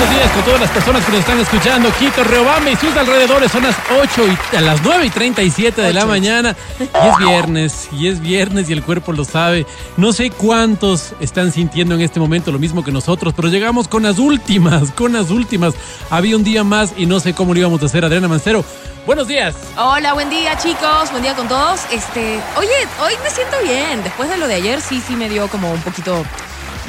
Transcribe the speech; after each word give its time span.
Buenos 0.00 0.16
días 0.16 0.32
con 0.32 0.44
todas 0.44 0.60
las 0.62 0.70
personas 0.70 1.04
que 1.04 1.10
nos 1.12 1.20
están 1.20 1.40
escuchando. 1.40 1.92
Quito, 1.98 2.24
Riobamba 2.24 2.70
y 2.70 2.76
sus 2.76 2.96
alrededores 2.96 3.52
son 3.52 3.64
las 3.64 3.76
8 4.00 4.22
y 4.52 4.56
a 4.56 4.62
las 4.62 4.82
9 4.82 5.04
y 5.04 5.10
37 5.10 5.82
de 5.82 5.92
la 5.92 6.06
mañana. 6.06 6.56
Y 6.78 6.84
es 6.84 7.18
viernes, 7.18 7.88
y 7.92 8.08
es 8.08 8.18
viernes 8.18 8.70
y 8.70 8.72
el 8.72 8.82
cuerpo 8.82 9.12
lo 9.12 9.26
sabe. 9.26 9.66
No 9.98 10.14
sé 10.14 10.30
cuántos 10.30 11.12
están 11.20 11.52
sintiendo 11.52 11.96
en 11.96 12.00
este 12.00 12.18
momento 12.18 12.50
lo 12.50 12.58
mismo 12.58 12.82
que 12.82 12.92
nosotros, 12.92 13.34
pero 13.36 13.48
llegamos 13.48 13.88
con 13.88 14.02
las 14.02 14.18
últimas, 14.18 14.90
con 14.92 15.12
las 15.12 15.28
últimas. 15.28 15.74
Había 16.08 16.34
un 16.34 16.44
día 16.44 16.64
más 16.64 16.94
y 16.96 17.04
no 17.04 17.20
sé 17.20 17.34
cómo 17.34 17.52
lo 17.52 17.60
íbamos 17.60 17.82
a 17.82 17.84
hacer. 17.84 18.02
Adriana 18.02 18.26
Mancero, 18.26 18.64
buenos 19.04 19.28
días. 19.28 19.54
Hola, 19.76 20.14
buen 20.14 20.30
día 20.30 20.56
chicos, 20.56 21.10
buen 21.10 21.22
día 21.22 21.34
con 21.34 21.46
todos. 21.46 21.80
Este, 21.92 22.40
oye, 22.56 22.88
hoy 23.02 23.12
me 23.22 23.28
siento 23.28 23.58
bien. 23.62 24.02
Después 24.02 24.30
de 24.30 24.38
lo 24.38 24.48
de 24.48 24.54
ayer 24.54 24.80
sí, 24.80 25.02
sí 25.06 25.14
me 25.14 25.28
dio 25.28 25.46
como 25.48 25.70
un 25.70 25.82
poquito 25.82 26.24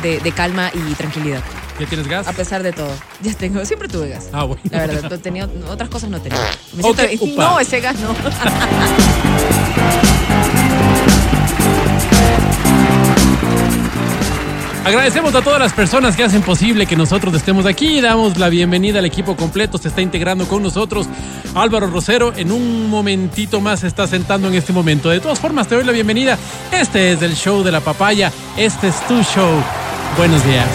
de, 0.01 0.21
de 0.21 0.31
calma 0.31 0.71
y 0.73 0.93
tranquilidad. 0.93 1.43
¿Ya 1.81 1.87
tienes 1.87 2.07
gas? 2.07 2.27
A 2.27 2.33
pesar 2.33 2.61
de 2.61 2.71
todo. 2.73 2.91
Ya 3.23 3.33
tengo, 3.33 3.65
siempre 3.65 3.87
tuve 3.87 4.09
gas. 4.09 4.29
Ah, 4.31 4.43
bueno. 4.43 4.61
La 4.69 4.85
verdad, 4.85 5.19
tenía, 5.19 5.49
otras 5.67 5.89
cosas 5.89 6.11
no 6.11 6.21
tenía. 6.21 6.39
Me 6.73 6.83
siento- 6.83 7.03
no, 7.37 7.59
ese 7.59 7.79
gas 7.81 7.95
no. 7.99 8.15
Agradecemos 14.85 15.33
a 15.35 15.41
todas 15.41 15.59
las 15.59 15.73
personas 15.73 16.15
que 16.15 16.23
hacen 16.23 16.41
posible 16.41 16.85
que 16.85 16.95
nosotros 16.95 17.33
estemos 17.35 17.65
aquí. 17.65 17.99
Damos 18.01 18.37
la 18.37 18.49
bienvenida 18.49 18.99
al 18.99 19.05
equipo 19.05 19.35
completo. 19.35 19.77
Se 19.77 19.87
está 19.87 20.01
integrando 20.01 20.47
con 20.47 20.61
nosotros 20.63 21.07
Álvaro 21.55 21.87
Rosero. 21.87 22.33
En 22.35 22.51
un 22.51 22.89
momentito 22.89 23.59
más 23.61 23.81
se 23.81 23.87
está 23.87 24.05
sentando 24.07 24.47
en 24.47 24.55
este 24.55 24.73
momento. 24.73 25.09
De 25.09 25.19
todas 25.19 25.39
formas, 25.39 25.67
te 25.67 25.75
doy 25.75 25.83
la 25.83 25.91
bienvenida. 25.91 26.37
Este 26.71 27.11
es 27.11 27.21
el 27.21 27.35
show 27.35 27.63
de 27.63 27.71
la 27.71 27.79
papaya. 27.79 28.31
Este 28.57 28.87
es 28.87 28.99
tu 29.07 29.21
show. 29.23 29.49
Buenos 30.17 30.43
días. 30.45 30.67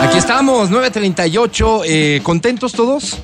Aquí 0.00 0.18
estamos, 0.18 0.70
9.38, 0.70 1.82
eh, 1.86 2.20
¿contentos 2.22 2.72
todos? 2.72 3.18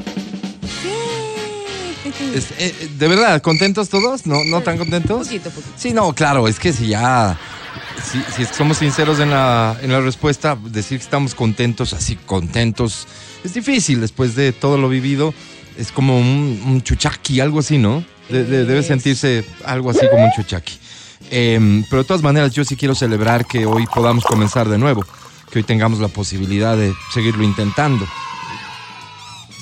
Es- 2.35 2.51
eh, 2.53 2.75
eh, 2.81 2.89
¿De 2.97 3.09
verdad, 3.09 3.43
contentos 3.43 3.89
todos? 3.89 4.27
¿No, 4.27 4.45
no 4.45 4.61
tan 4.61 4.79
contentos? 4.79 5.27
Poquito, 5.27 5.51
poquito. 5.51 5.73
Sí, 5.77 5.93
no, 5.93 6.13
claro, 6.15 6.47
es 6.47 6.59
que 6.61 6.73
si 6.73 6.89
ya, 6.89 7.37
si, 8.11 8.23
si 8.37 8.45
somos 8.55 8.79
sinceros 8.79 9.19
en 9.19 9.31
la, 9.31 9.77
en 9.83 9.91
la 9.91 10.01
respuesta, 10.01 10.57
decir 10.63 10.99
que 10.99 11.05
estamos 11.05 11.35
contentos, 11.35 11.93
así 11.93 12.15
contentos, 12.17 13.07
es 13.45 13.55
difícil 13.55 14.01
después 14.01 14.37
de 14.37 14.53
todo 14.53 14.79
lo 14.79 14.89
vivido, 14.89 15.35
es 15.79 15.91
como 15.93 16.19
un, 16.19 16.61
un 16.67 16.83
chuchaqui, 16.83 17.41
algo 17.41 17.61
así, 17.61 17.79
¿no? 17.79 18.05
De- 18.29 18.45
de- 18.45 18.65
debe 18.67 18.83
sentirse 18.83 19.45
algo 19.65 19.91
así 19.91 20.01
como 20.11 20.25
un 20.25 20.33
chuchaqui. 20.33 20.75
Em, 21.31 21.85
pero 21.89 22.03
de 22.03 22.09
todas 22.09 22.23
maneras, 22.23 22.53
yo 22.53 22.65
sí 22.65 22.77
quiero 22.77 22.95
celebrar 22.95 23.47
que 23.47 23.65
hoy 23.65 23.87
podamos 23.95 24.25
comenzar 24.25 24.69
de 24.69 24.77
nuevo, 24.79 25.05
que 25.51 25.59
hoy 25.61 25.63
tengamos 25.65 25.99
la 26.01 26.09
posibilidad 26.09 26.77
de 26.77 26.93
seguirlo 27.15 27.45
intentando 27.45 28.07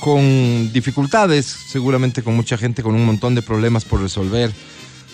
con 0.00 0.72
dificultades, 0.72 1.46
seguramente 1.46 2.22
con 2.22 2.36
mucha 2.36 2.56
gente 2.58 2.82
con 2.82 2.94
un 2.94 3.04
montón 3.06 3.34
de 3.34 3.42
problemas 3.42 3.84
por 3.84 4.00
resolver, 4.00 4.52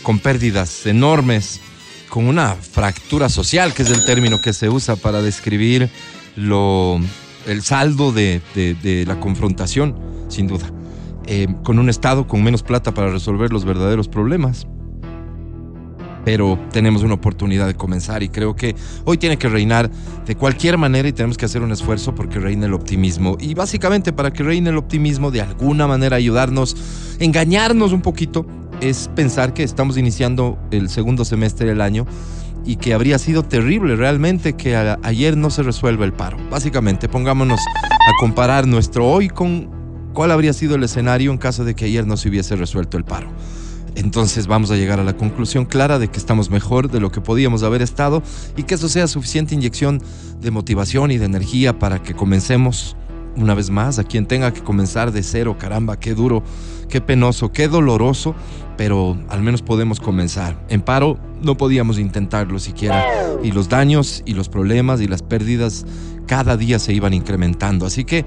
con 0.03 0.19
pérdidas 0.19 0.85
enormes, 0.87 1.61
con 2.09 2.27
una 2.27 2.55
fractura 2.57 3.29
social, 3.29 3.73
que 3.75 3.83
es 3.83 3.91
el 3.91 4.05
término 4.05 4.41
que 4.41 4.53
se 4.53 4.69
usa 4.69 4.97
para 4.97 5.23
describir 5.23 5.89
lo, 6.37 7.01
el 7.47 7.63
saldo 7.63 8.13
de, 8.13 8.41
de- 8.55 8.75
de 8.75 9.07
la 9.07 9.21
confrontación, 9.21 9.97
sin 10.29 10.47
duda. 10.49 10.71
Eh, 11.27 11.47
con 11.63 11.79
un 11.79 11.89
Estado 11.89 12.27
con 12.27 12.43
menos 12.43 12.63
plata 12.63 12.93
para 12.93 13.11
resolver 13.11 13.53
los 13.53 13.65
verdaderos 13.65 14.09
problemas. 14.09 14.67
Pero 16.25 16.59
tenemos 16.73 17.03
una 17.03 17.15
oportunidad 17.15 17.67
de 17.67 17.75
comenzar 17.75 18.23
y 18.23 18.29
creo 18.29 18.55
que 18.55 18.77
hoy 19.05 19.19
tiene 19.19 19.39
que 19.39 19.49
reinar 19.49 19.91
de 20.25 20.37
cualquier 20.37 20.79
manera 20.79 21.09
y 21.09 21.13
tenemos 21.13 21.37
que 21.37 21.47
hacer 21.47 21.63
un 21.63 21.73
esfuerzo 21.73 22.15
porque 22.15 22.39
reine 22.39 22.67
el 22.67 22.75
optimismo. 22.75 23.37
Y 23.41 23.55
básicamente 23.55 24.13
para 24.13 24.33
que 24.33 24.45
reine 24.45 24.71
el 24.71 24.77
optimismo, 24.77 25.33
de 25.33 25.41
alguna 25.41 25.89
manera 25.89 26.17
ayudarnos, 26.17 26.77
engañarnos 27.19 27.93
un 27.93 28.03
poquito, 28.03 28.47
es 28.81 29.11
pensar 29.15 29.53
que 29.53 29.65
estamos 29.65 29.97
iniciando 29.97 30.59
el 30.71 30.89
segundo 30.89 31.25
semestre 31.25 31.69
del 31.69 31.81
año 31.81 32.07
y 32.65 32.77
que 32.77 32.95
habría 32.95 33.19
sido 33.19 33.43
terrible 33.43 33.97
realmente 33.97 34.53
que 34.53 34.77
ayer 34.77 35.37
no 35.37 35.51
se 35.51 35.65
resuelva 35.65 36.05
el 36.05 36.13
paro. 36.13 36.37
Básicamente, 36.51 37.09
pongámonos 37.09 37.59
a 37.59 38.21
comparar 38.21 38.69
nuestro 38.69 39.09
hoy 39.09 39.29
con 39.29 39.82
cuál 40.13 40.31
habría 40.31 40.53
sido 40.53 40.75
el 40.75 40.85
escenario 40.85 41.31
en 41.31 41.39
caso 41.39 41.65
de 41.65 41.75
que 41.75 41.87
ayer 41.87 42.07
no 42.07 42.17
se 42.17 42.29
hubiese 42.29 42.57
resuelto 42.57 42.97
el 42.97 43.05
paro. 43.05 43.29
Entonces 43.95 44.47
vamos 44.47 44.71
a 44.71 44.77
llegar 44.77 45.01
a 45.01 45.05
la 45.05 45.17
conclusión 45.17 45.67
clara 45.67 45.99
de 45.99 46.09
que 46.09 46.19
estamos 46.19 46.51
mejor 46.51 46.91
de 46.91 47.01
lo 47.01 47.13
que 47.13 47.21
podíamos 47.21 47.63
haber 47.63 47.83
estado 47.83 48.23
y 48.57 48.63
que 48.63 48.75
eso 48.75 48.89
sea 48.89 49.07
suficiente 49.07 49.55
inyección 49.55 50.03
de 50.41 50.51
motivación 50.51 51.11
y 51.11 51.19
de 51.19 51.27
energía 51.27 51.79
para 51.79 52.03
que 52.03 52.15
comencemos 52.15 52.97
una 53.37 53.55
vez 53.55 53.71
más 53.71 53.99
a 53.99 54.05
quien 54.05 54.27
tenga 54.27 54.53
que 54.53 54.63
comenzar 54.63 55.13
de 55.13 55.23
cero, 55.23 55.57
caramba, 55.59 55.99
qué 55.99 56.15
duro, 56.15 56.43
qué 56.89 57.01
penoso, 57.01 57.53
qué 57.53 57.69
doloroso, 57.69 58.35
pero 58.77 59.17
al 59.29 59.43
menos 59.43 59.63
podemos 59.63 60.01
comenzar. 60.01 60.63
En 60.69 60.83
paro 60.83 61.19
no 61.41 61.57
podíamos 61.57 61.99
intentarlo 61.99 62.59
siquiera 62.59 63.05
y 63.43 63.53
los 63.53 63.69
daños 63.69 64.23
y 64.27 64.35
los 64.35 64.49
problemas 64.49 65.01
y 65.01 65.09
las 65.09 65.23
pérdidas 65.23 65.87
cada 66.27 66.57
día 66.57 66.79
se 66.79 66.93
iban 66.93 67.15
incrementando, 67.15 67.87
así 67.87 68.05
que 68.05 68.25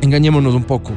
engañémonos 0.00 0.54
un 0.54 0.64
poco 0.64 0.92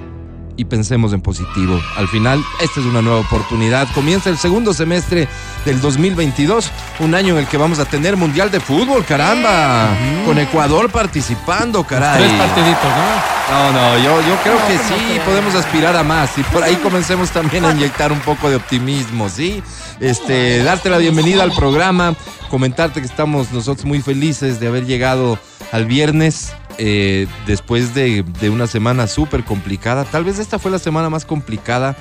y 0.59 0.65
pensemos 0.65 1.13
en 1.13 1.21
positivo. 1.21 1.79
Al 1.97 2.07
final, 2.07 2.43
esta 2.61 2.79
es 2.79 2.85
una 2.87 3.01
nueva 3.03 3.19
oportunidad. 3.19 3.87
Comienza 3.93 4.31
el 4.31 4.39
segundo 4.39 4.73
semestre 4.73 5.27
del 5.65 5.79
2022, 5.79 6.71
un 6.99 7.13
año 7.13 7.33
en 7.35 7.41
el 7.41 7.47
que 7.47 7.57
vamos 7.57 7.77
a 7.77 7.85
tener 7.85 8.17
Mundial 8.17 8.49
de 8.49 8.59
Fútbol, 8.59 9.05
caramba, 9.05 9.89
con 10.25 10.39
Ecuador 10.39 10.89
participando, 10.89 11.83
caray. 11.83 12.23
Tres 12.23 12.31
partiditos, 12.33 12.83
¿no? 12.83 13.37
No, 13.49 13.71
no, 13.71 13.97
yo, 13.99 14.19
yo 14.27 14.35
creo 14.43 14.57
que 14.67 14.73
No, 14.75 14.81
no 14.81 14.89
sí, 14.89 15.03
creo. 15.13 15.25
podemos 15.25 15.55
aspirar 15.55 15.95
a 15.95 16.03
más 16.03 16.35
y 16.37 16.43
por 16.43 16.63
ahí 16.63 16.75
comencemos 16.77 17.29
también 17.29 17.63
a 17.63 17.71
inyectar 17.71 18.11
un 18.11 18.19
poco 18.19 18.49
de 18.49 18.55
optimismo, 18.55 19.29
¿sí? 19.29 19.61
Este, 19.99 20.63
darte 20.63 20.89
la 20.89 20.97
bienvenida 20.97 21.43
al 21.43 21.51
programa, 21.51 22.15
comentarte 22.49 22.99
que 22.99 23.05
estamos 23.05 23.51
nosotros 23.51 23.85
muy 23.85 24.01
felices 24.01 24.59
de 24.59 24.67
haber 24.67 24.85
llegado 24.85 25.37
al 25.71 25.85
viernes 25.85 26.51
eh, 26.77 27.27
después 27.45 27.93
de, 27.93 28.23
de 28.39 28.49
una 28.49 28.67
semana 28.67 29.07
súper 29.07 29.43
complicada. 29.43 30.03
Tal 30.05 30.23
vez 30.23 30.39
esta 30.39 30.59
fue 30.59 30.71
la 30.71 30.79
semana 30.79 31.09
más 31.09 31.25
complicada 31.25 31.95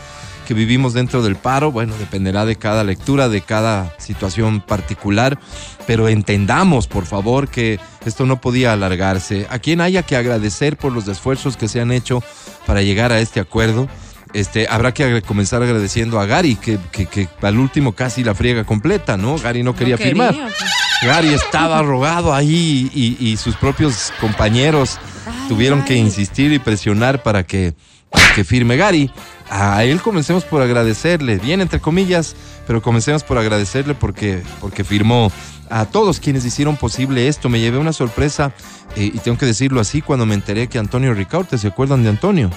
que 0.47 0.55
vivimos 0.55 0.95
dentro 0.95 1.23
del 1.23 1.35
paro. 1.37 1.73
Bueno, 1.73 1.95
dependerá 1.99 2.45
de 2.45 2.57
cada 2.57 2.85
lectura, 2.85 3.29
de 3.29 3.41
cada 3.41 3.93
situación 3.99 4.61
particular, 4.61 5.39
pero 5.87 6.09
entendamos, 6.09 6.87
por 6.87 7.05
favor, 7.05 7.49
que 7.49 7.81
esto 8.05 8.27
no 8.27 8.41
podía 8.41 8.73
alargarse. 8.73 9.47
A 9.51 9.59
quien 9.59 9.81
haya 9.81 10.03
que 10.03 10.17
agradecer 10.17 10.77
por 10.77 10.93
los 10.93 11.09
esfuerzos 11.09 11.57
que 11.57 11.67
se 11.69 11.81
han 11.81 11.91
hecho 11.91 12.23
para 12.65 12.83
llegar 12.83 13.13
a 13.13 13.19
este 13.21 13.41
acuerdo. 13.41 13.89
Este, 14.33 14.67
habrá 14.69 14.93
que 14.93 15.23
comenzar 15.23 15.63
agradeciendo 15.63 16.21
a 16.21 16.27
Gary, 16.27 16.57
que, 16.57 16.79
que, 16.93 17.07
que 17.07 17.29
al 17.43 17.59
último 17.59 17.93
casi 17.93 18.23
la 18.23 18.35
friega 18.35 18.65
completa, 18.65 19.17
¿no? 19.17 19.39
Gary 19.39 19.63
no 19.63 19.75
quería 19.75 19.97
No 19.97 20.03
firmar. 20.03 20.35
pues. 20.35 20.55
Gary 21.03 21.35
estaba 21.35 21.79
arrogado 21.79 22.35
ahí 22.35 22.91
y, 22.95 23.17
y 23.21 23.37
sus 23.37 23.55
propios 23.57 24.13
compañeros 24.21 24.99
Ay, 25.27 25.49
tuvieron 25.49 25.85
que 25.85 25.95
insistir 25.95 26.53
y 26.53 26.59
presionar 26.59 27.23
para 27.23 27.45
que, 27.45 27.75
para 28.11 28.33
que 28.35 28.45
firme 28.45 28.77
Gary. 28.77 29.11
A 29.49 29.85
él 29.85 30.01
comencemos 30.03 30.45
por 30.45 30.61
agradecerle, 30.63 31.37
bien 31.39 31.61
entre 31.61 31.81
comillas, 31.81 32.35
pero 32.67 32.83
comencemos 32.83 33.23
por 33.23 33.39
agradecerle 33.39 33.95
porque, 33.95 34.43
porque 34.61 34.85
firmó. 34.85 35.31
A 35.69 35.85
todos 35.85 36.21
quienes 36.21 36.45
hicieron 36.45 36.77
posible 36.77 37.27
esto, 37.27 37.49
me 37.49 37.59
llevé 37.59 37.79
una 37.79 37.93
sorpresa 37.93 38.53
eh, 38.95 39.11
y 39.13 39.19
tengo 39.19 39.37
que 39.37 39.47
decirlo 39.47 39.81
así 39.81 40.01
cuando 40.01 40.25
me 40.25 40.35
enteré 40.35 40.69
que 40.69 40.79
Antonio 40.79 41.13
Ricaurte, 41.13 41.59
¿se 41.59 41.67
acuerdan 41.67 42.05
de 42.05 42.09
Antonio? 42.09 42.51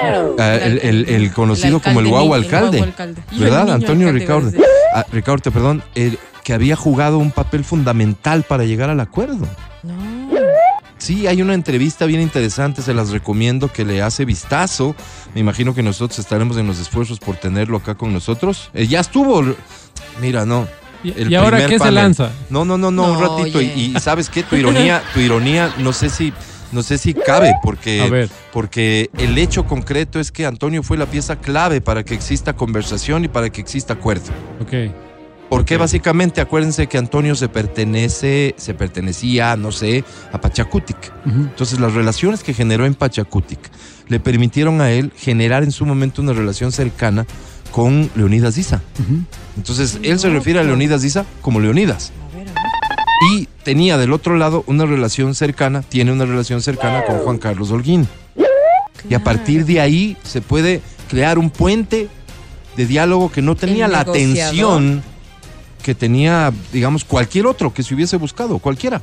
Claro. 0.00 0.36
Ah, 0.38 0.54
el, 0.54 0.78
el- 0.82 1.08
el 1.08 1.32
conocido 1.32 1.80
como 1.80 1.98
el 1.98 2.06
guau 2.06 2.32
alcalde, 2.32 2.78
¿verdad? 3.38 3.72
Antonio 3.72 4.08
alcalde, 4.08 4.50
Ricaurte. 4.52 4.60
Ah, 4.94 5.04
Ricaurte, 5.12 5.50
perdón, 5.50 5.82
que 6.44 6.52
había 6.52 6.76
jugado 6.76 7.18
un 7.18 7.32
papel 7.32 7.64
fundamental 7.64 8.44
para 8.44 8.64
llegar 8.64 8.90
al 8.90 9.00
acuerdo. 9.00 9.48
No. 9.82 10.14
Sí, 10.98 11.26
hay 11.26 11.42
una 11.42 11.54
entrevista 11.54 12.06
bien 12.06 12.20
interesante, 12.20 12.80
se 12.80 12.94
las 12.94 13.10
recomiendo 13.10 13.70
que 13.70 13.84
le 13.84 14.00
hace 14.00 14.24
vistazo. 14.24 14.94
Me 15.34 15.40
imagino 15.40 15.74
que 15.74 15.82
nosotros 15.82 16.18
estaremos 16.18 16.56
en 16.56 16.66
los 16.66 16.78
esfuerzos 16.78 17.18
por 17.18 17.36
tenerlo 17.36 17.76
acá 17.76 17.94
con 17.94 18.12
nosotros. 18.12 18.70
Eh, 18.72 18.86
ya 18.86 19.00
estuvo. 19.00 19.42
Mira, 20.20 20.46
no. 20.46 20.66
¿Y, 21.02 21.10
el 21.20 21.30
y 21.30 21.34
ahora 21.34 21.66
qué 21.66 21.78
se 21.78 21.90
lanza? 21.90 22.30
No, 22.48 22.64
no, 22.64 22.78
no, 22.78 22.90
no, 22.90 23.12
un 23.12 23.20
No, 23.20 23.36
ratito. 23.36 23.60
Y, 23.60 23.94
sabes 24.00 24.30
qué, 24.30 24.42
tu 24.42 24.56
ironía, 24.56 25.02
tu 25.12 25.20
ironía, 25.20 25.74
no 25.78 25.92
sé 25.92 26.08
si 26.08 26.32
No 26.72 26.82
sé 26.82 26.96
si 26.96 27.12
cabe, 27.12 27.52
porque, 27.62 28.28
porque 28.52 29.10
el 29.18 29.36
hecho 29.36 29.66
concreto 29.66 30.18
es 30.18 30.32
que 30.32 30.46
Antonio 30.46 30.82
fue 30.82 30.96
la 30.96 31.06
pieza 31.06 31.36
clave 31.36 31.82
para 31.82 32.02
que 32.02 32.14
exista 32.14 32.54
conversación 32.54 33.24
y 33.24 33.28
para 33.28 33.50
que 33.50 33.60
exista 33.60 33.92
acuerdo. 33.92 34.30
Ok. 34.60 34.72
Porque 35.54 35.76
básicamente 35.76 36.40
acuérdense 36.40 36.88
que 36.88 36.98
Antonio 36.98 37.36
se 37.36 37.48
pertenece, 37.48 38.56
se 38.58 38.74
pertenecía, 38.74 39.56
no 39.56 39.70
sé, 39.70 40.02
a 40.32 40.40
Pachacutic. 40.40 41.12
Entonces 41.24 41.78
las 41.78 41.94
relaciones 41.94 42.42
que 42.42 42.52
generó 42.52 42.86
en 42.86 42.94
Pachacutic 42.96 43.60
le 44.08 44.18
permitieron 44.18 44.80
a 44.80 44.90
él 44.90 45.12
generar 45.16 45.62
en 45.62 45.70
su 45.70 45.86
momento 45.86 46.22
una 46.22 46.32
relación 46.32 46.72
cercana 46.72 47.24
con 47.70 48.10
Leonidas 48.16 48.56
Diza. 48.56 48.82
Ujú. 48.98 49.22
Entonces 49.56 50.00
él 50.02 50.18
se 50.18 50.28
refiere 50.28 50.58
a 50.58 50.64
Leonidas 50.64 51.02
Diza 51.02 51.24
como 51.40 51.60
Leonidas. 51.60 52.10
A 52.32 52.36
ver, 52.36 52.48
a 52.48 52.52
ver. 52.52 52.62
Y 53.32 53.48
tenía 53.62 53.96
del 53.96 54.12
otro 54.12 54.36
lado 54.36 54.64
una 54.66 54.86
relación 54.86 55.36
cercana, 55.36 55.82
tiene 55.82 56.10
una 56.10 56.24
relación 56.24 56.62
cercana 56.62 57.04
con 57.04 57.18
Juan 57.18 57.38
Carlos 57.38 57.70
Holguín. 57.70 58.08
Y 59.08 59.14
a 59.14 59.22
partir 59.22 59.66
de 59.66 59.80
ahí 59.80 60.16
se 60.24 60.40
puede 60.40 60.82
crear 61.08 61.38
un 61.38 61.50
puente 61.50 62.08
de 62.76 62.86
diálogo 62.86 63.30
que 63.30 63.40
no 63.40 63.54
tenía 63.54 63.86
la 63.86 64.00
atención 64.00 65.04
que 65.84 65.94
tenía, 65.94 66.50
digamos, 66.72 67.04
cualquier 67.04 67.46
otro 67.46 67.74
que 67.74 67.82
se 67.82 67.94
hubiese 67.94 68.16
buscado, 68.16 68.58
cualquiera. 68.58 69.02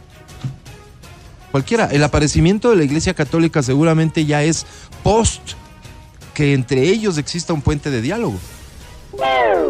Cualquiera. 1.52 1.86
El 1.92 2.04
aparecimiento 2.04 2.72
de 2.72 2.78
la 2.78 2.84
Iglesia 2.84 3.14
Católica 3.14 3.62
seguramente 3.62 4.26
ya 4.26 4.42
es 4.42 4.66
post 5.04 5.42
que 6.34 6.56
entre 6.56 6.82
ellos 6.82 7.20
exista 7.20 7.54
un 7.54 7.62
puente 7.62 7.92
de 7.92 8.02
diálogo. 8.02 8.40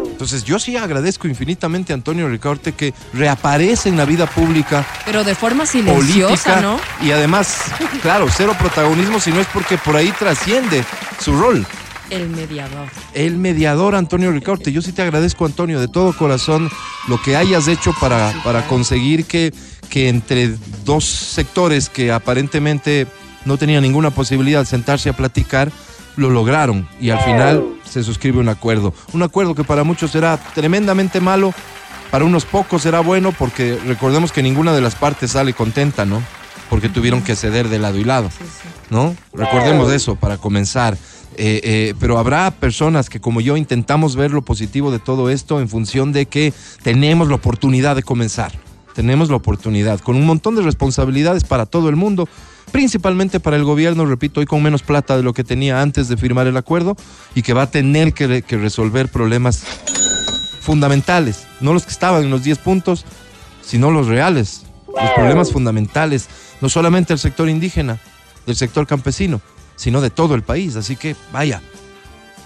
Entonces 0.06 0.44
yo 0.44 0.58
sí 0.58 0.78
agradezco 0.78 1.28
infinitamente 1.28 1.92
a 1.92 1.96
Antonio 1.96 2.28
Ricaurte 2.30 2.72
que 2.72 2.94
reaparece 3.12 3.90
en 3.90 3.98
la 3.98 4.04
vida 4.06 4.24
pública 4.26 4.86
Pero 5.04 5.22
de 5.22 5.34
forma 5.34 5.66
silenciosa, 5.66 6.54
política 6.54 6.60
¿no? 6.62 6.80
y 7.06 7.10
además, 7.10 7.64
claro, 8.00 8.28
cero 8.34 8.56
protagonismo 8.58 9.20
si 9.20 9.32
no 9.32 9.40
es 9.40 9.48
porque 9.48 9.76
por 9.76 9.96
ahí 9.96 10.12
trasciende 10.12 10.82
su 11.20 11.36
rol. 11.36 11.66
El 12.12 12.28
mediador. 12.28 12.88
El 13.14 13.38
mediador 13.38 13.94
Antonio 13.94 14.30
Ricaurte, 14.30 14.70
yo 14.70 14.82
sí 14.82 14.92
te 14.92 15.00
agradezco 15.00 15.46
Antonio 15.46 15.80
de 15.80 15.88
todo 15.88 16.12
corazón 16.12 16.70
lo 17.08 17.20
que 17.22 17.36
hayas 17.36 17.68
hecho 17.68 17.94
para, 17.98 18.34
para 18.44 18.66
conseguir 18.66 19.24
que, 19.24 19.54
que 19.88 20.10
entre 20.10 20.54
dos 20.84 21.04
sectores 21.04 21.88
que 21.88 22.12
aparentemente 22.12 23.06
no 23.46 23.56
tenían 23.56 23.82
ninguna 23.82 24.10
posibilidad 24.10 24.60
de 24.60 24.66
sentarse 24.66 25.08
a 25.08 25.14
platicar, 25.14 25.72
lo 26.16 26.28
lograron 26.28 26.86
y 27.00 27.08
al 27.08 27.20
final 27.20 27.64
se 27.88 28.02
suscribe 28.02 28.38
un 28.40 28.50
acuerdo. 28.50 28.92
Un 29.14 29.22
acuerdo 29.22 29.54
que 29.54 29.64
para 29.64 29.82
muchos 29.82 30.10
será 30.10 30.36
tremendamente 30.54 31.18
malo, 31.18 31.54
para 32.10 32.26
unos 32.26 32.44
pocos 32.44 32.82
será 32.82 33.00
bueno 33.00 33.32
porque 33.32 33.78
recordemos 33.86 34.32
que 34.32 34.42
ninguna 34.42 34.74
de 34.74 34.82
las 34.82 34.96
partes 34.96 35.30
sale 35.30 35.54
contenta, 35.54 36.04
¿no? 36.04 36.22
Porque 36.68 36.90
tuvieron 36.90 37.22
que 37.22 37.36
ceder 37.36 37.70
de 37.70 37.78
lado 37.78 37.96
y 37.98 38.04
lado. 38.04 38.30
Sí, 38.30 38.44
sí. 38.44 38.68
¿no? 38.92 39.16
Recordemos 39.32 39.90
eso 39.90 40.16
para 40.16 40.36
comenzar. 40.36 40.96
Eh, 41.36 41.60
eh, 41.64 41.94
pero 41.98 42.18
habrá 42.18 42.50
personas 42.50 43.08
que 43.08 43.20
como 43.20 43.40
yo 43.40 43.56
intentamos 43.56 44.16
ver 44.16 44.32
lo 44.32 44.42
positivo 44.42 44.90
de 44.90 44.98
todo 44.98 45.30
esto 45.30 45.60
en 45.60 45.68
función 45.68 46.12
de 46.12 46.26
que 46.26 46.52
tenemos 46.82 47.28
la 47.28 47.36
oportunidad 47.36 47.96
de 47.96 48.02
comenzar. 48.02 48.52
Tenemos 48.94 49.30
la 49.30 49.36
oportunidad 49.36 50.00
con 50.00 50.16
un 50.16 50.26
montón 50.26 50.54
de 50.54 50.62
responsabilidades 50.62 51.44
para 51.44 51.64
todo 51.64 51.88
el 51.88 51.96
mundo, 51.96 52.28
principalmente 52.70 53.40
para 53.40 53.56
el 53.56 53.64
gobierno, 53.64 54.04
repito, 54.04 54.40
hoy 54.40 54.46
con 54.46 54.62
menos 54.62 54.82
plata 54.82 55.16
de 55.16 55.22
lo 55.22 55.32
que 55.32 55.44
tenía 55.44 55.80
antes 55.80 56.08
de 56.08 56.18
firmar 56.18 56.46
el 56.46 56.58
acuerdo 56.58 56.96
y 57.34 57.40
que 57.40 57.54
va 57.54 57.62
a 57.62 57.70
tener 57.70 58.12
que, 58.12 58.42
que 58.42 58.58
resolver 58.58 59.08
problemas 59.08 59.64
fundamentales, 60.60 61.46
no 61.60 61.72
los 61.72 61.84
que 61.84 61.90
estaban 61.90 62.22
en 62.22 62.30
los 62.30 62.44
10 62.44 62.58
puntos, 62.58 63.06
sino 63.62 63.90
los 63.90 64.06
reales, 64.06 64.64
los 64.86 65.10
problemas 65.12 65.50
fundamentales, 65.50 66.28
no 66.60 66.68
solamente 66.68 67.14
del 67.14 67.18
sector 67.18 67.48
indígena, 67.48 67.98
del 68.46 68.56
sector 68.56 68.86
campesino, 68.86 69.40
sino 69.82 70.00
de 70.00 70.10
todo 70.10 70.36
el 70.36 70.42
país. 70.42 70.76
Así 70.76 70.94
que 70.94 71.16
vaya, 71.32 71.60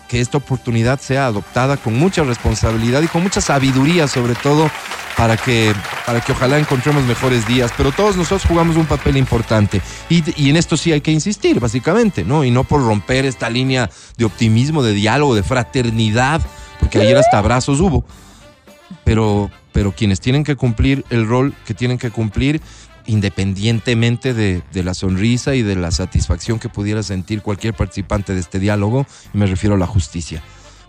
que 0.08 0.22
esta 0.22 0.38
oportunidad 0.38 1.00
sea 1.00 1.26
adoptada 1.26 1.76
con 1.76 1.94
mucha 1.98 2.24
responsabilidad 2.24 3.02
y 3.02 3.08
con 3.08 3.22
mucha 3.22 3.42
sabiduría 3.42 4.08
sobre 4.08 4.34
todo 4.34 4.70
para 5.18 5.36
que, 5.36 5.74
para 6.06 6.22
que 6.22 6.32
ojalá 6.32 6.58
encontremos 6.58 7.04
mejores 7.04 7.46
días. 7.46 7.72
Pero 7.76 7.92
todos 7.92 8.16
nosotros 8.16 8.46
jugamos 8.48 8.76
un 8.76 8.86
papel 8.86 9.18
importante 9.18 9.82
y, 10.08 10.24
y 10.42 10.48
en 10.48 10.56
esto 10.56 10.78
sí 10.78 10.92
hay 10.92 11.02
que 11.02 11.12
insistir, 11.12 11.60
básicamente, 11.60 12.24
¿no? 12.24 12.42
Y 12.42 12.50
no 12.50 12.64
por 12.64 12.82
romper 12.82 13.26
esta 13.26 13.50
línea 13.50 13.90
de 14.16 14.24
optimismo, 14.24 14.82
de 14.82 14.94
diálogo, 14.94 15.34
de 15.34 15.42
fraternidad, 15.42 16.40
porque 16.80 17.00
ayer 17.00 17.18
hasta 17.18 17.36
abrazos 17.36 17.80
hubo. 17.80 18.02
Pero, 19.04 19.50
pero 19.72 19.92
quienes 19.92 20.20
tienen 20.20 20.42
que 20.42 20.56
cumplir 20.56 21.04
el 21.10 21.26
rol 21.26 21.52
que 21.66 21.74
tienen 21.74 21.98
que 21.98 22.10
cumplir, 22.10 22.62
independientemente 23.06 24.34
de, 24.34 24.62
la 24.72 24.94
sonrisa 24.94 25.54
y 25.54 25.62
de 25.62 25.76
la 25.76 25.90
satisfacción 25.90 26.58
que 26.58 26.68
pudiera 26.68 27.02
sentir 27.02 27.42
cualquier 27.42 27.74
participante 27.74 28.34
de 28.34 28.40
este 28.40 28.58
diálogo, 28.58 29.06
me 29.32 29.46
refiero 29.46 29.76
a 29.76 29.78
la 29.78 29.86
justicia, 29.86 30.42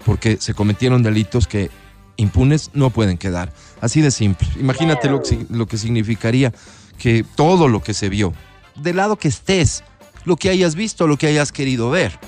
porque 0.05 0.37
se 0.39 0.53
cometieron 0.53 1.03
delitos 1.03 1.47
que 1.47 1.69
impunes 2.17 2.71
no 2.73 2.89
pueden 2.89 3.17
quedar. 3.17 3.53
Así 3.81 4.01
de 4.01 4.11
simple. 4.11 4.47
Imagínate 4.59 5.09
lo 5.09 5.21
que, 5.67 5.77
significaría 5.77 6.53
que 6.97 7.23
todo 7.35 7.67
lo 7.67 7.81
que 7.81 7.93
se 7.93 8.09
vio, 8.09 8.33
del 8.75 8.97
lado 8.97 9.17
que 9.17 9.27
estés, 9.27 9.83
lo 10.25 10.35
que 10.35 10.49
hayas 10.49 10.75
visto, 10.75 11.07
lo 11.07 11.17
que 11.17 11.27
hayas 11.27 11.51
querido 11.51 11.89
ver, 11.89 12.19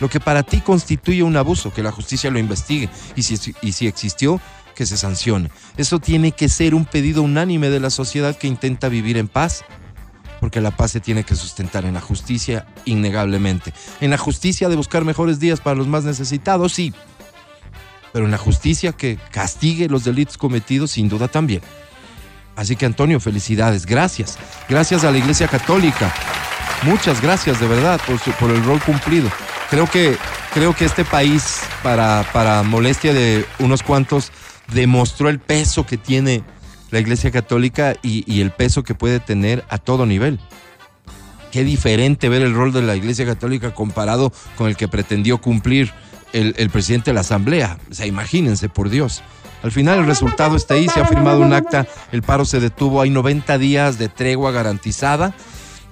lo 0.00 0.08
que 0.08 0.20
para 0.20 0.42
ti 0.42 0.60
constituye 0.60 1.22
un 1.22 1.36
abuso, 1.36 1.72
que 1.72 1.82
la 1.82 1.92
justicia 1.92 2.30
lo 2.30 2.38
investigue 2.38 2.88
y 3.16 3.22
si 3.22 3.86
existió, 3.86 4.40
que 4.80 4.86
se 4.86 4.96
sancione. 4.96 5.50
Eso 5.76 5.98
tiene 5.98 6.32
que 6.32 6.48
ser 6.48 6.74
un 6.74 6.86
pedido 6.86 7.20
unánime 7.20 7.68
de 7.68 7.80
la 7.80 7.90
sociedad 7.90 8.34
que 8.34 8.46
intenta 8.46 8.88
vivir 8.88 9.18
en 9.18 9.28
paz, 9.28 9.62
porque 10.40 10.62
la 10.62 10.70
paz 10.70 10.92
se 10.92 11.00
tiene 11.00 11.22
que 11.22 11.36
sustentar 11.36 11.84
en 11.84 11.92
la 11.92 12.00
justicia 12.00 12.66
innegablemente. 12.86 13.74
En 14.00 14.08
la 14.08 14.16
justicia 14.16 14.70
de 14.70 14.76
buscar 14.76 15.04
mejores 15.04 15.38
días 15.38 15.60
para 15.60 15.76
los 15.76 15.86
más 15.86 16.04
necesitados, 16.04 16.72
sí, 16.72 16.94
pero 18.14 18.24
en 18.24 18.30
la 18.30 18.38
justicia 18.38 18.92
que 18.92 19.18
castigue 19.30 19.86
los 19.90 20.04
delitos 20.04 20.38
cometidos, 20.38 20.92
sin 20.92 21.10
duda 21.10 21.28
también. 21.28 21.60
Así 22.56 22.74
que 22.74 22.86
Antonio, 22.86 23.20
felicidades, 23.20 23.84
gracias. 23.84 24.38
Gracias 24.66 25.04
a 25.04 25.10
la 25.10 25.18
Iglesia 25.18 25.46
Católica. 25.46 26.10
Muchas 26.84 27.20
gracias 27.20 27.60
de 27.60 27.68
verdad 27.68 28.00
por, 28.06 28.18
su- 28.18 28.32
por 28.32 28.50
el 28.50 28.64
rol 28.64 28.80
cumplido. 28.80 29.28
Creo 29.68 29.86
que, 29.86 30.16
creo 30.54 30.74
que 30.74 30.86
este 30.86 31.04
país, 31.04 31.60
para, 31.82 32.24
para 32.32 32.62
molestia 32.62 33.12
de 33.12 33.44
unos 33.58 33.82
cuantos, 33.82 34.32
demostró 34.72 35.28
el 35.28 35.38
peso 35.38 35.86
que 35.86 35.96
tiene 35.96 36.42
la 36.90 36.98
Iglesia 36.98 37.30
Católica 37.30 37.96
y, 38.02 38.40
el 38.40 38.50
peso 38.50 38.82
que 38.82 38.94
puede 38.94 39.20
tener 39.20 39.64
a 39.68 39.78
todo 39.78 40.06
nivel. 40.06 40.40
Qué 41.52 41.64
diferente 41.64 42.28
ver 42.28 42.42
el 42.42 42.54
rol 42.54 42.72
de 42.72 42.82
la 42.82 42.96
Iglesia 42.96 43.26
Católica 43.26 43.74
comparado 43.74 44.32
con 44.56 44.68
el 44.68 44.76
que 44.76 44.88
pretendió 44.88 45.38
cumplir 45.38 45.92
el, 46.32 46.54
el 46.58 46.70
presidente 46.70 47.10
de 47.10 47.14
la 47.14 47.20
Asamblea. 47.20 47.78
O 47.90 47.94
sea, 47.94 48.06
imagínense, 48.06 48.68
por 48.68 48.88
Dios. 48.88 49.22
Al 49.62 49.72
final 49.72 49.98
el 49.98 50.06
resultado 50.06 50.56
está 50.56 50.74
ahí, 50.74 50.88
se 50.88 51.00
ha 51.00 51.06
firmado 51.06 51.40
un 51.40 51.52
acta, 51.52 51.86
el 52.12 52.22
paro 52.22 52.44
se 52.44 52.60
detuvo, 52.60 53.02
hay 53.02 53.10
90 53.10 53.58
días 53.58 53.98
de 53.98 54.08
tregua 54.08 54.52
garantizada 54.52 55.34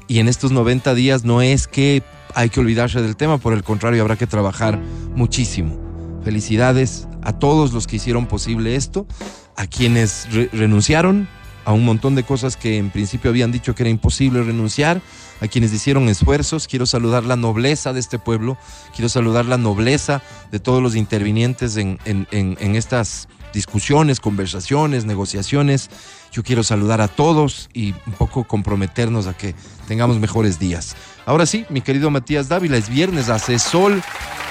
y 0.07 0.21
en 0.21 0.29
estos 0.29 0.53
90 0.53 0.95
días 0.95 1.25
no 1.25 1.43
es 1.43 1.69
que 1.69 2.03
hay 2.35 2.49
que 2.49 2.61
olvidarse 2.61 3.03
del 3.03 3.17
tema, 3.17 3.39
por 3.39 3.53
el 3.53 3.63
contrario, 3.63 4.01
habrá 4.01 4.17
que 4.17 4.27
trabajar 4.27 4.79
muchísimo. 5.15 5.79
Felicidades 6.25 7.07
a 7.29 7.39
todos 7.39 7.75
los 7.75 7.87
que 7.87 7.97
hicieron 7.97 8.25
posible 8.27 8.75
esto, 8.75 9.07
a 9.55 9.67
quienes 9.67 10.27
re- 10.33 10.49
renunciaron 10.51 11.29
a 11.67 11.75
un 11.75 11.85
montón 11.85 12.15
de 12.15 12.23
cosas 12.23 12.57
que 12.57 12.79
en 12.79 12.89
principio 12.89 13.29
habían 13.29 13.53
dicho 13.53 13.75
que 13.75 13.83
era 13.83 13.91
imposible 13.91 14.43
renunciar, 14.43 15.03
a 15.43 15.47
quienes 15.47 15.71
hicieron 15.75 16.09
esfuerzos. 16.09 16.67
Quiero 16.67 16.87
saludar 16.87 17.25
la 17.27 17.37
nobleza 17.37 17.93
de 17.93 18.01
este 18.01 18.19
pueblo, 18.19 18.57
quiero 18.95 19.11
saludar 19.11 19.45
la 19.45 19.59
nobleza 19.59 20.23
de 20.51 20.59
todos 20.59 20.83
los 20.83 20.97
intervinientes 20.97 21.77
en, 21.77 21.99
en- 22.07 22.27
en- 22.31 22.57
en 22.61 22.75
estas 22.77 23.29
discusiones, 23.53 24.21
conversaciones, 24.21 25.05
negociaciones. 25.05 25.91
Yo 26.33 26.43
quiero 26.43 26.63
saludar 26.63 27.01
a 27.01 27.09
todos 27.09 27.69
y 27.73 27.95
un 28.07 28.13
poco 28.13 28.45
comprometernos 28.45 29.27
a 29.27 29.35
que 29.37 29.55
tengamos 29.87 30.19
mejores 30.19 30.59
días. 30.59 30.95
Ahora 31.27 31.47
sí, 31.47 31.65
mi 31.71 31.81
querido 31.81 32.11
Matías 32.11 32.49
Dávila, 32.49 32.77
es 32.77 32.89
viernes, 32.89 33.29
hace 33.29 33.59
sol, 33.59 34.03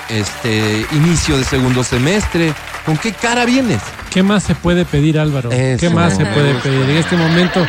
este 0.10 0.86
inicio 0.92 1.38
de 1.38 1.44
segundo 1.44 1.84
semestre. 1.84 2.54
¿Con 2.86 2.98
qué 2.98 3.12
cara 3.12 3.46
vienes? 3.46 3.82
¿Qué 4.12 4.24
más 4.24 4.44
se 4.44 4.56
puede 4.56 4.86
pedir, 4.86 5.20
Álvaro? 5.20 5.52
Eso. 5.52 5.80
¿Qué 5.80 5.90
más 5.94 6.16
se 6.18 6.26
puede 6.26 6.56
pedir? 6.56 6.90
En 6.90 6.98
este 6.98 7.16
momento, 7.18 7.66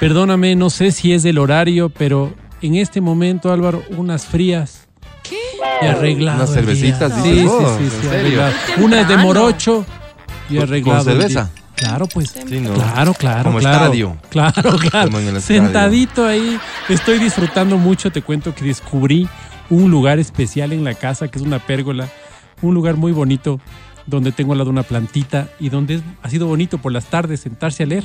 perdóname, 0.00 0.56
no 0.56 0.70
sé 0.70 0.90
si 0.92 1.12
es 1.12 1.22
del 1.22 1.38
horario, 1.38 1.88
pero 1.90 2.34
en 2.62 2.74
este 2.76 3.00
momento, 3.00 3.52
Álvaro, 3.52 3.82
unas 3.96 4.26
frías. 4.26 4.86
¿Qué? 5.22 5.36
Y 5.82 5.86
arreglado. 5.86 6.38
Unas 6.38 6.52
cervecitas, 6.54 7.22
dices 7.22 7.38
Sí, 7.40 7.44
vos, 7.46 7.72
sí, 7.78 7.88
sí, 8.00 8.06
¿en 8.06 8.26
sí. 8.30 8.36
Qué 8.74 8.82
Una 8.82 9.00
es 9.02 9.08
de 9.08 9.16
morocho 9.18 9.84
y 10.48 10.54
¿Con- 10.54 10.62
arreglado. 10.64 11.04
con 11.04 11.12
el 11.12 11.18
día. 11.18 11.28
cerveza? 11.28 11.50
Claro, 11.76 12.06
pues. 12.06 12.30
Sí, 12.30 12.60
¿no? 12.60 12.72
Claro, 12.74 13.14
claro, 13.14 13.44
Como 13.44 13.58
claro. 13.58 13.84
estadio. 13.84 14.16
Claro, 14.30 14.76
claro. 14.90 15.06
Como 15.08 15.18
en 15.20 15.28
el 15.28 15.36
estadio. 15.36 15.62
Sentadito 15.62 16.24
ahí. 16.26 16.58
Estoy 16.88 17.18
disfrutando 17.18 17.76
mucho. 17.78 18.10
Te 18.10 18.22
cuento 18.22 18.54
que 18.54 18.64
descubrí 18.64 19.28
un 19.70 19.90
lugar 19.90 20.18
especial 20.18 20.72
en 20.72 20.84
la 20.84 20.94
casa 20.94 21.28
que 21.28 21.38
es 21.38 21.44
una 21.44 21.58
pérgola. 21.58 22.08
Un 22.62 22.74
lugar 22.74 22.96
muy 22.96 23.12
bonito 23.12 23.60
donde 24.06 24.32
tengo 24.32 24.52
al 24.52 24.58
lado 24.58 24.70
una 24.70 24.84
plantita 24.84 25.48
y 25.60 25.68
donde 25.68 25.96
es- 25.96 26.02
ha 26.22 26.30
sido 26.30 26.46
bonito 26.46 26.78
por 26.78 26.92
las 26.92 27.06
tardes 27.06 27.40
sentarse 27.40 27.82
a 27.82 27.86
leer. 27.86 28.04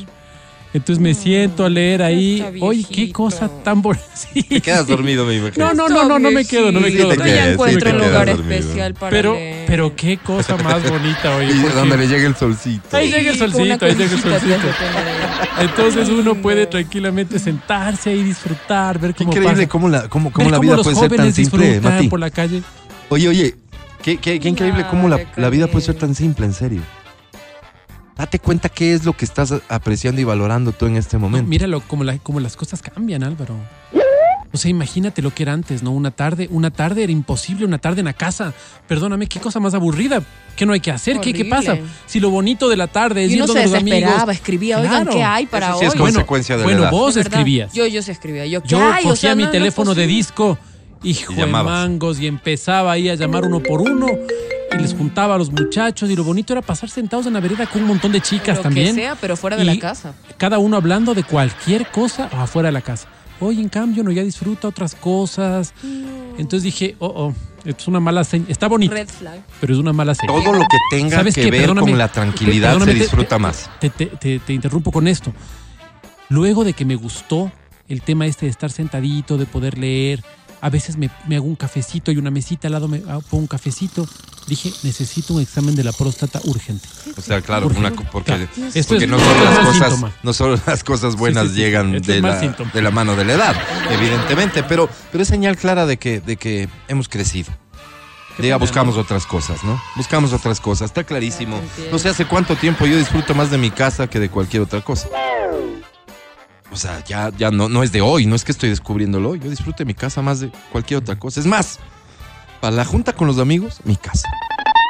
Entonces 0.74 1.00
me 1.01 1.13
siento 1.13 1.66
a 1.66 1.70
leer 1.70 2.01
ahí. 2.01 2.42
Oye, 2.62 2.86
qué 2.90 3.12
cosa 3.12 3.50
tan 3.63 3.82
bonita. 3.82 4.06
Te 4.48 4.62
quedas 4.62 4.88
dormido, 4.88 5.25
me 5.25 5.36
imagino. 5.36 5.66
No, 5.66 5.74
no, 5.74 5.90
no, 5.90 6.08
no, 6.08 6.18
no 6.20 6.32
me 6.32 6.46
quedo, 6.46 6.72
no 6.72 6.80
me 6.80 6.90
Sí, 6.92 6.96
quedo. 6.98 7.10
te 7.10 7.16
Yo 7.18 7.24
quedas, 7.24 7.36
ya 7.38 7.46
sí, 7.46 7.51
encuentro 7.51 7.80
te 7.90 7.90
un 7.96 8.00
quedas 8.00 8.12
lugar 8.12 8.28
dormido. 8.38 8.54
especial 8.60 8.94
para 8.94 9.10
Pero, 9.10 9.34
leer. 9.34 9.66
pero 9.68 9.96
qué 9.98 10.18
cosa 10.20 10.56
más 10.56 10.82
bonita, 10.90 11.36
oye. 11.36 11.51
Y 11.54 11.60
donde 11.75 11.98
le 11.98 12.08
llegue 12.08 12.25
el 12.25 12.36
solcito. 12.38 12.96
Ahí 12.96 13.12
llega 13.12 13.32
el 13.32 13.34
Sí, 13.34 13.40
solcito, 13.40 13.86
ahí 13.86 13.96
llega 13.96 14.13
el 14.16 14.22
solcito. 14.22 14.56
ahí. 14.56 15.66
Entonces 15.66 16.08
uno 16.10 16.36
puede 16.36 16.66
tranquilamente 16.68 17.38
sentarse 17.40 18.16
y 18.16 18.24
disfrutar, 18.24 18.98
ver 18.98 19.13
cómo 19.13 19.30
increíble 19.32 19.54
pasa. 19.56 19.68
cómo 19.68 19.90
la, 19.90 20.08
cómo, 20.08 20.32
cómo 20.32 20.46
ver 20.46 20.51
la 20.51 20.60
vida 20.60 20.75
puede 20.78 20.96
ser 20.96 21.10
tan 21.10 21.18
jóvenes 21.18 21.36
simple, 21.36 21.68
disfrutan 21.68 21.94
Mati. 21.96 22.08
por 22.08 22.20
la 22.22 22.30
calle. 22.30 22.62
Oye, 23.10 23.28
oye, 23.28 23.56
qué, 24.01 24.18
qué, 24.18 24.40
qué 24.40 24.48
increíble 24.48 24.86
cómo 24.90 25.10
la, 25.10 25.20
la 25.36 25.50
vida 25.50 25.68
puede 25.68 25.86
ser 25.86 25.96
tan 25.96 26.16
simple, 26.16 26.46
en 26.46 26.54
serio. 26.54 26.82
Date 28.22 28.38
cuenta 28.38 28.70
qué 28.70 28.94
es 28.94 29.04
lo 29.04 29.13
que 29.13 29.25
estás 29.25 29.51
apreciando 29.68 30.22
y 30.22 30.24
valorando 30.24 30.74
tú 30.74 30.86
en 30.86 30.96
este 30.96 31.18
momento. 31.18 31.50
Míralo, 31.50 31.82
como, 31.82 32.04
la- 32.04 32.20
como 32.20 32.40
las 32.40 32.56
cosas 32.56 32.80
cambian, 32.84 33.24
Álvaro. 33.24 33.56
O 34.54 34.58
sea, 34.58 34.70
imagínate 34.70 35.24
lo 35.24 35.34
que 35.34 35.42
era 35.42 35.54
antes, 35.54 35.82
¿no? 35.82 35.90
Una 35.92 36.12
tarde, 36.12 36.48
una 36.51 36.70
tarde 36.70 37.01
era 37.01 37.12
imposible, 37.12 37.66
una 37.66 37.80
tarde 37.80 38.01
en 38.01 38.06
la 38.06 38.13
casa. 38.13 38.54
Perdóname, 38.88 39.25
qué 39.25 39.40
cosa 39.40 39.60
más 39.60 39.74
aburrida. 39.74 40.22
¿Qué 40.56 40.68
no 40.68 40.74
hay 40.74 40.82
que 40.82 40.92
hacer? 40.92 41.20
¿Qué, 41.20 41.34
qué 41.34 41.46
pasa? 41.46 41.80
Si 42.06 42.20
lo 42.20 42.30
bonito 42.30 42.70
de 42.70 42.78
la 42.78 42.86
tarde 42.86 43.24
es 43.25 43.32
Y 43.32 43.36
ir 43.36 43.40
donde 43.48 43.54
se 43.63 43.70
los 43.70 43.74
amigos. 43.80 44.00
desesperaba, 44.01 44.34
escribía, 44.34 44.78
oigan, 44.80 44.92
Claro. 45.06 45.12
¿qué 45.18 45.24
hay 45.24 45.46
para 45.48 45.70
Eso 45.70 45.80
sí 45.80 45.86
es 45.86 45.94
hoy? 45.94 46.00
consecuencia 46.00 46.58
de 46.58 46.62
la 46.62 46.66
bueno, 46.68 46.92
vos 46.92 47.16
De 47.16 47.24
verdad, 47.24 47.40
escribías. 47.40 47.74
Yo, 47.74 47.88
yo 47.88 48.04
sí 48.04 48.12
escribía. 48.12 48.46
Yo, 48.46 48.62
¿qué 48.62 48.68
Yo 48.68 48.84
hay? 48.84 48.98
cogía 49.04 49.12
O 49.13 49.16
sea, 49.16 49.36
mi 49.36 49.46
no 49.46 49.50
teléfono 49.50 49.96
de 49.96 50.06
disco, 50.06 50.60
hijo 51.01 51.34
Y 51.34 51.38
de 51.38 51.46
mangos, 51.48 52.20
y 52.20 52.28
empezaba 52.28 52.92
ahí 52.92 53.10
a 53.10 53.16
llamar 53.16 53.46
uno 53.46 53.62
por 53.63 53.82
uno 53.82 54.06
y 54.74 54.82
les 54.82 54.94
juntaba 54.94 55.36
a 55.36 55.38
los 55.38 55.51
muchachos. 55.51 56.10
Y 56.10 56.16
lo 56.16 56.24
bonito 56.24 56.54
era 56.54 56.62
pasar 56.62 56.90
sentados 56.90 57.25
en 57.25 57.34
la 57.34 57.40
vereda 57.40 57.66
con 57.68 57.82
un 57.82 57.88
montón 57.90 58.12
de 58.12 58.22
chicas 58.22 58.58
Lo 58.58 58.63
también. 58.63 58.96
que 58.96 59.01
sea, 59.01 59.16
pero 59.16 59.36
fuera 59.38 59.58
de 59.58 59.63
Y 59.63 59.66
la 59.68 59.80
casa. 59.80 60.13
Cada 60.38 60.58
uno 60.60 60.78
hablando 60.78 61.13
de 61.13 61.24
cualquier 61.24 61.88
cosa 61.92 62.25
afuera 62.32 62.68
de 62.68 62.74
la 62.74 62.82
casa. 62.82 63.08
Hoy, 63.40 63.60
en 63.60 63.70
cambio, 63.70 64.04
no 64.04 64.12
ya 64.12 64.22
disfruta 64.24 64.68
otras 64.68 64.94
cosas. 64.94 65.74
Entonces 66.38 66.62
dije, 66.63 66.96
oh, 67.00 67.08
oh, 67.08 67.34
esto 67.66 67.82
es 67.82 67.88
una 67.88 68.00
mala 68.00 68.24
señal. 68.24 68.51
Está 68.51 68.68
bonito, 68.68 68.94
Red 68.94 69.10
flag. 69.10 69.40
pero 69.60 69.74
es 69.74 69.80
una 69.80 69.94
mala 69.94 70.13
señal. 70.13 70.44
Todo 70.44 70.54
lo 70.54 70.60
que 70.62 70.78
tenga 70.92 71.18
¿Sabes 71.18 71.34
que 71.36 71.42
qué? 71.46 71.51
ver 71.51 71.62
Perdóname. 71.62 71.90
con 71.92 71.98
la 71.98 72.08
tranquilidad 72.08 72.80
se 72.80 72.94
disfruta 72.94 73.38
te- 73.38 73.42
más. 73.42 73.70
Te, 73.80 73.90
te- 73.90 74.06
te- 74.06 74.40
te 74.40 74.54
interrumpo 74.54 74.92
con 74.92 75.08
esto. 75.08 75.34
Luego 76.30 76.63
de 76.63 76.74
que 76.74 76.86
me 76.86 76.96
gustó 76.96 77.51
el 77.90 78.01
tema 78.04 78.25
este 78.28 78.46
de 78.46 78.51
estar 78.51 78.72
sentadito, 78.72 79.38
de 79.38 79.46
poder 79.48 79.78
leer, 79.78 80.24
a 80.62 80.70
veces 80.70 80.96
me, 80.98 81.10
me 81.27 81.36
hago 81.36 81.46
un 81.46 81.56
cafecito 81.56 82.12
y 82.12 82.18
una 82.18 82.32
mesita 82.32 82.68
al 82.68 82.74
lado 82.74 82.88
me 82.88 82.98
hago 83.10 83.24
un 83.32 83.48
cafecito. 83.48 84.08
Dije, 84.48 84.72
necesito 84.84 85.34
un 85.36 85.41
examen 85.41 85.75
de 85.75 85.84
la 85.84 85.91
próstata 85.91 86.39
urgente. 86.46 86.88
O 87.15 87.22
sea, 87.22 87.41
claro, 87.41 87.68
Urgente. 87.68 87.88
una 87.88 87.96
co- 87.96 88.03
porque, 88.12 88.32
Claro. 88.32 88.48
Esto 88.74 88.94
porque 88.96 89.06
es- 89.06 89.10
no, 89.12 89.20
solo 89.20 89.32
es 89.36 89.44
las 89.44 89.60
cosas, 89.60 89.89
síntoma. 89.89 90.13
no 90.24 90.34
solo 90.34 90.60
las 90.65 90.84
cosas 90.84 91.15
buenas 91.15 91.44
Sí, 91.44 91.50
sí, 91.50 91.56
sí. 91.56 91.62
llegan 91.62 91.96
Esto 91.96 92.12
de 92.12 92.22
la, 92.22 92.39
síntoma. 92.39 92.72
de 92.74 92.82
la 92.82 92.91
mano 92.91 93.15
de 93.15 93.25
la 93.25 93.34
edad, 93.34 93.56
evidentemente, 93.91 94.63
pero, 94.63 94.89
pero 95.12 95.22
es 95.22 95.27
señal 95.27 95.58
clara 95.58 95.86
de 95.86 95.98
que, 95.98 96.20
de 96.22 96.38
que 96.38 96.68
hemos 96.88 97.08
crecido. 97.08 97.51
¿Qué 97.51 98.44
Ya 98.48 98.58
problema? 98.58 98.58
buscamos 98.58 98.98
otras 98.98 99.25
cosas, 99.27 99.63
¿no? 99.63 99.80
Buscamos 99.96 100.34
otras 100.34 100.60
cosas, 100.60 100.86
está 100.89 101.03
clarísimo. 101.03 101.62
No 101.91 102.00
sé 102.00 102.10
hace 102.10 102.25
cuánto 102.25 102.56
tiempo 102.56 102.86
yo 102.88 102.98
disfruto 102.98 103.36
más 103.36 103.51
de 103.51 103.58
mi 103.58 103.70
casa 103.72 104.08
que 104.08 104.20
de 104.20 104.30
cualquier 104.30 104.63
otra 104.63 104.82
cosa. 104.82 105.08
O 106.72 106.78
sea, 106.78 107.04
ya, 107.04 107.32
ya 107.38 107.51
no, 107.51 107.68
no 107.68 107.84
es 107.84 107.92
de 107.92 108.01
hoy, 108.01 108.25
no 108.25 108.36
es 108.36 108.44
que 108.46 108.51
estoy 108.54 108.70
descubriéndolo 108.70 109.32
hoy. 109.32 109.40
Yo 109.40 109.50
disfruto 109.50 109.80
de 109.80 109.86
mi 109.86 109.94
casa 109.94 110.22
más 110.22 110.40
de 110.40 110.51
cualquier 110.72 111.00
otra 111.01 111.18
cosa. 111.18 111.40
Es 111.42 111.46
más, 111.46 111.80
para 112.62 112.75
la 112.75 112.86
junta 112.86 113.13
con 113.13 113.28
los 113.28 113.40
amigos, 113.40 113.80
mi 113.84 113.98
casa. 113.98 114.28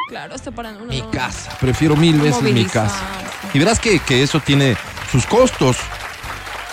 Claro, 0.10 0.36
hasta 0.36 0.52
para 0.52 0.70
uno. 0.72 0.86
Mi 0.86 1.02
no- 1.02 1.10
casa. 1.10 1.52
Prefiero 1.60 1.96
mil 1.96 2.20
veces 2.20 2.44
mi 2.44 2.66
casa. 2.66 3.00
Y 3.54 3.60
verás 3.60 3.80
que, 3.80 4.00
que 4.00 4.22
eso 4.22 4.40
tiene 4.40 4.76
sus 5.12 5.26
costos. 5.26 5.78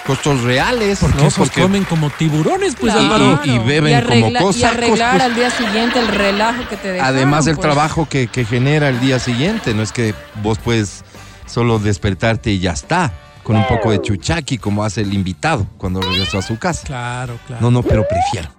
Costos 0.06 0.40
reales, 0.42 1.00
Porque 1.00 1.18
¿no? 1.20 1.28
esos 1.28 1.50
comen 1.50 1.84
como 1.84 2.08
tiburones, 2.08 2.74
pues 2.80 2.94
Claro. 2.94 3.14
Álvaro. 3.14 3.40
y 3.44 3.58
beben 3.58 3.92
Y 3.92 3.94
arregla- 3.94 4.38
como 4.40 4.50
Y 4.50 4.52
cosacos, 4.54 4.76
arreglar 4.78 5.10
pues. 5.12 5.22
al 5.22 5.34
día 5.34 5.50
siguiente 5.50 5.98
el 6.00 6.08
relajo 6.08 6.66
que 6.68 6.76
te 6.78 6.92
dejaron. 6.92 7.14
Además 7.14 7.46
el 7.46 7.56
pues. 7.56 7.62
trabajo 7.66 8.08
que, 8.08 8.26
que 8.26 8.46
genera 8.46 8.88
el 8.88 9.00
día 9.00 9.18
siguiente, 9.18 9.74
no 9.74 9.82
es 9.82 9.92
que 9.92 10.14
vos 10.42 10.58
puedes 10.58 11.04
solo 11.46 11.78
despertarte 11.78 12.50
y 12.52 12.58
ya 12.60 12.72
está, 12.72 13.12
con 13.48 13.56
un 13.56 13.66
poco 13.66 13.90
de 13.90 14.00
chuchaqui 14.00 14.58
como 14.58 14.84
hace 14.84 15.00
el 15.00 15.12
invitado 15.12 15.66
cuando 15.76 16.00
regresó 16.00 16.38
a 16.38 16.42
su 16.42 16.56
casa. 16.58 16.86
Claro, 16.86 17.36
claro. 17.48 17.62
No, 17.62 17.70
no, 17.70 17.82
pero 17.82 18.04
prefiero, 18.06 18.50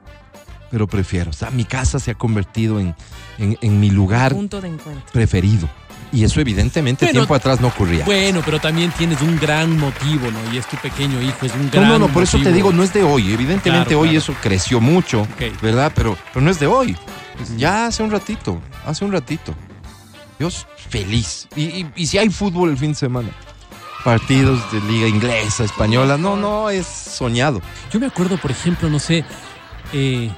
pero 0.71 0.85
prefiero. 0.87 1.29
O 1.29 1.33
sea, 1.33 1.49
mi 1.51 1.63
casa 1.63 1.99
se 1.99 2.11
ha 2.11 2.15
convertido 2.15 2.79
en, 2.79 2.93
en, 3.37 3.57
en 3.61 3.79
mi 3.79 3.91
lugar 3.91 4.33
Punto 4.33 4.59
de 4.59 4.67
encuentro. 4.69 5.05
preferido. 5.13 5.69
Y 6.11 6.23
eso 6.23 6.41
evidentemente 6.41 7.05
tiempo 7.05 7.35
atrás 7.35 7.61
no 7.61 7.67
ocurría. 7.67 8.03
Bueno, 8.03 8.41
pero 8.43 8.59
también 8.59 8.91
tienes 8.97 9.21
un 9.21 9.39
gran 9.39 9.77
motivo, 9.77 10.31
¿no? 10.31 10.51
Y 10.51 10.57
es 10.57 10.65
tu 10.65 10.75
pequeño 10.77 11.21
hijo, 11.21 11.45
es 11.45 11.53
un 11.53 11.65
No, 11.65 11.71
gran 11.71 11.87
no, 11.87 11.99
no, 11.99 12.07
por 12.07 12.23
eso 12.23 12.39
te 12.39 12.51
digo, 12.51 12.73
no 12.73 12.81
es 12.81 12.91
de 12.91 13.03
hoy. 13.03 13.31
Evidentemente 13.31 13.89
Claro, 13.89 13.99
hoy 13.99 14.07
claro. 14.09 14.17
eso 14.19 14.33
creció 14.41 14.81
mucho, 14.81 15.21
Ok. 15.21 15.61
¿verdad? 15.61 15.91
Pero, 15.93 16.17
pero 16.33 16.43
no 16.43 16.49
es 16.49 16.59
de 16.59 16.65
hoy. 16.65 16.97
Ya 17.57 17.85
hace 17.85 18.01
un 18.01 18.09
ratito, 18.09 18.59
hace 18.87 19.05
un 19.05 19.11
ratito. 19.11 19.53
Dios, 20.39 20.65
feliz. 20.89 21.47
Y, 21.55 21.61
y- 21.65 21.91
y 21.95 22.07
si 22.07 22.17
hay 22.17 22.29
fútbol 22.31 22.71
el 22.71 22.77
fin 22.77 22.89
de 22.93 22.95
semana, 22.95 23.29
partidos 24.03 24.71
de 24.71 24.81
liga 24.81 25.07
inglesa, 25.07 25.63
española, 25.63 26.17
no, 26.17 26.37
no, 26.37 26.69
es 26.69 26.87
soñado. 26.87 27.61
Yo 27.91 27.99
me 27.99 28.05
acuerdo, 28.05 28.37
por 28.37 28.51
ejemplo, 28.51 28.89
no 28.89 28.99
sé, 28.99 29.25
eh, 29.93 30.29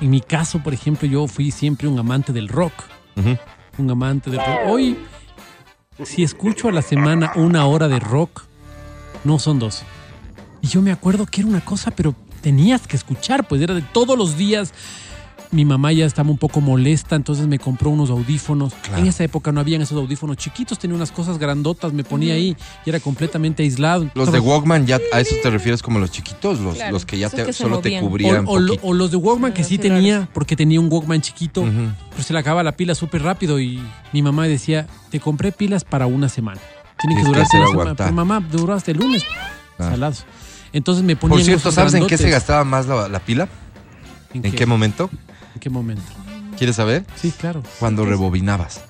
en 0.00 0.10
mi 0.10 0.20
caso, 0.20 0.58
por 0.60 0.74
ejemplo, 0.74 1.06
yo 1.06 1.26
fui 1.28 1.50
siempre 1.50 1.86
un 1.86 1.98
amante 1.98 2.32
del 2.32 2.48
rock. 2.48 2.72
Un 3.78 3.90
amante 3.90 4.30
del 4.30 4.40
rock. 4.40 4.60
Hoy, 4.66 4.98
si 6.04 6.22
escucho 6.22 6.68
a 6.68 6.72
la 6.72 6.82
semana 6.82 7.32
una 7.36 7.66
hora 7.66 7.88
de 7.88 8.00
rock, 8.00 8.42
no 9.24 9.38
son 9.38 9.58
dos. 9.58 9.82
Y 10.60 10.68
yo 10.68 10.82
me 10.82 10.92
acuerdo 10.92 11.26
que 11.26 11.42
era 11.42 11.50
una 11.50 11.64
cosa, 11.64 11.90
pero 11.90 12.14
tenías 12.40 12.86
que 12.86 12.96
escuchar, 12.96 13.46
pues 13.46 13.60
era 13.62 13.74
de 13.74 13.82
todos 13.82 14.18
los 14.18 14.36
días. 14.36 14.72
Mi 15.52 15.64
mamá 15.64 15.92
ya 15.92 16.06
estaba 16.06 16.30
un 16.30 16.38
poco 16.38 16.60
molesta, 16.60 17.14
entonces 17.14 17.46
me 17.46 17.58
compró 17.58 17.90
unos 17.90 18.10
audífonos. 18.10 18.72
Claro. 18.74 19.02
En 19.02 19.06
esa 19.06 19.22
época 19.22 19.52
no 19.52 19.60
habían 19.60 19.82
esos 19.82 19.98
audífonos 19.98 20.38
chiquitos, 20.38 20.78
tenía 20.78 20.96
unas 20.96 21.12
cosas 21.12 21.38
grandotas, 21.38 21.92
me 21.92 22.04
ponía 22.04 22.34
ahí 22.34 22.56
y 22.84 22.88
era 22.88 23.00
completamente 23.00 23.62
aislado. 23.62 24.10
Los 24.14 24.32
de 24.32 24.40
Walkman, 24.40 24.86
ya 24.86 24.98
a 25.12 25.20
eso 25.20 25.36
te 25.42 25.50
refieres 25.50 25.82
como 25.82 25.98
los 25.98 26.10
chiquitos, 26.10 26.58
los, 26.58 26.76
Claro, 26.76 26.92
los 26.92 27.04
que 27.04 27.18
ya 27.18 27.26
esos 27.26 27.38
te, 27.38 27.44
que 27.44 27.52
solo 27.52 27.80
te 27.80 28.00
cubrían. 28.00 28.46
O, 28.48 28.58
o 28.82 28.94
los 28.94 29.10
de 29.10 29.18
Walkman 29.18 29.52
que 29.52 29.62
sí 29.62 29.78
tenía, 29.78 30.28
porque 30.32 30.56
tenía 30.56 30.80
un 30.80 30.90
Walkman 30.90 31.20
chiquito, 31.20 31.64
pero 32.10 32.22
se 32.22 32.32
le 32.32 32.38
acaba 32.38 32.62
la 32.62 32.72
pila 32.72 32.94
súper 32.94 33.22
rápido 33.22 33.60
y 33.60 33.80
mi 34.12 34.22
mamá 34.22 34.46
decía, 34.48 34.86
te 35.10 35.20
compré 35.20 35.52
pilas 35.52 35.84
para 35.84 36.06
una 36.06 36.28
semana. 36.28 36.60
Tienen 36.98 37.18
que 37.18 37.24
Tienes 37.30 37.48
que 37.50 37.58
durar 37.58 37.68
una 37.68 37.84
semana. 37.84 37.94
Pero 37.96 38.12
mamá, 38.12 38.40
duró 38.50 38.72
hasta 38.72 38.90
el 38.90 38.98
lunes. 38.98 39.24
Ah. 39.78 39.90
Salados. 39.90 40.24
Entonces 40.72 41.04
me 41.04 41.16
ponía 41.16 41.36
Por 41.36 41.44
cierto, 41.44 41.72
¿sabes 41.72 41.94
en 41.94 42.06
qué 42.06 42.16
se 42.16 42.30
gastaba 42.30 42.64
más 42.64 42.86
la, 42.86 43.08
la 43.08 43.20
pila? 43.20 43.48
¿En, 44.32 44.46
¿En 44.46 44.52
qué 44.52 44.64
momento? 44.64 45.10
¿En 45.54 45.60
qué 45.60 45.70
momento? 45.70 46.02
¿Quieres 46.56 46.76
saber? 46.76 47.04
Sí, 47.16 47.32
claro. 47.32 47.62
Cuando 47.78 48.04
rebobinabas. 48.04 48.80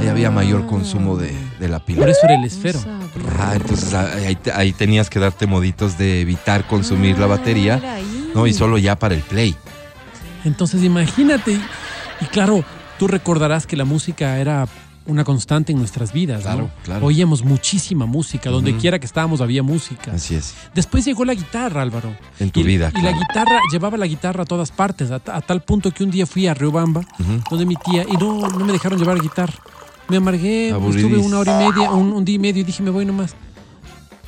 Ahí 0.00 0.08
había 0.08 0.30
mayor 0.30 0.66
consumo 0.66 1.16
de, 1.16 1.32
de 1.60 1.68
la 1.68 1.84
pila. 1.84 2.00
Por 2.00 2.08
eso 2.10 2.20
era 2.24 2.34
el 2.34 2.44
esfero. 2.44 2.80
Ah, 3.38 3.52
entonces 3.54 3.94
ah, 3.94 4.08
ahí, 4.26 4.34
te- 4.36 4.52
ahí 4.52 4.72
tenías 4.72 5.08
que 5.10 5.18
darte 5.20 5.46
moditos 5.46 5.96
de 5.98 6.20
evitar 6.20 6.66
consumir 6.66 7.18
la 7.18 7.26
batería, 7.26 7.80
Ah, 7.84 7.94
ahí. 7.94 8.30
¿no? 8.34 8.46
Y 8.46 8.52
solo 8.52 8.78
ya 8.78 8.96
para 8.98 9.14
el 9.14 9.20
play. 9.20 9.56
Entonces 10.44 10.82
imagínate. 10.82 11.52
Y, 11.52 11.60
y 12.24 12.26
claro, 12.26 12.64
tú 12.98 13.06
recordarás 13.08 13.66
que 13.66 13.76
la 13.76 13.84
música 13.84 14.38
era 14.38 14.66
una 15.06 15.24
constante 15.24 15.72
en 15.72 15.78
nuestras 15.78 16.12
vidas. 16.12 16.42
Claro, 16.42 16.62
¿no? 16.62 16.70
claro. 16.84 17.06
Oíamos 17.06 17.44
muchísima 17.44 18.06
música. 18.06 18.50
Donde 18.50 18.70
Ujú. 18.72 18.80
quiera 18.80 18.98
que 18.98 19.06
estábamos 19.06 19.40
había 19.40 19.62
música. 19.62 20.12
Así 20.12 20.34
es. 20.34 20.54
Después 20.74 21.04
llegó 21.04 21.24
la 21.24 21.34
guitarra, 21.34 21.82
Álvaro. 21.82 22.14
En 22.38 22.50
tu 22.50 22.60
y, 22.60 22.62
vida. 22.64 22.92
Y 22.96 23.02
la 23.02 23.12
guitarra, 23.12 23.58
llevaba 23.72 23.96
la 23.96 24.06
guitarra 24.06 24.42
a 24.42 24.46
todas 24.46 24.70
partes, 24.70 25.10
a, 25.10 25.18
ta- 25.18 25.36
a 25.36 25.40
tal 25.40 25.62
punto 25.62 25.90
que 25.90 26.04
un 26.04 26.10
día 26.10 26.26
fui 26.26 26.46
a 26.46 26.54
Riobamba, 26.54 27.00
Ujú. 27.18 27.42
donde 27.50 27.66
mi 27.66 27.76
tía, 27.76 28.04
y 28.08 28.16
no, 28.16 28.48
no 28.48 28.64
me 28.64 28.72
dejaron 28.72 28.98
llevar 28.98 29.20
guitarra. 29.20 29.54
Me 30.08 30.16
amargué, 30.18 30.68
estuve 30.68 30.82
Aburridís. 30.84 31.26
una 31.26 31.38
hora 31.38 31.62
y 31.62 31.68
media, 31.72 31.90
un, 31.90 32.12
un 32.12 32.24
día 32.24 32.36
y 32.36 32.38
medio, 32.38 32.60
y 32.60 32.64
dije, 32.64 32.82
me 32.82 32.90
voy 32.90 33.04
nomás. 33.04 33.34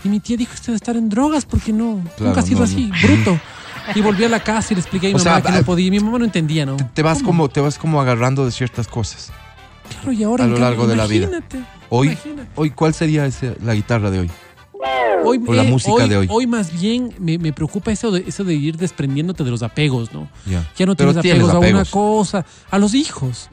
Y 0.02 0.08
mi 0.08 0.20
tía 0.20 0.36
dijo, 0.36 0.52
usted 0.54 0.66
debe 0.66 0.76
estar 0.76 0.96
en 0.96 1.08
drogas, 1.08 1.44
porque 1.46 1.72
no, 1.72 2.00
Claro, 2.16 2.26
nunca 2.30 2.40
ha 2.40 2.42
sido 2.42 2.58
no, 2.58 2.64
así, 2.64 2.90
bruto. 3.02 3.38
Y 3.94 4.00
volví 4.00 4.24
a 4.24 4.28
la 4.30 4.40
casa 4.40 4.68
y 4.72 4.76
le 4.76 4.80
expliqué 4.80 5.08
a 5.08 5.10
mi 5.10 5.14
O 5.16 5.18
mamá 5.18 5.30
sea, 5.36 5.42
que 5.42 5.48
ah, 5.48 5.58
no 5.60 5.64
podía. 5.64 5.86
Y 5.86 5.90
mi 5.90 6.00
mamá 6.00 6.18
no 6.18 6.24
entendía, 6.24 6.64
¿no? 6.64 6.76
Te, 6.76 6.84
te 6.84 7.02
vas 7.02 7.18
¿Cómo? 7.18 7.28
como, 7.28 7.48
te 7.48 7.60
vas 7.60 7.78
como 7.78 8.00
agarrando 8.00 8.44
de 8.46 8.50
ciertas 8.52 8.88
cosas. 8.88 9.30
Claro, 9.88 10.12
y 10.12 10.22
ahora 10.22 10.44
a 10.44 10.46
lo 10.46 10.54
cambio, 10.54 10.68
largo 10.70 10.86
de 10.86 10.96
la 10.96 11.06
vida. 11.06 11.26
imagínate, 11.26 11.64
Hoy, 11.90 12.08
imagínate. 12.08 12.50
hoy 12.56 12.70
¿cuál 12.70 12.94
sería 12.94 13.26
ese- 13.26 13.56
la 13.62 13.74
guitarra 13.74 14.10
de 14.10 14.20
hoy? 14.20 14.30
Hoy, 15.26 15.40
O 15.46 15.54
la 15.54 15.62
música 15.62 16.06
de 16.06 16.16
hoy. 16.18 16.26
Hoy 16.30 16.46
más 16.46 16.78
bien 16.78 17.14
me, 17.18 17.38
me 17.38 17.52
preocupa 17.52 17.90
eso 17.90 18.10
de, 18.10 18.24
eso 18.26 18.44
de 18.44 18.54
ir 18.54 18.76
desprendiéndote 18.76 19.42
de 19.42 19.50
los 19.50 19.62
apegos, 19.62 20.12
¿no? 20.12 20.28
Ya. 20.44 20.70
Ya 20.76 20.84
no 20.84 20.94
tienes 20.94 21.18
tienes 21.22 21.44
apegos, 21.48 21.54
a 21.54 21.58
una 21.58 21.84
cosa, 21.86 22.44
a 22.70 22.78
los 22.78 22.92
hijos. 22.94 23.48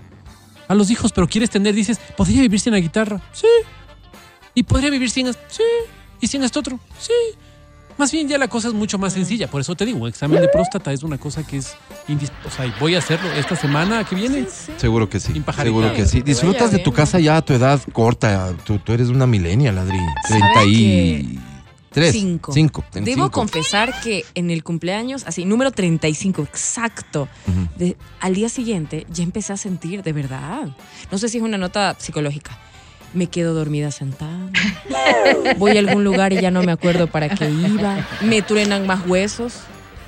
A 0.67 0.75
los 0.75 0.89
hijos, 0.91 1.11
pero 1.13 1.27
quieres 1.27 1.49
tener, 1.49 1.73
dices, 1.73 1.99
¿podría 2.17 2.41
vivir 2.41 2.59
sin 2.59 2.73
la 2.73 2.79
guitarra? 2.79 3.21
Sí. 3.31 3.47
¿Y 4.53 4.63
podría 4.63 4.89
vivir 4.89 5.09
sin 5.09 5.27
esto? 5.27 5.41
Sí. 5.49 5.63
¿Y 6.19 6.27
sin 6.27 6.43
esto 6.43 6.59
otro? 6.59 6.79
Sí. 6.99 7.11
Más 7.97 8.11
bien 8.11 8.27
ya 8.27 8.37
la 8.37 8.47
cosa 8.47 8.69
es 8.69 8.73
mucho 8.73 8.97
más 8.97 9.13
sencilla. 9.13 9.47
Por 9.49 9.61
eso 9.61 9.75
te 9.75 9.85
digo, 9.85 9.99
un 9.99 10.07
examen 10.09 10.41
de 10.41 10.47
próstata 10.47 10.91
es 10.93 11.03
una 11.03 11.17
cosa 11.17 11.45
que 11.45 11.57
es 11.57 11.75
O 12.45 12.49
sea, 12.49 12.73
voy 12.79 12.95
a 12.95 12.97
hacerlo 12.99 13.31
esta 13.33 13.55
semana 13.55 14.03
que 14.03 14.15
viene. 14.15 14.47
Seguro 14.77 15.09
que 15.09 15.19
sí. 15.19 15.33
Seguro 15.61 15.93
que 15.93 16.05
sí. 16.05 16.21
Disfrutas 16.21 16.71
de 16.71 16.79
tu 16.79 16.91
casa 16.91 17.19
ya 17.19 17.37
a 17.37 17.41
tu 17.41 17.53
edad 17.53 17.79
corta. 17.93 18.53
Tú, 18.65 18.79
tú 18.79 18.93
eres 18.93 19.09
una 19.09 19.27
millennial, 19.27 19.77
Adri. 19.77 19.99
¿Sabe 20.27 20.41
33. 21.91 22.11
Cinco. 22.13 22.53
Cinco. 22.53 22.83
ten 22.89 23.03
Debo 23.03 23.23
cinco. 23.25 23.31
confesar 23.31 23.93
que 24.01 24.25
en 24.33 24.49
el 24.49 24.63
cumpleaños, 24.63 25.23
así, 25.27 25.43
número 25.45 25.71
35, 25.71 26.41
exacto, 26.43 27.27
Ujú. 27.47 27.67
de- 27.77 27.97
al 28.21 28.33
día 28.33 28.47
siguiente 28.47 29.05
ya 29.11 29.23
empecé 29.23 29.51
a 29.53 29.57
sentir, 29.57 30.01
de 30.01 30.13
verdad. 30.13 30.69
No 31.11 31.17
sé 31.17 31.27
si 31.27 31.37
es 31.37 31.43
una 31.43 31.57
nota 31.57 31.95
psicológica. 31.99 32.57
Me 33.13 33.27
quedo 33.27 33.53
dormida 33.53 33.91
sentada. 33.91 34.37
Voy 35.57 35.75
a 35.75 35.79
algún 35.79 36.03
lugar 36.03 36.31
y 36.33 36.39
ya 36.41 36.51
no 36.51 36.63
me 36.63 36.71
acuerdo 36.71 37.07
para 37.07 37.29
qué 37.29 37.49
iba. 37.49 38.05
Me 38.21 38.41
truenan 38.41 38.87
más 38.87 39.05
huesos. 39.07 39.53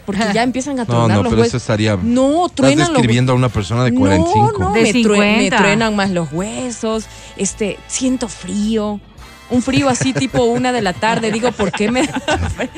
Porque 0.06 0.22
ya 0.34 0.44
empiezan 0.44 0.74
a 0.80 0.84
No, 0.84 0.86
tronar 0.86 1.18
no, 1.18 1.24
los 1.24 1.30
pero 1.32 1.42
eso 1.44 1.48
huesos. 1.56 1.62
estaría. 1.62 1.98
No, 2.02 2.46
Estás 2.48 2.56
truenan 2.56 2.80
los 2.80 2.90
describiendo 2.90 3.32
a 3.32 3.36
una 3.36 3.48
persona 3.48 3.86
de 3.86 3.94
45. 3.94 4.52
No, 4.60 4.68
no, 4.70 4.74
De 4.74 4.82
me, 4.82 4.92
true- 4.92 5.18
me 5.18 5.34
50. 5.44 5.58
truenan 5.58 5.96
más 5.96 6.10
los 6.12 6.32
huesos. 6.34 7.06
Este, 7.38 7.78
siento 7.88 8.28
frío. 8.28 9.00
Un 9.50 9.62
frío 9.62 9.88
así 9.90 10.14
tipo 10.14 10.44
una 10.46 10.72
de 10.72 10.82
la 10.82 10.94
tarde. 10.94 11.32
Digo, 11.32 11.52
¿por 11.52 11.72
qué 11.72 11.92
me 11.92 12.08
da 12.08 12.20
frío? 12.56 12.70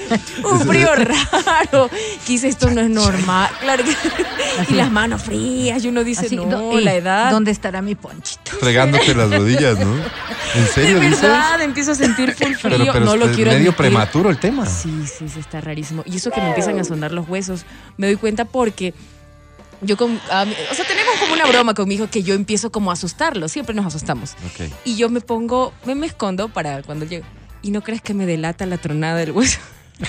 Un 0.52 0.60
frío 0.68 0.90
raro. 0.96 1.90
Quise, 2.26 2.48
esto 2.50 2.70
no 2.70 2.82
es 2.82 2.90
normal. 2.90 3.50
Claro 3.62 3.84
que- 3.84 4.74
Y 4.74 4.76
las 4.76 4.92
manos 4.92 5.22
frías. 5.24 5.84
Y 5.84 5.88
uno 5.88 6.04
dice, 6.04 6.26
Así, 6.26 6.36
no, 6.36 6.78
la 6.80 6.94
edad. 6.96 7.32
¿Dónde 7.32 7.52
estará 7.52 7.82
mi 7.82 7.96
ponchito? 7.96 8.52
Fregándote 8.60 9.16
las 9.16 9.30
rodillas, 9.32 9.80
¿no? 9.80 9.94
¿En 9.96 10.64
de 10.64 10.68
serio 10.74 11.00
dices? 11.00 11.22
verdad, 11.22 11.62
empiezo 11.62 11.92
a 11.92 11.96
sentir 11.96 12.34
full 12.34 12.54
frío. 12.56 12.78
Pero, 12.78 12.94
pero 12.94 13.06
no 13.06 13.16
lo 13.16 13.26
es 13.30 13.36
quiero 13.36 13.52
medio 13.52 13.70
admitir. 13.72 13.76
prematuro 13.76 14.30
el 14.30 14.38
tema. 14.38 14.66
Sí, 14.66 15.06
sí, 15.08 15.30
sí, 15.30 15.40
está 15.40 15.62
rarísimo. 15.62 16.04
Y 16.06 16.18
eso 16.18 16.32
que 16.32 16.42
me 16.42 16.50
empiezan 16.50 16.80
a 16.80 16.84
sonar 16.84 17.12
los 17.12 17.28
huesos, 17.30 17.66
me 17.98 18.08
doy 18.08 18.16
cuenta 18.18 18.46
porque 18.46 18.94
yo 19.82 19.98
con... 19.98 20.20
a 20.32 20.46
mí- 20.46 20.56
o 20.72 20.74
sea, 20.74 20.86
tenemos 20.86 21.16
como 21.20 21.34
una 21.34 21.46
broma 21.46 21.74
con 21.74 21.88
mi 21.88 21.96
hijo 21.96 22.08
que 22.10 22.24
yo 22.24 22.34
empiezo 22.34 22.72
como 22.72 22.90
a 22.92 22.94
asustarlo, 22.94 23.48
siempre 23.48 23.76
nos 23.76 23.86
asustamos. 23.86 24.34
Ok. 24.54 24.70
Y 24.86 24.96
yo 24.96 25.10
me 25.10 25.22
pongo, 25.22 25.74
me, 25.86 25.96
me 25.96 26.08
escondo 26.08 26.50
para 26.50 26.82
cuando 26.84 27.06
llegue. 27.06 27.24
¿Y 27.62 27.72
no 27.72 27.82
crees 27.82 28.02
que 28.02 28.14
me 28.14 28.26
delata 28.26 28.66
la 28.66 28.78
tronada 28.78 29.16
del 29.16 29.32
hueso? 29.32 29.60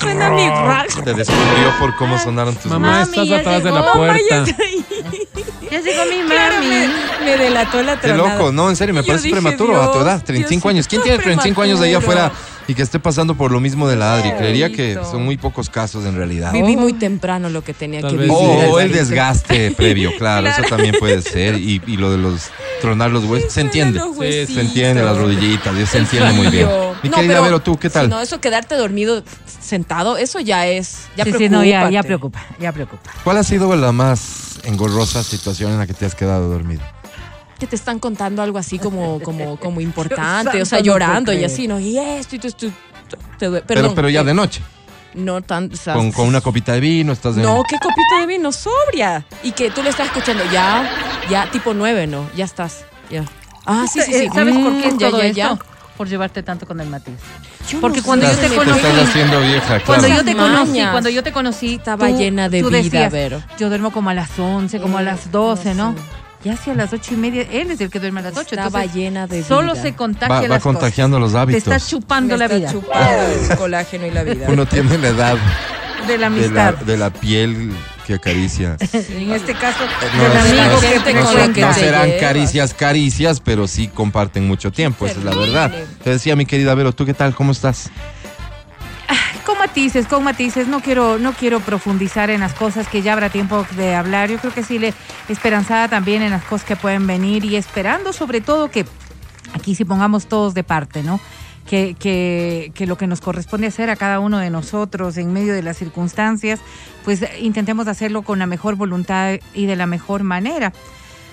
Suena 0.00 0.30
mi 0.30 0.48
rack. 0.48 1.04
Te 1.04 1.14
descubrió 1.14 1.78
por 1.78 1.94
cómo 1.96 2.18
sonaron 2.18 2.54
tus 2.56 2.66
Mamá, 2.70 3.02
estás 3.02 3.30
atrás 3.30 3.62
de 3.62 3.70
la 3.70 3.80
llegó. 3.82 3.92
puerta. 3.92 4.44
Ya 5.70 5.80
llegó 5.80 6.04
mi 6.06 6.28
Claro, 6.28 6.54
mami. 6.56 6.66
me, 6.68 6.88
me 7.24 7.36
delató 7.36 7.82
la 7.82 8.00
Qué 8.00 8.08
tronada. 8.08 8.36
loco, 8.36 8.50
no, 8.52 8.68
en 8.68 8.76
serio, 8.76 8.92
me 8.94 9.02
Yo 9.02 9.06
parece 9.08 9.28
dije, 9.28 9.40
prematuro 9.40 9.80
a 9.80 9.86
tu 9.86 9.98
Dios, 9.98 10.04
edad, 10.04 10.24
35 10.24 10.68
Dios, 10.68 10.74
años. 10.74 10.88
¿Quién 10.88 11.02
tiene 11.02 11.18
35 11.18 11.62
años 11.62 11.78
de 11.80 11.86
ahí 11.86 11.92
prematuro. 11.96 12.20
afuera 12.24 12.40
y 12.70 12.74
que 12.76 12.82
esté 12.82 13.00
pasando 13.00 13.34
por 13.34 13.50
lo 13.50 13.58
mismo 13.58 13.88
de 13.88 13.96
la 13.96 14.14
Adri? 14.14 14.30
Creería 14.30 14.70
que 14.70 14.94
son 14.94 15.24
muy 15.24 15.36
pocos 15.36 15.68
casos 15.68 16.04
en 16.06 16.14
realidad. 16.14 16.52
Viví 16.52 16.76
muy 16.76 16.92
temprano 16.92 17.48
lo 17.48 17.64
que 17.64 17.74
tenía 17.74 18.00
Tal 18.00 18.12
que 18.12 18.16
vivir. 18.16 18.30
O 18.32 18.78
el 18.78 18.92
desgaste 18.92 19.72
previo, 19.76 20.12
claro, 20.16 20.46
eso 20.46 20.62
también 20.68 20.94
puede 20.96 21.20
ser. 21.20 21.56
Y, 21.56 21.82
y 21.84 21.96
lo 21.96 22.12
de 22.12 22.18
los 22.18 22.50
tronar 22.80 23.10
los 23.10 23.24
huesos, 23.24 23.52
se 23.52 23.62
entiende. 23.62 24.00
Sí. 24.20 24.54
Se 24.54 24.60
entiende 24.60 25.02
las 25.02 25.16
rodillitas, 25.16 25.74
se 25.88 25.98
entiende 25.98 26.32
muy 26.32 26.46
bien. 26.46 26.68
Mi 27.02 27.08
No, 27.08 27.16
querida 27.16 27.32
pero- 27.34 27.42
Vero, 27.42 27.60
¿tú 27.60 27.76
qué 27.76 27.90
tal? 27.90 28.08
no, 28.08 28.20
eso 28.20 28.40
quedarte 28.40 28.76
dormido 28.76 29.24
sentado, 29.60 30.16
eso 30.16 30.38
ya 30.38 30.68
es. 30.68 31.06
Ya 31.16 31.24
sí, 31.24 31.32
sí, 31.36 31.48
no, 31.48 31.64
ya, 31.64 32.02
preocupa, 32.04 32.40
ya 32.60 32.70
preocupa. 32.72 33.10
¿Cuál 33.24 33.38
ha 33.38 33.42
sido 33.42 33.74
la 33.74 33.90
más 33.90 34.60
engorrosa 34.62 35.24
situación 35.24 35.72
en 35.72 35.78
la 35.78 35.86
que 35.88 35.94
te 35.94 36.06
has 36.06 36.14
quedado 36.14 36.48
dormido? 36.48 36.82
Que 37.60 37.66
te 37.66 37.76
están 37.76 37.98
contando 38.00 38.42
algo 38.42 38.58
así 38.58 38.78
como, 38.78 39.20
como, 39.20 39.56
como 39.58 39.80
importante, 39.90 40.60
o 40.62 40.64
sea, 40.66 40.80
llorando 40.80 41.32
y 41.32 41.44
así, 41.44 41.68
¿no? 41.68 41.78
Y 41.78 41.98
esto 41.98 42.36
y 42.36 42.38
tú, 42.38 42.50
tú- 42.52 42.72
te 43.38 43.46
duele. 43.46 43.64
Pero, 43.66 43.94
pero 43.94 44.08
ya 44.08 44.22
eh, 44.22 44.24
de 44.24 44.34
noche, 44.34 44.62
No 45.14 45.42
tan. 45.42 45.70
o 45.72 45.76
sea, 45.76 45.94
con, 45.94 46.10
con 46.10 46.26
una 46.26 46.40
copita 46.40 46.72
de 46.72 46.80
vino, 46.80 47.12
estás 47.12 47.36
en... 47.36 47.42
No, 47.42 47.62
qué 47.68 47.76
copita 47.78 48.20
de 48.20 48.26
vino, 48.26 48.50
sobria. 48.52 49.24
Y 49.42 49.52
que 49.52 49.70
tú 49.70 49.82
le 49.82 49.90
estás 49.90 50.06
escuchando, 50.06 50.42
ya, 50.52 50.90
ya, 51.28 51.50
tipo 51.50 51.74
nueve, 51.74 52.06
¿no? 52.06 52.28
Ya 52.34 52.44
estás, 52.46 52.84
ya. 53.10 53.24
Ah, 53.66 53.84
sí, 53.92 54.00
sí, 54.00 54.12
sí. 54.14 54.28
¿Sabes 54.32 54.54
por 54.56 54.72
qué 54.80 54.88
es 54.88 54.94
Mm, 54.94 54.98
ya, 54.98 55.10
todo 55.10 55.18
ya, 55.20 55.26
esto? 55.26 55.36
ya. 55.36 55.58
Por 55.98 56.08
llevarte 56.08 56.42
tanto 56.42 56.66
con 56.66 56.80
el 56.80 56.88
Matiz. 56.88 57.12
Yo 57.68 57.78
Porque 57.80 57.98
no 57.98 58.04
cuando 58.06 58.26
sé, 58.26 58.32
yo 58.36 58.40
te 58.40 58.48
Te 58.48 58.56
conocí- 58.56 58.76
estás 58.76 59.08
haciendo 59.08 59.40
vieja, 59.42 59.66
claro. 59.66 59.84
Cuando 59.84 60.08
yo 60.08 60.24
te 60.24 60.34
conocí, 60.34 60.80
cuando 60.90 61.08
yo 61.10 61.22
te 61.22 61.32
conocí, 61.32 61.74
Estaba 61.74 62.08
tú- 62.08 62.16
llena 62.16 62.48
de 62.48 62.62
tú 62.62 62.68
vida, 62.70 62.78
decías, 62.78 63.12
Vero. 63.12 63.42
Yo 63.58 63.68
duermo 63.68 63.90
como 63.92 64.08
a 64.08 64.14
las 64.14 64.30
11, 64.38 64.80
como 64.80 64.96
a 64.96 65.02
las 65.02 65.30
12, 65.30 65.74
¿no? 65.74 65.92
no 65.92 65.98
sé. 65.98 66.04
Ya 66.42 66.54
hacia 66.54 66.74
las 66.74 66.92
ocho 66.92 67.12
y 67.14 67.16
media, 67.18 67.42
él 67.50 67.70
es 67.70 67.80
el 67.82 67.90
que 67.90 68.00
duerme 68.00 68.20
a 68.20 68.24
las 68.24 68.36
8. 68.36 68.54
Estaba 68.54 68.86
llena 68.86 69.26
de 69.26 69.44
Solo 69.44 69.74
se 69.74 69.94
contagia 69.94 70.34
Va, 70.36 70.40
va 70.42 70.48
las 70.48 70.62
contagiando 70.62 71.18
los 71.18 71.32
cosas. 71.32 71.46
Te 71.46 71.52
hábitos. 71.52 71.72
estás 71.74 71.88
chupando 71.90 72.34
Me 72.34 72.38
la 72.38 72.44
está 72.46 72.56
vida 72.56 72.72
chupando 72.72 73.26
el 73.52 73.58
colágeno 73.58 74.06
y 74.06 74.10
la 74.10 74.22
vida. 74.22 74.46
Uno 74.48 74.64
tiene 74.66 74.96
la 74.96 75.08
edad 75.08 75.34
de 75.34 75.38
la 75.38 76.06
de 76.06 76.18
la, 76.18 76.26
amistad. 76.28 76.74
de 76.76 76.96
la 76.96 77.10
piel 77.10 77.72
que 78.06 78.14
acaricia. 78.14 78.76
En 78.80 79.32
este 79.32 79.52
caso, 79.54 79.84
No, 80.16 80.22
del 80.22 80.58
amigo 80.58 80.74
no, 80.74 80.80
que 80.80 81.00
te 81.00 81.12
no 81.12 81.20
no 81.20 81.28
te 81.74 81.80
serán 81.80 82.06
llevas. 82.06 82.20
caricias, 82.20 82.72
caricias, 82.74 83.40
pero 83.40 83.68
sí 83.68 83.88
comparten 83.88 84.48
mucho 84.48 84.72
tiempo, 84.72 85.04
esa 85.06 85.18
es 85.18 85.24
la 85.24 85.34
verdad. 85.34 85.70
Te 86.02 86.10
decía 86.10 86.36
mi 86.36 86.46
querida 86.46 86.74
Vero, 86.74 86.94
¿tú 86.94 87.04
qué 87.04 87.12
tal? 87.12 87.34
¿Cómo 87.34 87.52
estás? 87.52 87.90
Con 89.44 89.58
matices, 89.58 90.06
con 90.06 90.22
matices. 90.22 90.68
No 90.68 90.80
quiero, 90.80 91.18
no 91.18 91.32
quiero 91.32 91.60
profundizar 91.60 92.30
en 92.30 92.40
las 92.40 92.54
cosas 92.54 92.88
que 92.88 93.02
ya 93.02 93.12
habrá 93.14 93.30
tiempo 93.30 93.66
de 93.76 93.94
hablar. 93.94 94.30
Yo 94.30 94.38
creo 94.38 94.52
que 94.52 94.62
sí 94.62 94.78
le 94.78 94.94
esperanzada 95.28 95.88
también 95.88 96.22
en 96.22 96.30
las 96.30 96.44
cosas 96.44 96.66
que 96.66 96.76
pueden 96.76 97.06
venir 97.06 97.44
y 97.44 97.56
esperando 97.56 98.12
sobre 98.12 98.40
todo 98.40 98.70
que 98.70 98.84
aquí 99.54 99.74
sí 99.74 99.84
pongamos 99.84 100.26
todos 100.26 100.54
de 100.54 100.64
parte, 100.64 101.02
¿no? 101.02 101.20
Que, 101.66 101.94
que, 101.98 102.72
que 102.74 102.86
lo 102.86 102.96
que 102.96 103.06
nos 103.06 103.20
corresponde 103.20 103.68
hacer 103.68 103.90
a 103.90 103.96
cada 103.96 104.18
uno 104.18 104.38
de 104.38 104.50
nosotros 104.50 105.16
en 105.16 105.32
medio 105.32 105.54
de 105.54 105.62
las 105.62 105.76
circunstancias, 105.76 106.60
pues 107.04 107.24
intentemos 107.40 107.86
hacerlo 107.86 108.22
con 108.22 108.40
la 108.40 108.46
mejor 108.46 108.74
voluntad 108.74 109.34
y 109.54 109.66
de 109.66 109.76
la 109.76 109.86
mejor 109.86 110.22
manera. 110.22 110.72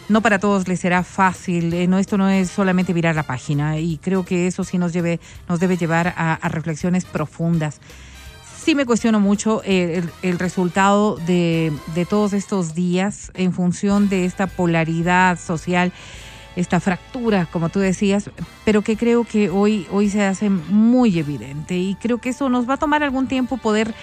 No 0.09 0.21
para 0.21 0.39
todos 0.39 0.67
les 0.67 0.79
será 0.79 1.03
fácil, 1.03 1.73
eh, 1.73 1.85
no, 1.87 1.99
esto 1.99 2.17
no 2.17 2.29
es 2.29 2.49
solamente 2.49 2.93
virar 2.93 3.15
la 3.15 3.23
página 3.23 3.77
y 3.77 3.97
creo 3.97 4.23
que 4.23 4.47
eso 4.47 4.63
sí 4.63 4.77
nos, 4.77 4.93
lleve, 4.93 5.19
nos 5.49 5.59
debe 5.59 5.75
llevar 5.75 6.13
a, 6.15 6.39
reflexiones 6.47 7.03
profundas. 7.03 7.81
Sí 8.63 8.73
me 8.73 8.85
cuestiono 8.85 9.19
mucho 9.19 9.61
eh, 9.65 9.97
el, 9.97 10.29
el 10.29 10.39
resultado 10.39 11.17
de, 11.17 11.73
de 11.93 12.05
todos 12.05 12.33
estos 12.33 12.73
días 12.73 13.31
en 13.33 13.51
función 13.51 14.07
de 14.07 14.25
esta 14.25 14.47
polaridad 14.47 15.37
social, 15.39 15.91
esta 16.55 16.79
fractura, 16.79 17.47
como 17.51 17.69
tú 17.69 17.79
decías, 17.79 18.31
pero 18.65 18.81
que 18.81 18.97
creo 18.97 19.25
que 19.25 19.49
hoy, 19.49 19.87
hoy 19.91 20.09
se 20.09 20.23
hace 20.23 20.49
muy 20.49 21.19
evidente 21.19 21.77
y 21.77 21.95
creo 21.95 22.17
que 22.17 22.29
eso 22.29 22.49
nos 22.49 22.67
va 22.67 22.75
a 22.75 22.77
tomar 22.77 23.03
algún 23.03 23.27
tiempo 23.27 23.57
poder 23.57 23.93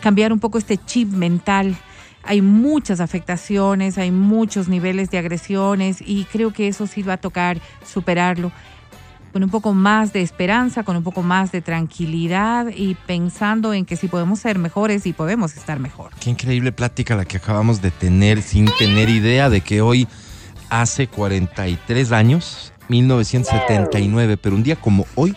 cambiar 0.00 0.32
un 0.32 0.40
poco 0.40 0.58
este 0.58 0.76
chip 0.76 1.08
mental. 1.08 1.76
Hay 2.24 2.42
muchas 2.42 3.00
afectaciones, 3.00 3.98
hay 3.98 4.10
muchos 4.10 4.68
niveles 4.68 5.10
de 5.10 5.18
agresiones 5.18 5.98
y 6.00 6.24
creo 6.24 6.52
que 6.52 6.68
eso 6.68 6.86
sí 6.86 7.02
va 7.02 7.14
a 7.14 7.16
tocar 7.18 7.58
superarlo 7.84 8.52
con 9.32 9.42
un 9.42 9.50
poco 9.50 9.72
más 9.72 10.12
de 10.12 10.20
esperanza, 10.20 10.82
con 10.82 10.96
un 10.96 11.02
poco 11.02 11.22
más 11.22 11.52
de 11.52 11.62
tranquilidad 11.62 12.66
y 12.74 12.94
pensando 12.94 13.72
en 13.72 13.86
que 13.86 13.96
sí 13.96 14.08
podemos 14.08 14.40
ser 14.40 14.58
mejores 14.58 15.06
y 15.06 15.12
podemos 15.12 15.56
estar 15.56 15.78
mejor. 15.78 16.12
Qué 16.20 16.30
increíble 16.30 16.70
plática 16.70 17.16
la 17.16 17.24
que 17.24 17.38
acabamos 17.38 17.80
de 17.80 17.90
tener 17.90 18.42
sin 18.42 18.66
tener 18.78 19.08
idea 19.08 19.48
de 19.48 19.62
que 19.62 19.80
hoy 19.80 20.06
hace 20.68 21.06
43 21.06 22.12
años, 22.12 22.72
1979, 22.88 24.36
pero 24.36 24.54
un 24.54 24.62
día 24.62 24.76
como 24.76 25.06
hoy, 25.14 25.34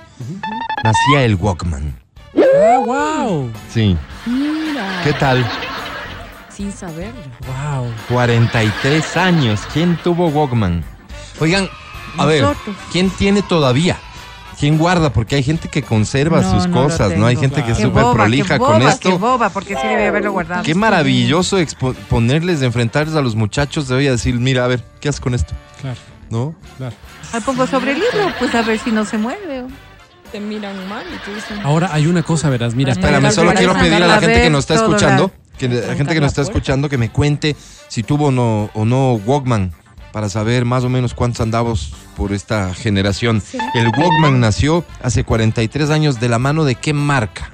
nacía 0.84 1.24
el 1.24 1.36
Walkman. 1.36 1.96
Ah, 2.36 2.80
wow. 2.86 3.50
Sí. 3.70 3.96
Mira. 4.26 5.02
¿Qué 5.04 5.14
tal? 5.14 5.46
Sin 6.56 6.72
saberlo. 6.72 7.20
Wow. 7.46 7.92
43 8.10 9.18
años. 9.18 9.62
¿Quién 9.74 9.98
tuvo 10.04 10.28
Walkman? 10.28 10.84
Oigan, 11.40 11.68
a 12.18 12.26
ver. 12.26 12.46
¿quién 12.92 13.10
tiene 13.10 13.42
todavía? 13.42 13.98
¿Quién 14.58 14.78
guarda? 14.78 15.12
Porque 15.12 15.36
hay 15.36 15.44
gente 15.44 15.68
que 15.68 15.84
conserva 15.84 16.40
No, 16.40 16.52
sus 16.54 16.68
no 16.70 16.76
lo 16.78 16.84
cosas, 16.88 17.18
¿no? 17.18 17.26
Hay 17.26 17.36
tengo. 17.36 17.42
gente 17.42 17.64
que 17.66 17.72
es 17.74 17.78
Qué 17.78 17.84
súper 17.84 18.04
boba, 18.04 18.14
prolija 18.14 18.54
qué 18.54 18.60
con 18.60 18.80
boba, 18.80 18.90
esto. 18.90 19.10
Qué 19.10 19.16
boba, 19.18 19.50
porque 19.50 19.76
sí 19.76 19.86
debe 19.86 20.08
haberlo 20.08 20.32
guardado. 20.32 20.64
Qué 20.64 20.74
maravilloso 20.76 21.60
expo- 21.60 21.94
ponerles, 21.94 22.62
enfrentarles 22.62 23.16
a 23.16 23.22
los 23.22 23.36
muchachos 23.36 23.90
de 23.90 23.96
hoy 23.96 24.08
a 24.08 24.12
decir, 24.12 24.36
mira, 24.36 24.64
a 24.64 24.68
ver, 24.68 24.82
¿qué 25.02 25.10
haces 25.10 25.20
con 25.20 25.34
esto? 25.34 25.54
Claro, 25.82 25.98
¿No? 26.30 26.56
claro. 26.78 26.96
Ahí 27.34 27.42
pongo 27.42 27.68
sobre 27.68 27.92
el 27.92 28.00
libro, 28.00 28.32
pues 28.40 28.56
a 28.56 28.62
ver 28.62 28.80
si 28.80 28.92
no 28.92 29.04
se 29.04 29.18
mueve. 29.18 29.66
Te 30.32 30.40
miran 30.40 30.88
mal 30.88 31.04
y 31.14 31.18
tú 31.26 31.36
dices. 31.36 31.58
Ahora 31.64 31.90
hay 31.92 32.08
una 32.08 32.24
cosa, 32.24 32.50
verás, 32.50 32.76
mira. 32.76 32.94
Espérame, 32.94 33.32
solo 33.32 33.54
quiero 33.54 33.74
pedir 33.74 34.02
a 34.04 34.08
la 34.08 34.20
gente 34.22 34.42
que 34.42 34.50
nos 34.50 34.62
está 34.62 34.76
escuchando, 34.76 35.32
que 35.58 35.68
la 35.68 35.96
gente 35.96 36.14
que 36.14 36.22
nos 36.22 36.30
está 36.30 36.42
puerta. 36.42 36.58
escuchando, 36.58 36.90
que 36.90 36.98
me 36.98 37.10
cuente 37.10 37.56
si 37.88 38.04
tuvo 38.04 38.28
o 38.28 38.32
no, 38.32 38.70
o 38.74 38.86
no 38.86 39.14
Walkman 39.14 39.74
para 40.12 40.30
saber 40.30 40.64
más 40.64 40.84
o 40.86 40.90
menos 40.90 41.14
cuántos 41.14 41.42
andamos 41.42 41.94
por 42.16 42.32
esta 42.32 42.74
generación. 42.74 43.44
El 43.74 43.88
Walkman 43.88 44.40
nació 44.40 44.86
hace 45.04 45.26
43 45.26 45.90
años 45.90 46.20
de 46.22 46.30
la 46.30 46.40
mano 46.40 46.64
de 46.64 46.76
qué 46.76 46.94
marca? 46.94 47.52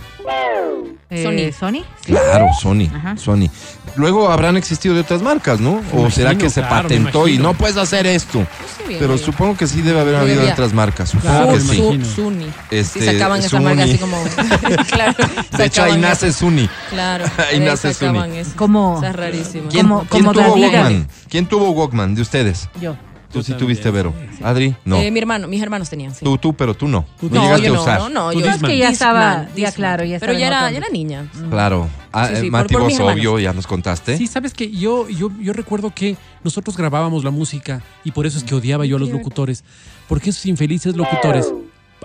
Eh, 1.13 1.23
Sony. 1.23 1.51
Sony. 1.59 1.83
Sí. 2.05 2.13
Claro, 2.13 2.47
Sony, 2.61 2.87
Ajá. 2.95 3.17
Sony. 3.17 3.49
Luego 3.97 4.31
habrán 4.31 4.55
existido 4.55 4.95
de 4.95 5.01
otras 5.01 5.21
marcas, 5.21 5.59
¿no? 5.59 5.81
O 5.93 6.09
será 6.09 6.35
que 6.35 6.49
se 6.49 6.61
claro, 6.61 6.83
patentó 6.83 7.27
y 7.27 7.37
no 7.37 7.53
puedes 7.53 7.75
hacer 7.75 8.07
esto. 8.07 8.47
Bien, 8.87 8.97
Pero 8.99 9.17
supongo 9.17 9.57
que 9.57 9.67
sí 9.67 9.81
debe 9.81 9.99
haber 9.99 10.13
Debe 10.13 10.23
habido 10.25 10.41
haber. 10.41 10.53
otras 10.53 10.73
marcas. 10.73 11.09
Supongo 11.09 11.33
Claro, 11.35 11.53
que 11.53 11.59
sí. 11.59 12.01
Suni. 12.15 12.47
Este, 12.71 12.99
sí, 13.01 13.05
sacaban 13.05 13.39
esa 13.39 13.49
Suni. 13.49 13.63
marca 13.65 13.83
así 13.83 13.97
como. 13.97 14.17
claro. 14.91 15.13
De 15.57 15.65
hecho, 15.65 15.83
ahí 15.83 15.97
nace. 15.97 16.31
Suni. 16.31 16.69
Claro. 16.89 17.25
ahí 17.51 17.59
de 17.59 17.65
nace 17.65 17.93
Suni. 17.93 18.37
eso. 18.37 18.51
Como- 18.55 18.97
Esa 18.99 19.09
es 19.09 19.15
rarísima. 19.17 19.67
¿Quién, 19.69 19.89
quién 20.09 20.23
tuvo. 20.31 20.53
Walkman? 20.55 21.07
¿Quién 21.29 21.45
tuvo 21.45 21.71
Walkman 21.71 22.15
de 22.15 22.21
ustedes? 22.21 22.69
Yo. 22.79 22.95
Tú 23.31 23.41
sí 23.43 23.51
también, 23.51 23.67
tuviste, 23.67 23.91
Vero. 23.91 24.13
sí. 24.37 24.43
Adri, 24.43 24.75
no. 24.85 24.97
Eh, 24.97 25.09
mi 25.11 25.19
hermano, 25.19 25.47
mis 25.47 25.61
hermanos 25.61 25.89
tenían, 25.89 26.13
sí. 26.13 26.23
Tú, 26.25 26.37
tú, 26.37 26.53
pero 26.53 26.73
tú 26.73 26.87
no. 26.87 27.05
Tú 27.19 27.29
No, 27.29 27.35
no, 27.35 27.41
llegaste 27.43 27.67
yo 27.67 27.75
a 27.77 27.81
usar. 27.81 27.99
no, 27.99 28.09
no, 28.09 28.31
Tú 28.31 28.39
yo. 28.41 28.45
Es 28.47 28.61
que 28.61 28.77
ya 28.77 28.89
estaba, 28.89 29.47
ya 29.55 29.71
claro, 29.71 30.03
ya 30.03 30.19
Pero 30.19 30.33
estaba 30.33 30.39
ya 30.39 30.47
era, 30.47 30.71
ya 30.71 30.77
era 30.79 30.89
niña. 30.89 31.27
Claro. 31.49 31.89
Ah, 32.11 32.27
Sí, 32.27 32.35
sí, 32.35 32.39
eh, 32.39 32.41
por- 32.43 32.51
Mati, 32.51 32.73
por 32.73 32.83
vos, 32.83 32.99
obvio, 32.99 33.39
ya 33.39 33.53
nos 33.53 33.65
contaste. 33.67 34.17
Sí, 34.17 34.27
sabes 34.27 34.53
que 34.53 34.69
yo, 34.69 35.07
yo, 35.09 35.31
yo 35.39 35.53
recuerdo 35.53 35.91
que 35.95 36.17
nosotros 36.43 36.75
grabábamos 36.75 37.23
la 37.23 37.31
música 37.31 37.81
y 38.03 38.11
por 38.11 38.25
eso 38.25 38.37
es 38.37 38.43
que 38.43 38.53
odiaba 38.53 38.85
yo 38.85 38.97
a 38.97 38.99
los 38.99 39.09
locutores, 39.09 39.63
porque 40.09 40.31
esos 40.31 40.45
infelices 40.45 40.95
locutores 40.95 41.51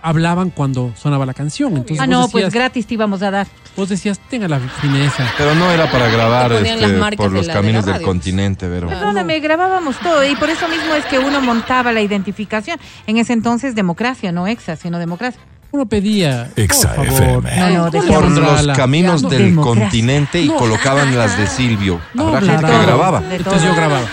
hablaban 0.06 0.50
cuando 0.50 0.92
sonaba 0.96 1.26
la 1.26 1.34
canción. 1.34 1.76
Entonces 1.76 1.98
Ah, 2.00 2.06
vos, 2.06 2.08
no, 2.10 2.20
pues 2.28 2.44
decías, 2.44 2.54
gratis 2.54 2.86
te 2.86 2.94
íbamos 2.94 3.22
a 3.22 3.30
dar. 3.30 3.46
vos 3.76 3.88
decías, 3.88 4.18
tenga 4.30 4.46
la 4.48 4.60
fineza. 4.60 5.24
Pero 5.36 5.54
no 5.54 5.70
era 5.70 5.90
para 5.90 6.08
grabar 6.08 6.52
este, 6.52 7.16
por 7.16 7.32
los 7.32 7.46
de 7.46 7.52
caminos 7.52 7.84
del 7.84 8.00
continente, 8.02 8.68
Vero. 8.68 8.88
Perdóname, 8.88 9.40
grabábamos 9.40 9.96
todo 9.98 10.24
y 10.24 10.36
por 10.36 10.48
eso 10.48 10.68
mismo 10.68 10.94
es 10.94 11.04
que 11.06 11.18
uno 11.18 11.40
montaba 11.40 11.92
la 11.92 12.00
identificación. 12.00 12.78
En 13.06 13.18
ese 13.18 13.32
entonces 13.32 13.74
democracia, 13.74 14.32
no 14.32 14.46
exa, 14.46 14.76
sino 14.76 14.98
democracia. 14.98 15.40
Uno 15.72 15.84
pedía, 15.86 16.48
Exa 16.54 16.94
por 16.94 17.06
favor, 17.06 17.44
FM. 17.44 17.56
No, 17.56 17.68
no, 17.68 17.90
¿cuál 17.90 17.90
decíamos- 17.90 18.38
Por 18.40 18.62
los 18.64 18.76
caminos 18.76 19.22
No, 19.24 19.28
del 19.28 19.44
democracia. 19.46 19.82
continente 19.84 20.40
y 20.40 20.48
No. 20.48 20.56
colocaban 20.56 21.16
las 21.18 21.36
de 21.36 21.46
Silvio. 21.48 22.00
No, 22.14 22.28
Habrá 22.28 22.40
gente 22.40 22.66
que 22.66 22.82
grababa. 22.86 23.22
Entonces 23.30 23.62
yo 23.64 23.74
grababa. 23.74 24.06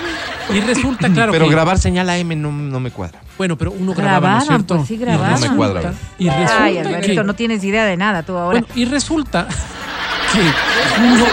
Y 0.53 0.60
resulta, 0.62 1.10
claro 1.13 1.32
Pero 1.32 1.45
que- 1.45 1.51
grabar 1.51 1.77
señal 1.77 2.10
AM 2.10 2.41
no, 2.41 2.51
no 2.51 2.79
me 2.79 2.91
cuadra. 2.91 3.21
Bueno, 3.38 3.58
pero 3.58 3.71
uno 3.71 3.93
grababa, 3.93 4.34
¿no 4.36 4.38
es 4.39 4.47
cierto? 4.47 4.75
pues 4.77 4.88
sí, 4.88 4.97
grababan. 4.97 5.39
No 5.41 5.49
me 5.51 5.56
cuadra. 5.56 5.93
Y 6.19 6.29
resulta 6.29 6.63
Ay, 6.63 6.73
que- 6.75 6.79
Alvarito, 6.82 7.23
no 7.23 7.34
tienes 7.36 7.63
idea 7.63 7.86
de 7.86 7.97
nada 7.97 8.23
tú 8.23 8.38
ahora. 8.38 8.60
Bueno, 8.60 8.67
y 8.75 8.86
resulta 8.86 9.47
que 10.34 10.39
uno, 11.01 11.25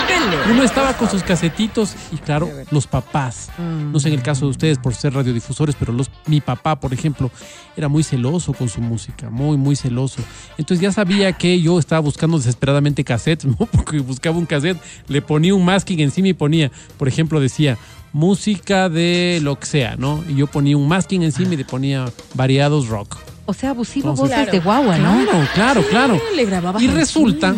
uno 0.50 0.62
estaba 0.62 0.92
con 0.94 1.08
sus 1.10 1.22
casetitos 1.22 1.94
y 2.12 2.16
claro, 2.18 2.48
los 2.70 2.86
papás, 2.86 3.50
no 3.58 3.98
sé 4.00 4.08
en 4.08 4.14
el 4.14 4.22
caso 4.22 4.44
de 4.46 4.50
ustedes 4.50 4.78
por 4.78 4.94
ser 4.94 5.14
radiodifusores, 5.14 5.74
pero 5.78 5.92
los, 5.92 6.10
mi 6.26 6.40
papá, 6.40 6.78
por 6.78 6.92
ejemplo, 6.92 7.30
era 7.76 7.88
muy 7.88 8.02
celoso 8.02 8.52
con 8.52 8.68
su 8.68 8.80
música, 8.80 9.30
muy, 9.30 9.56
muy 9.56 9.76
celoso. 9.76 10.22
Entonces 10.58 10.82
ya 10.82 10.92
sabía 10.92 11.32
que 11.32 11.60
yo 11.60 11.78
estaba 11.78 12.00
buscando 12.00 12.36
desesperadamente 12.38 13.04
cassettes, 13.04 13.46
¿no? 13.58 13.66
Porque 13.66 13.98
buscaba 14.00 14.36
un 14.38 14.46
cassette, 14.46 14.78
le 15.08 15.22
ponía 15.22 15.54
un 15.54 15.64
masking 15.64 16.00
encima 16.00 16.28
y 16.28 16.32
ponía, 16.34 16.70
por 16.98 17.08
ejemplo, 17.08 17.40
decía 17.40 17.76
música 18.12 18.88
de 18.88 19.40
lo 19.42 19.58
que 19.58 19.66
sea, 19.66 19.96
¿no? 19.96 20.22
Y 20.28 20.34
yo 20.36 20.46
ponía 20.46 20.76
un 20.76 20.88
masking 20.88 21.22
encima 21.22 21.54
y 21.54 21.56
le 21.58 21.64
ponía 21.64 22.06
variados 22.34 22.88
rock. 22.88 23.16
o 23.46 23.52
sea, 23.52 23.70
abusivo 23.70 24.10
Entonces- 24.10 24.36
voces 24.38 24.52
de 24.52 24.60
guagua, 24.60 24.96
¿no? 24.98 25.24
Claro, 25.54 25.82
claro, 25.82 25.84
claro. 25.90 26.20
Y 26.78 26.84
encima. 26.84 26.94
resulta 26.94 27.54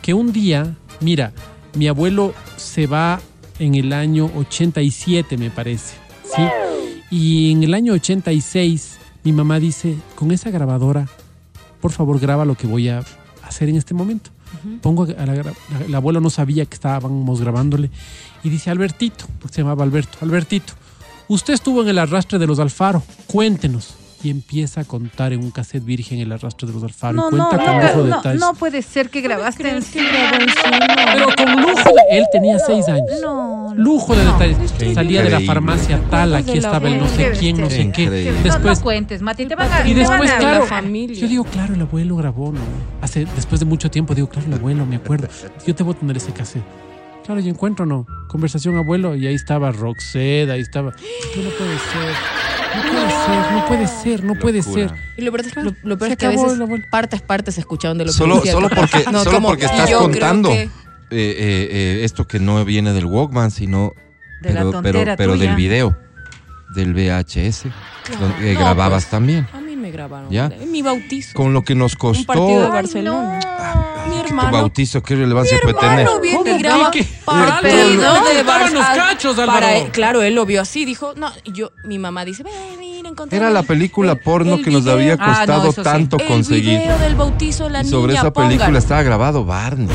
que 0.00 0.14
un 0.14 0.32
día, 0.32 0.76
mira, 1.00 1.32
mi 1.74 1.88
abuelo 1.88 2.32
se 2.56 2.86
va 2.86 3.20
en 3.58 3.74
el 3.74 3.92
año 3.92 4.30
87, 4.36 5.36
me 5.36 5.50
parece, 5.50 5.96
¿sí? 6.36 6.42
Y 7.10 7.52
en 7.52 7.62
el 7.64 7.74
año 7.74 7.92
86, 7.94 8.98
mi 9.24 9.32
mamá 9.32 9.58
dice, 9.58 9.96
con 10.14 10.30
esa 10.30 10.50
grabadora, 10.50 11.08
por 11.80 11.90
favor, 11.92 12.20
graba 12.20 12.44
lo 12.44 12.54
que 12.54 12.66
voy 12.68 12.88
a 12.88 13.02
hacer 13.42 13.68
en 13.68 13.76
este 13.76 13.94
momento. 13.94 14.30
Pongo 14.80 15.04
a 15.04 15.26
la, 15.26 15.34
la- 15.34 15.52
el 15.86 15.94
abuelo 15.94 16.20
no 16.20 16.30
sabía 16.30 16.64
que 16.66 16.74
estábamos 16.74 17.40
grabándole 17.40 17.90
y 18.44 18.48
dice, 18.50 18.70
Albertito, 18.70 19.26
porque 19.40 19.54
se 19.56 19.62
llamaba 19.62 19.84
Alberto, 19.84 20.18
Albertito, 20.22 20.72
usted 21.28 21.54
estuvo 21.54 21.82
en 21.82 21.88
el 21.88 21.98
arrastre 21.98 22.38
de 22.38 22.46
los 22.46 22.58
Alfaro, 22.58 23.02
cuéntenos. 23.26 23.94
Y 24.24 24.30
empieza 24.30 24.82
a 24.82 24.84
contar 24.84 25.32
en 25.32 25.40
un 25.42 25.50
cassette 25.50 25.84
virgen 25.84 26.20
el 26.20 26.30
arrastre 26.30 26.68
de 26.68 26.74
los 26.74 26.84
Alfaro. 26.84 27.14
No, 27.14 27.26
y 27.26 27.30
cuenta 27.30 27.56
no, 27.56 27.64
con 27.64 27.74
lujo 27.82 28.02
de 28.04 28.10
no, 28.10 28.16
detalles. 28.18 28.40
no 28.40 28.54
puede 28.54 28.80
ser 28.82 29.10
que 29.10 29.20
grabaste 29.20 29.68
en 29.68 29.82
Pero 29.82 31.26
con 31.36 31.60
lujo. 31.60 31.90
Él 32.08 32.24
tenía 32.30 32.56
seis 32.60 32.86
años. 32.88 33.06
No. 33.20 33.61
Lujo 33.76 34.14
de 34.14 34.24
no. 34.24 34.38
detalles. 34.38 34.94
Salía 34.94 35.22
de 35.22 35.30
la 35.30 35.40
farmacia 35.40 36.00
tal, 36.10 36.34
aquí 36.34 36.58
estaba 36.58 36.88
el 36.88 36.98
no 36.98 37.08
sé 37.08 37.32
quién, 37.38 37.60
no 37.60 37.68
sé 37.70 37.90
Qué 37.92 38.10
Después, 38.42 38.78
no 38.78 38.84
cuentes, 38.84 39.22
Mati, 39.22 39.46
te 39.46 39.54
van 39.54 39.72
a 39.72 39.86
y 39.88 39.94
después, 39.94 40.30
claro, 40.32 40.60
la 40.60 40.66
familia. 40.66 41.16
yo 41.18 41.28
digo, 41.28 41.44
claro, 41.44 41.74
el 41.74 41.80
abuelo 41.82 42.16
grabó, 42.16 42.52
¿no? 42.52 42.60
Hace, 43.00 43.26
después 43.36 43.60
de 43.60 43.66
mucho 43.66 43.90
tiempo, 43.90 44.14
digo, 44.14 44.28
claro, 44.28 44.46
el 44.48 44.54
abuelo, 44.54 44.86
me 44.86 44.96
acuerdo. 44.96 45.28
Yo 45.66 45.74
te 45.74 45.82
voy 45.82 45.94
a 45.94 45.98
tener 45.98 46.16
ese 46.16 46.32
cassette. 46.32 46.62
Claro, 47.24 47.40
yo 47.40 47.50
encuentro, 47.50 47.86
¿no? 47.86 48.04
Conversación 48.28 48.76
abuelo, 48.76 49.14
y 49.14 49.26
ahí 49.26 49.34
estaba 49.34 49.70
Roxette, 49.70 50.50
ahí 50.50 50.60
estaba. 50.60 50.90
No, 51.36 51.42
no 51.42 51.50
puede 51.50 51.78
ser. 51.78 52.14
No 52.74 52.82
puede 52.90 53.10
ser, 53.10 53.52
no 53.52 53.66
puede 53.66 53.86
ser, 53.86 54.24
no 54.24 54.34
puede 54.34 54.58
Locura. 54.58 54.88
ser. 54.88 54.98
Y 55.18 55.22
lo 55.22 55.30
peor 55.30 55.46
es, 55.46 55.56
lo, 55.56 55.74
lo 55.82 55.98
peor 55.98 56.10
es 56.12 56.16
que 56.16 56.26
a 56.26 56.30
veces 56.30 56.58
partes, 56.90 57.20
partes 57.20 57.54
se 57.54 57.60
escuchaban 57.60 57.98
de 57.98 58.06
lo 58.06 58.10
que 58.12 58.16
Solo, 58.16 58.36
decía. 58.36 58.52
solo 58.52 58.70
porque, 58.70 59.04
No, 59.12 59.18
solo 59.24 59.36
como- 59.36 59.48
porque 59.48 59.66
estás 59.66 59.90
contando 59.92 60.48
que- 60.48 60.70
eh, 61.12 61.36
eh, 61.38 61.68
eh, 61.70 62.00
esto 62.04 62.26
que 62.26 62.40
no 62.40 62.64
viene 62.64 62.92
del 62.92 63.06
Walkman, 63.06 63.50
sino 63.50 63.92
De 64.40 64.52
la 64.52 64.60
pero, 64.60 64.70
pero, 64.70 64.82
tontera 64.82 65.16
pero 65.16 65.32
tuya. 65.34 65.46
del 65.46 65.56
video, 65.56 65.96
del 66.74 66.94
VHS, 66.94 67.64
donde 68.18 68.50
eh, 68.50 68.54
No, 68.54 68.60
grababas 68.60 69.04
pues, 69.04 69.10
también. 69.10 69.46
A 69.52 69.60
mí 69.60 69.76
me 69.76 69.90
grabaron. 69.90 70.30
¿Ya? 70.30 70.46
En 70.46 70.70
mi 70.72 70.82
bautizo. 70.82 71.34
Con 71.34 71.52
lo 71.52 71.62
que 71.62 71.74
nos 71.74 71.94
partido 71.96 72.16
de 72.16 72.26
costó 72.26 72.72
Barcelona. 72.72 73.40
Mi 74.08 74.18
tu 74.20 74.26
hermano. 74.26 74.50
bautizo, 74.52 75.02
¿qué 75.02 75.14
relevancia 75.14 75.58
puede 75.62 75.78
tener? 75.78 76.00
Álvaro, 76.00 76.18
de 76.20 76.28
estaban 78.40 78.74
los 78.74 78.86
cachos, 78.86 79.36
para 79.36 79.76
él- 79.76 79.90
claro, 79.92 80.22
él 80.22 80.34
lo 80.34 80.44
vio 80.44 80.60
así, 80.60 80.84
dijo, 80.84 81.12
no, 81.16 81.30
y 81.44 81.52
yo, 81.52 81.70
mi 81.84 81.98
mamá 82.00 82.24
dice, 82.24 82.42
ven, 82.42 82.52
mira, 82.80 83.08
encontré 83.08 83.38
Era 83.38 83.48
el- 83.48 83.54
la 83.54 83.62
película 83.62 84.12
el- 84.12 84.18
porno 84.18 84.54
el 84.56 84.64
que 84.64 84.70
nos 84.72 84.82
video- 84.82 84.94
había 84.94 85.12
Ah, 85.14 85.16
no, 85.18 85.24
costado 85.26 85.62
eso 85.70 85.72
sí. 85.72 85.82
tanto 85.84 86.16
el 86.18 86.26
conseguir. 86.26 86.80
video 86.80 86.98
del 86.98 87.14
bautizo 87.14 87.68
la 87.68 87.82
Y 87.82 87.86
sobre 87.86 88.14
niña, 88.14 88.20
esa 88.22 88.32
película 88.32 88.58
póngalo. 88.58 88.78
estaba 88.78 89.02
grabado 89.04 89.44
Barney. 89.44 89.88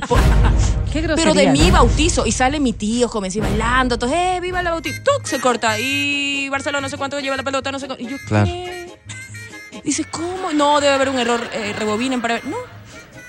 No, 0.00 0.06
¿cómo 0.08 0.20
me 0.20 0.26
pon- 0.30 0.52
Qué 0.92 1.00
Pero 1.14 1.32
de 1.32 1.48
mi 1.48 1.70
bautizo, 1.70 2.26
y 2.26 2.32
sale 2.32 2.60
mi 2.60 2.74
tío, 2.74 3.08
como 3.08 3.26
así 3.26 3.40
bailando, 3.40 3.94
entonces, 3.94 4.18
eh, 4.18 4.38
viva 4.42 4.60
el 4.60 4.66
bautizo, 4.66 5.00
¡tuc! 5.02 5.24
se 5.26 5.40
corta, 5.40 5.78
y 5.78 6.48
Barcelona 6.50 6.82
no 6.82 6.88
sé 6.90 6.98
cuánto 6.98 7.18
lleva 7.18 7.34
la 7.36 7.42
pelota, 7.42 7.72
no 7.72 7.78
sé 7.78 7.86
cuánto, 7.86 8.04
y 8.04 8.08
yo, 8.08 8.16
Claro. 8.28 8.44
¿qué? 8.44 8.98
Dice, 9.84 10.04
¿cómo? 10.04 10.52
No, 10.52 10.80
debe 10.80 10.92
haber 10.92 11.08
un 11.08 11.18
error, 11.18 11.40
eh, 11.54 11.74
rebobinen 11.78 12.20
para 12.20 12.34
ver, 12.34 12.44
no, 12.44 12.56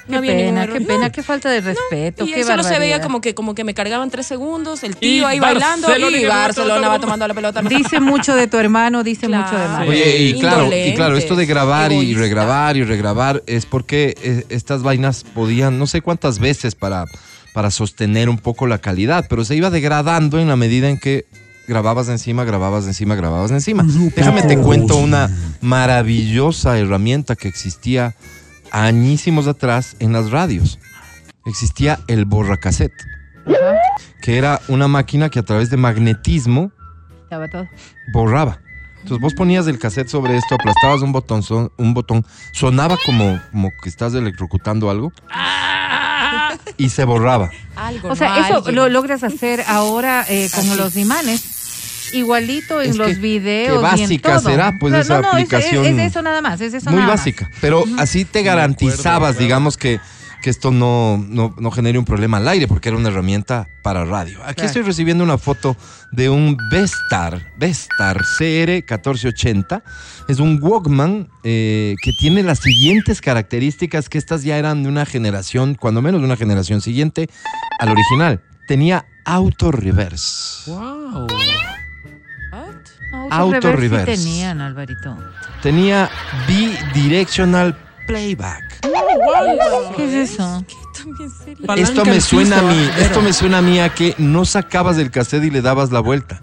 no 0.07 0.17
había 0.17 0.33
ningún 0.33 0.49
pena, 0.51 0.63
error. 0.63 0.73
qué 0.73 0.79
No. 0.81 0.87
pena, 0.87 1.09
qué 1.11 1.23
falta 1.23 1.49
de 1.49 1.61
respeto, 1.61 2.25
Y 2.25 2.31
qué 2.33 2.43
solo 2.43 2.63
se 2.63 2.77
veía 2.79 3.01
como 3.01 3.21
que, 3.21 3.33
como 3.33 3.55
que 3.55 3.63
me 3.63 3.73
cargaban 3.73 4.09
tres 4.09 4.25
segundos, 4.27 4.83
el 4.83 4.91
Y 4.91 4.95
tío 4.95 5.27
ahí 5.27 5.39
bailando 5.39 5.87
Barcelona 5.87 6.17
y 6.17 6.21
y 6.21 6.25
Barcelona 6.25 6.87
va 6.89 6.99
tomando 6.99 7.27
la 7.27 7.33
pelota. 7.33 7.61
Dice 7.61 7.99
mucho 7.99 8.35
de 8.35 8.47
tu 8.47 8.57
hermano, 8.57 9.03
dice 9.03 9.27
Claro. 9.27 9.43
mucho 9.45 9.57
de 9.57 9.67
Mati. 9.67 9.89
Oye, 9.89 10.17
y 10.17 10.39
claro, 10.39 10.69
y 10.73 10.93
claro, 10.93 11.17
esto 11.17 11.35
de 11.35 11.45
grabar 11.45 11.91
y 11.91 12.13
regrabar 12.15 12.77
y 12.77 12.83
regrabar 12.83 13.43
es 13.47 13.65
porque 13.65 14.15
eh, 14.21 14.45
estas 14.49 14.83
vainas 14.83 15.23
podían, 15.23 15.79
no 15.79 15.87
sé 15.87 16.01
cuántas 16.01 16.39
veces 16.39 16.75
para, 16.75 17.05
para 17.53 17.71
sostener 17.71 18.29
un 18.29 18.37
poco 18.37 18.67
la 18.67 18.79
calidad, 18.79 19.25
pero 19.29 19.45
se 19.45 19.55
iba 19.55 19.69
degradando 19.69 20.39
en 20.39 20.47
la 20.47 20.55
medida 20.55 20.89
en 20.89 20.97
que 20.99 21.25
grababas 21.67 22.09
encima, 22.09 22.43
grababas 22.43 22.85
encima, 22.87 23.15
grababas 23.15 23.51
encima. 23.51 23.85
Déjame 24.15 24.41
te 24.43 24.57
cuento 24.57 24.97
una 24.97 25.29
maravillosa 25.61 26.77
herramienta 26.79 27.35
que 27.35 27.47
existía 27.47 28.15
añísimos 28.73 29.47
atrás 29.47 29.95
en 29.99 30.12
las 30.12 30.31
radios. 30.31 30.79
Existía 31.45 31.99
el 32.07 32.25
borracassette, 32.25 32.91
que 34.21 34.38
era 34.38 34.59
una 34.67 34.88
máquina 34.88 35.29
que 35.29 35.39
a 35.39 35.43
través 35.43 35.69
de 35.69 35.77
magnetismo 35.77 36.71
estaba 37.23 37.47
todo. 37.47 37.67
borraba. 38.13 38.59
Entonces 39.01 39.21
vos 39.21 39.33
ponías 39.33 39.67
el 39.67 39.79
cassette 39.79 40.07
sobre 40.07 40.38
esto, 40.38 40.55
aplastabas 40.55 41.01
un 41.01 41.12
botón, 41.12 41.43
son- 41.43 41.71
un 41.77 41.93
botón, 41.93 42.25
sonaba 42.53 42.95
como, 43.05 43.38
como 43.51 43.69
que 43.83 43.89
estás 43.89 44.13
electrocutando 44.13 44.89
algo 44.89 45.12
y 46.77 46.89
se 46.89 47.03
borraba. 47.03 47.51
Algo, 47.75 48.09
O 48.09 48.15
sea, 48.15 48.29
no 48.29 48.45
eso 48.45 48.55
alguien. 48.57 48.75
lo 48.75 48.88
logras 48.89 49.23
hacer 49.23 49.62
ahora 49.67 50.25
eh, 50.29 50.49
con 50.55 50.77
los 50.77 50.95
imanes. 50.95 51.52
Igualito 52.13 52.82
en 52.82 52.91
Es 52.91 52.97
los 52.97 53.08
que- 53.08 53.15
videos. 53.15 53.67
qué 53.93 53.99
y 53.99 54.04
en 54.04 54.10
básica 54.10 54.38
todo. 54.39 54.49
será, 54.52 54.73
pues, 54.80 54.93
No, 54.93 54.99
esa 54.99 55.15
no, 55.15 55.21
no, 55.23 55.30
aplicación. 55.32 55.86
Es, 55.86 55.91
es 55.97 55.99
eso 56.12 56.21
nada 56.21 56.41
más, 56.41 56.62
es 56.62 56.73
eso 56.73 56.89
Muy 56.89 56.99
nada 56.99 57.12
más. 57.12 57.19
básica. 57.19 57.49
Pero 57.62 57.84
así 57.97 58.26
te 58.26 58.43
garantizabas, 58.43 59.38
digamos, 59.38 59.78
que, 59.78 59.99
que 60.41 60.49
esto 60.49 60.71
no, 60.71 61.17
no, 61.30 61.56
no 61.58 61.71
genere 61.71 61.97
un 61.97 62.04
problema 62.06 62.38
al 62.38 62.47
aire, 62.49 62.67
porque 62.67 62.89
era 62.89 62.97
una 62.97 63.08
herramienta 63.10 63.67
para 63.82 64.04
radio. 64.06 64.39
Aquí 64.43 64.56
Claro. 64.56 64.67
estoy 64.67 64.82
recibiendo 64.82 65.23
una 65.23 65.38
foto 65.38 65.78
de 66.12 66.30
un 66.30 66.58
Vestar, 66.69 67.41
Vestar 67.58 68.21
CR1480. 68.39 69.82
Es 70.28 70.39
un 70.39 70.60
Walkman 70.62 71.30
eh, 71.43 71.95
que 72.04 72.12
tiene 72.19 72.43
las 72.43 72.60
siguientes 72.60 73.21
características, 73.21 74.10
que 74.10 74.17
estas 74.17 74.43
ya 74.43 74.58
eran 74.58 74.84
de 74.84 74.89
una 74.89 75.06
generación, 75.06 75.76
cuando 75.76 76.02
menos 76.02 76.19
de 76.21 76.26
una 76.26 76.38
generación 76.38 76.82
siguiente 76.82 77.30
al 77.80 77.89
original. 77.89 78.41
Tenía 78.67 79.06
auto 79.26 79.71
reverse. 79.71 80.69
Wow. 80.71 81.28
Auto 83.38 83.72
reverse. 83.72 83.78
reverse. 83.82 84.17
Sí 84.17 84.24
tenían, 84.24 84.62
Alvarito. 84.62 85.17
Tenía 85.62 86.10
bidirectional 86.48 87.76
playback. 88.08 88.63
¿Qué 89.96 90.22
es 90.24 90.32
eso? 90.32 90.65
Esto 91.78 92.06
me 92.06 92.22
suena 92.22 92.60
a 92.60 92.62
mí, 92.62 92.89
esto 93.00 93.22
me 93.22 93.34
suena 93.34 93.58
a 93.60 93.62
mí 93.62 93.80
a 93.80 93.89
que 93.89 94.15
no 94.17 94.46
sacabas 94.46 94.98
del 94.98 95.12
cassette 95.12 95.43
y 95.46 95.50
le 95.50 95.62
dabas 95.62 95.91
la 95.91 96.00
vuelta, 96.00 96.41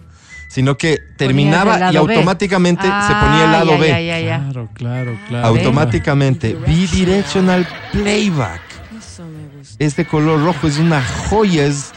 sino 0.48 0.76
que 0.76 0.98
terminaba 1.16 1.92
y 1.92 1.96
automáticamente 1.96 2.82
se 2.82 2.88
Ah, 2.92 3.20
ponía 3.22 3.44
el 3.44 3.52
lado 3.52 3.70
ya, 3.72 3.78
B. 3.78 3.88
ya, 3.88 4.00
ya, 4.00 4.20
ya. 4.20 4.38
Claro, 4.50 4.68
claro, 4.74 5.18
claro. 5.28 5.46
Automáticamente, 5.46 6.54
bidirectional 6.54 7.66
playback. 7.92 8.60
Eso 8.98 9.24
me 9.24 9.58
gusta. 9.58 9.76
Este 9.84 10.04
color 10.06 10.42
rojo 10.42 10.66
es 10.66 10.78
una 10.78 11.02
joya, 11.28 11.66
es 11.66 11.92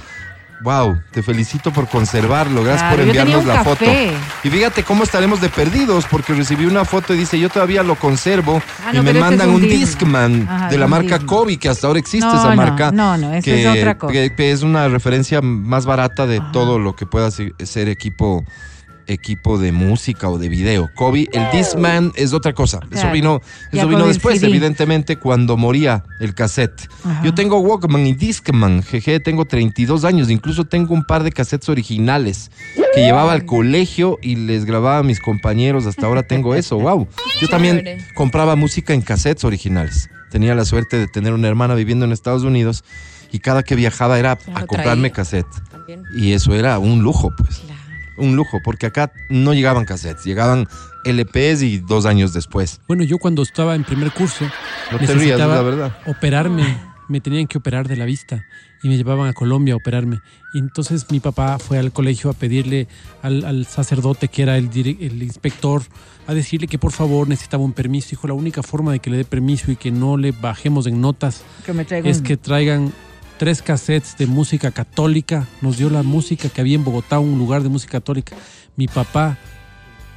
wow, 0.63 0.97
te 1.11 1.21
felicito 1.21 1.71
por 1.71 1.87
conservarlo, 1.87 2.63
gracias 2.63 2.81
Claro, 2.83 2.95
por 2.97 3.05
enviarnos 3.07 3.45
la 3.45 3.63
foto. 3.63 3.85
Y 4.43 4.49
fíjate 4.49 4.83
cómo 4.83 5.03
estaremos 5.03 5.41
de 5.41 5.49
perdidos 5.49 6.05
porque 6.09 6.33
recibí 6.33 6.65
una 6.65 6.85
foto 6.85 7.13
y 7.13 7.17
dice, 7.17 7.37
"Yo 7.39 7.49
todavía 7.49 7.83
lo 7.83 7.95
conservo" 7.95 8.61
Ah, 8.85 8.91
y 8.93 8.99
me 9.01 9.11
este 9.11 9.19
mandan 9.19 9.49
un 9.49 9.55
un 9.55 9.61
Discman. 9.63 10.47
Ajá, 10.49 10.69
de 10.69 10.77
la 10.77 10.87
marca 10.87 11.17
Discman. 11.19 11.25
Kobe 11.27 11.57
que 11.57 11.69
hasta 11.69 11.87
ahora 11.87 11.99
existe 11.99 12.25
No, 12.27 12.33
esa 12.39 12.55
marca. 12.55 12.91
no, 12.91 13.17
no, 13.17 13.31
que, 13.41 13.63
es 13.63 13.67
otra 13.69 13.97
cosa. 13.97 14.13
que- 14.13 14.33
que 14.35 14.51
es 14.51 14.61
una 14.63 14.87
referencia 14.87 15.41
más 15.41 15.85
barata 15.85 16.25
de 16.25 16.41
todo 16.53 16.79
lo 16.79 16.95
que 16.95 17.05
pueda 17.05 17.29
se- 17.31 17.53
ser 17.63 17.89
equipo 17.89 18.45
equipo 19.07 19.57
de 19.57 19.71
música 19.71 20.29
o 20.29 20.37
de 20.37 20.49
video. 20.49 20.89
Kobe, 20.95 21.27
el 21.33 21.49
Discman 21.51 22.11
es 22.15 22.33
otra 22.33 22.53
cosa. 22.53 22.79
Eso 22.83 23.01
Claro. 23.01 23.11
vino, 23.13 23.41
Ya 23.71 23.79
eso 23.81 23.87
vino 23.87 24.07
después, 24.07 24.41
evidentemente, 24.43 25.17
cuando 25.17 25.57
moría 25.57 26.03
el 26.19 26.33
cassette. 26.33 26.87
Ajá. 27.03 27.21
Yo 27.23 27.33
tengo 27.33 27.59
Walkman 27.59 28.05
y 28.07 28.13
Discman, 28.13 28.83
jeje, 28.83 29.19
tengo 29.19 29.45
32 29.45 30.03
años, 30.05 30.29
incluso 30.29 30.65
tengo 30.65 30.93
un 30.93 31.03
par 31.03 31.23
de 31.23 31.31
cassettes 31.31 31.69
originales 31.69 32.51
que 32.95 33.01
llevaba 33.01 33.33
al 33.33 33.45
colegio 33.45 34.19
y 34.21 34.35
les 34.35 34.65
grababa 34.65 34.99
a 34.99 35.03
mis 35.03 35.19
compañeros, 35.19 35.85
hasta 35.85 36.05
ahora 36.05 36.23
tengo 36.23 36.55
eso, 36.55 36.77
wow. 36.79 37.07
Yo 37.41 37.47
también 37.49 37.83
compraba 38.15 38.55
música 38.55 38.93
en 38.93 39.01
cassettes 39.01 39.43
originales. 39.43 40.09
Tenía 40.31 40.55
la 40.55 40.65
suerte 40.65 40.97
de 40.97 41.07
tener 41.07 41.33
una 41.33 41.47
hermana 41.47 41.75
viviendo 41.75 42.05
en 42.05 42.11
Estados 42.11 42.43
Unidos 42.43 42.83
y 43.31 43.39
cada 43.39 43.63
que 43.63 43.75
viajaba 43.75 44.17
era 44.19 44.37
a 44.55 44.65
comprarme 44.65 45.11
cassette. 45.11 45.45
Y 46.15 46.33
eso 46.33 46.53
era 46.55 46.79
un 46.79 47.01
lujo, 47.03 47.31
pues. 47.37 47.61
Un 48.17 48.35
lujo, 48.35 48.59
porque 48.63 48.85
acá 48.85 49.11
no 49.29 49.53
llegaban 49.53 49.85
cassettes, 49.85 50.23
llegaban 50.23 50.67
LPs 51.05 51.63
y 51.63 51.79
dos 51.79 52.05
años 52.05 52.33
después. 52.33 52.79
Bueno, 52.87 53.03
yo 53.03 53.17
cuando 53.17 53.41
estaba 53.41 53.75
en 53.75 53.83
primer 53.83 54.11
curso, 54.11 54.45
No 54.91 54.99
te 54.99 55.13
rías, 55.13 55.39
la 55.39 55.61
verdad. 55.61 55.97
operarme, 56.05 56.77
me 57.09 57.19
tenían 57.21 57.47
que 57.47 57.57
operar 57.57 57.87
de 57.87 57.95
la 57.95 58.05
vista 58.05 58.43
y 58.83 58.89
me 58.89 58.97
llevaban 58.97 59.29
a 59.29 59.33
Colombia 59.33 59.73
a 59.73 59.77
operarme. 59.77 60.19
Y 60.53 60.59
entonces 60.59 61.09
mi 61.09 61.19
papá 61.19 61.57
fue 61.57 61.79
al 61.79 61.91
colegio 61.91 62.29
a 62.29 62.33
pedirle 62.33 62.87
al, 63.21 63.45
al 63.45 63.65
sacerdote 63.65 64.27
que 64.27 64.43
era 64.43 64.57
el, 64.57 64.69
inspector 65.23 65.83
a 66.27 66.33
decirle 66.33 66.67
que 66.67 66.77
por 66.77 66.91
favor 66.91 67.27
necesitaba 67.27 67.63
un 67.63 67.73
permiso. 67.73 68.09
Dijo, 68.11 68.27
la 68.27 68.33
única 68.33 68.61
forma 68.61 68.91
de 68.91 68.99
que 68.99 69.09
le 69.09 69.17
dé 69.17 69.25
permiso 69.25 69.71
y 69.71 69.77
que 69.77 69.91
no 69.91 70.17
le 70.17 70.31
bajemos 70.31 70.85
en 70.85 71.01
notas 71.01 71.43
Que 71.65 71.73
me 71.73 71.85
traiga 71.85 72.09
es 72.09 72.21
que 72.21 72.37
traigan 72.37 72.93
tres 73.43 73.61
cassettes 73.61 74.15
de 74.15 74.25
música 74.25 74.71
católica. 74.71 75.45
Nos 75.61 75.77
dio 75.77 75.89
la 75.89 76.01
música 76.01 76.47
que 76.47 76.61
había 76.61 76.75
en 76.75 76.85
Bogotá, 76.85 77.19
un 77.19 77.37
lugar 77.37 77.61
de 77.61 77.67
música 77.67 77.99
católica. 77.99 78.37
Mi 78.77 78.87
papá, 78.87 79.37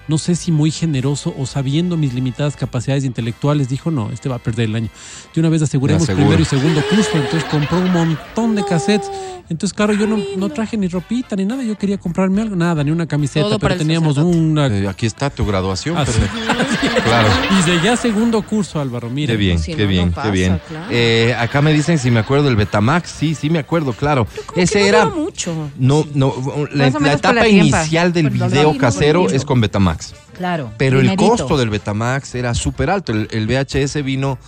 no 0.08 0.18
sé 0.18 0.36
si 0.36 0.52
muy 0.52 0.70
generoso 0.70 1.34
o 1.36 1.46
sabiendo 1.46 1.96
mis 1.96 2.14
limitadas 2.14 2.56
capacidades 2.56 3.04
intelectuales, 3.04 3.68
dijo, 3.68 3.90
no, 3.90 4.10
este 4.12 4.28
va 4.28 4.36
a 4.36 4.38
perder 4.38 4.68
el 4.68 4.76
año. 4.76 4.88
De 5.34 5.40
una 5.40 5.48
vez 5.48 5.62
aseguremos 5.62 6.06
primero 6.06 6.40
y 6.40 6.44
segundo 6.44 6.82
curso. 6.88 7.10
Entonces 7.14 7.44
compró 7.44 7.78
un 7.78 7.92
montón 7.92 8.54
de 8.54 8.64
cassettes. 8.64 9.10
Entonces, 9.48 9.74
claro, 9.74 9.92
yo 9.92 10.08
no, 10.08 10.18
no 10.36 10.48
traje 10.48 10.76
ni 10.76 10.88
ropita 10.88 11.36
ni 11.36 11.44
nada. 11.44 11.62
Yo 11.62 11.78
quería 11.78 11.98
comprarme 11.98 12.42
algo, 12.42 12.56
nada, 12.56 12.82
ni 12.82 12.90
una 12.90 13.06
camiseta, 13.06 13.46
Todo 13.46 13.58
pero 13.58 13.76
teníamos 13.76 14.16
una... 14.16 14.66
Eh, 14.66 14.88
aquí 14.88 15.06
está 15.06 15.30
tu 15.30 15.46
graduación. 15.46 15.96
Ah, 15.96 16.04
sí. 16.06 16.12
pendejo. 16.12 16.36
Claro. 17.06 17.28
Dice, 17.56 17.80
ya 17.84 17.96
segundo 17.96 18.42
curso, 18.42 18.80
Álvaro, 18.80 19.08
mira. 19.08 19.32
Qué 19.32 19.36
bien, 19.36 19.58
si 19.58 19.74
qué 19.74 19.84
no, 19.84 19.88
bien, 19.88 20.12
no 20.14 20.22
qué 20.22 20.30
bien. 20.30 20.60
claro. 20.66 20.86
Eh, 20.90 21.36
acá 21.38 21.62
me 21.62 21.72
dicen 21.72 21.98
si 21.98 22.10
me 22.10 22.18
acuerdo 22.18 22.46
del 22.46 22.56
Betamax. 22.56 23.10
Sí, 23.10 23.34
sí 23.34 23.48
me 23.48 23.60
acuerdo, 23.60 23.92
claro. 23.92 24.26
Ese 24.56 24.80
no 24.80 24.86
era. 24.86 25.06
mucho. 25.06 25.70
No, 25.78 26.04
no, 26.14 26.34
la, 26.72 26.88
etapa 26.88 27.46
inicial 27.46 28.12
del 28.12 28.30
video 28.30 28.76
casero 28.76 29.30
es 29.30 29.44
con 29.44 29.60
Betamax. 29.60 29.95
Claro. 30.36 30.72
Pero 30.76 31.00
el 31.00 31.16
costo 31.16 31.56
del 31.56 31.70
Betamax 31.70 32.34
era 32.34 32.54
súper 32.54 32.90
alto. 32.90 33.12
El, 33.12 33.28
el 33.30 33.46
VHS 33.46 34.02
vino 34.02 34.38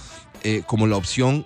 eh, 0.43 0.63
como 0.67 0.87
la 0.87 0.97
opción 0.97 1.45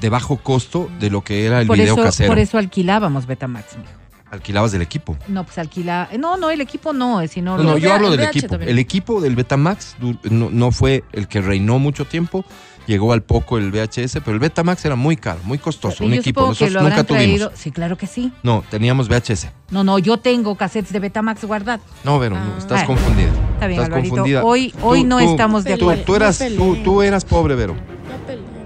de 0.00 0.08
bajo 0.08 0.38
costo 0.38 0.90
de 0.98 1.10
lo 1.10 1.22
que 1.22 1.46
era 1.46 1.60
el 1.60 1.66
por 1.66 1.76
video 1.76 1.94
eso, 1.94 2.02
casero. 2.02 2.28
por 2.28 2.38
eso 2.38 2.58
alquilábamos 2.58 3.26
Betamax. 3.26 3.76
mijo. 3.78 4.01
Alquilabas 4.32 4.72
del 4.72 4.80
equipo. 4.80 5.14
No, 5.28 5.44
pues 5.44 5.58
alquila. 5.58 6.08
No, 6.18 6.38
no, 6.38 6.48
el 6.50 6.62
equipo 6.62 6.94
no, 6.94 7.20
eh, 7.20 7.28
sino 7.28 7.58
No, 7.58 7.62
no, 7.64 7.76
yo 7.78 7.92
hablo 7.92 8.10
del 8.10 8.18
VH 8.20 8.30
equipo. 8.30 8.48
también. 8.48 8.70
El 8.70 8.78
equipo 8.78 9.20
del 9.20 9.36
Betamax 9.36 9.96
no, 10.30 10.48
no 10.50 10.72
fue 10.72 11.04
el 11.12 11.28
que 11.28 11.42
reinó 11.42 11.78
mucho 11.78 12.06
tiempo. 12.06 12.42
Llegó 12.86 13.12
al 13.12 13.22
poco 13.22 13.58
el 13.58 13.70
VHS, 13.70 14.20
pero 14.24 14.32
el 14.32 14.38
Betamax 14.40 14.84
era 14.86 14.96
muy 14.96 15.16
caro, 15.16 15.38
muy 15.44 15.58
costoso. 15.58 16.02
Y 16.02 16.06
Un 16.06 16.12
yo 16.14 16.20
equipo. 16.20 16.40
que 16.44 16.48
Nosotros 16.48 16.72
lo 16.72 16.82
nunca 16.82 17.04
tuvimos. 17.04 17.50
Sí, 17.54 17.70
claro 17.70 17.96
que 17.98 18.06
sí. 18.06 18.32
No, 18.42 18.64
teníamos 18.70 19.06
VHS. 19.08 19.50
No, 19.70 19.84
no, 19.84 19.98
yo 19.98 20.16
tengo 20.16 20.56
cassettes 20.56 20.92
de 20.92 20.98
Betamax 20.98 21.44
guardados. 21.44 21.84
No, 22.02 22.18
Vero, 22.18 22.34
no, 22.36 22.54
Ah. 22.54 22.58
estás 22.58 22.84
confundida. 22.84 23.28
Está 23.54 23.66
bien, 23.66 23.80
estás 23.82 23.86
Alvarito. 23.94 24.08
confundida. 24.16 24.44
Hoy- 24.44 24.74
hoy 24.82 25.04
no 25.04 25.20
estamos 25.20 25.62
de 25.62 25.74
acuerdo. 25.74 26.02
Tú, 26.04 26.16
eras, 26.16 26.38
tú, 26.38 26.44
peleen. 26.44 26.82
tú 26.82 27.02
eras 27.02 27.24
pobre, 27.26 27.54
Vero. 27.54 27.76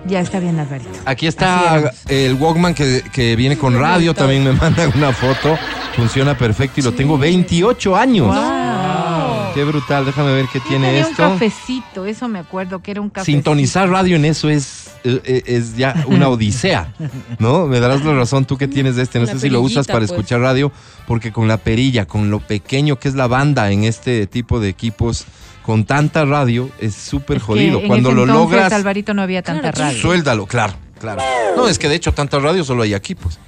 Ya 0.09 0.21
está 0.21 0.39
bien, 0.41 0.59
Alvarito. 0.59 0.91
Aquí 1.05 1.27
está 1.27 1.93
el 2.09 2.35
Walkman 2.35 2.75
que, 2.75 3.03
que 3.13 3.35
viene 3.37 3.57
con 3.59 3.79
radio, 3.79 4.15
también 4.15 4.45
me 4.45 4.53
mandan 4.53 4.93
una 4.95 5.13
foto. 5.13 5.59
Funciona 5.95 6.37
perfecto 6.37 6.81
y 6.81 6.83
lo 6.83 6.93
tengo 6.93 7.17
28 7.19 7.97
años. 7.97 8.27
Wow. 8.27 9.55
Qué 9.55 9.65
brutal, 9.65 10.05
déjame 10.05 10.35
ver 10.35 10.45
qué 10.53 10.61
tiene 10.61 10.89
tenía 10.89 11.07
un 11.07 11.11
esto. 11.13 11.23
cafecito, 11.23 12.05
eso 12.05 12.29
me 12.29 12.39
acuerdo 12.39 12.81
que 12.83 12.91
era 12.91 13.01
un 13.01 13.09
café. 13.09 13.25
Sintonizar 13.25 13.89
radio 13.89 14.17
en 14.17 14.27
eso 14.27 14.51
es, 14.51 14.91
eh, 15.05 15.43
es 15.47 15.77
ya 15.79 16.05
una 16.09 16.29
odisea, 16.29 16.93
¿no? 17.39 17.67
Me 17.67 17.81
darás 17.81 18.05
la 18.05 18.13
razón 18.13 18.45
tú 18.45 18.59
que 18.59 18.69
tienes 18.69 18.97
de 18.97 19.03
este. 19.03 19.19
No 19.19 19.25
Una 19.25 19.33
sé 19.33 19.41
si 19.41 19.49
lo 19.49 19.63
usas 19.63 19.87
perillita, 19.87 19.93
para 19.95 20.01
pues. 20.07 20.11
escuchar 20.11 20.41
radio, 20.41 20.71
porque 21.07 21.33
con 21.33 21.49
la 21.49 21.57
perilla, 21.57 22.05
con 22.05 22.31
lo 22.31 22.41
pequeño 22.41 22.99
que 22.99 23.09
es 23.09 23.15
la 23.15 23.29
banda 23.29 23.71
en 23.73 23.85
este 23.85 24.27
tipo 24.27 24.61
de 24.61 24.69
equipos, 24.69 25.25
con 25.67 25.85
tanta 25.85 26.25
radio, 26.25 26.71
es 26.79 26.95
súper 26.95 27.41
jodido. 27.41 27.81
en 27.81 27.89
Cuando 27.89 28.11
ese 28.11 28.17
lo 28.17 28.23
entonces, 28.23 28.53
logras, 28.53 28.73
Alvarito 28.73 29.13
no 29.15 29.23
había 29.23 29.43
tanta 29.43 29.73
Claro, 29.73 29.89
radio. 29.91 30.01
suéldalo, 30.01 30.47
claro, 30.47 30.75
claro. 31.01 31.21
No, 31.57 31.67
es 31.69 31.79
que 31.79 31.89
de 31.89 31.97
hecho 31.97 32.13
tantas 32.13 32.41
radios 32.41 32.69
solo 32.69 32.85
hay 32.85 32.95
aquí, 32.95 33.17
pues. 33.17 33.39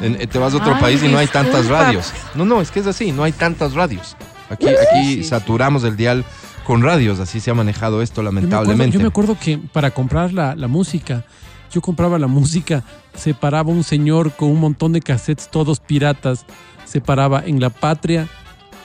En- 0.00 0.20
eh, 0.20 0.26
te 0.26 0.38
vas 0.38 0.54
a 0.54 0.56
otro 0.56 0.74
Ay, 0.74 0.80
país 0.80 1.02
y 1.02 1.08
no 1.08 1.18
hay 1.18 1.26
tantas 1.26 1.66
radios. 1.66 2.12
No, 2.34 2.44
no, 2.46 2.60
es 2.62 2.70
que 2.70 2.80
es 2.80 2.86
así, 2.86 3.12
no 3.12 3.22
hay 3.22 3.32
tantas 3.32 3.74
radios. 3.74 4.16
Aquí, 4.50 4.66
aquí 4.66 5.14
sí. 5.16 5.24
saturamos 5.24 5.84
el 5.84 5.96
dial 5.96 6.24
con 6.64 6.82
radios, 6.82 7.20
así 7.20 7.38
se 7.40 7.50
ha 7.50 7.54
manejado 7.54 8.00
esto 8.02 8.22
Yo 8.22 8.32
me, 8.32 8.40
acuerdo, 8.40 8.48
lamentablemente. 8.50 8.94
yo 8.96 9.00
me 9.02 9.08
acuerdo 9.08 9.36
que 9.38 9.58
para 9.58 9.90
comprar 9.90 10.32
la, 10.32 10.54
la 10.56 10.68
música, 10.68 11.24
yo 11.72 11.80
compraba 11.82 12.18
la 12.18 12.26
música, 12.28 12.82
se 13.14 13.34
paraba 13.34 13.70
un 13.70 13.84
señor 13.84 14.32
con 14.32 14.50
un 14.50 14.60
montón 14.60 14.92
de 14.94 15.00
cassettes, 15.02 15.48
todos 15.50 15.80
piratas, 15.80 16.46
se 16.86 17.00
paraba 17.02 17.42
en 17.44 17.60
La 17.60 17.68
Patria 17.70 18.26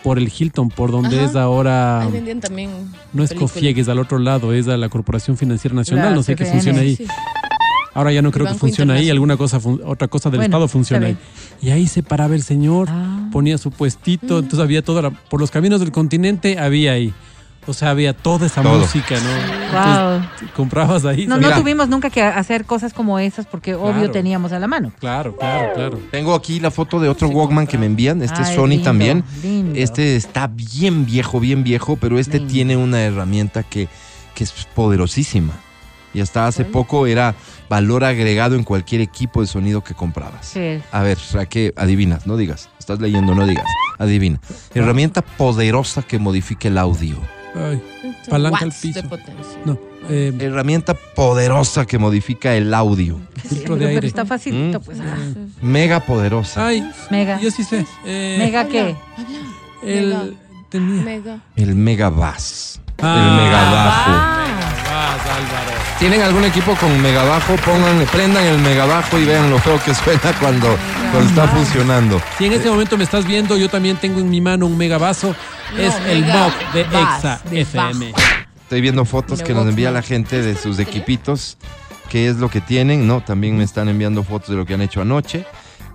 por 0.03 0.17
el 0.17 0.31
Hilton, 0.37 0.69
por 0.69 0.91
donde 0.91 1.17
Ajá. 1.17 1.25
es 1.29 1.35
ahora, 1.35 2.01
Ahí 2.01 2.11
vendían 2.11 2.39
también. 2.41 2.69
no 3.13 3.23
es. 3.23 3.33
Cofiegues, 3.33 3.87
al 3.89 3.99
otro 3.99 4.19
lado, 4.19 4.53
es 4.53 4.67
a 4.67 4.75
la 4.77 4.89
Corporación 4.89 5.37
Financiera 5.37 5.75
Nacional, 5.75 6.09
La 6.09 6.15
no 6.15 6.23
sé 6.23 6.35
qué 6.35 6.45
funciona 6.45 6.81
ahí. 6.81 6.95
Sí. 6.97 7.05
Ahora 7.95 8.11
ya 8.11 8.21
no 8.23 8.31
creo 8.31 8.45
que 8.45 8.53
Banco 8.53 8.59
funciona 8.59 8.95
ahí, 8.95 9.09
alguna 9.11 9.37
cosa, 9.37 9.59
fun- 9.59 9.79
otra 9.85 10.07
cosa 10.07 10.29
del 10.31 10.39
Bueno, 10.39 10.51
Estado 10.55 10.67
funciona 10.67 11.05
ahí. 11.07 11.17
Y 11.61 11.69
ahí 11.69 11.85
se 11.87 12.01
paraba 12.01 12.33
el 12.33 12.41
señor, 12.41 12.87
Ah. 12.89 13.29
ponía 13.31 13.57
su 13.59 13.69
puestito, 13.69 14.39
entonces 14.39 14.59
había 14.59 14.81
toda 14.81 15.03
la, 15.03 15.11
por 15.11 15.39
los 15.39 15.51
caminos 15.51 15.79
del 15.79 15.91
continente 15.91 16.57
había 16.57 16.93
ahí. 16.93 17.13
O 17.65 17.73
sea, 17.73 17.91
había 17.91 18.13
toda 18.13 18.45
esa 18.47 18.61
Todo. 18.61 18.79
música, 18.79 19.15
¿no? 19.19 19.29
Wow. 20.09 20.15
Entonces, 20.21 20.49
comprabas 20.55 21.05
ahí. 21.05 21.25
No, 21.27 21.35
¿sabes? 21.35 21.49
no 21.49 21.61
tuvimos 21.61 21.87
nunca 21.87 22.09
que 22.09 22.21
hacer 22.21 22.65
cosas 22.65 22.93
como 22.93 23.19
esas 23.19 23.45
porque 23.45 23.73
obvio 23.75 24.11
teníamos 24.11 24.51
a 24.51 24.59
la 24.59 24.67
mano. 24.67 24.91
Claro, 24.99 25.35
claro, 25.37 25.73
claro. 25.73 25.99
Tengo 26.11 26.35
aquí 26.35 26.59
la 26.59 26.71
foto 26.71 26.99
de 26.99 27.07
otro 27.09 27.29
Walkman 27.29 27.65
que 27.67 27.77
me 27.77 27.85
envían. 27.85 28.21
Este 28.21 28.41
es 28.41 28.49
Ay, 28.49 28.55
Sony 28.55 28.67
lindo, 28.67 28.83
también. 28.83 29.23
lindo. 29.41 29.79
Este 29.79 30.15
está 30.17 30.47
bien 30.47 31.05
viejo, 31.05 31.39
bien 31.39 31.63
viejo, 31.63 31.95
pero 31.95 32.19
este 32.19 32.37
Lindo. 32.39 32.51
tiene 32.53 32.77
una 32.77 33.01
herramienta 33.01 33.63
que, 33.63 33.87
que 34.35 34.43
es 34.43 34.51
poderosísima. 34.75 35.53
Y 36.13 36.21
hasta 36.21 36.45
hace 36.45 36.63
poco 36.63 37.07
era 37.07 37.33
valor 37.69 38.03
agregado 38.03 38.55
en 38.55 38.63
cualquier 38.63 39.01
equipo 39.01 39.41
de 39.41 39.47
sonido 39.47 39.83
que 39.83 39.95
comprabas. 39.95 40.45
Sí. 40.45 40.79
A 40.91 41.01
ver, 41.01 41.17
¿a 41.39 41.45
qué 41.45 41.73
adivinas? 41.75 42.27
No 42.27 42.37
digas. 42.37 42.69
Estás 42.77 42.99
leyendo, 42.99 43.33
no 43.33 43.47
digas. 43.47 43.65
Adivina. 43.97 44.39
Herramienta 44.75 45.23
poderosa 45.23 46.03
que 46.03 46.19
modifique 46.19 46.67
el 46.67 46.77
audio. 46.77 47.17
Ay, 47.55 47.81
Palanca 48.29 48.65
al 48.65 48.71
piso. 48.71 49.01
de 49.01 49.07
potencia. 49.07 49.59
no. 49.65 49.77
eh, 50.09 50.33
Herramienta 50.39 50.93
poderosa 50.93 51.85
que 51.85 51.97
modifica 51.99 52.55
el 52.55 52.73
audio. 52.73 53.19
filtro 53.47 53.75
de 53.75 53.79
Pero, 53.79 53.87
aire. 53.89 53.93
pero 53.95 54.07
está 54.07 54.25
facilito, 54.25 54.79
Mm. 54.79 54.83
pues. 54.83 54.99
ah. 55.01 55.17
Mega 55.61 55.99
poderosa. 55.99 56.67
Ay, 56.67 56.89
Mega. 57.11 57.39
yo 57.39 57.51
sí 57.51 57.63
sé. 57.63 57.85
Eh, 58.05 58.35
¿Mega 58.39 58.67
qué? 58.67 58.95
El, 59.83 60.35
tenía. 60.69 61.03
Mega. 61.03 61.39
El 61.55 61.75
Mega 61.75 62.09
Bass. 62.09 62.79
Ah. 63.01 63.17
el 63.19 63.43
Mega 63.43 63.71
Bajo. 63.71 64.11
Ah, 64.11 65.17
Vas, 65.17 65.37
Álvaro. 65.37 65.82
¿Tienen 66.03 66.21
algún 66.21 66.43
equipo 66.43 66.75
con 66.75 67.01
Mega 67.01 67.23
Bajo? 67.23 67.55
Pongan, 67.55 68.05
prendan 68.11 68.43
el 68.43 68.59
Mega 68.59 68.85
Bajo 68.85 69.17
y 69.17 69.23
vean 69.23 69.49
lo 69.49 69.57
feo 69.57 69.81
que 69.81 69.95
suena 69.95 70.37
cuando, 70.37 70.67
cuando 71.13 71.29
está 71.29 71.47
funcionando. 71.47 72.21
Si 72.37 72.43
en 72.45 72.51
este 72.51 72.69
momento 72.69 72.97
me 72.97 73.05
estás 73.05 73.25
viendo, 73.25 73.55
yo 73.55 73.69
también 73.69 73.95
tengo 73.95 74.19
en 74.19 74.29
mi 74.29 74.41
mano 74.41 74.65
un 74.65 74.77
mega 74.77 74.97
vaso. 74.97 75.33
No, 75.71 75.81
es 75.81 75.95
el 76.05 76.25
Mock 76.25 76.73
de 76.73 76.81
Exa 76.81 77.39
de 77.49 77.61
FM. 77.61 78.13
Estoy 78.63 78.81
viendo 78.81 79.05
fotos 79.05 79.41
que 79.41 79.53
nos 79.53 79.65
envía 79.65 79.91
la 79.91 80.01
gente 80.01 80.41
de 80.41 80.57
sus 80.57 80.77
equipitos 80.79 81.57
qué 82.09 82.27
es 82.27 82.35
lo 82.35 82.49
que 82.49 82.59
tienen, 82.59 83.07
¿no? 83.07 83.21
También 83.21 83.57
me 83.57 83.63
están 83.63 83.87
enviando 83.87 84.23
fotos 84.23 84.49
de 84.49 84.55
lo 84.57 84.65
que 84.65 84.73
han 84.73 84.81
hecho 84.81 84.99
anoche. 84.99 85.45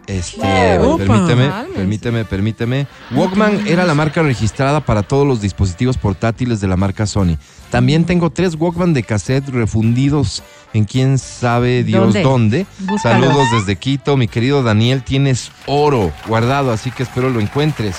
Este, 0.09 0.79
Opa. 0.79 1.05
permíteme, 1.05 1.51
permíteme, 1.75 2.25
permíteme. 2.25 2.87
Walkman 3.12 3.66
era 3.68 3.85
la 3.85 3.94
marca 3.94 4.23
registrada 4.23 4.81
para 4.81 5.03
todos 5.03 5.27
los 5.27 5.42
dispositivos 5.42 5.99
portátiles 5.99 6.62
de 6.62 6.66
la 6.66 6.77
marca 6.77 7.07
Sony. 7.07 7.37
También 7.71 8.07
tengo 8.07 8.31
tres 8.31 8.55
Walkman 8.55 8.94
de 8.94 9.03
cassette 9.03 9.51
refundidos 9.51 10.42
en 10.73 10.85
quién 10.85 11.18
sabe 11.18 11.85
Dios 11.85 12.14
¿Dónde? 12.23 12.66
Saludos 13.03 13.47
desde 13.53 13.77
Quito, 13.77 14.16
mi 14.16 14.29
querido 14.29 14.62
Daniel. 14.62 15.03
Tienes 15.03 15.53
oro 15.66 16.11
guardado, 16.27 16.73
así 16.73 16.90
que 16.90 17.03
espero 17.03 17.29
lo 17.29 17.40
encuentres. 17.40 17.97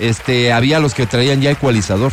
Este, 0.00 0.52
había 0.52 0.80
los 0.80 0.92
que 0.92 1.06
traían 1.06 1.40
ya 1.40 1.52
ecualizador. 1.52 2.12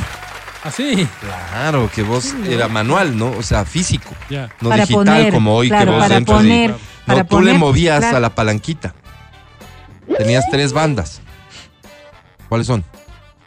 Así. 0.64 1.08
Claro, 1.20 1.90
que 1.94 2.04
vos 2.04 2.36
era 2.48 2.68
manual, 2.68 3.18
¿no? 3.18 3.32
O 3.32 3.42
sea, 3.42 3.66
físico. 3.66 4.12
No 4.62 4.70
Para 4.70 4.86
digital 4.86 5.06
poner, 5.06 5.34
como 5.34 5.56
hoy 5.56 5.70
claro, 5.70 5.86
que 5.86 5.92
vos 5.92 6.00
para 6.04 6.18
entras 6.18 6.38
poner, 6.38 6.70
y. 6.70 7.08
para 7.08 7.24
no, 7.24 7.26
tú 7.26 7.42
le 7.42 7.54
movías 7.58 8.00
claro. 8.00 8.18
a 8.18 8.20
la 8.20 8.36
palanquita. 8.36 8.94
Tenías 10.18 10.46
tres 10.50 10.74
bandas. 10.74 11.22
¿Cuáles 12.50 12.68
son? 12.68 12.84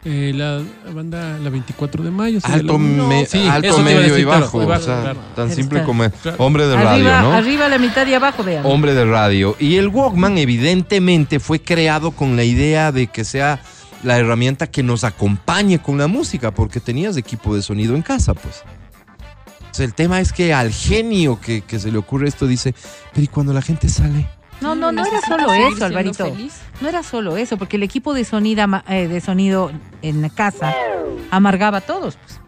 Eh, 0.03 0.33
la 0.35 0.61
banda, 0.93 1.39
la 1.39 1.49
24 1.49 2.03
de 2.03 2.11
mayo. 2.11 2.39
Alto, 2.43 2.73
la- 2.73 2.77
me- 2.79 3.25
Sí, 3.25 3.47
alto 3.47 3.67
eso 3.69 3.77
te 3.77 3.81
iba 3.81 3.89
a 3.91 3.93
medio 3.93 3.99
y 4.01 4.09
decir, 4.11 4.25
claro, 4.25 4.41
bajo. 4.41 4.57
bajo, 4.65 4.81
o 4.81 4.85
sea, 4.85 5.01
claro. 5.01 5.19
tan 5.35 5.51
simple 5.51 5.79
está. 5.79 5.85
como 5.87 6.09
Claro. 6.11 6.37
hombre 6.43 6.67
de 6.67 6.75
radio, 6.75 6.89
arriba, 6.91 7.21
¿no? 7.23 7.33
arriba 7.33 7.69
la 7.69 7.77
mitad 7.79 8.05
y 8.05 8.13
abajo, 8.13 8.43
vean. 8.43 8.65
Hombre 8.67 8.93
de 8.93 9.05
radio. 9.05 9.55
Y 9.59 9.77
el 9.77 9.87
Walkman 9.87 10.37
evidentemente 10.37 11.39
fue 11.39 11.59
creado 11.59 12.11
con 12.11 12.35
la 12.35 12.43
idea 12.43 12.91
de 12.91 13.07
que 13.07 13.23
sea 13.25 13.59
la 14.03 14.17
herramienta 14.19 14.67
que 14.67 14.83
nos 14.83 15.03
acompañe 15.03 15.79
con 15.79 15.97
la 15.97 16.05
música, 16.05 16.51
porque 16.51 16.79
tenías 16.79 17.17
equipo 17.17 17.55
de 17.55 17.63
sonido 17.63 17.95
en 17.95 18.03
casa, 18.03 18.35
pues. 18.35 18.61
O 19.71 19.73
sea, 19.73 19.85
el 19.87 19.95
tema 19.95 20.21
es 20.21 20.31
que 20.31 20.53
al 20.53 20.71
genio 20.71 21.41
que, 21.41 21.61
que 21.61 21.79
se 21.79 21.91
le 21.91 21.97
ocurre 21.97 22.27
esto 22.27 22.45
dice, 22.45 22.75
pero 23.11 23.23
¿y 23.23 23.27
cuando 23.27 23.53
la 23.53 23.61
gente 23.63 23.89
sale? 23.89 24.27
No, 24.61 24.73
no, 24.75 24.91
no 24.91 25.05
era 25.05 25.21
solo 25.21 25.53
eso, 25.53 25.85
Alvarito. 25.85 26.25
feliz. 26.25 26.53
No 26.81 26.89
era 26.89 27.03
solo 27.03 27.37
eso, 27.37 27.57
porque 27.57 27.77
el 27.77 27.83
equipo 27.83 28.13
de 28.13 28.23
sonido, 28.23 28.65
de 28.87 29.21
sonido 29.21 29.71
en 30.01 30.27
casa 30.29 30.73
amargaba 31.31 31.79
a 31.79 31.81
todos. 31.81 32.17
pues. 32.17 32.44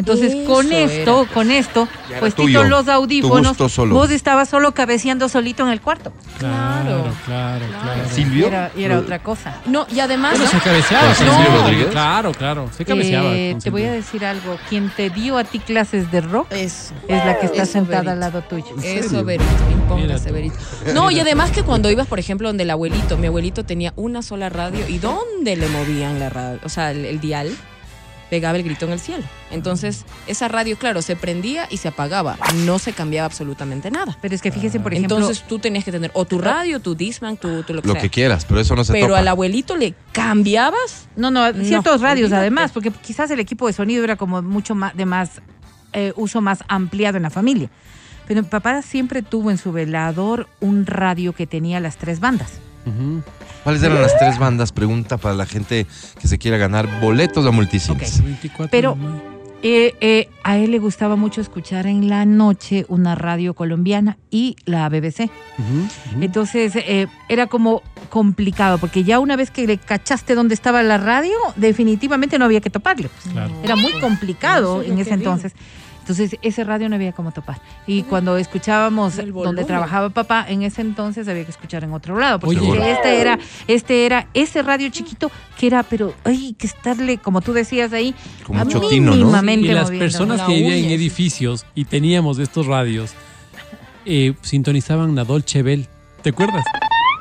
Entonces, 0.00 0.34
Eso 0.34 0.44
con 0.52 0.72
esto, 0.72 1.22
era. 1.22 1.32
con 1.32 1.50
esto, 1.50 1.88
pues 2.18 2.34
tuyo, 2.34 2.64
los 2.64 2.88
audífonos, 2.88 3.56
vos 3.88 4.10
estabas 4.10 4.48
solo 4.48 4.72
cabeceando 4.72 5.28
solito 5.28 5.62
en 5.62 5.68
el 5.68 5.80
cuarto. 5.80 6.12
Claro, 6.38 6.80
Claro. 6.80 7.14
claro, 7.26 7.64
claro. 7.82 8.00
Y 8.06 8.14
Silvio. 8.14 8.46
era, 8.48 8.70
y 8.76 8.82
era 8.84 8.98
otra 8.98 9.22
cosa. 9.22 9.60
No, 9.66 9.86
y 9.94 10.00
además. 10.00 10.32
Bueno, 10.32 10.44
¿no? 10.46 10.50
se 10.50 10.58
cabeceaba. 10.58 11.06
¿Con 11.06 11.14
sí, 11.14 11.24
Silvio 11.24 11.46
sí. 11.50 11.56
Rodríguez? 11.62 11.86
Claro, 11.90 12.32
claro. 12.32 12.70
Se 12.76 12.84
cabeceaba. 12.84 13.28
Eh, 13.32 13.56
te 13.62 13.70
voy 13.70 13.84
a 13.84 13.92
decir 13.92 14.24
algo. 14.24 14.56
Quien 14.68 14.90
te 14.90 15.10
dio 15.10 15.36
a 15.38 15.44
ti 15.44 15.58
clases 15.58 16.10
de 16.10 16.20
rock 16.22 16.46
Eso. 16.50 16.94
es 17.06 17.24
la 17.24 17.38
que 17.38 17.46
está 17.46 17.62
Eso, 17.62 17.72
sentada 17.72 17.98
Verito. 18.00 18.10
al 18.12 18.20
lado 18.20 18.42
tuyo. 18.42 18.74
Eso, 18.82 19.24
Verito, 19.24 19.44
impóngase, 19.70 20.32
Mira 20.32 20.48
Verito. 20.48 20.56
No, 20.94 21.10
y 21.10 21.20
además 21.20 21.50
que 21.50 21.62
cuando 21.62 21.90
ibas, 21.90 22.06
por 22.06 22.18
ejemplo, 22.18 22.48
donde 22.48 22.62
el 22.64 22.70
abuelito, 22.70 23.18
mi 23.18 23.26
abuelito 23.26 23.64
tenía 23.64 23.92
una 23.96 24.22
sola 24.22 24.48
radio 24.48 24.88
y 24.88 24.98
¿dónde 24.98 25.56
le 25.56 25.68
movían 25.68 26.18
la 26.18 26.30
radio? 26.30 26.58
O 26.64 26.68
sea, 26.70 26.90
el, 26.90 27.04
el 27.04 27.20
dial 27.20 27.50
pegaba 28.30 28.56
el 28.56 28.62
grito 28.64 28.86
en 28.86 28.92
el 28.92 29.00
cielo. 29.00 29.24
Entonces, 29.50 30.04
esa 30.26 30.48
radio, 30.48 30.78
claro, 30.78 31.02
se 31.02 31.16
prendía 31.16 31.66
y 31.68 31.78
se 31.78 31.88
apagaba. 31.88 32.38
No 32.64 32.78
se 32.78 32.92
cambiaba 32.92 33.26
absolutamente 33.26 33.90
nada. 33.90 34.16
Pero 34.22 34.34
es 34.34 34.40
que 34.40 34.52
fíjese, 34.52 34.78
por 34.80 34.94
ejemplo, 34.94 35.16
Entonces 35.18 35.44
tú 35.46 35.58
tenías 35.58 35.84
que 35.84 35.90
tener 35.92 36.10
o 36.14 36.24
tu 36.24 36.38
radio, 36.38 36.80
tu 36.80 36.94
Disman, 36.94 37.36
tu, 37.36 37.62
tu 37.64 37.74
lo 37.74 37.82
que 37.82 37.88
Lo 37.88 37.94
sea. 37.94 38.02
que 38.02 38.10
quieras, 38.10 38.44
pero 38.46 38.60
eso 38.60 38.74
no 38.76 38.84
se 38.84 38.92
Pero 38.92 39.16
al 39.16 39.26
abuelito 39.28 39.76
le 39.76 39.94
cambiabas. 40.12 41.08
No, 41.16 41.30
no, 41.30 41.52
ciertos 41.52 42.00
No, 42.00 42.06
radios 42.06 42.26
olvídate. 42.26 42.40
además, 42.40 42.70
porque 42.72 42.90
quizás 42.92 43.30
el 43.32 43.40
equipo 43.40 43.66
de 43.66 43.72
sonido 43.72 44.04
era 44.04 44.16
como 44.16 44.40
mucho 44.42 44.74
más 44.74 44.96
de 44.96 45.04
más 45.06 45.42
eh, 45.92 46.12
uso 46.16 46.40
más 46.40 46.62
ampliado 46.68 47.16
en 47.16 47.24
la 47.24 47.30
familia. 47.30 47.68
Pero 48.28 48.42
mi 48.42 48.48
papá 48.48 48.80
siempre 48.82 49.22
tuvo 49.22 49.50
en 49.50 49.58
su 49.58 49.72
velador 49.72 50.46
un 50.60 50.86
radio 50.86 51.32
que 51.32 51.48
tenía 51.48 51.80
las 51.80 51.96
tres 51.96 52.20
bandas. 52.20 52.52
¿Cuáles 53.62 53.82
eran 53.82 54.00
las 54.00 54.16
tres 54.18 54.38
bandas? 54.38 54.72
Pregunta 54.72 55.16
para 55.16 55.34
la 55.34 55.46
gente 55.46 55.86
que 56.20 56.28
se 56.28 56.38
quiera 56.38 56.56
ganar 56.56 57.00
boletos 57.00 57.44
a 57.46 57.50
multicines. 57.50 58.22
24 58.22 58.70
Pero-. 58.70 58.96
Eh, 59.62 59.94
eh, 60.00 60.28
a 60.42 60.56
él 60.56 60.70
le 60.70 60.78
gustaba 60.78 61.16
mucho 61.16 61.42
escuchar 61.42 61.86
en 61.86 62.08
la 62.08 62.24
noche 62.24 62.86
una 62.88 63.14
radio 63.14 63.52
colombiana 63.52 64.16
y 64.30 64.56
la 64.64 64.88
BBC. 64.88 65.30
Entonces 66.18 66.72
eh, 66.76 67.08
era 67.28 67.46
como 67.46 67.82
complicado, 68.08 68.78
porque 68.78 69.04
ya 69.04 69.18
una 69.18 69.36
vez 69.36 69.50
que 69.50 69.66
le 69.66 69.76
cachaste 69.76 70.34
dónde 70.34 70.54
estaba 70.54 70.82
la 70.82 70.96
radio, 70.96 71.36
definitivamente 71.56 72.38
no 72.38 72.46
había 72.46 72.62
que 72.62 72.70
toparle. 72.70 73.08
pues. 73.08 73.34
Claro. 73.34 73.52
Era 73.62 73.76
muy 73.76 73.92
complicado 74.00 74.82
en 74.82 74.98
ese 74.98 75.18
digo. 75.18 75.36
Entonces. 76.10 76.38
Ese 76.42 76.64
radio 76.64 76.88
no 76.88 76.96
había 76.96 77.12
cómo 77.12 77.32
topar. 77.32 77.60
Y 77.86 78.02
cuando 78.02 78.36
escuchábamos 78.36 79.16
donde 79.16 79.64
trabajaba 79.64 80.10
papá, 80.10 80.44
en 80.48 80.62
ese 80.62 80.82
entonces 80.82 81.28
había 81.28 81.44
que 81.44 81.50
escuchar 81.50 81.84
en 81.84 81.92
otro 81.92 82.18
lado. 82.18 82.40
Porque 82.40 82.60
Oye. 82.60 82.92
este 82.92 83.20
era, 83.20 83.38
este 83.66 84.06
era 84.06 84.28
ese 84.34 84.62
radio 84.62 84.88
chiquito 84.90 85.30
que 85.58 85.66
era, 85.66 85.82
pero 85.82 86.14
hay 86.24 86.54
que 86.54 86.66
estarle, 86.66 87.18
como 87.18 87.40
tú 87.40 87.52
decías 87.52 87.92
ahí, 87.92 88.14
Con 88.44 88.56
a 88.56 88.64
mucho 88.64 88.80
tino, 88.88 89.10
¿no? 89.10 89.16
mínimamente 89.16 89.68
Y 89.68 89.72
las 89.72 89.90
personas 89.90 90.38
La 90.38 90.46
que 90.46 90.54
vivían 90.54 90.78
en 90.78 90.90
edificios 90.90 91.66
y 91.74 91.84
teníamos 91.84 92.38
estos 92.38 92.66
radios, 92.66 93.12
eh, 94.04 94.34
sintonizaban 94.42 95.14
la 95.14 95.24
Dolce 95.24 95.62
Bell. 95.62 95.86
¿Te 96.22 96.30
acuerdas? 96.30 96.64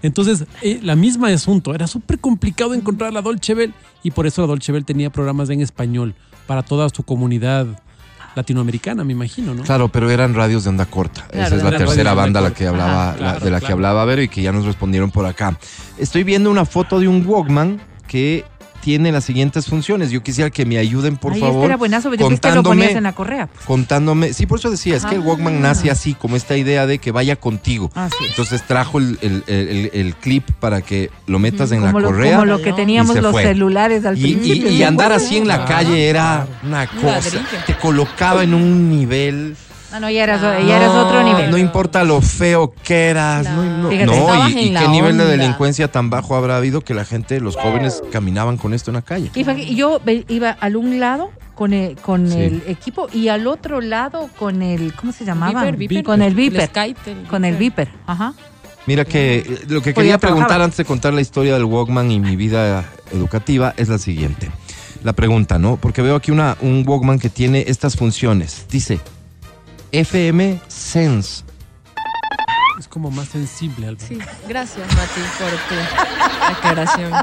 Entonces, 0.02 0.46
eh, 0.62 0.80
la 0.82 0.96
misma 0.96 1.28
asunto. 1.28 1.76
Era 1.76 1.88
súper 1.88 2.20
complicado 2.20 2.74
encontrar 2.74 3.14
la 3.14 3.22
Dolce 3.22 3.54
Bell. 3.54 3.74
Y 4.02 4.12
por 4.12 4.28
eso 4.28 4.42
la 4.42 4.48
Dolce 4.48 4.72
Bell 4.72 4.86
tenía 4.86 5.10
programas 5.10 5.50
en 5.50 5.62
español 5.62 6.16
para 6.48 6.64
toda 6.64 6.90
su 6.90 7.04
comunidad 7.04 7.68
latinoamericana, 8.36 9.04
me 9.04 9.14
imagino, 9.14 9.54
¿no? 9.54 9.64
Claro, 9.64 9.90
pero 9.90 10.10
eran 10.10 10.34
radios 10.34 10.64
de 10.64 10.70
onda 10.70 10.86
corta. 10.86 11.26
Claro, 11.30 11.48
Esa 11.48 11.56
es 11.58 11.64
la 11.64 11.78
tercera 11.78 12.14
banda 12.14 12.42
la 12.42 12.52
que 12.54 12.68
hablaba, 12.68 13.10
Ajá, 13.10 13.12
la- 13.12 13.18
claro, 13.18 13.46
de 13.46 13.52
la 13.52 13.60
que 13.62 13.72
hablaba 13.72 14.06
Vero 14.06 14.22
y 14.22 14.30
que 14.30 14.42
ya 14.42 14.52
nos 14.52 14.66
respondieron 14.66 15.12
por 15.12 15.26
acá. 15.26 15.58
Estoy 15.98 16.24
viendo 16.24 16.50
una 16.52 16.66
foto 16.66 17.00
de 17.00 17.08
un 17.08 17.26
Walkman 17.26 17.80
que 18.08 18.46
tiene 18.82 19.12
las 19.12 19.24
siguientes 19.26 19.68
funciones. 19.68 20.12
Yo 20.12 20.22
quisiera 20.24 20.50
que 20.50 20.66
me 20.66 20.78
ayuden, 20.78 21.18
por 21.18 21.34
Ay, 21.34 21.40
favor. 21.40 21.56
este 21.58 21.66
era 21.68 21.78
buenazo, 21.78 22.12
este 22.12 22.24
lo 22.24 22.30
contándome- 22.30 22.64
ponías 22.64 22.96
en 22.96 23.04
la 23.04 23.14
correa. 23.14 23.48
pues. 23.48 23.66
Contándome, 23.66 24.34
sí, 24.34 24.46
por 24.46 24.60
eso 24.60 24.70
decía, 24.72 24.96
es 24.96 25.06
que 25.06 25.16
el 25.16 25.22
Walkman 25.22 25.58
Ah. 25.58 25.60
nace 25.70 25.90
así, 25.92 26.14
como 26.14 26.36
esta 26.36 26.58
idea 26.58 26.86
de 26.88 26.98
que 27.00 27.12
vaya 27.12 27.36
contigo. 27.36 27.92
Así 27.96 28.16
es. 28.24 28.30
Entonces 28.32 28.62
trajo 28.64 29.00
el, 29.00 29.18
el- 29.22 29.44
el- 29.48 29.92
el 29.94 30.16
clip 30.16 30.50
para 30.60 30.82
que 30.82 31.10
lo 31.28 31.40
metas 31.40 31.72
en 31.72 31.84
la 31.84 31.92
lo, 31.92 32.02
correa. 32.08 32.34
como 32.34 32.46
lo 32.46 32.62
que 32.62 32.74
teníamos 32.74 33.16
los 33.18 33.32
fue. 33.32 33.44
celulares 33.44 34.06
al 34.06 34.18
Y, 34.18 34.34
principio. 34.36 34.70
y- 34.72 34.76
y 34.78 34.84
andar 34.84 35.12
así 35.12 35.38
en 35.38 35.48
la 35.48 35.66
Claro, 35.66 35.70
calle 35.88 36.10
era 36.10 36.48
una 36.64 36.88
cosa. 36.88 37.40
Te 37.66 37.76
colocaba 37.78 38.44
en 38.44 38.54
un 38.54 38.90
nivel. 38.90 39.56
No, 39.92 40.00
no, 40.00 40.10
ya 40.10 40.24
eras, 40.24 40.42
ya 40.42 40.78
eras 40.78 40.94
No, 40.94 41.08
otro 41.08 41.24
nivel. 41.24 41.50
No 41.50 41.58
importa 41.58 42.04
lo 42.04 42.22
feo 42.22 42.74
que 42.84 43.08
eras. 43.08 43.46
No, 43.46 43.64
no, 43.64 43.90
Fíjate, 43.90 44.06
no, 44.06 44.14
estabas 44.14 44.52
y, 44.52 44.74
qué 44.74 44.88
nivel 44.88 45.18
de 45.18 45.26
delincuencia 45.26 45.92
tan 45.92 46.10
bajo 46.10 46.36
habrá 46.36 46.58
habido 46.58 46.82
que 46.82 46.94
la 46.94 47.06
gente, 47.06 47.40
los 47.40 47.56
jóvenes, 47.56 48.04
caminaban 48.12 48.58
con 48.58 48.74
esto 48.74 48.92
en 48.92 48.96
la 48.96 49.02
calle. 49.02 49.32
Y 49.34 49.76
yo 49.76 50.00
iba 50.28 50.52
al 50.52 50.76
un 50.76 51.00
lado 51.00 51.32
con 51.56 51.74
el, 51.74 51.96
con 51.98 52.30
Sí. 52.30 52.40
el 52.40 52.64
equipo 52.68 53.08
y 53.12 53.28
al 53.30 53.48
otro 53.48 53.82
lado 53.82 54.30
con 54.38 54.62
el, 54.62 54.94
¿cómo 54.94 55.12
se 55.12 55.26
llamaba? 55.26 55.60
Con 55.60 55.68
el 55.68 55.76
Viper. 55.76 56.04
Con 56.04 56.22
el 57.46 57.56
Viper. 57.58 57.90
Ajá. 58.06 58.34
Mira 58.86 59.06
que 59.06 59.60
lo 59.68 59.82
que 59.82 59.94
quería 59.94 60.18
preguntar 60.18 60.62
antes 60.62 60.78
de 60.78 60.86
contar 60.86 61.14
la 61.14 61.22
historia 61.22 61.54
del 61.54 61.66
Walkman 61.66 62.12
y 62.12 62.20
mi 62.20 62.36
vida 62.36 62.86
educativa 63.12 63.74
es 63.78 63.90
la 63.90 63.98
siguiente. 63.98 64.52
La 65.04 65.14
pregunta, 65.14 65.60
¿no? 65.60 65.78
Porque 65.78 66.02
veo 66.02 66.16
aquí 66.16 66.32
una, 66.32 66.58
un 66.62 66.84
Walkman 66.88 67.20
que 67.20 67.30
tiene 67.30 67.66
estas 67.68 67.96
funciones. 67.96 68.66
Dice 68.70 69.00
FM 69.92 70.60
Sense. 70.68 71.44
Es 72.80 72.88
como 72.88 73.12
más 73.12 73.28
sensible, 73.28 73.88
Álvaro. 73.88 74.08
Sí, 74.08 74.18
gracias, 74.48 74.88
Mati, 74.96 75.22
por 75.38 75.52
tu 75.68 76.58
aclaración. 76.58 77.14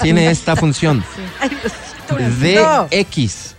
Tiene 0.00 0.30
esta 0.30 0.56
función. 0.56 1.04
Diosito. 2.10 2.88
DX. 2.90 3.54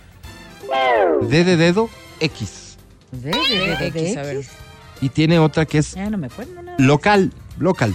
D 1.22 1.44
de 1.44 1.56
dedo, 1.56 1.88
X. 2.20 2.76
De, 3.10 3.30
de, 3.30 3.86
X, 3.86 4.16
a 4.16 4.22
ver. 4.22 4.36
X. 4.38 4.50
Y 5.00 5.08
tiene 5.08 5.38
otra 5.38 5.66
que 5.66 5.78
es 5.78 5.94
Ya 5.94 6.10
no 6.10 6.18
me 6.18 6.26
acuerdo. 6.26 6.60
No, 6.62 6.72
local, 6.78 7.32
local. 7.58 7.94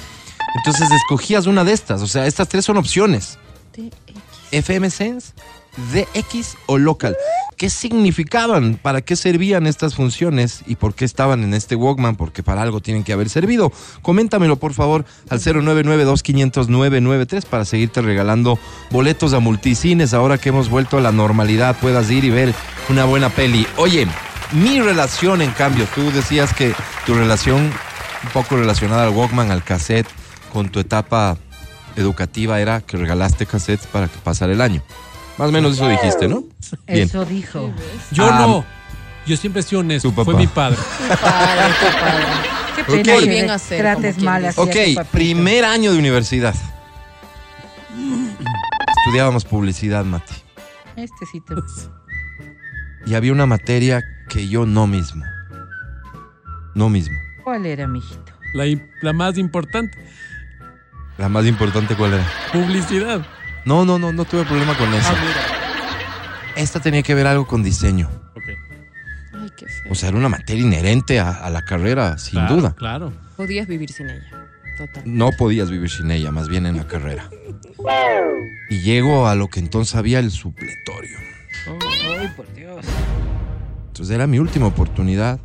Entonces 0.56 0.90
escogías 0.92 1.46
una 1.46 1.64
de 1.64 1.74
estas. 1.74 2.02
O 2.02 2.08
sea, 2.08 2.26
estas 2.26 2.48
tres 2.48 2.66
son 2.66 2.78
opciones. 2.78 3.38
FM 4.52 4.90
Sense, 4.90 5.34
DX 5.78 6.58
o 6.66 6.78
local. 6.78 7.16
¿Qué 7.58 7.70
significaban? 7.70 8.80
¿Para 8.82 9.02
qué 9.02 9.16
servían 9.16 9.68
estas 9.68 9.96
funciones? 9.96 10.62
¿Y 10.66 10.76
por 10.76 10.94
qué 10.94 11.04
estaban 11.04 11.44
en 11.44 11.54
este 11.54 11.76
Walkman? 11.76 12.16
Porque 12.16 12.42
para 12.42 12.62
algo 12.62 12.80
tienen 12.80 13.04
que 13.04 13.12
haber 13.12 13.30
servido. 13.30 13.72
Coméntamelo, 14.02 14.56
por 14.56 14.74
favor, 14.74 15.04
al 15.30 15.42
099-2500-993 15.42 17.46
para 17.46 17.66
seguirte 17.66 18.02
regalando 18.02 18.58
boletos 18.92 19.34
a 19.34 19.40
multicines. 19.40 20.14
Ahora 20.14 20.38
que 20.38 20.50
hemos 20.50 20.70
vuelto 20.70 20.98
a 20.98 21.02
la 21.02 21.12
normalidad, 21.12 21.76
puedas 21.78 22.10
ir 22.12 22.24
y 22.24 22.30
ver 22.30 22.54
una 22.88 23.06
buena 23.06 23.30
peli. 23.30 23.68
Oye, 23.76 24.08
mi 24.54 24.80
relación, 24.80 25.42
en 25.42 25.52
cambio, 25.52 25.86
tú 25.94 26.12
decías 26.12 26.54
que 26.54 26.74
tu 27.06 27.14
relación, 27.14 27.58
un 27.58 28.30
poco 28.34 28.56
relacionada 28.56 29.04
al 29.04 29.10
Walkman, 29.10 29.52
al 29.52 29.64
cassette, 29.64 30.08
con 30.54 30.70
tu 30.70 30.80
etapa 30.80 31.38
educativa 31.96 32.60
era 32.60 32.82
que 32.82 32.98
regalaste 32.98 33.46
cassettes 33.46 33.88
para 33.88 34.08
que 34.08 34.18
pasara 34.20 34.54
el 34.54 34.62
año. 34.62 34.82
Más 35.40 35.50
o 35.50 35.52
menos 35.52 35.74
eso 35.76 35.88
dijiste, 35.88 36.28
¿no? 36.28 36.44
Bien. 36.88 37.08
Eso 37.08 37.26
dijo. 37.26 37.72
Yo 38.12 38.26
Ah, 38.32 38.40
no. 38.46 38.66
Yo 39.26 39.38
siempre 39.38 39.62
he 39.62 39.64
sido 39.64 39.82
honesto. 39.82 40.10
Tu 40.10 40.16
papá. 40.16 40.26
Fue 40.26 40.36
mi 40.36 40.48
padre. 40.48 40.78
Padre, 41.22 41.74
qué 41.80 42.00
padre. 42.00 42.26
Qué 42.76 42.82
Ok. 42.82 42.88
pena 42.88 43.14
Muy 43.14 43.24
que 43.24 43.30
bien 43.30 43.48
le 43.48 43.52
hacer, 43.54 43.80
trates 43.82 44.16
como 44.16 44.26
mal 44.26 44.42
quien 44.42 44.50
así 44.50 44.60
a 44.60 44.64
Ok, 44.64 44.70
tu 44.72 44.96
papito. 44.96 45.12
primer 45.12 45.66
año 45.66 45.92
de 45.94 45.98
universidad. 46.00 46.56
Estudiábamos 48.98 49.46
publicidad, 49.46 50.06
Mati. 50.06 50.34
Este 50.96 51.26
sí 51.32 51.42
te... 51.42 51.56
Y 53.06 53.16
había 53.16 53.32
una 53.32 53.46
materia 53.46 54.04
que 54.30 54.48
yo 54.50 54.66
no 54.66 54.88
mismo. 54.88 55.24
No 56.76 56.90
mismo. 56.90 57.18
¿Cuál 57.44 57.66
era, 57.66 57.88
mijito? 57.88 58.34
La, 58.54 58.66
im- 58.66 58.88
la 59.02 59.14
más 59.14 59.38
importante, 59.38 59.98
La 61.18 61.30
más 61.30 61.46
importante, 61.46 61.96
¿cuál 61.96 62.14
era? 62.14 62.26
publicidad. 62.52 63.26
No, 63.66 63.86
no, 63.86 64.00
no, 64.00 64.12
no 64.12 64.26
tuve 64.26 64.46
problema 64.46 64.76
con 64.78 64.94
eso. 64.94 65.14
Esta 66.56 66.80
tenía 66.80 67.04
que 67.04 67.14
ver 67.14 67.28
algo 67.28 67.48
con 67.48 67.64
diseño. 67.64 68.10
Ok. 68.36 68.44
Ay, 69.34 69.50
qué 69.58 69.66
feo. 69.68 69.92
O 69.92 69.96
sea, 69.96 70.10
era 70.10 70.18
una 70.18 70.30
materia 70.30 70.64
inherente 70.64 71.20
a, 71.20 71.32
a 71.32 71.50
la 71.50 71.62
carrera, 71.64 72.18
sin 72.18 72.40
Claro, 72.40 72.56
duda. 72.56 72.76
Claro. 72.76 73.14
Podías 73.38 73.68
vivir 73.68 73.92
sin 73.92 74.10
ella. 74.10 74.48
Total. 74.78 75.04
No 75.06 75.32
podías 75.38 75.70
vivir 75.70 75.90
sin 75.90 76.10
ella, 76.12 76.32
más 76.32 76.48
bien 76.48 76.66
en 76.66 76.78
la 76.78 76.88
carrera. 76.88 77.30
Y 78.70 78.80
llego 78.82 79.28
a 79.28 79.36
lo 79.36 79.48
que 79.48 79.60
entonces 79.60 79.96
había 79.96 80.20
el 80.20 80.32
supletorio. 80.32 81.18
Ay, 82.20 82.30
por 82.36 82.52
Dios. 82.54 82.86
Entonces 83.88 84.16
era 84.16 84.26
mi 84.28 84.40
última 84.40 84.68
oportunidad. 84.68 85.40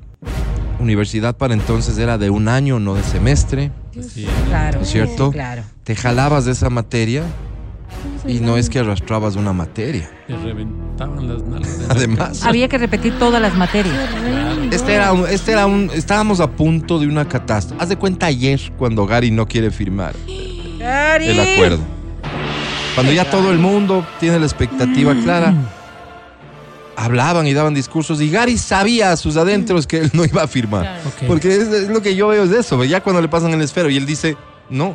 Universidad 0.79 1.37
para 1.37 1.55
entonces 1.55 1.99
era 1.99 2.19
de 2.19 2.31
un 2.31 2.49
año, 2.49 2.79
no 2.81 2.95
de 2.95 3.03
semestre. 3.03 3.71
Sí. 4.01 4.27
Claro. 4.47 4.81
¿Es 4.81 4.89
cierto? 4.89 5.31
claro. 5.31 5.63
Te 5.85 5.95
jalabas 5.97 6.45
de 6.45 6.53
esa 6.53 6.71
materia 6.71 7.25
y 8.27 8.41
no 8.41 8.57
es 8.57 8.71
que 8.71 8.79
arrastrabas 8.79 9.37
una 9.37 9.53
materia. 9.53 10.11
Te 10.27 10.37
reventaban 10.37 11.29
las 11.29 11.43
nalgas. 11.43 11.79
Además, 11.89 12.45
Había 12.45 12.69
que 12.69 12.79
repetir 12.79 13.19
todas 13.19 13.41
las 13.41 13.55
materias. 13.57 13.95
Claro. 14.11 14.63
este 14.71 14.95
era 14.95 15.13
un, 15.13 15.29
este 15.29 15.53
era 15.53 15.67
un, 15.67 15.91
estábamos 15.95 16.41
a 16.41 16.51
punto 16.51 16.99
de 16.99 17.07
una 17.07 17.29
catástrofe. 17.29 17.83
Haz 17.83 17.89
de 17.89 17.97
cuenta 17.97 18.27
ayer 18.27 18.61
cuando 18.79 19.07
Gary 19.07 19.31
no 19.31 19.47
quiere 19.47 19.71
firmar 19.71 20.15
el 20.27 21.41
acuerdo. 21.41 21.81
Cuando 22.95 23.13
ya 23.13 23.29
todo 23.29 23.51
el 23.51 23.59
mundo 23.59 24.07
tiene 24.21 24.39
la 24.39 24.47
expectativa 24.47 25.15
clara, 25.15 25.53
hablaban 26.97 27.47
y 27.47 27.53
daban 27.53 27.75
discursos 27.75 28.21
y 28.21 28.31
Gary 28.31 28.57
sabía 28.57 29.11
a 29.11 29.17
sus 29.17 29.37
adentros 29.37 29.87
que 29.87 29.99
él 29.99 30.11
no 30.13 30.25
iba 30.25 30.43
a 30.43 30.49
firmar. 30.49 30.83
Claro. 30.83 31.09
Ok. 31.09 31.27
Porque 31.27 31.49
es, 31.49 31.69
es 31.69 31.89
lo 31.89 32.01
que 32.03 32.15
yo 32.15 32.29
veo 32.29 32.45
es 32.45 32.53
eso, 32.53 32.83
ya 32.85 33.03
cuando 33.03 33.21
le 33.21 33.29
pasan 33.29 33.53
el 33.53 33.61
esfero 33.63 33.91
y 33.91 33.97
él 33.97 34.07
dice, 34.07 34.37
no, 34.71 34.95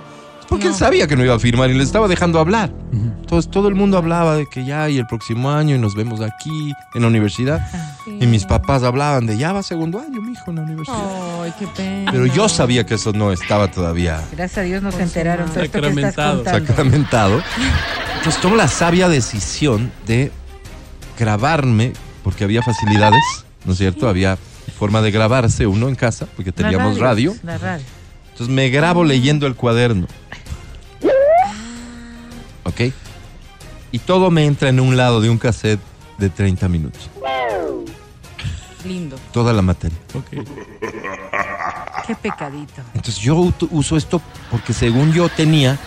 porque 0.50 0.68
él 0.68 0.74
sabía 0.74 1.08
que 1.08 1.16
no 1.16 1.24
iba 1.24 1.36
a 1.36 1.40
firmar 1.40 1.70
y 1.70 1.76
le 1.76 1.84
estaba 1.84 2.08
dejando 2.08 2.40
hablar. 2.40 2.72
Entonces 2.92 3.52
todo 3.52 3.68
el 3.68 3.76
mundo 3.76 3.98
hablaba 3.98 4.36
de 4.36 4.48
que 4.48 4.66
ya 4.66 4.90
y 4.90 4.98
el 4.98 5.06
próximo 5.06 5.52
año 5.52 5.76
y 5.76 5.80
nos 5.80 5.94
vemos 5.94 6.22
aquí 6.22 6.74
en 6.96 7.04
la 7.04 7.08
universidad. 7.08 7.62
Y 8.20 8.26
mis 8.26 8.46
papás 8.46 8.82
hablaban 8.82 9.28
de 9.28 9.38
ya 9.38 9.54
va 9.54 9.62
segundo 9.62 10.00
año, 10.00 10.20
mi 10.22 10.34
hijo, 10.34 10.50
en 10.50 10.56
la 10.56 10.62
universidad. 10.64 11.44
Ay, 11.44 11.54
qué 11.60 11.68
pena. 11.68 12.12
Pero 12.12 12.26
yo 12.26 12.50
sabía 12.50 12.86
que 12.88 12.96
eso 12.96 13.14
no 13.14 13.32
estaba 13.32 13.70
todavía 13.70 14.22
Gracias 14.32 14.58
a 14.58 14.62
Dios 14.62 14.82
nos 14.82 14.96
enteraron. 14.96 15.48
Todo 15.50 15.62
esto 15.64 15.80
que 15.82 15.88
estás 15.88 16.16
Sacramentado. 16.16 16.44
sacramentado. 16.44 17.44
Entonces 18.18 18.42
tomo 18.42 18.56
la 18.56 18.68
sabia 18.68 19.08
decisión 19.08 19.92
de 20.08 20.32
grabarme, 21.18 21.94
porque 22.24 22.44
había 22.44 22.64
facilidades, 22.64 23.24
¿no 23.66 23.74
es 23.74 23.78
cierto? 23.78 24.10
Había 24.10 24.38
forma 24.80 25.02
de 25.02 25.12
grabarse 25.12 25.68
uno 25.68 25.90
en 25.90 25.96
casa, 25.96 26.26
porque 26.36 26.50
La 26.52 26.56
teníamos 26.56 26.98
radio. 26.98 27.36
La 27.44 27.58
radio. 27.58 27.86
Entonces 28.32 28.56
me 28.56 28.70
grabo 28.70 29.04
leyendo 29.04 29.46
el 29.46 29.56
cuaderno. 29.56 30.08
¿Ok? 32.70 32.94
Y 33.92 34.00
todo 34.00 34.30
me 34.32 34.46
entra 34.46 34.70
en 34.70 34.80
un 34.80 34.96
lado 34.96 35.20
de 35.22 35.30
un 35.30 35.38
cassette 35.38 35.80
de 36.18 36.30
30 36.30 36.68
minutos. 36.70 37.10
Lindo. 38.86 39.18
Toda 39.34 39.52
la 39.52 39.62
materia. 39.62 39.98
Ok. 40.14 40.46
Qué 42.08 42.16
pecadito. 42.16 42.82
Entonces 42.96 43.18
yo 43.18 43.52
uso 43.72 43.98
esto 43.98 44.22
porque 44.50 44.74
según 44.74 45.12
yo 45.12 45.28
tenía 45.30 45.78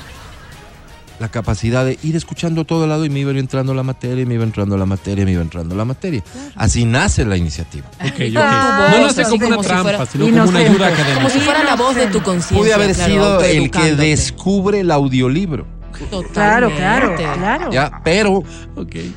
la 1.18 1.28
capacidad 1.28 1.85
de 1.85 1.99
ir 2.03 2.16
escuchando 2.16 2.64
todo 2.64 2.87
lado 2.87 3.05
y 3.05 3.11
me 3.11 3.20
iba 3.20 3.30
entrando 3.33 3.72
la 3.74 3.83
materia, 3.85 4.26
me 4.26 4.35
iba 4.35 4.43
entrando 4.45 4.76
la 4.76 4.87
materia, 4.87 5.24
me 5.24 5.33
iba 5.33 5.43
entrando 5.43 5.74
la 5.74 5.85
materia. 5.85 6.22
Así 6.57 6.85
nace 6.85 7.24
la 7.24 7.37
iniciativa. 7.37 7.87
Ok, 8.01 8.12
ok. 8.30 8.37
Ah, 8.37 8.89
No 8.99 9.07
nace 9.07 9.22
así 9.22 9.39
como 9.39 9.47
una 9.47 9.57
como 9.57 9.62
si 9.62 9.68
trampa, 9.68 9.83
fuera 9.91 10.07
sino 10.07 10.24
como 10.26 10.49
una 10.49 10.59
ayuda 10.59 10.91
Como 10.91 11.01
académica. 11.01 11.30
si 11.30 11.41
fuera 11.41 11.64
la 11.64 11.76
voz 11.76 11.95
de 11.95 12.07
tu 12.09 12.22
conciencia. 12.22 12.59
Pude 12.59 12.74
haber 12.74 12.93
claro, 12.95 13.12
sido 13.12 13.41
el 13.43 13.70
que 13.70 13.95
descubre 13.95 14.80
el 14.80 14.91
audiolibro. 14.91 15.66
Claro, 15.93 16.68
Totalmente. 16.68 16.76
claro, 16.76 17.14
claro. 17.38 17.72
¿ya? 17.72 18.01
Pero 18.05 18.43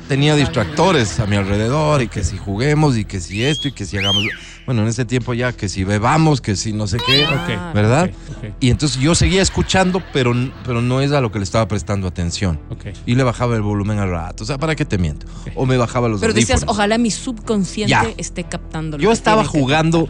tenía 0.08 0.34
distractores 0.36 1.18
a 1.20 1.26
mi 1.26 1.36
alrededor 1.36 2.02
y 2.02 2.08
que 2.08 2.22
si 2.24 2.36
juguemos 2.38 2.96
y 2.96 3.04
que 3.04 3.20
si 3.20 3.42
esto 3.44 3.68
y 3.68 3.72
que 3.72 3.84
si 3.86 3.96
hagamos... 3.98 4.24
Bueno, 4.66 4.82
en 4.82 4.88
ese 4.88 5.04
tiempo 5.04 5.32
ya 5.32 5.52
que 5.52 5.68
si 5.68 5.84
bebamos, 5.84 6.40
que 6.40 6.56
si 6.56 6.72
no 6.72 6.86
sé 6.88 6.98
qué. 7.06 7.24
¿verdad? 7.72 8.10
Y 8.58 8.70
entonces 8.70 9.00
yo 9.00 9.14
seguía 9.14 9.40
escuchando, 9.40 10.02
pero, 10.12 10.32
pero 10.64 10.82
no 10.82 11.00
es 11.00 11.12
a 11.12 11.20
lo 11.20 11.30
que 11.30 11.38
le 11.38 11.44
estaba 11.44 11.68
prestando 11.68 12.08
atención. 12.08 12.58
Y 13.06 13.14
le 13.14 13.22
bajaba 13.22 13.54
el 13.54 13.62
volumen 13.62 13.98
al 14.00 14.10
rato. 14.10 14.42
O 14.42 14.46
sea, 14.46 14.58
¿para 14.58 14.74
qué 14.74 14.84
te 14.84 14.98
miento? 14.98 15.26
O 15.54 15.66
me 15.66 15.76
bajaba 15.76 16.08
los 16.08 16.20
Pero 16.20 16.32
decías, 16.32 16.58
audífonos. 16.62 16.74
ojalá 16.74 16.98
mi 16.98 17.10
subconsciente 17.12 17.90
Ya. 17.90 18.04
esté 18.16 18.44
captando 18.44 18.96
lo 18.98 19.02
Yo 19.04 19.10
que 19.10 19.14
estaba 19.14 19.44
jugando 19.44 20.08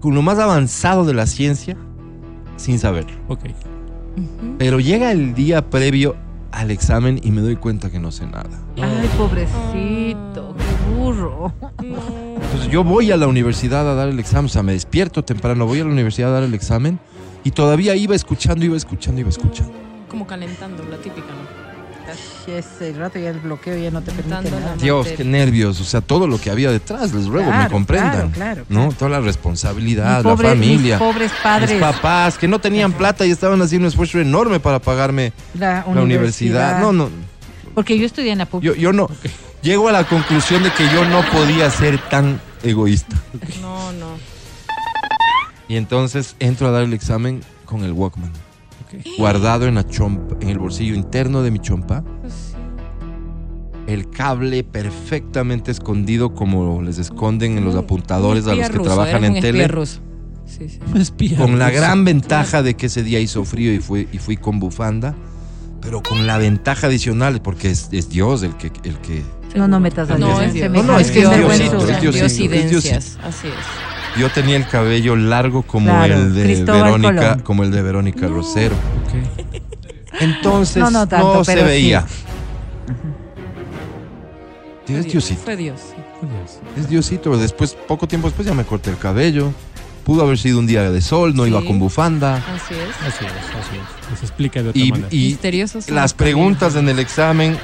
con 0.00 0.14
lo 0.14 0.22
más 0.22 0.38
avanzado 0.38 1.04
de 1.04 1.14
la 1.14 1.26
ciencia 1.26 1.76
sin 2.56 2.78
saberlo. 2.80 3.12
Ok. 3.28 3.40
Pero 4.58 4.80
llega 4.80 5.12
el 5.12 5.34
día 5.34 5.70
previo 5.70 6.16
al 6.52 6.70
examen 6.70 7.20
y 7.22 7.30
me 7.30 7.40
doy 7.40 7.56
cuenta 7.56 7.90
que 7.90 7.98
no 7.98 8.10
sé 8.10 8.26
nada. 8.26 8.50
Ay, 8.76 9.08
pobrecito, 9.16 10.54
qué 10.56 10.94
burro. 10.96 11.52
Entonces 11.78 12.68
yo 12.70 12.84
voy 12.84 13.12
a 13.12 13.16
la 13.16 13.26
universidad 13.26 13.88
a 13.88 13.94
dar 13.94 14.08
el 14.08 14.18
examen, 14.18 14.46
o 14.46 14.48
sea, 14.48 14.62
me 14.62 14.72
despierto 14.72 15.24
temprano, 15.24 15.66
voy 15.66 15.80
a 15.80 15.84
la 15.84 15.90
universidad 15.90 16.30
a 16.30 16.34
dar 16.34 16.42
el 16.42 16.54
examen 16.54 16.98
y 17.44 17.52
todavía 17.52 17.94
iba 17.94 18.14
escuchando, 18.14 18.64
iba 18.64 18.76
escuchando, 18.76 19.20
iba 19.20 19.30
escuchando. 19.30 19.72
Como 20.08 20.26
calentando, 20.26 20.82
la 20.90 20.96
típica, 20.96 21.28
¿no? 21.28 21.70
Ese 22.46 22.92
rato 22.94 23.18
ya 23.18 23.30
el 23.30 23.38
bloqueo 23.38 23.76
ya 23.76 23.90
no 23.90 24.02
te 24.02 24.10
permite 24.12 24.50
nada. 24.50 24.74
Dios, 24.76 25.06
qué 25.16 25.22
nervios, 25.24 25.80
o 25.80 25.84
sea, 25.84 26.00
todo 26.00 26.26
lo 26.26 26.40
que 26.40 26.50
había 26.50 26.70
detrás, 26.72 27.12
les 27.14 27.26
ruego, 27.26 27.52
me 27.52 27.68
comprendan. 27.68 28.30
claro, 28.30 28.30
claro, 28.32 28.64
¿No? 28.68 28.80
claro. 28.80 28.94
Toda 28.98 29.10
la 29.12 29.20
responsabilidad, 29.20 30.16
Mis 30.16 30.24
la 30.24 30.32
pobres- 30.32 30.48
familia. 30.48 30.98
Mis 30.98 31.06
pobres 31.06 31.32
padres. 31.42 31.70
Mis 31.70 31.80
papás 31.80 32.36
que 32.38 32.48
no 32.48 32.58
tenían 32.58 32.92
plata 32.92 33.24
y 33.26 33.30
estaban 33.30 33.60
haciendo 33.62 33.86
un 33.86 33.88
esfuerzo 33.90 34.18
enorme 34.18 34.58
para 34.58 34.78
pagarme 34.80 35.32
La 35.58 35.84
la 35.94 36.02
universidad. 36.02 36.80
No, 36.80 36.92
no, 36.92 37.08
Porque 37.74 37.96
yo 37.98 38.06
estudié 38.06 38.32
en 38.32 38.38
la 38.38 38.46
pública. 38.46 38.74
yo, 38.74 38.80
yo 38.80 38.92
no. 38.92 39.08
Llego 39.62 39.88
a 39.88 39.92
la 39.92 40.04
conclusión 40.04 40.62
de 40.64 40.70
que 40.72 40.84
yo 40.92 41.04
no 41.04 41.22
podía 41.30 41.70
ser 41.70 41.98
tan 42.08 42.40
egoísta. 42.62 43.14
No, 43.62 43.92
no. 43.92 44.06
Y 45.68 45.76
entonces 45.76 46.34
entro 46.40 46.66
a 46.68 46.70
dar 46.72 46.82
el 46.82 46.92
examen 46.94 47.42
con 47.64 47.84
el 47.84 47.92
Walkman, 47.92 48.32
Guardado 49.18 49.66
en 49.66 49.74
la 49.76 49.86
chompa, 49.86 50.36
en 50.40 50.48
el 50.48 50.58
bolsillo 50.58 50.94
interno 50.94 51.42
de 51.42 51.50
mi 51.50 51.58
chompa. 51.58 52.04
El 53.86 54.08
cable 54.10 54.62
perfectamente 54.62 55.70
escondido 55.70 56.34
como 56.34 56.80
les 56.82 56.98
esconden 56.98 57.58
en 57.58 57.64
los 57.64 57.74
apuntadores 57.74 58.46
a 58.46 58.54
los 58.54 58.68
que 58.68 58.76
ruso, 58.76 58.90
trabajan 58.94 59.24
en 59.24 59.40
tele. 59.40 59.66
ruso. 59.68 60.00
Sí, 60.46 60.68
sí. 60.68 60.78
Un 60.92 61.00
espía 61.00 61.38
Con 61.38 61.58
la 61.58 61.70
gran 61.70 62.04
ventaja 62.04 62.62
de 62.62 62.74
que 62.74 62.86
ese 62.86 63.02
día 63.02 63.20
hizo 63.20 63.44
frío 63.44 63.72
y 63.72 63.78
fui, 63.78 64.08
y 64.12 64.18
fui 64.18 64.36
con 64.36 64.58
bufanda, 64.60 65.14
pero 65.80 66.02
con 66.02 66.26
la 66.26 66.38
ventaja 66.38 66.86
adicional, 66.88 67.40
porque 67.42 67.70
es, 67.70 67.88
es 67.92 68.08
Dios 68.10 68.42
el 68.42 68.56
que, 68.56 68.70
el 68.84 68.98
que 68.98 69.22
No, 69.56 69.66
no 69.66 69.80
metas 69.80 70.10
a 70.10 70.18
No, 70.18 70.26
Dios 70.26 70.38
es 70.40 70.46
en 70.46 70.52
Dios. 70.54 70.64
semejante 70.64 70.86
No, 70.86 70.92
no, 70.92 71.00
es 71.00 71.10
que 71.10 71.20
es. 71.22 71.30
Diosito, 71.30 71.88
es 71.88 72.70
Diosito, 72.70 72.96
así 73.24 73.48
es. 73.48 73.89
Yo 74.18 74.28
tenía 74.30 74.56
el 74.56 74.66
cabello 74.66 75.16
largo 75.16 75.62
como 75.62 75.90
Claro, 75.90 76.14
el 76.14 76.34
de 76.34 76.42
Cristóbal 76.44 76.82
Verónica, 77.00 77.14
Colón. 77.28 77.40
como 77.40 77.62
el 77.64 77.70
de 77.70 77.82
Verónica 77.82 78.26
Rosero. 78.26 78.74
Entonces 80.20 80.76
No, 80.82 80.90
no, 80.90 80.98
no 81.00 81.08
tanto, 81.08 81.44
se 81.44 81.56
sí. 81.56 81.62
veía. 81.64 82.04
Fue 84.86 84.98
Es 84.98 85.04
Dios, 85.04 85.12
Diosito. 85.12 85.40
Fue 85.44 85.56
Dios. 85.56 85.80
sí. 85.80 85.94
Dios. 86.22 86.58
Es 86.76 86.88
Diosito. 86.90 87.36
Después, 87.38 87.74
poco 87.86 88.06
tiempo 88.08 88.28
después 88.28 88.46
ya 88.46 88.54
me 88.54 88.64
corté 88.64 88.90
el 88.90 88.98
cabello. 88.98 89.52
Pudo 90.04 90.22
haber 90.22 90.38
sido 90.38 90.58
un 90.58 90.66
día 90.66 90.90
de 90.90 91.00
sol, 91.00 91.34
no 91.34 91.44
Sí. 91.44 91.50
iba 91.50 91.64
con 91.64 91.78
bufanda. 91.78 92.36
Así 92.36 92.74
es. 92.74 93.06
Así 93.06 93.24
es, 93.24 93.32
así 93.32 93.76
es. 94.12 94.18
Se 94.18 94.26
explica 94.26 94.62
de 94.62 94.70
otra 94.70 94.82
Y, 94.82 94.90
manera. 94.90 95.08
y 95.10 95.16
Misteriosos 95.28 95.88
las 95.88 96.12
preguntas 96.14 96.74
en 96.74 96.88
el 96.88 96.98
examen, 96.98 97.56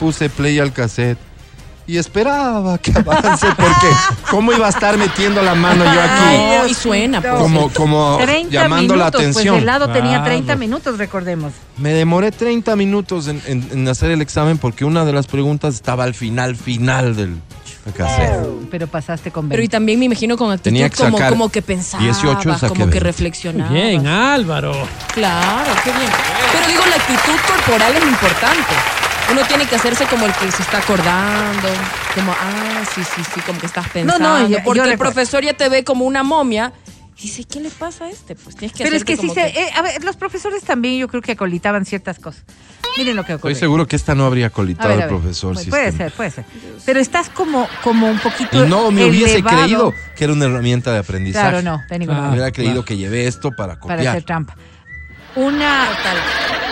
puse 0.00 0.30
play 0.30 0.58
al 0.58 0.72
cassette 0.72 1.18
y 1.92 1.98
esperaba 1.98 2.78
que 2.78 2.90
avance 2.92 3.46
porque 3.56 3.86
¿cómo 4.30 4.52
iba 4.52 4.66
a 4.66 4.70
estar 4.70 4.96
metiendo 4.96 5.42
la 5.42 5.54
mano 5.54 5.84
yo 5.84 6.00
aquí? 6.00 6.36
No, 6.58 6.66
y 6.66 6.74
suena, 6.74 7.20
pues. 7.20 7.34
Como, 7.34 7.68
como 7.70 8.18
30 8.20 8.50
llamando 8.50 8.96
la 8.96 9.10
Pues 9.10 9.24
atención. 9.26 9.56
el 9.56 9.66
lado 9.66 9.88
tenía 9.88 10.12
Claro. 10.18 10.24
30 10.24 10.56
minutos, 10.56 10.96
recordemos. 10.98 11.52
Me 11.76 11.92
demoré 11.92 12.30
30 12.32 12.74
minutos 12.76 13.28
en, 13.28 13.42
en- 13.46 13.68
en 13.72 13.88
hacer 13.88 14.10
el 14.10 14.22
examen 14.22 14.56
porque 14.58 14.84
una 14.84 15.04
de 15.04 15.12
las 15.12 15.26
preguntas 15.26 15.74
estaba 15.74 16.04
al 16.04 16.14
final, 16.14 16.56
final 16.56 17.14
del 17.14 17.36
cassette. 17.94 18.46
Pero 18.70 18.86
pasaste 18.86 19.30
con 19.30 19.48
Pero 19.48 19.60
y 19.60 19.64
20. 19.64 19.72
también 19.76 19.98
me 19.98 20.06
imagino 20.06 20.36
con 20.38 20.50
actitud 20.50 20.64
Tenía 20.64 20.88
que 20.88 20.96
como, 20.96 21.18
sacar 21.18 21.30
como 21.30 21.48
que 21.50 21.60
pensabas, 21.62 22.04
18, 22.04 22.52
saqué 22.54 22.68
como 22.68 22.84
que 22.86 22.90
20. 22.92 23.00
reflexionabas. 23.00 23.72
Bien, 23.72 24.06
Álvaro. 24.06 24.72
Claro, 25.12 25.70
qué 25.84 25.90
bien. 25.90 26.10
Pero 26.52 26.66
digo, 26.68 26.82
la 26.88 26.96
actitud 26.96 27.38
corporal 27.46 27.92
es 27.96 28.02
importante. 28.04 29.01
Uno 29.30 29.40
tiene 29.46 29.66
que 29.66 29.76
hacerse 29.76 30.04
como 30.06 30.26
el 30.26 30.32
que 30.34 30.50
se 30.52 30.62
está 30.62 30.78
acordando, 30.78 31.68
como, 32.14 32.32
ah, 32.32 32.82
sí, 32.94 33.02
sí, 33.04 33.22
sí, 33.34 33.40
como 33.40 33.58
que 33.58 33.66
estás 33.66 33.88
pensando. 33.88 34.40
yo- 34.42 34.48
yo 34.58 34.64
porque 34.64 34.80
el 34.82 34.98
profesor 34.98 35.42
ya 35.42 35.54
te 35.54 35.68
ve 35.68 35.84
como 35.84 36.04
una 36.04 36.22
momia 36.22 36.72
y 37.18 37.22
dice, 37.22 37.44
¿qué 37.44 37.60
le 37.60 37.70
pasa 37.70 38.06
a 38.06 38.10
este? 38.10 38.34
Pues 38.34 38.56
tienes 38.56 38.76
que 38.76 38.84
Pero 38.84 38.96
es 38.96 39.04
que 39.04 39.16
sí 39.16 39.28
se. 39.30 39.34
que- 39.34 39.60
eh, 39.62 39.70
a 39.74 39.80
ver, 39.82 40.04
los 40.04 40.16
profesores 40.16 40.62
también 40.64 40.98
yo 40.98 41.08
creo 41.08 41.22
que 41.22 41.32
acolitaban 41.32 41.86
ciertas 41.86 42.18
cosas. 42.18 42.42
Miren 42.98 43.16
lo 43.16 43.24
que 43.24 43.32
ocurre. 43.34 43.52
Estoy 43.52 43.60
seguro 43.60 43.86
que 43.88 43.96
esta 43.96 44.14
no 44.14 44.26
habría 44.26 44.48
A 44.48 44.50
colitado 44.50 44.90
ver, 44.90 45.00
a 45.00 45.04
al 45.04 45.10
ver. 45.10 45.18
profesor. 45.20 45.54
Pu- 45.54 45.58
si 45.60 45.62
es 45.64 45.70
puede 45.70 45.92
ser, 45.92 46.12
puede 46.12 46.30
ser. 46.30 46.44
Pero 46.84 47.00
estás 47.00 47.30
como, 47.30 47.66
como 47.82 48.10
un 48.10 48.18
poquito. 48.18 48.62
Y 48.62 48.68
no 48.68 48.90
me 48.90 49.06
hubiese 49.06 49.36
elevado. 49.36 49.56
creído 49.62 49.94
que 50.14 50.24
era 50.24 50.32
una 50.34 50.44
herramienta 50.44 50.92
de 50.92 50.98
aprendizaje. 50.98 51.48
Claro, 51.48 51.62
no, 51.62 51.82
de 51.88 51.98
ninguna 52.00 52.18
Ah, 52.18 52.20
manera. 52.22 52.34
Hubiera 52.42 52.52
creído 52.52 52.72
claro. 52.74 52.84
que 52.84 52.96
llevé 52.98 53.26
esto 53.28 53.50
para 53.52 53.76
Para 53.80 53.96
copiar. 53.96 54.08
hacer 54.08 54.24
trampa. 54.24 54.56
Una, 55.34 55.86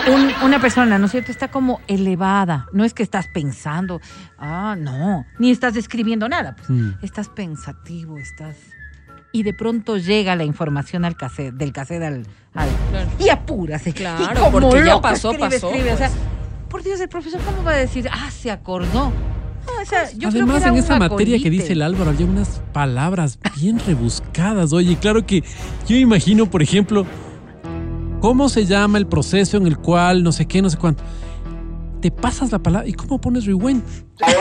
un- 0.07 0.31
una 0.45 0.59
persona, 0.61 0.97
¿no 0.99 1.05
es 1.05 1.11
cierto? 1.11 1.31
Está 1.31 1.49
como 1.49 1.81
elevada. 1.87 2.67
No 2.73 2.83
es 2.83 2.93
que 2.93 3.01
estás 3.03 3.27
pensando, 3.27 3.99
ah, 4.37 4.75
no, 4.77 5.25
ni 5.39 5.51
estás 5.51 5.75
escribiendo 5.75 6.29
nada. 6.29 6.55
pues. 6.55 6.69
Mm. 6.69 6.91
Estás 7.01 7.29
pensativo, 7.29 8.17
estás. 8.17 8.55
Y 9.33 9.43
de 9.43 9.53
pronto 9.53 9.97
llega 9.97 10.35
la 10.35 10.43
información 10.43 11.05
al 11.05 11.15
cassette, 11.15 11.53
del 11.55 11.71
cassette 11.71 12.03
al. 12.03 12.25
al- 12.53 12.69
Claro. 12.91 13.09
Y 13.19 13.29
apúrase. 13.29 13.93
Claro, 13.93 14.23
y 14.33 14.43
como 14.43 14.59
porque 14.59 14.85
ya 14.85 14.99
pasó, 15.01 15.31
escribe, 15.31 15.49
pasó, 15.55 15.67
escribe. 15.69 15.93
O 15.93 15.97
sea, 15.97 16.09
pues. 16.09 16.19
por 16.69 16.83
Dios, 16.83 16.99
el 16.99 17.09
profesor, 17.09 17.39
¿cómo 17.41 17.63
va 17.63 17.71
a 17.71 17.75
decir, 17.77 18.07
ah, 18.11 18.29
se 18.29 18.51
acordó? 18.51 19.11
No, 19.65 19.81
o 19.81 19.85
sea, 19.85 20.11
yo 20.11 20.29
creo 20.29 20.31
que 20.31 20.37
Además, 20.39 20.61
era 20.63 20.71
en 20.71 20.77
esa 20.77 20.97
materia 20.99 21.39
que 21.39 21.49
dice 21.49 21.73
el 21.73 21.81
Álvaro, 21.83 22.09
había 22.11 22.25
unas 22.25 22.61
palabras 22.73 23.39
bien 23.57 23.79
rebuscadas. 23.79 24.73
Oye, 24.73 24.97
claro 24.97 25.25
que 25.25 25.43
yo 25.87 25.95
imagino, 25.95 26.47
por 26.47 26.61
ejemplo, 26.63 27.05
cómo 28.21 28.47
se 28.47 28.65
llama 28.65 28.97
el 28.99 29.07
proceso 29.07 29.57
en 29.57 29.67
el 29.67 29.77
cual 29.77 30.23
no 30.23 30.31
sé 30.31 30.45
qué, 30.45 30.61
no 30.61 30.69
sé 30.69 30.77
cuánto. 30.77 31.03
Te 32.01 32.09
pasas 32.09 32.51
la 32.51 32.59
palabra 32.59 32.87
y 32.87 32.93
cómo 32.93 33.19
pones 33.19 33.45
rewind. 33.45 33.83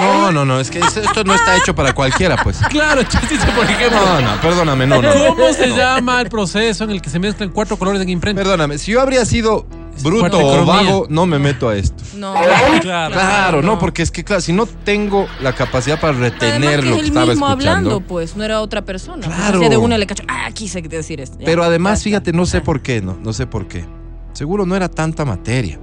No, 0.00 0.32
no, 0.32 0.44
no, 0.44 0.60
es 0.60 0.70
que 0.70 0.78
esto 0.78 1.00
esto 1.00 1.24
no 1.24 1.34
está 1.34 1.56
hecho 1.56 1.74
para 1.74 1.92
cualquiera, 1.94 2.36
pues. 2.42 2.58
Claro, 2.70 3.02
dice, 3.02 3.46
por 3.54 3.64
ejemplo, 3.64 3.98
No, 3.98 4.20
no, 4.20 4.40
perdóname, 4.40 4.86
no, 4.86 5.02
no. 5.02 5.10
¿cómo 5.28 5.52
se 5.52 5.68
llama 5.68 6.20
el 6.20 6.28
proceso 6.28 6.84
en 6.84 6.90
el 6.90 7.02
que 7.02 7.10
se 7.10 7.18
mezclan 7.18 7.50
cuatro 7.50 7.76
colores 7.76 8.00
en 8.00 8.08
imprenta? 8.08 8.42
Perdóname, 8.42 8.78
si 8.78 8.92
yo 8.92 9.00
habría 9.00 9.24
sido 9.24 9.66
bruto 10.02 10.38
o 10.38 10.64
vago, 10.66 11.06
no 11.10 11.26
me 11.26 11.38
meto 11.38 11.68
a 11.68 11.76
esto. 11.76 12.02
No, 12.16 12.34
Claro. 12.80 13.14
Claro, 13.14 13.62
no, 13.62 13.78
porque 13.78 14.02
es 14.02 14.10
que, 14.10 14.24
claro, 14.24 14.40
si 14.40 14.52
no 14.52 14.66
tengo 14.66 15.26
la 15.42 15.54
capacidad 15.54 16.00
para 16.00 16.14
retener 16.16 16.80
Además 16.80 16.80
que 16.80 16.86
lo 16.86 16.90
es 16.90 16.94
que 16.94 17.00
el 17.00 17.06
estaba 17.08 17.26
mismo 17.26 17.46
escuchando. 17.48 17.70
hablando, 17.90 18.00
pues, 18.06 18.36
no 18.36 18.44
era 18.44 18.60
otra 18.60 18.82
persona. 18.84 19.26
Pues, 19.26 19.36
Claro. 19.36 19.58
hacía 19.58 19.68
de 19.68 19.76
una 19.76 19.98
le 19.98 20.06
cacho, 20.06 20.22
ah, 20.28 20.48
quise 20.52 20.80
decir 20.82 21.20
esto. 21.20 21.38
Ya, 21.38 21.44
Pero 21.46 21.62
además, 21.64 22.02
fíjate, 22.02 22.32
no 22.32 22.46
sé 22.46 22.60
por 22.60 22.80
qué, 22.82 23.00
no, 23.02 23.16
no 23.22 23.32
sé 23.32 23.46
por 23.46 23.68
qué. 23.68 23.84
Seguro 24.32 24.64
no 24.66 24.76
era 24.76 24.88
tanta 24.88 25.24
materia. 25.24 25.78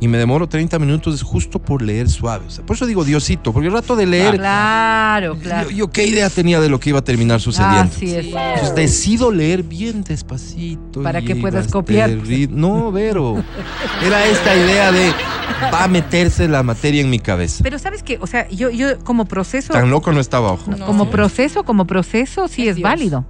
Y 0.00 0.06
me 0.06 0.16
demoro 0.16 0.48
30 0.48 0.78
minutos 0.78 1.22
justo 1.22 1.58
por 1.58 1.82
leer 1.82 2.08
suave. 2.08 2.46
O 2.46 2.50
sea, 2.50 2.64
por 2.64 2.76
eso 2.76 2.86
digo 2.86 3.04
Diosito, 3.04 3.52
porque 3.52 3.66
el 3.66 3.74
rato 3.74 3.96
de 3.96 4.06
leer, 4.06 4.36
Claro, 4.36 5.36
claro. 5.36 5.70
yo, 5.70 5.76
yo 5.76 5.90
qué 5.90 6.06
idea 6.06 6.30
tenía 6.30 6.60
de 6.60 6.68
lo 6.68 6.78
que 6.78 6.90
iba 6.90 7.00
a 7.00 7.04
terminar 7.04 7.40
sucediendo. 7.40 7.90
Así 7.94 8.14
es. 8.14 8.26
Entonces 8.26 8.74
decido 8.76 9.32
leer 9.32 9.64
bien 9.64 10.04
despacito. 10.04 11.02
Para 11.02 11.20
que 11.20 11.32
y 11.32 11.40
puedas 11.40 11.66
copiar. 11.68 12.10
No, 12.50 12.92
Vero. 12.92 13.42
Era 14.04 14.24
esta 14.26 14.54
idea 14.54 14.92
de 14.92 15.12
va 15.72 15.84
a 15.84 15.88
meterse 15.88 16.46
la 16.46 16.62
materia 16.62 17.00
en 17.00 17.10
mi 17.10 17.18
cabeza. 17.18 17.62
Pero 17.64 17.78
sabes 17.78 18.02
que, 18.04 18.18
o 18.20 18.26
sea, 18.26 18.48
yo, 18.50 18.70
yo 18.70 18.98
como 19.00 19.24
proceso, 19.24 19.72
Tan 19.72 19.90
loco 19.90 20.12
no 20.12 20.20
estaba, 20.20 20.52
ojo. 20.52 20.70
No. 20.70 20.86
como 20.86 21.10
proceso, 21.10 21.64
como 21.64 21.86
proceso, 21.86 22.46
sí 22.48 22.68
Es 22.68 22.80
válido. 22.80 23.24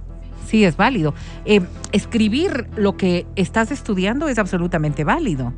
Sí 0.47 0.63
es 0.63 0.77
válido. 0.77 1.13
Eh, 1.45 1.61
escribir 1.91 2.67
lo 2.75 2.97
que 2.97 3.25
estás 3.35 3.71
estudiando 3.71 4.27
es 4.29 4.37
absolutamente 4.39 5.03
válido. 5.03 5.53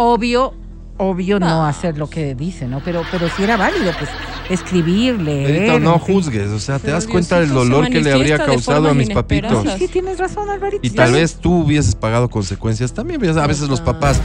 Obvio, 0.00 0.54
obvio 0.98 1.40
no, 1.40 1.46
No. 1.48 1.66
hacer 1.66 1.98
lo 1.98 2.08
que 2.08 2.36
dice, 2.36 2.68
¿no? 2.68 2.80
Pero, 2.84 3.02
pero 3.10 3.28
sí 3.28 3.42
era 3.42 3.56
válido, 3.56 3.92
pues, 3.98 4.08
escribir, 4.48 5.20
leer. 5.20 5.52
Verito, 5.52 5.78
no 5.80 5.98
juzgues, 5.98 6.48
o 6.50 6.58
sea, 6.58 6.78
te 6.78 6.90
das 6.90 7.06
cuenta 7.06 7.40
del 7.40 7.50
dolor 7.50 7.88
que 7.88 8.00
le 8.00 8.12
habría 8.12 8.38
causado 8.38 8.88
a 8.88 8.94
mis 8.94 9.10
papitos. 9.10 9.64
Sí, 9.78 9.88
tienes 9.88 10.18
razón, 10.18 10.48
Alvarito. 10.50 10.80
Y 10.86 10.90
tal 10.90 11.12
vez 11.12 11.36
tú 11.36 11.62
hubieses 11.64 11.94
pagado 11.94 12.28
consecuencias 12.28 12.92
también. 12.92 13.18
A 13.38 13.46
veces 13.46 13.68
los 13.68 13.80
papás, 13.80 14.20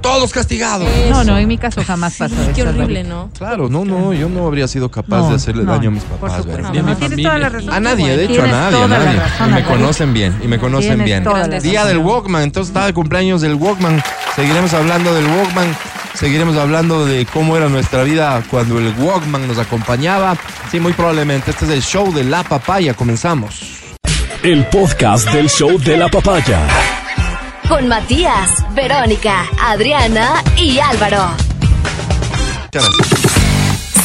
todos 0.00 0.32
castigados. 0.32 0.88
No, 1.10 1.24
no, 1.24 1.36
en 1.38 1.48
mi 1.48 1.58
caso 1.58 1.82
jamás 1.84 2.14
Sí, 2.14 2.18
pasó 2.20 2.34
qué 2.54 2.62
horrible, 2.62 3.00
Alvarito. 3.00 3.08
¿no? 3.08 3.30
Claro, 3.36 3.68
no, 3.68 3.84
no, 3.84 4.12
yo 4.12 4.28
no 4.28 4.46
habría 4.46 4.68
sido 4.68 4.90
capaz 4.90 5.18
No, 5.18 5.28
de 5.30 5.34
hacerle 5.36 5.64
no, 5.64 5.72
daño 5.72 5.88
a 5.88 5.92
mis 5.92 6.02
por 6.04 6.18
papás. 6.18 6.42
supuesto. 6.42 6.66
A 6.68 6.72
mi 6.72 6.78
No, 6.82 6.96
tienes 6.96 7.22
toda 7.22 7.38
la 7.38 7.46
familia. 7.46 7.48
razón. 7.50 7.74
A 7.74 7.80
nadie, 7.80 8.16
de 8.16 8.24
hecho 8.24 8.42
a 8.42 8.46
nadie, 8.46 8.82
a 8.82 8.88
nadie. 8.88 9.18
razón, 9.20 9.50
Y 9.50 9.52
me 9.52 9.64
conocen 9.64 10.12
bien, 10.14 10.34
y 10.42 10.48
me 10.48 10.58
conocen 10.58 11.04
bien. 11.04 11.24
Día 11.62 11.84
del 11.84 11.98
Walkman, 11.98 12.42
entonces 12.42 12.68
estaba 12.70 12.86
de 12.86 12.94
cumpleaños 12.94 13.40
del 13.40 13.54
Walkman. 13.54 14.02
Seguiremos 14.34 14.72
hablando 14.74 15.14
del 15.14 15.24
Walkman, 15.26 15.66
seguiremos 16.16 16.56
hablando 16.56 17.06
de 17.06 17.26
cómo 17.26 17.56
era 17.56 17.68
nuestra 17.68 18.02
vida 18.02 18.42
cuando 18.50 18.78
el 18.78 18.94
Walkman 18.98 19.46
nos 19.46 19.58
acompañaba. 19.58 20.36
Sí, 20.70 20.80
muy 20.80 20.92
probablemente. 20.92 21.50
Este 21.50 21.66
es 21.66 21.70
el 21.70 21.82
show 21.82 22.12
de 22.12 22.24
la 22.24 22.42
papaya. 22.42 22.94
Comenzamos. 22.94 23.60
El 24.42 24.66
podcast 24.66 25.30
del 25.30 25.48
show 25.48 25.78
de 25.78 25.96
la 25.96 26.08
papaya. 26.08 26.66
Con 27.68 27.88
Matías, 27.88 28.64
Verónica, 28.74 29.44
Adriana 29.60 30.42
y 30.56 30.78
Álvaro. 30.78 31.30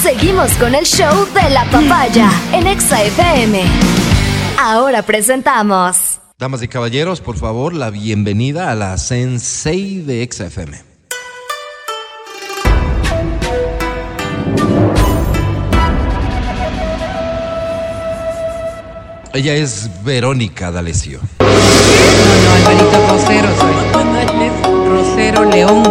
Seguimos 0.01 0.51
con 0.53 0.73
el 0.73 0.85
show 0.85 1.27
de 1.33 1.49
la 1.49 1.65
papaya 1.65 2.29
en 2.53 2.67
Exa 2.67 3.03
FM. 3.03 3.63
Ahora 4.57 5.03
presentamos 5.03 6.21
Damas 6.41 6.63
y 6.63 6.67
caballeros, 6.67 7.21
por 7.21 7.37
favor, 7.37 7.75
la 7.75 7.91
bienvenida 7.91 8.71
a 8.71 8.75
la 8.75 8.97
Sensei 8.97 10.01
de 10.01 10.27
XFM. 10.27 10.90
Ella 19.33 19.55
es 19.55 19.89
Verónica 20.03 20.71
D'Alessio. 20.71 21.19
No, 21.39 21.45
no, 21.45 22.51
Alvarito 22.53 23.07
Rosero 23.09 23.47
soy. 23.57 24.89
Rosero 24.89 25.45
León 25.45 25.83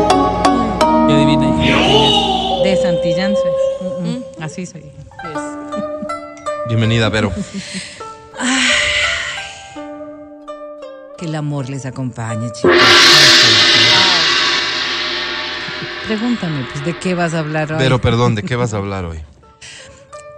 ¿Qué 1.09 1.15
adivina? 1.15 2.63
de 2.65 2.79
Santillán 2.83 3.35
soy. 3.35 4.03
Mm, 4.03 4.09
mm, 4.09 4.23
Así 4.43 4.67
soy. 4.67 4.85
Bienvenida, 6.69 7.09
Vero. 7.09 7.33
Que 11.19 11.25
el 11.27 11.35
amor 11.35 11.69
les 11.71 11.87
acompañe, 11.87 12.51
chicos. 12.53 12.77
Pregúntame, 16.07 16.67
pues, 16.73 16.85
¿de 16.85 16.97
qué 16.99 17.15
vas 17.15 17.35
a 17.35 17.39
hablar 17.39 17.73
hoy? 17.73 17.79
Vero, 17.79 18.01
perdón, 18.01 18.35
¿de 18.35 18.43
qué 18.43 18.57
vas 18.57 18.75
a 18.75 18.79
hablar 18.79 19.05
hoy? 19.05 19.21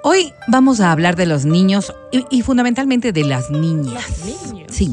Hoy 0.05 0.33
vamos 0.49 0.81
a 0.81 0.91
hablar 0.91 1.17
de 1.17 1.27
los 1.27 1.45
niños 1.45 1.93
y, 2.11 2.25
y 2.31 2.43
fundamentalmente 2.43 3.13
de 3.13 3.25
las 3.25 3.51
niñas. 3.51 4.05
niños. 4.25 4.67
Sí. 4.71 4.93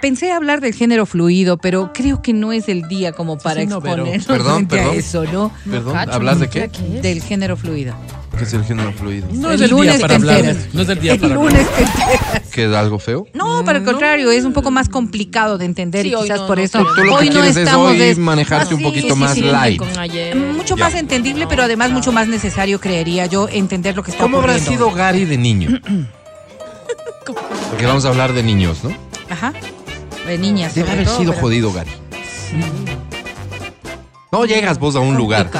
Pensé 0.00 0.32
hablar 0.32 0.60
del 0.60 0.74
género 0.74 1.04
fluido, 1.06 1.58
pero 1.58 1.92
creo 1.92 2.22
que 2.22 2.32
no 2.32 2.52
es 2.52 2.68
el 2.68 2.88
día 2.88 3.12
como 3.12 3.38
para 3.38 3.60
sí, 3.60 3.66
no, 3.66 3.80
pero- 3.80 4.06
exponernos 4.06 4.26
Perdón, 4.26 4.54
frente 4.68 4.74
a 4.80 4.82
perdón. 4.84 4.98
eso, 4.98 5.24
¿no? 5.24 5.52
Perdón, 5.70 5.96
¿hablar 5.96 6.38
de 6.38 6.48
qué? 6.48 6.68
Del 7.02 7.22
género 7.22 7.56
fluido. 7.56 7.94
¿Qué 8.38 8.44
es 8.44 8.52
el 8.54 8.64
género 8.64 8.92
fluido? 8.92 9.26
No 9.32 9.50
es 9.50 9.60
el 9.60 9.70
lunes 9.70 9.96
día 9.98 10.00
para 10.00 10.14
hablar. 10.14 10.36
enteras. 10.38 10.66
No 10.72 10.82
es 10.82 10.88
el 10.88 11.00
día 11.00 11.12
El 11.14 11.20
para 11.20 11.34
hablar. 11.34 11.52
lunes 11.52 11.66
te. 11.76 12.50
¿Que 12.52 12.64
es 12.66 12.72
algo 12.74 12.98
feo? 12.98 13.26
No, 13.34 13.64
para 13.64 13.78
el 13.78 13.84
contrario, 13.84 14.30
es 14.30 14.44
un 14.44 14.52
poco 14.52 14.70
más 14.70 14.88
complicado 14.88 15.58
de 15.58 15.64
entender 15.64 16.02
Sí, 16.04 16.10
y 16.10 16.14
hoy 16.14 16.22
quizás 16.22 16.40
no, 16.40 16.46
por 16.46 16.58
no 16.58 16.64
eso 16.64 16.78
queremos. 16.78 16.94
Tú 16.96 17.02
lo 17.04 17.06
que 17.12 17.14
hoy 17.18 17.26
no 17.26 17.32
quieres 17.32 17.50
es 17.50 17.56
estamos 17.64 17.90
hoy 17.90 17.98
des- 17.98 18.18
manejarte 18.18 18.74
un 18.74 18.80
así, 18.80 18.88
poquito 18.88 19.14
sí, 19.14 19.20
más 19.20 19.34
sí, 19.34 19.40
light. 19.42 19.78
Con 19.78 19.98
ayer. 19.98 20.36
Mucho 20.36 20.76
Ya. 20.76 20.84
más 20.84 20.94
entendible, 20.94 21.46
pero 21.48 21.62
además 21.64 21.90
mucho 21.90 22.12
más 22.12 22.26
necesario, 22.28 22.80
creería 22.80 23.26
yo, 23.26 23.48
entender 23.48 23.94
lo 23.96 24.02
que 24.02 24.12
está 24.12 24.22
¿Cómo 24.22 24.38
habrá 24.38 24.54
ocurriendo. 24.56 24.84
sido 24.86 24.94
Gary 24.96 25.24
de 25.24 25.36
niño? 25.38 25.80
Porque 27.70 27.86
vamos 27.86 28.04
a 28.04 28.08
hablar 28.08 28.32
de 28.32 28.42
niños, 28.42 28.78
¿no? 28.84 28.92
Ajá. 29.28 29.52
De 30.26 30.38
niñas. 30.38 30.74
Debe 30.74 30.90
haber 30.90 31.04
todo, 31.06 31.18
sido 31.18 31.32
pero- 31.32 31.42
jodido, 31.42 31.72
Gary. 31.72 31.90
No 34.30 34.44
llegas 34.44 34.78
vos 34.78 34.94
a 34.96 35.00
un 35.00 35.16
lugar 35.16 35.50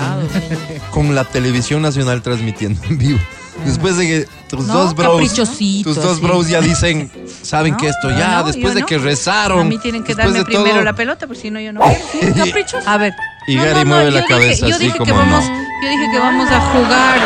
con 0.91 1.15
la 1.15 1.25
televisión 1.25 1.83
nacional 1.83 2.23
transmitiendo 2.23 2.81
en 2.85 2.99
vivo. 2.99 3.19
Después 3.65 3.97
de 3.97 4.07
que 4.07 4.29
tus 4.49 4.67
No, 4.67 4.75
dos 4.75 4.95
bros, 4.95 5.21
tus 5.35 5.97
dos 5.97 6.17
sí. 6.17 6.23
bros 6.23 6.49
ya 6.49 6.61
dicen, 6.61 7.11
saben 7.43 7.73
No, 7.73 7.79
que 7.79 7.89
esto 7.89 8.11
ya, 8.11 8.39
no, 8.41 8.45
después 8.45 8.75
de 8.75 8.85
que 8.85 8.99
rezaron. 8.99 9.61
A 9.61 9.65
mí 9.65 9.79
tienen 9.79 10.05
que 10.05 10.15
darme 10.15 10.45
primero 10.45 10.75
todo, 10.75 10.83
la 10.83 10.93
pelota, 10.93 11.27
porque 11.27 11.43
si 11.43 11.51
no 11.51 11.59
yo 11.61 11.73
no 11.73 11.81
quiero. 12.13 12.79
A 12.87 12.97
ver. 12.99 13.15
Y 13.49 13.57
Gary 13.57 13.85
mueve 13.85 14.11
la 14.11 14.21
yo 14.21 14.27
cabeza 14.27 14.67
dije, 14.67 14.69
yo 14.69 14.75
así 14.77 14.85
dije 14.85 14.99
que 14.99 15.11
como 15.11 15.15
vamos, 15.17 15.45
no. 15.49 15.69
Yo 15.83 15.89
dije 15.91 16.05
que 16.13 16.19
vamos 16.19 16.51
a 16.51 16.61
jugar 16.61 17.19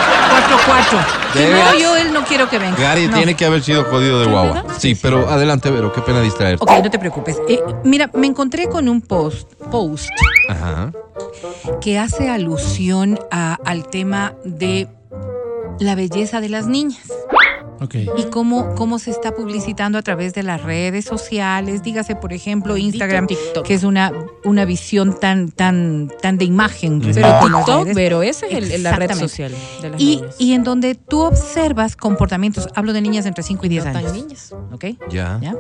4-4. 0.93 1.33
Si 1.33 1.39
¿De 1.39 1.51
no, 1.51 1.79
yo 1.79 1.97
él 1.97 2.13
no 2.13 2.23
quiero 2.25 2.49
que 2.51 2.59
venga. 2.59 2.77
Gary 2.77 3.09
tiene 3.09 3.35
que 3.35 3.45
haber 3.47 3.63
sido 3.63 3.85
jodido 3.85 4.21
de 4.21 4.27
guagua. 4.27 4.65
Sí, 4.79 4.95
pero 4.95 5.29
adelante, 5.31 5.71
Vero, 5.71 5.93
qué 5.93 6.01
pena 6.03 6.21
distraerte. 6.21 6.63
Ok, 6.63 6.71
no 6.85 6.91
te 6.91 6.99
preocupes. 6.99 7.39
Eh, 7.49 7.61
mira, 7.85 8.11
me 8.15 8.27
encontré 8.27 8.69
con 8.69 8.89
un 8.89 9.01
post, 9.01 9.53
post 9.71 10.11
Ajá. 10.49 10.93
que 11.81 11.99
hace 11.99 12.29
alusión 12.31 13.19
a- 13.31 13.59
al 13.65 13.89
tema 13.89 14.35
de 14.45 14.89
la 15.81 15.95
belleza 15.95 16.41
de 16.41 16.51
las 16.51 16.67
niñas. 16.67 17.01
Y 17.93 18.25
cómo, 18.31 18.75
cómo 18.75 18.99
se 18.99 19.11
está 19.11 19.35
publicitando 19.35 19.99
a 19.99 20.03
través 20.03 20.35
de 20.35 20.43
las 20.43 20.63
redes 20.63 21.05
sociales, 21.05 21.83
dígase 21.83 22.15
por 22.17 22.33
ejemplo 22.33 22.77
Instagram, 22.77 23.27
TikTok. 23.27 23.65
que 23.67 23.75
es 23.75 23.85
una, 23.85 24.13
una 24.45 24.65
visión 24.65 25.19
tan, 25.19 25.51
tan, 25.51 26.11
tan 26.21 26.39
de 26.39 26.45
imagen. 26.45 27.01
Pero 27.01 27.13
respecto 27.15 27.27
a 27.29 27.49
las 27.51 27.65
TikTok, 27.65 27.89
pero 27.95 28.23
esa 28.23 28.47
es 28.47 28.73
el- 28.73 28.83
la 28.83 28.97
red 28.97 29.13
social 29.15 29.53
de 29.81 29.91
las 29.91 30.01
Y, 30.01 30.17
niñas. 30.17 30.35
y 30.39 30.53
en 30.53 30.65
donde 30.65 30.95
tú 30.95 31.21
observas 31.23 31.97
comportamientos, 31.97 32.69
hablo 32.75 32.93
de 32.93 33.01
niñas 33.01 33.27
entre 33.27 33.43
5 33.43 33.67
y 33.67 33.69
10 33.69 33.85
No 33.87 33.93
tan 33.93 34.07
años. 34.07 34.13
niñas. 34.15 34.55
¿ok? 34.73 34.85
Ya. 35.11 35.39
¿Ya? 35.43 35.55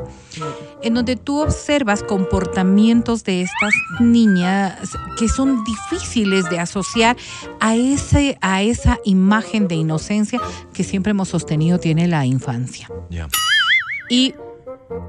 En 0.82 0.94
donde 0.94 1.16
tú 1.16 1.40
observas 1.40 2.02
comportamientos 2.02 3.24
de 3.24 3.42
estas 3.42 3.72
niñas 4.00 4.78
que 5.18 5.28
son 5.28 5.64
difíciles 5.64 6.48
de 6.50 6.58
asociar 6.58 7.16
a, 7.60 7.74
ese, 7.76 8.38
a 8.40 8.62
esa 8.62 8.98
imagen 9.04 9.68
de 9.68 9.74
inocencia 9.76 10.40
que 10.72 10.84
siempre 10.84 11.10
hemos 11.10 11.28
sostenido 11.28 11.78
tiene 11.78 12.08
la 12.12 12.24
infancia. 12.26 12.88
Y 14.08 14.34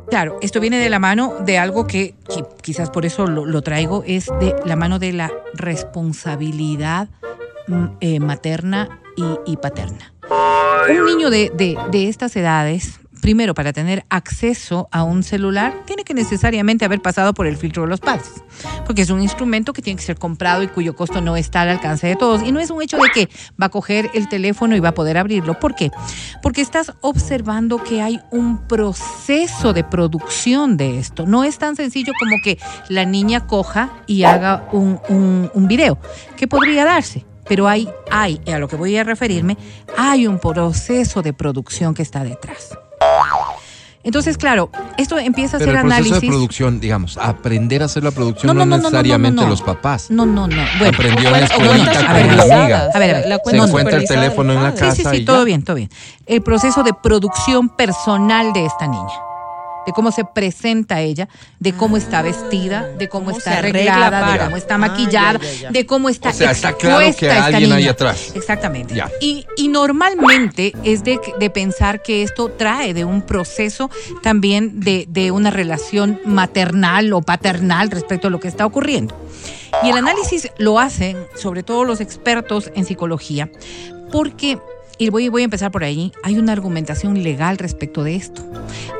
claro, 0.09 0.39
esto 0.41 0.59
viene 0.59 0.77
de 0.77 0.89
la 0.89 0.97
mano 0.99 1.33
de 1.45 1.57
algo 1.59 1.85
que, 1.85 2.15
que 2.33 2.43
quizás 2.61 2.89
por 2.89 3.05
eso 3.05 3.27
lo, 3.27 3.45
lo 3.45 3.61
traigo, 3.61 4.03
es 4.07 4.27
de 4.39 4.55
la 4.65 4.75
mano 4.75 4.97
de 4.97 5.13
la 5.13 5.29
responsabilidad 5.53 7.09
mm, 7.67 7.85
eh, 7.99 8.19
materna 8.19 8.99
y, 9.15 9.23
y 9.51 9.57
paterna. 9.57 10.13
Un 11.01 11.05
niño 11.05 11.29
de, 11.29 11.51
de- 11.53 11.77
de 11.91 12.07
estas 12.09 12.35
edades, 12.35 12.99
primero 13.23 13.53
para 13.53 13.71
tener 13.71 14.05
acceso 14.09 14.89
a 14.91 15.03
un 15.03 15.23
celular, 15.23 15.73
tiene 15.85 16.03
que 16.03 16.13
necesariamente 16.13 16.83
haber 16.83 17.01
pasado 17.01 17.33
por 17.33 17.47
el 17.47 17.55
filtro 17.55 17.83
de 17.83 17.87
los 17.87 18.01
padres, 18.01 18.43
porque 18.85 19.01
es 19.01 19.09
un 19.09 19.21
instrumento 19.21 19.71
que 19.71 19.81
tiene 19.81 19.95
que 19.95 20.03
ser 20.03 20.17
comprado 20.17 20.61
y 20.61 20.67
cuyo 20.67 20.93
costo 20.93 21.21
no 21.21 21.37
está 21.37 21.61
al 21.61 21.69
alcance 21.69 22.05
de 22.05 22.17
todos. 22.17 22.43
Y 22.43 22.51
no 22.51 22.59
es 22.59 22.69
un 22.69 22.81
hecho 22.81 22.97
de 22.97 23.09
que 23.13 23.29
va 23.59 23.67
a 23.67 23.69
coger 23.69 24.11
el 24.13 24.27
teléfono 24.27 24.75
y 24.75 24.81
va 24.81 24.89
a 24.89 24.93
poder 24.93 25.17
abrirlo. 25.17 25.57
¿Por 25.57 25.73
qué? 25.73 25.89
Porque 26.41 26.59
estás 26.59 26.91
observando 26.99 27.81
que 27.81 28.01
hay 28.01 28.19
un 28.29 28.67
proceso 28.67 29.71
de 29.71 29.85
producción 29.85 30.75
de 30.75 30.99
esto. 30.99 31.25
No 31.25 31.45
es 31.45 31.57
tan 31.57 31.77
sencillo 31.77 32.11
como 32.19 32.35
que 32.43 32.59
la 32.89 33.05
niña 33.05 33.47
coja 33.47 34.03
y 34.05 34.23
haga 34.23 34.67
un, 34.73 34.99
un, 35.07 35.49
un 35.53 35.67
video, 35.69 35.97
que 36.35 36.49
podría 36.49 36.83
darse. 36.83 37.25
Pero 37.47 37.69
hay, 37.69 37.87
hay, 38.11 38.41
a 38.47 38.59
lo 38.59 38.67
que 38.67 38.75
voy 38.75 38.97
a 38.97 39.05
referirme, 39.05 39.57
hay 39.97 40.27
un 40.27 40.39
proceso 40.39 41.21
de 41.21 41.31
producción 41.31 41.93
que 41.93 42.01
está 42.01 42.25
detrás. 42.25 42.77
Entonces, 44.03 44.37
claro, 44.37 44.69
esto 44.97 45.17
empieza 45.17 45.57
a 45.57 45.59
Pero 45.59 45.71
ser 45.71 45.79
el 45.79 45.85
proceso 45.85 46.01
análisis. 46.03 46.21
de 46.21 46.27
producción, 46.27 46.79
digamos, 46.79 47.17
aprender 47.17 47.81
a 47.81 47.85
hacer 47.85 48.03
la 48.03 48.11
producción 48.11 48.47
No, 48.47 48.53
no, 48.53 48.59
no, 48.65 48.65
no, 48.65 48.75
no, 48.75 48.77
no, 48.77 48.89
necesariamente 48.89 49.45
los 49.47 49.61
papás. 49.61 50.11
No, 50.11 50.25
no, 50.25 50.45
no. 50.47 50.63
Bueno, 50.77 50.93
Aprendió 50.97 51.27
en 51.27 51.31
la 51.31 51.39
escuelita 51.39 51.69
con 51.73 51.81
una 51.81 51.99
supervisadas. 52.01 52.51
amiga. 52.51 52.89
A 52.93 52.99
ver, 52.99 53.15
a 53.15 53.19
ver. 53.19 53.27
La 53.27 53.39
Se 53.45 53.55
encuentra 53.57 53.97
el 53.97 54.07
teléfono 54.07 54.53
en 54.53 54.63
la 54.63 54.73
casa. 54.73 54.95
Sí, 54.95 55.03
sí, 55.03 55.17
sí, 55.17 55.25
todo 55.25 55.45
bien, 55.45 55.63
todo 55.63 55.77
bien. 55.77 55.89
El 56.25 56.41
proceso 56.41 56.83
de 56.83 56.93
producción 56.93 57.69
personal 57.69 58.51
de 58.53 58.65
esta 58.65 58.87
niña. 58.87 59.13
De 59.85 59.91
cómo 59.93 60.11
se 60.11 60.23
presenta 60.25 61.01
ella, 61.01 61.27
de 61.59 61.73
cómo 61.73 61.97
está 61.97 62.21
vestida, 62.21 62.87
de 62.97 63.09
cómo, 63.09 63.25
Cómo 63.25 63.37
está 63.37 63.57
arreglada, 63.59 64.33
de 64.33 64.39
cómo 64.39 64.57
está 64.57 64.75
Ah, 64.75 64.77
maquillada, 64.77 65.39
ya, 65.39 65.45
ya, 65.51 65.59
ya. 65.61 65.71
de 65.71 65.85
cómo 65.85 66.09
está 66.09 66.29
O 66.29 66.33
sea, 66.33 66.51
está 66.51 66.73
claro 66.73 67.05
que 67.17 67.29
alguien 67.29 67.63
niña. 67.63 67.75
ahí 67.75 67.87
atrás. 67.87 68.31
Exactamente. 68.35 68.95
Ya. 68.95 69.09
Y, 69.21 69.45
y 69.57 69.67
normalmente 69.69 70.73
es 70.83 71.03
de, 71.03 71.19
de 71.39 71.49
pensar 71.49 72.01
que 72.01 72.23
esto 72.23 72.49
trae 72.49 72.93
de 72.93 73.05
un 73.05 73.21
proceso 73.21 73.89
también 74.21 74.79
de, 74.79 75.05
de 75.09 75.31
una 75.31 75.49
relación 75.51 76.19
maternal 76.25 77.11
o 77.13 77.21
paternal 77.21 77.91
respecto 77.91 78.27
a 78.27 78.31
lo 78.31 78.39
que 78.39 78.47
está 78.47 78.65
ocurriendo. 78.65 79.15
Y 79.83 79.89
el 79.89 79.97
análisis 79.97 80.49
lo 80.57 80.79
hacen 80.79 81.17
sobre 81.35 81.63
todo 81.63 81.83
los 81.83 81.99
expertos 81.99 82.71
en 82.75 82.85
psicología, 82.85 83.49
porque, 84.11 84.59
y 85.03 85.09
voy, 85.09 85.41
a 85.41 85.43
empezar 85.43 85.69
por 85.71 85.83
ahí, 85.83 86.13
hay 86.23 86.37
una 86.37 86.53
argumentación 86.53 87.23
legal 87.23 87.57
respecto 87.57 88.03
de 88.03 88.15
esto. 88.15 88.41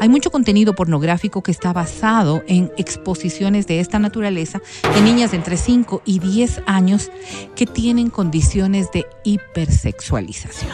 Hay 0.02 0.10
mucho 0.10 0.32
contenido 0.32 0.76
pornográfico 0.76 1.42
que 1.42 1.52
está 1.52 1.72
basado 1.72 2.44
en 2.48 2.72
exposiciones 2.78 3.68
de 3.68 3.80
esta 3.80 4.00
naturaleza 4.00 4.62
de 4.94 5.02
niñas 5.02 5.32
de 5.32 5.38
entre 5.38 5.56
5 5.56 6.02
y 6.06 6.20
10 6.20 6.64
años 6.66 7.10
que 7.56 7.66
tienen 7.66 8.10
condiciones 8.10 8.92
de 8.92 9.06
hipersexualización. 9.24 10.72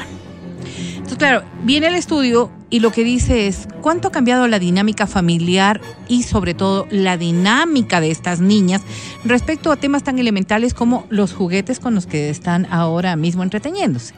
Entonces, 0.95 1.17
claro, 1.17 1.43
viene 1.63 1.87
el 1.87 1.95
estudio 1.95 2.51
y 2.71 2.79
lo 2.79 2.91
que 2.91 3.03
dice 3.03 3.47
es 3.47 3.67
cuánto 3.81 4.07
ha 4.07 4.11
cambiado 4.11 4.47
la 4.47 4.57
dinámica 4.57 5.05
familiar 5.05 5.79
y 6.07 6.23
sobre 6.23 6.55
todo 6.55 6.87
la 6.89 7.17
dinámica 7.17 8.01
de 8.01 8.09
estas 8.09 8.39
niñas 8.41 8.81
respecto 9.23 9.71
a 9.71 9.77
temas 9.77 10.03
tan 10.03 10.17
elementales 10.17 10.73
como 10.73 11.05
los 11.09 11.33
juguetes 11.33 11.79
con 11.79 11.93
los 11.93 12.07
que 12.07 12.29
están 12.29 12.65
ahora 12.71 13.15
mismo 13.15 13.43
entreteniéndose. 13.43 14.15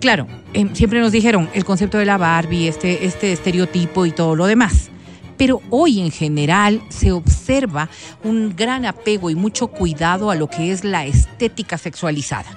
Claro, 0.00 0.26
em, 0.54 0.74
siempre 0.74 0.98
nos 0.98 1.12
dijeron 1.12 1.50
el 1.52 1.64
concepto 1.66 1.98
de 1.98 2.06
la 2.06 2.16
Barbie, 2.16 2.68
este, 2.68 3.04
este 3.04 3.32
estereotipo 3.32 4.06
y 4.06 4.12
todo 4.12 4.34
lo 4.34 4.46
demás. 4.46 4.90
Pero 5.36 5.60
hoy 5.68 6.00
en 6.00 6.10
general 6.10 6.82
se 6.88 7.12
observa 7.12 7.90
un 8.24 8.56
gran 8.56 8.86
apego 8.86 9.28
y 9.28 9.34
mucho 9.34 9.68
cuidado 9.68 10.30
a 10.30 10.34
lo 10.34 10.48
que 10.48 10.72
es 10.72 10.84
la 10.84 11.04
estética 11.04 11.76
sexualizada. 11.76 12.50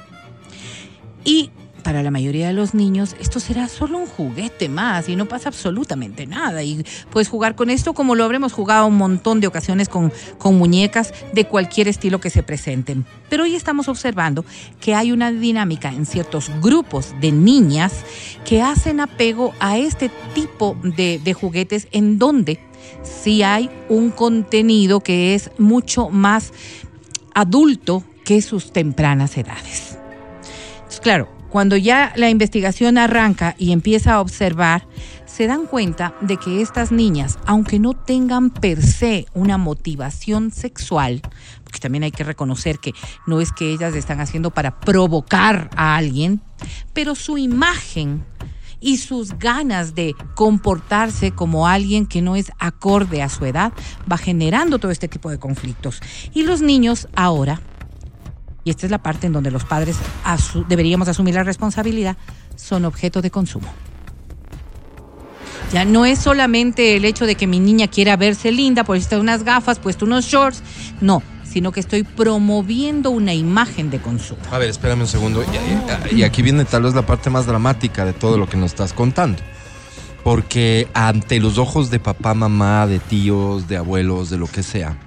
Y 1.25 1.51
para 1.83 2.01
la 2.01 2.11
mayoría 2.11 2.47
de 2.47 2.53
los 2.53 2.73
niños 2.73 3.15
esto 3.19 3.39
será 3.39 3.67
solo 3.67 3.97
un 3.97 4.07
juguete 4.07 4.69
más 4.69 5.09
y 5.09 5.15
no 5.15 5.25
pasa 5.25 5.49
absolutamente 5.49 6.25
nada. 6.25 6.63
Y 6.63 6.85
puedes 7.09 7.27
jugar 7.27 7.55
con 7.55 7.69
esto 7.69 7.93
como 7.93 8.15
lo 8.15 8.23
habremos 8.23 8.53
jugado 8.53 8.87
un 8.87 8.97
montón 8.97 9.39
de 9.39 9.47
ocasiones 9.47 9.89
con, 9.89 10.11
con 10.37 10.57
muñecas 10.57 11.13
de 11.33 11.45
cualquier 11.45 11.87
estilo 11.87 12.19
que 12.19 12.29
se 12.29 12.43
presenten. 12.43 13.05
Pero 13.29 13.43
hoy 13.43 13.55
estamos 13.55 13.87
observando 13.87 14.45
que 14.79 14.95
hay 14.95 15.11
una 15.11 15.31
dinámica 15.31 15.89
en 15.89 16.05
ciertos 16.05 16.49
grupos 16.61 17.13
de 17.19 17.31
niñas 17.31 17.93
que 18.45 18.61
hacen 18.61 18.99
apego 18.99 19.53
a 19.59 19.77
este 19.77 20.09
tipo 20.33 20.77
de, 20.83 21.19
de 21.23 21.33
juguetes 21.33 21.87
en 21.91 22.17
donde 22.17 22.59
sí 23.03 23.43
hay 23.43 23.69
un 23.89 24.11
contenido 24.11 25.01
que 25.01 25.35
es 25.35 25.51
mucho 25.57 26.09
más 26.09 26.53
adulto 27.33 28.03
que 28.23 28.41
sus 28.41 28.71
tempranas 28.71 29.37
edades. 29.37 29.97
Entonces, 30.75 30.99
claro, 31.01 31.32
cuando 31.53 31.77
ya 31.77 32.13
la 32.15 32.31
investigación 32.31 32.97
arranca 32.97 33.53
y 33.59 33.73
empieza 33.73 34.15
a 34.15 34.21
observar, 34.21 34.87
se 35.27 35.45
dan 35.45 35.67
cuenta 35.67 36.15
de 36.19 36.37
que 36.37 36.63
estas 36.63 36.91
niñas, 36.91 37.37
aunque 37.45 37.77
no 37.77 37.93
tengan 37.93 38.49
per 38.49 38.81
se 38.81 39.27
una 39.35 39.59
motivación 39.59 40.49
sexual, 40.49 41.21
porque 41.63 41.77
también 41.77 42.05
hay 42.05 42.11
que 42.11 42.23
reconocer 42.23 42.79
que 42.79 42.93
no 43.27 43.39
es 43.39 43.51
que 43.51 43.71
ellas 43.71 43.93
están 43.93 44.19
haciendo 44.19 44.49
para 44.49 44.79
provocar 44.79 45.69
a 45.75 45.95
alguien, 45.95 46.41
pero 46.91 47.13
su 47.13 47.37
imagen 47.37 48.25
y 48.79 48.97
sus 48.97 49.37
ganas 49.37 49.93
de 49.93 50.15
comportarse 50.33 51.33
como 51.33 51.67
alguien 51.67 52.07
que 52.07 52.23
no 52.23 52.35
es 52.35 52.51
acorde 52.57 53.21
a 53.21 53.29
su 53.29 53.45
edad 53.45 53.73
va 54.11 54.17
generando 54.17 54.79
todo 54.79 54.91
este 54.91 55.07
tipo 55.07 55.29
de 55.29 55.37
conflictos. 55.37 56.01
Y 56.33 56.41
los 56.41 56.63
niños 56.63 57.07
ahora 57.15 57.61
y 58.63 58.69
esta 58.69 58.85
es 58.85 58.91
la 58.91 58.97
parte 59.03 59.27
en 59.27 59.33
donde 59.33 59.51
los 59.51 59.63
padres 59.65 59.97
deberíamos 60.67 61.07
asumir 61.07 61.35
la 61.35 61.43
responsabilidad, 61.43 62.17
son 62.55 62.85
objeto 62.85 63.21
de 63.21 63.29
consumo. 63.31 63.67
Ya 65.71 65.85
no 65.85 66.05
es 66.05 66.19
solamente 66.19 66.95
el 66.97 67.05
hecho 67.05 67.25
de 67.25 67.35
que 67.35 67.47
mi 67.47 67.59
niña 67.59 67.87
quiera 67.87 68.15
verse 68.15 68.51
linda, 68.51 68.83
por 68.83 68.95
puesto 68.97 69.19
unas 69.19 69.43
gafas, 69.43 69.79
puesto 69.79 70.05
unos 70.05 70.25
shorts, 70.25 70.61
no, 71.01 71.23
sino 71.43 71.71
que 71.71 71.79
estoy 71.79 72.03
promoviendo 72.03 73.09
una 73.09 73.33
imagen 73.33 73.89
de 73.89 73.99
consumo. 73.99 74.39
A 74.51 74.59
ver, 74.59 74.69
espérame 74.69 75.01
un 75.01 75.07
segundo. 75.07 75.43
Y- 76.11 76.19
y 76.19 76.23
aquí 76.23 76.43
viene 76.43 76.65
tal 76.65 76.83
vez 76.83 76.93
la 76.93 77.05
parte 77.05 77.29
más 77.31 77.47
dramática 77.47 78.05
de 78.05 78.13
todo 78.13 78.37
lo 78.37 78.47
que 78.47 78.55
nos 78.57 78.71
estás 78.71 78.93
contando. 78.93 79.39
Porque 80.23 80.87
ante 80.93 81.39
los 81.39 81.57
ojos 81.57 81.89
de 81.89 81.99
papá, 81.99 82.33
mamá, 82.35 82.85
de 82.87 82.99
tíos, 82.99 83.67
de 83.67 83.77
abuelos, 83.77 84.29
de 84.29 84.37
lo 84.37 84.47
que 84.47 84.61
sea, 84.63 84.97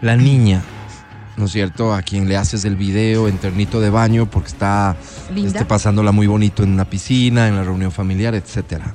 la 0.00 0.16
niña, 0.16 0.62
¿no 1.40 1.46
es 1.46 1.52
cierto? 1.52 1.94
A 1.94 2.02
quien 2.02 2.28
le 2.28 2.36
haces 2.36 2.64
el 2.66 2.76
video 2.76 3.26
en 3.26 3.38
ternito 3.38 3.80
de 3.80 3.88
baño 3.88 4.30
porque 4.30 4.48
está 4.48 4.96
este, 5.34 5.64
pasándola 5.64 6.12
muy 6.12 6.26
bonito 6.26 6.62
en 6.62 6.72
una 6.72 6.84
piscina, 6.84 7.48
en 7.48 7.56
la 7.56 7.64
reunión 7.64 7.90
familiar, 7.90 8.34
etcétera. 8.34 8.94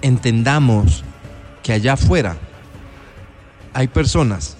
Entendamos 0.00 1.02
que 1.64 1.72
allá 1.72 1.94
afuera 1.94 2.36
hay 3.74 3.88
personas 3.88 4.56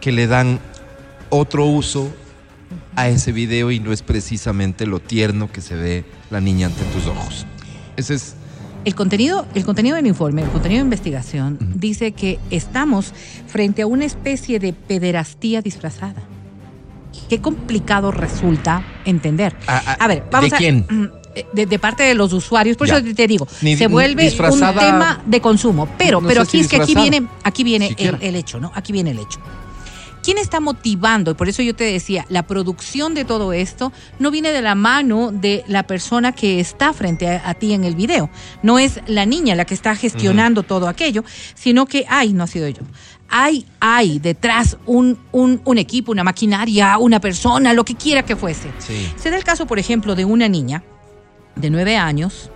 que 0.00 0.10
le 0.10 0.26
dan 0.26 0.58
otro 1.30 1.66
uso 1.66 2.12
a 2.96 3.08
ese 3.08 3.30
video 3.30 3.70
y 3.70 3.78
no 3.78 3.92
es 3.92 4.02
precisamente 4.02 4.86
lo 4.86 4.98
tierno 4.98 5.50
que 5.50 5.60
se 5.60 5.76
ve 5.76 6.04
la 6.30 6.40
niña 6.40 6.66
ante 6.66 6.82
tus 6.86 7.06
ojos. 7.06 7.46
Ese 7.96 8.14
es 8.14 8.34
El 8.86 8.94
contenido, 8.94 9.46
el 9.56 9.64
contenido 9.64 9.96
del 9.96 10.06
informe, 10.06 10.42
el 10.42 10.48
contenido 10.48 10.78
de 10.78 10.84
investigación, 10.84 11.58
dice 11.74 12.12
que 12.12 12.38
estamos 12.52 13.12
frente 13.48 13.82
a 13.82 13.86
una 13.88 14.04
especie 14.04 14.60
de 14.60 14.72
pederastía 14.72 15.60
disfrazada. 15.60 16.22
Qué 17.28 17.40
complicado 17.40 18.12
resulta 18.12 18.84
entender. 19.04 19.56
A- 19.66 19.96
a- 19.98 20.06
ver, 20.06 20.22
vamos 20.30 20.50
¿de 20.50 20.56
a. 20.56 20.58
quién? 20.58 20.86
mm, 20.88 21.06
De, 21.52 21.66
de 21.66 21.78
parte 21.80 22.02
de 22.04 22.14
los 22.14 22.32
usuarios, 22.32 22.76
por 22.78 22.86
Ya. 22.86 22.96
eso 22.98 23.14
te 23.14 23.26
digo, 23.26 23.46
Ni- 23.60 23.76
se 23.76 23.88
vuelve 23.88 24.32
un 24.50 24.60
tema 24.78 25.20
de 25.26 25.40
consumo. 25.40 25.86
Pero, 25.98 26.20
no 26.20 26.28
pero 26.28 26.44
si 26.44 26.58
aquí 26.58 26.60
es 26.60 26.68
que 26.68 26.76
aquí 26.76 26.94
viene, 26.94 27.26
aquí 27.42 27.62
viene 27.64 27.94
el 28.20 28.36
hecho, 28.36 28.58
¿no? 28.60 28.70
Aquí 28.74 28.92
viene 28.92 29.10
el 29.10 29.18
hecho. 29.18 29.40
¿Quién 30.26 30.38
está 30.38 30.58
motivando? 30.58 31.30
Y 31.30 31.34
por 31.34 31.48
eso 31.48 31.62
yo 31.62 31.76
te 31.76 31.84
decía, 31.84 32.26
la 32.28 32.48
producción 32.48 33.14
de 33.14 33.24
todo 33.24 33.52
esto 33.52 33.92
no 34.18 34.32
viene 34.32 34.50
de 34.50 34.60
la 34.60 34.74
mano 34.74 35.30
de 35.30 35.62
la 35.68 35.84
persona 35.84 36.32
que 36.32 36.58
está 36.58 36.92
frente 36.92 37.28
a, 37.28 37.48
a 37.48 37.54
ti 37.54 37.72
en 37.74 37.84
el 37.84 37.94
video. 37.94 38.28
No 38.60 38.80
es 38.80 38.98
la 39.06 39.24
niña 39.24 39.54
la 39.54 39.66
que 39.66 39.74
está 39.74 39.94
gestionando 39.94 40.64
todo 40.64 40.88
aquello, 40.88 41.22
sino 41.54 41.86
que, 41.86 42.06
ay, 42.08 42.32
no 42.32 42.42
ha 42.42 42.48
sido 42.48 42.68
yo. 42.68 42.82
Hay, 43.28 43.66
hay 43.78 44.18
detrás 44.18 44.78
un, 44.84 45.16
un, 45.30 45.60
un 45.64 45.78
equipo, 45.78 46.10
una 46.10 46.24
maquinaria, 46.24 46.98
una 46.98 47.20
persona, 47.20 47.72
lo 47.72 47.84
que 47.84 47.94
quiera 47.94 48.24
que 48.24 48.34
fuese. 48.34 48.72
Sí. 48.80 49.08
Se 49.14 49.30
da 49.30 49.36
el 49.36 49.44
caso, 49.44 49.68
por 49.68 49.78
ejemplo, 49.78 50.16
de 50.16 50.24
una 50.24 50.48
niña 50.48 50.82
de 51.54 51.70
nueve 51.70 51.96
años 51.96 52.50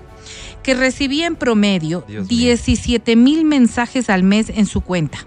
que 0.65 0.75
recibía 0.75 1.29
en 1.29 1.37
promedio 1.37 2.05
Dios 2.09 2.29
mío. 2.29 2.39
17 2.39 3.15
mil 3.15 3.45
mensajes 3.45 4.11
al 4.11 4.25
mes 4.25 4.51
en 4.51 4.67
su 4.67 4.81
cuenta, 4.81 5.27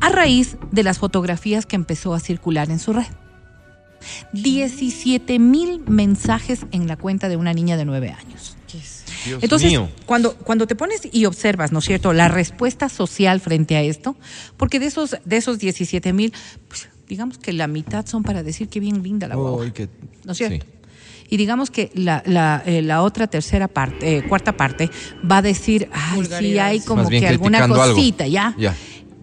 a 0.00 0.08
raíz 0.08 0.56
de 0.70 0.82
las 0.82 0.98
fotografías 0.98 1.66
que 1.66 1.76
empezó 1.76 2.14
a 2.14 2.20
circular 2.20 2.70
en 2.70 2.78
su 2.78 2.92
red. 2.92 3.06
17 4.32 5.38
mil 5.38 5.80
mensajes 5.86 6.66
en 6.72 6.88
la 6.88 6.96
cuenta 6.96 7.28
de 7.28 7.36
una 7.36 7.52
niña 7.52 7.76
de 7.76 7.84
nueve 7.84 8.10
años. 8.10 8.56
Dios 9.24 9.40
Entonces, 9.42 9.70
mío. 9.70 9.88
cuando, 10.06 10.34
cuando 10.34 10.66
te 10.66 10.74
pones 10.74 11.02
y 11.12 11.26
observas, 11.26 11.70
¿no 11.70 11.78
es 11.78 11.84
cierto?, 11.84 12.12
la 12.12 12.26
respuesta 12.26 12.88
social 12.88 13.38
frente 13.40 13.76
a 13.76 13.82
esto, 13.82 14.16
porque 14.56 14.80
de 14.80 14.86
esos, 14.86 15.16
de 15.24 15.36
esos 15.36 15.60
17 15.60 16.12
mil, 16.12 16.32
pues, 16.66 16.88
digamos 17.08 17.38
que 17.38 17.52
la 17.52 17.68
mitad 17.68 18.04
son 18.06 18.24
para 18.24 18.42
decir 18.42 18.68
que 18.68 18.80
bien 18.80 19.02
linda 19.04 19.28
la 19.28 19.36
guagua. 19.36 19.64
Ay, 19.64 19.70
que- 19.70 19.88
¿no 20.24 20.32
es 20.32 20.38
cierto? 20.38 20.64
sí. 20.66 20.72
Y 21.30 21.36
digamos 21.38 21.70
que 21.70 21.90
la, 21.94 22.22
la, 22.26 22.62
eh, 22.66 22.82
la 22.82 23.00
otra 23.02 23.26
tercera 23.26 23.66
parte, 23.68 24.18
eh, 24.18 24.22
cuarta 24.22 24.54
parte, 24.54 24.90
va 25.30 25.38
a 25.38 25.42
decir, 25.42 25.88
ay, 25.92 26.26
sí, 26.26 26.58
hay 26.58 26.80
como 26.80 27.08
que 27.08 27.26
alguna 27.26 27.64
algo. 27.64 27.76
cosita, 27.76 28.26
¿ya? 28.26 28.54
Ya. 28.58 28.74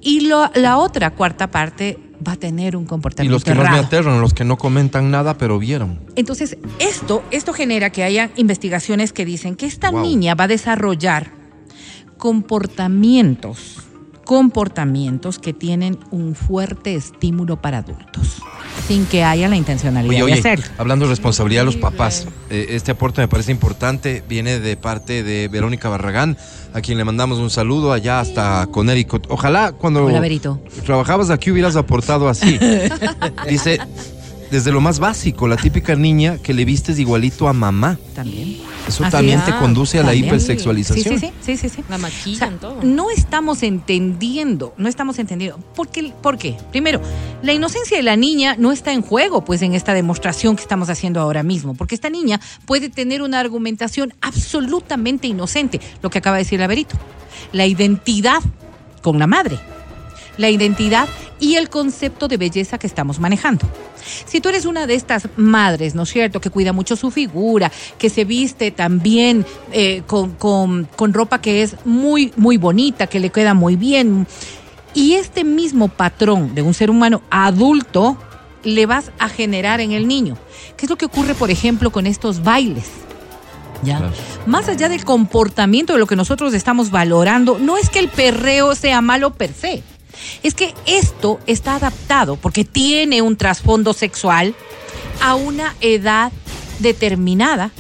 Y 0.02 0.22
lo- 0.28 0.50
la 0.56 0.78
otra 0.78 1.12
cuarta 1.12 1.52
parte 1.52 1.98
va 2.26 2.34
a 2.34 2.36
tener 2.36 2.76
un 2.76 2.84
Y 2.84 2.88
comportamiento 2.88 3.36
los 3.36 3.44
que 3.44 3.54
más 3.56 3.72
me 3.72 3.80
aterran, 3.80 4.20
los 4.22 4.34
que 4.34 4.44
no 4.44 4.58
comentan 4.58 5.10
nada, 5.12 5.38
pero 5.38 5.58
vieron. 5.60 6.00
Entonces, 6.16 6.58
esto, 6.80 7.24
esto 7.32 7.54
genera 7.54 7.90
que 7.92 8.04
haya 8.04 8.30
investigaciones 8.36 9.14
que 9.14 9.26
dicen 9.26 9.56
que 9.56 9.66
esta 9.66 9.90
Wow. 9.92 10.02
niña 10.02 10.36
va 10.36 10.46
a 10.46 10.48
desarrollar 10.48 11.32
comportamientos, 12.18 13.78
comportamientos 14.30 15.40
que 15.40 15.54
tienen 15.54 15.98
un 16.12 16.36
fuerte 16.36 16.94
estímulo 16.94 17.60
para 17.60 17.80
adultos, 17.80 18.44
sin 18.88 19.08
que 19.08 19.24
haya 19.24 19.50
la 19.50 19.56
intencionalidad 19.56 20.24
Oye, 20.24 20.34
de 20.34 20.40
hacerlo. 20.40 20.66
hablando 20.78 21.06
de 21.06 21.10
responsabilidad 21.10 21.62
de 21.62 21.66
los 21.66 21.78
papás, 21.78 22.28
eh, 22.52 22.68
este 22.70 22.92
aporte 22.92 23.22
me 23.22 23.28
parece 23.28 23.52
importante, 23.52 24.24
viene 24.30 24.60
de 24.60 24.78
parte 24.78 25.24
de 25.24 25.48
Verónica 25.48 25.90
Barragán, 25.90 26.38
a 26.76 26.82
quien 26.82 27.00
le 27.00 27.06
mandamos 27.06 27.40
un 27.40 27.50
saludo 27.50 27.92
allá 27.92 28.20
hasta 28.20 28.68
Connecticut. 28.68 29.26
Ojalá 29.30 29.72
cuando 29.72 30.06
Hola, 30.06 30.22
trabajabas 30.86 31.32
aquí 31.32 31.50
hubieras 31.50 31.76
aportado 31.76 32.30
así. 32.30 32.60
Dice, 33.50 33.80
desde 34.52 34.72
lo 34.72 34.82
más 34.82 35.00
básico, 35.00 35.48
la 35.48 35.58
típica 35.58 35.96
niña 35.96 36.38
que 36.42 36.54
le 36.54 36.66
vistes 36.66 36.98
igualito 37.00 37.48
a 37.48 37.54
mamá. 37.54 37.98
También. 38.16 38.58
Eso 38.88 39.04
Así 39.04 39.12
también 39.12 39.40
es. 39.40 39.46
te 39.46 39.56
conduce 39.58 40.00
a 40.00 40.02
la 40.02 40.08
También. 40.08 40.26
Hipersexualización. 40.26 41.20
sí, 41.20 41.28
sí, 41.28 41.34
sí, 41.42 41.58
sí, 41.58 41.70
sí. 41.70 41.84
La 41.90 41.98
O 41.98 42.00
maquillan 42.00 42.50
sea, 42.50 42.60
todo. 42.60 42.80
no 42.84 43.12
estamos 43.12 43.62
entendiendo, 43.62 44.74
no 44.78 44.90
estamos 44.90 45.20
entendiendo. 45.20 45.58
¿Por 45.76 45.90
qué? 45.90 46.12
¿Por 46.22 46.38
qué? 46.38 46.58
Primero, 46.72 47.00
la 47.44 47.54
inocencia 47.54 47.98
de 47.98 48.04
la 48.04 48.16
niña 48.16 48.56
no 48.58 48.72
está 48.72 48.92
en 48.94 49.02
juego, 49.04 49.46
pues, 49.46 49.62
en 49.62 49.76
esta 49.76 49.94
demostración 49.94 50.56
que 50.56 50.64
estamos 50.64 50.90
haciendo 50.90 51.20
ahora 51.22 51.44
mismo, 51.44 51.76
porque 51.76 51.94
esta 51.96 52.10
niña 52.10 52.40
puede 52.66 52.90
tener 52.90 53.22
una 53.22 53.40
argumentación 53.40 54.14
absolutamente 54.22 55.28
inocente, 55.28 55.80
lo 56.02 56.10
que 56.10 56.18
acaba 56.18 56.38
de 56.38 56.44
decir 56.44 56.60
la 56.60 56.68
Verito. 56.68 56.96
La 57.54 57.66
identidad 57.68 58.42
con 59.04 59.20
la 59.20 59.28
madre, 59.28 59.60
la 60.38 60.50
identidad 60.50 61.08
y 61.40 61.56
el 61.56 61.70
concepto 61.70 62.28
de 62.28 62.38
belleza 62.38 62.78
que 62.78 62.88
estamos 62.88 63.20
manejando. 63.20 63.66
Si 64.26 64.42
tú 64.42 64.50
eres 64.50 64.66
una 64.66 64.88
de 64.88 64.96
estas 64.96 65.28
madres, 65.38 65.96
¿no 65.96 66.04
es 66.04 66.10
cierto?, 66.10 66.42
que 66.42 66.50
cuida 66.50 66.74
mucho 66.74 66.96
su 66.96 67.12
figura, 67.12 67.72
que 67.98 68.10
se 68.10 68.26
viste 68.26 68.72
también 68.72 69.46
eh, 69.72 70.04
con, 70.08 70.32
con- 70.32 70.88
con 70.96 71.14
ropa 71.14 71.42
que 71.42 71.62
es 71.64 71.76
muy, 71.86 72.34
muy 72.36 72.58
bonita, 72.58 73.08
que 73.08 73.20
le 73.20 73.30
queda 73.30 73.54
muy 73.54 73.76
bien, 73.76 74.28
y 74.94 75.14
este 75.14 75.44
mismo 75.44 75.88
patrón 75.88 76.56
de 76.56 76.62
un 76.62 76.74
ser 76.74 76.90
humano 76.90 77.22
adulto 77.30 78.18
le 78.64 78.86
vas 78.86 79.12
a 79.20 79.30
generar 79.30 79.80
en 79.80 79.92
el 79.92 80.08
niño. 80.08 80.38
¿Qué 80.76 80.86
es 80.86 80.90
lo 80.90 80.98
que 80.98 81.06
ocurre, 81.06 81.36
por 81.36 81.52
ejemplo, 81.52 81.92
con 81.92 82.06
estos 82.08 82.44
bailes? 82.44 82.86
¿Ya? 83.84 83.98
Claro. 84.00 84.14
Más 84.46 84.68
allá 84.68 84.90
del 84.90 85.06
comportamiento 85.06 85.94
de 85.94 86.00
lo 86.00 86.08
que 86.08 86.16
nosotros 86.18 86.54
estamos 86.54 86.92
valorando, 86.92 87.58
no 87.60 87.78
es 87.78 87.90
que 87.90 88.00
el 88.00 88.10
perreo 88.10 88.76
sea 88.76 89.00
malo 89.02 89.32
per 89.32 89.54
se. 89.54 89.84
Es 90.44 90.54
que 90.54 90.74
esto 90.86 91.40
está 91.48 91.76
adaptado 91.76 92.36
porque 92.36 92.66
tiene 92.66 93.22
un 93.22 93.36
trasfondo 93.38 93.94
sexual 93.94 94.56
a 95.22 95.36
una 95.36 95.76
edad 95.82 96.32
determinada 96.80 97.72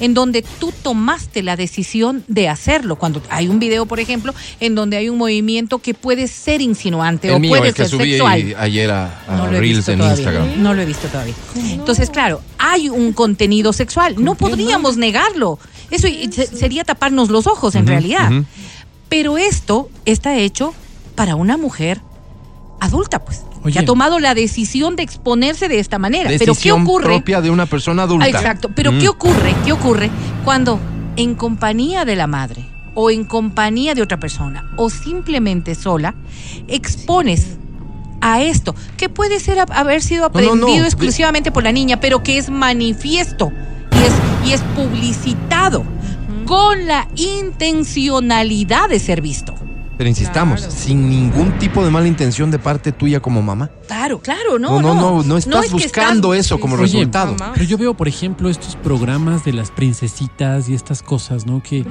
en 0.00 0.14
donde 0.14 0.42
tú 0.42 0.72
tomaste 0.82 1.42
la 1.42 1.56
decisión 1.56 2.22
de 2.28 2.48
hacerlo. 2.48 2.96
Cuando 2.96 3.20
hay 3.30 3.48
un 3.48 3.58
video, 3.58 3.86
por 3.86 3.98
ejemplo, 3.98 4.32
en 4.60 4.74
donde 4.76 4.96
hay 4.96 5.08
un 5.08 5.18
movimiento 5.18 5.80
que 5.80 5.92
puede 5.94 6.28
ser 6.28 6.60
insinuante 6.60 7.32
o 7.32 7.38
mío, 7.40 7.50
puede 7.50 7.68
el 7.70 7.74
que 7.74 7.82
ser 7.82 7.90
subí 7.90 8.10
sexual. 8.12 8.54
ayer 8.58 8.90
a, 8.90 9.22
a 9.26 9.36
No 9.36 9.46
lo 9.48 9.56
he 9.56 9.60
Reels 9.60 9.76
visto 9.78 9.92
en 9.92 9.98
todavía. 9.98 10.16
Instagram. 10.22 10.62
No 10.62 10.74
lo 10.74 10.82
he 10.82 10.86
visto 10.86 11.08
todavía. 11.08 11.34
Entonces, 11.56 12.10
claro, 12.10 12.40
hay 12.58 12.88
un 12.88 13.12
contenido 13.12 13.72
sexual. 13.72 14.14
No 14.18 14.36
podríamos 14.36 14.96
negarlo. 14.96 15.58
Eso 15.90 16.06
sería 16.54 16.84
taparnos 16.84 17.28
los 17.28 17.46
ojos 17.46 17.74
en 17.74 17.86
realidad. 17.86 18.30
Pero 19.08 19.36
esto 19.38 19.88
está 20.04 20.36
hecho 20.36 20.74
para 21.18 21.36
una 21.36 21.56
mujer 21.58 22.00
adulta, 22.80 23.18
pues, 23.24 23.44
Oye. 23.64 23.72
que 23.74 23.78
ha 23.80 23.84
tomado 23.84 24.18
la 24.20 24.34
decisión 24.34 24.96
de 24.96 25.02
exponerse 25.02 25.68
de 25.68 25.78
esta 25.80 25.98
manera. 25.98 26.28
Pero 26.30 26.38
¿qué 26.38 26.46
Decisión 26.46 26.82
ocurre? 26.82 27.04
propia 27.06 27.40
de 27.40 27.50
una 27.50 27.66
persona 27.66 28.04
adulta. 28.04 28.24
Ah, 28.26 28.28
Exacto. 28.30 28.70
Pero 28.74 28.92
Mm. 28.92 28.98
¿qué 29.00 29.08
ocurre? 29.08 29.54
¿Qué 29.64 29.72
ocurre 29.72 30.10
cuando 30.44 30.78
en 31.16 31.34
compañía 31.34 32.04
de 32.04 32.14
la 32.16 32.26
madre 32.28 32.64
o 32.94 33.10
en 33.10 33.24
compañía 33.24 33.94
de 33.94 34.02
otra 34.02 34.18
persona 34.20 34.70
o 34.76 34.88
simplemente 34.90 35.74
sola 35.74 36.14
expones 36.68 37.56
a 38.20 38.40
esto 38.42 38.74
que 38.96 39.08
puede 39.08 39.38
ser 39.40 39.58
haber 39.72 40.02
sido 40.02 40.28
No, 40.28 40.40
no, 40.40 40.46
no. 40.46 40.52
aprendido 40.62 40.84
exclusivamente 40.86 41.50
por 41.52 41.62
la 41.64 41.72
niña, 41.72 42.00
pero 42.00 42.22
que 42.22 42.38
es 42.38 42.48
manifiesto 42.50 43.52
y 43.92 43.96
es, 44.04 44.12
y 44.48 44.52
es 44.52 44.60
publicitado 44.76 45.84
con 46.46 46.86
la 46.86 47.08
intencionalidad 47.16 48.88
de 48.88 48.98
ser 49.00 49.20
visto. 49.20 49.54
Pero 49.98 50.08
insistamos, 50.08 50.60
Claro. 50.60 50.74
sin 50.74 51.10
ningún 51.10 51.58
tipo 51.58 51.84
de 51.84 51.90
mala 51.90 52.06
intención 52.06 52.50
de 52.50 52.58
parte 52.58 52.92
tuya 52.92 53.20
como 53.20 53.42
mamá. 53.42 53.70
Claro, 53.88 54.20
claro, 54.20 54.58
No, 54.58 54.80
no. 54.80 54.94
no, 54.94 54.94
no, 54.94 55.22
no, 55.24 55.36
estás 55.38 55.64
es 55.64 55.70
que 55.70 55.72
buscando 55.72 56.34
eso 56.34 56.60
como 56.60 56.74
Oye, 56.76 56.84
resultado. 56.84 57.32
mamá. 57.36 57.52
Pero 57.54 57.64
yo 57.66 57.76
veo, 57.78 57.94
por 57.94 58.06
ejemplo, 58.06 58.48
estos 58.50 58.76
programas 58.76 59.44
de 59.44 59.52
las 59.54 59.70
princesitas 59.70 60.68
y 60.68 60.74
estas 60.74 61.02
cosas, 61.02 61.46
¿no? 61.46 61.62
Que 61.62 61.84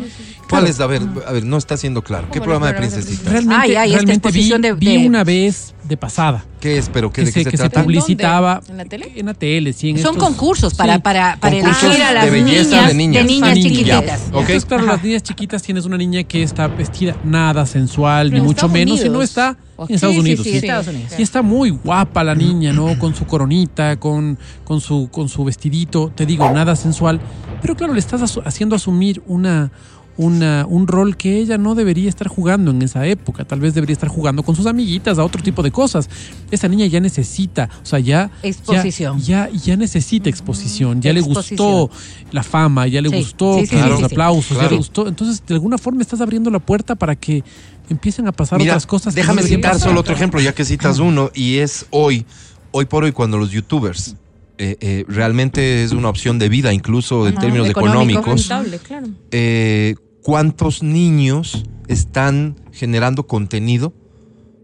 ¿Cuál 0.50 0.68
es? 0.68 0.80
A 0.80 0.88
ver, 0.88 1.02
a 1.28 1.32
ver, 1.32 1.44
no 1.46 1.58
está 1.58 1.76
siendo 1.76 2.04
claro. 2.04 2.28
¿Qué 2.32 2.40
programa 2.40 2.68
de 2.68 2.74
de 2.74 2.78
princesitas? 2.80 3.26
realmente, 3.32 3.56
Ay, 3.62 3.76
ay, 3.76 3.92
realmente 3.94 4.32
vi, 4.32 4.50
de- 4.50 4.74
vi 4.74 4.98
de- 5.02 5.08
una 5.08 5.24
vez 5.24 5.74
de 5.84 5.96
pasada 5.98 6.44
¿Qué 6.60 6.78
es? 6.78 6.90
¿Pero 6.90 7.12
qué, 7.12 7.22
que, 7.22 7.26
de 7.28 7.34
qué 7.34 7.40
se, 7.40 7.44
se 7.46 7.52
que 7.52 7.58
se 7.58 7.64
trata? 7.70 7.84
publicitaba 7.84 8.62
¿En 8.70 8.78
la 8.78 8.86
tele? 8.86 9.12
en 9.16 9.26
la 9.28 9.34
tele, 9.34 9.74
sí, 9.74 9.90
en 9.92 10.00
Son 10.00 10.14
estos- 10.16 10.24
concursos 10.28 10.74
para, 10.74 10.96
sí. 10.96 11.02
para, 11.02 11.38
para 11.40 11.56
Concursos 11.56 11.84
elegir 11.84 12.04
a 12.04 12.08
de 12.10 12.14
las 12.16 12.32
belleza 12.32 12.70
niñas, 12.76 12.88
de 12.88 12.94
niñas. 12.94 13.24
a 13.24 13.26
niñas. 13.28 13.54
chiquititas. 13.56 14.22
Entonces, 14.28 14.66
claro, 14.66 14.84
Ajá. 14.84 14.94
las 14.94 15.04
niñas 15.04 15.24
chiquitas 15.24 15.62
tienes 15.64 15.86
una 15.86 15.98
niña 15.98 16.24
que 16.24 16.44
está 16.44 16.68
vestida 16.68 17.16
nada 17.24 17.66
sensual, 17.66 18.30
Pero 18.30 18.42
ni 18.42 18.48
mucho 18.48 18.68
menos, 18.70 19.04
y 19.04 19.10
no 19.10 19.22
está 19.22 19.58
en 19.78 19.96
Estados 19.96 20.16
sí, 20.16 20.22
Unidos. 20.22 20.44
sí, 20.44 20.52
sí. 20.52 20.58
Estados 20.58 20.88
Unidos. 20.88 21.14
Y 21.18 21.22
está 21.22 21.42
muy 21.42 21.70
guapa 21.70 22.24
la 22.24 22.36
niña, 22.36 22.74
¿no? 22.74 22.98
Con 22.98 23.16
su 23.16 23.26
coronita, 23.26 24.00
con, 24.00 24.38
con, 24.64 24.82
su, 24.82 25.10
con 25.12 25.30
su 25.30 25.44
vestidito, 25.44 26.12
te 26.14 26.26
digo, 26.26 26.50
nada 26.52 26.76
sensual. 26.76 27.20
Pero 27.62 27.76
claro, 27.76 27.94
le 27.94 28.00
estás 28.00 28.38
haciendo 28.44 28.76
asumir 28.76 29.22
una, 29.28 29.72
una, 30.18 30.66
un 30.68 30.88
rol 30.88 31.16
que 31.16 31.38
ella 31.38 31.58
no 31.58 31.76
debería 31.76 32.10
estar 32.10 32.28
jugando 32.28 32.72
en 32.72 32.82
esa 32.82 33.06
época. 33.06 33.46
Tal 33.46 33.60
vez 33.60 33.74
debería 33.74 33.94
estar 33.94 34.10
jugando 34.10 34.44
con 34.44 34.56
sus 34.56 34.66
amiguitas, 34.66 35.20
a 35.20 35.24
otro 35.24 35.42
tipo 35.42 35.64
de 35.64 35.72
cosas. 35.72 36.10
Esa 36.52 36.68
niña 36.68 36.86
ya 36.88 37.00
necesita, 37.00 37.70
o 37.82 37.86
sea, 37.86 38.00
ya... 38.00 38.32
Exposición. 38.44 39.20
Ya, 39.20 39.50
ya, 39.50 39.58
ya 39.58 39.78
necesita 39.78 40.30
exposición, 40.30 41.02
ya 41.02 41.14
le 41.14 41.22
gustó 41.22 41.90
la 42.32 42.44
fama, 42.44 42.88
ya 42.88 43.02
le 43.02 43.10
Sí, 43.10 43.16
gustó 43.18 43.56
sí, 43.60 43.68
sí, 43.68 43.76
que 43.76 43.82
sí, 43.84 43.90
los 43.90 44.04
aplausos, 44.04 44.58
ya 44.58 44.70
le 44.70 44.78
gustó. 44.78 45.08
Entonces, 45.08 45.44
de 45.46 45.54
alguna 45.54 45.78
forma 45.78 46.02
estás 46.02 46.20
abriendo 46.22 46.50
la 46.50 46.60
puerta 46.60 46.96
para 46.96 47.16
que 47.16 47.44
empiecen 47.90 48.28
a 48.28 48.32
pasar 48.32 48.60
Mira, 48.60 48.74
otras 48.74 48.86
cosas. 48.86 49.14
que 49.14 49.22
déjame 49.22 49.42
no 49.44 49.48
citar 49.48 49.80
solo 49.80 50.00
otro 50.02 50.14
ejemplo, 50.14 50.42
ya 50.42 50.54
que 50.54 50.66
citas 50.66 51.00
uno, 51.00 51.32
y 51.34 51.58
es 51.58 51.86
hoy, 51.92 52.26
hoy 52.72 52.86
por 52.86 53.04
hoy, 53.04 53.12
cuando 53.12 53.38
los 53.38 53.52
youtubers 53.52 54.16
eh, 54.58 54.76
eh, 54.82 55.06
realmente 55.08 55.84
es 55.84 55.92
una 55.92 56.10
opción 56.10 56.40
de 56.40 56.50
vida, 56.50 56.74
incluso 56.74 57.28
en 57.28 57.36
términos 57.36 57.70
económico. 57.70 58.20
económicos. 58.22 58.50
Rentable, 58.50 58.80
claro. 58.80 59.08
eh, 59.32 59.96
¿Cuántos 60.28 60.84
niños 60.84 61.64
están 61.88 62.58
generando 62.74 63.28
contenido 63.28 63.94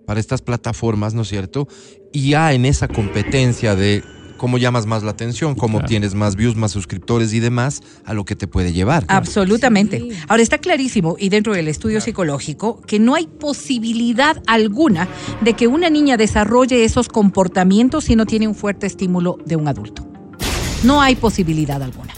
para 0.06 0.20
estas 0.20 0.42
plataformas, 0.42 1.14
¿no 1.14 1.22
es 1.22 1.30
cierto? 1.30 1.70
Y 2.12 2.32
ya 2.32 2.52
en 2.52 2.66
esa 2.66 2.90
competencia 2.90 3.74
de 3.74 4.04
cómo 4.36 4.58
llamas 4.58 4.88
más 4.88 5.04
la 5.04 5.12
atención, 5.12 5.56
cómo 5.56 5.78
Claro. 5.78 5.88
tienes 5.88 6.16
más 6.16 6.36
views, 6.36 6.58
más 6.58 6.74
suscriptores 6.74 7.32
y 7.32 7.40
demás, 7.40 7.82
a 8.04 8.14
lo 8.14 8.26
que 8.26 8.36
te 8.36 8.46
puede 8.46 8.74
llevar. 8.74 9.06
Absolutamente. 9.08 10.06
Ahora 10.28 10.44
está 10.44 10.58
clarísimo 10.58 11.16
y 11.18 11.30
dentro 11.30 11.54
del 11.54 11.70
estudio 11.70 12.02
psicológico 12.02 12.82
que 12.82 13.00
no 13.00 13.16
hay 13.16 13.28
posibilidad 13.28 14.44
alguna 14.48 15.08
de 15.40 15.54
que 15.54 15.68
una 15.68 15.90
niña 15.90 16.18
desarrolle 16.18 16.84
esos 16.84 17.08
comportamientos 17.08 18.04
si 18.04 18.18
no 18.18 18.26
tiene 18.26 18.50
un 18.50 18.56
fuerte 18.56 18.86
estímulo 18.86 19.38
de 19.46 19.56
un 19.56 19.70
adulto. 19.70 20.06
No 20.84 21.00
hay 21.00 21.16
posibilidad 21.16 21.82
alguna. 21.82 22.14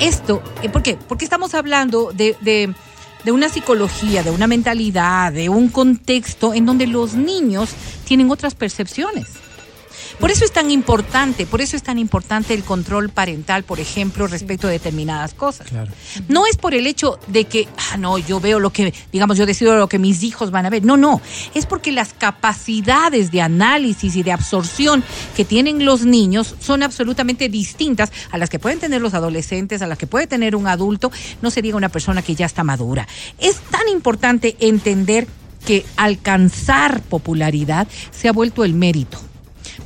Esto, 0.00 0.42
eh, 0.62 0.68
¿por 0.68 0.82
qué? 0.82 0.96
Porque 1.08 1.24
estamos 1.24 1.54
hablando 1.54 2.10
de, 2.12 2.36
de- 2.40 2.74
de 3.24 3.32
una 3.32 3.50
psicología, 3.50 4.22
de 4.22 4.30
una 4.30 4.46
mentalidad, 4.46 5.30
de 5.30 5.50
un 5.50 5.68
contexto 5.68 6.54
en 6.54 6.64
donde 6.64 6.86
los 6.86 7.12
niños 7.14 7.68
tienen 8.04 8.30
otras 8.30 8.54
percepciones. 8.54 9.26
Por 10.20 10.30
eso 10.30 10.44
es 10.44 10.52
tan 10.52 10.70
importante, 10.70 11.46
por 11.46 11.62
eso 11.62 11.76
es 11.76 11.82
tan 11.82 11.98
importante 11.98 12.52
el 12.52 12.62
control 12.62 13.08
parental, 13.08 13.64
por 13.64 13.80
ejemplo, 13.80 14.26
respecto 14.26 14.68
a 14.68 14.70
determinadas 14.70 15.32
cosas. 15.32 15.68
Claro. 15.68 15.90
No 16.28 16.46
es 16.46 16.58
por 16.58 16.74
el 16.74 16.86
hecho 16.86 17.18
de 17.26 17.46
que, 17.46 17.68
ah, 17.90 17.96
no, 17.96 18.18
yo 18.18 18.38
veo 18.38 18.60
lo 18.60 18.70
que, 18.70 18.92
digamos, 19.12 19.38
yo 19.38 19.46
decido 19.46 19.74
lo 19.76 19.88
que 19.88 19.98
mis 19.98 20.22
hijos 20.22 20.50
van 20.50 20.66
a 20.66 20.70
ver. 20.70 20.84
No, 20.84 20.98
no. 20.98 21.22
Es 21.54 21.64
porque 21.64 21.90
las 21.90 22.12
capacidades 22.12 23.30
de 23.30 23.40
análisis 23.40 24.14
y 24.14 24.22
de 24.22 24.32
absorción 24.32 25.02
que 25.34 25.46
tienen 25.46 25.86
los 25.86 26.04
niños 26.04 26.54
son 26.60 26.82
absolutamente 26.82 27.48
distintas 27.48 28.12
a 28.30 28.36
las 28.36 28.50
que 28.50 28.58
pueden 28.58 28.78
tener 28.78 29.00
los 29.00 29.14
adolescentes, 29.14 29.80
a 29.80 29.86
las 29.86 29.96
que 29.96 30.06
puede 30.06 30.26
tener 30.26 30.54
un 30.54 30.66
adulto, 30.66 31.10
no 31.40 31.50
se 31.50 31.62
diga 31.62 31.78
una 31.78 31.88
persona 31.88 32.20
que 32.20 32.34
ya 32.34 32.44
está 32.44 32.62
madura. 32.62 33.08
Es 33.38 33.56
tan 33.70 33.88
importante 33.88 34.54
entender 34.60 35.26
que 35.64 35.86
alcanzar 35.96 37.00
popularidad 37.00 37.88
se 38.10 38.28
ha 38.28 38.32
vuelto 38.32 38.64
el 38.64 38.74
mérito. 38.74 39.29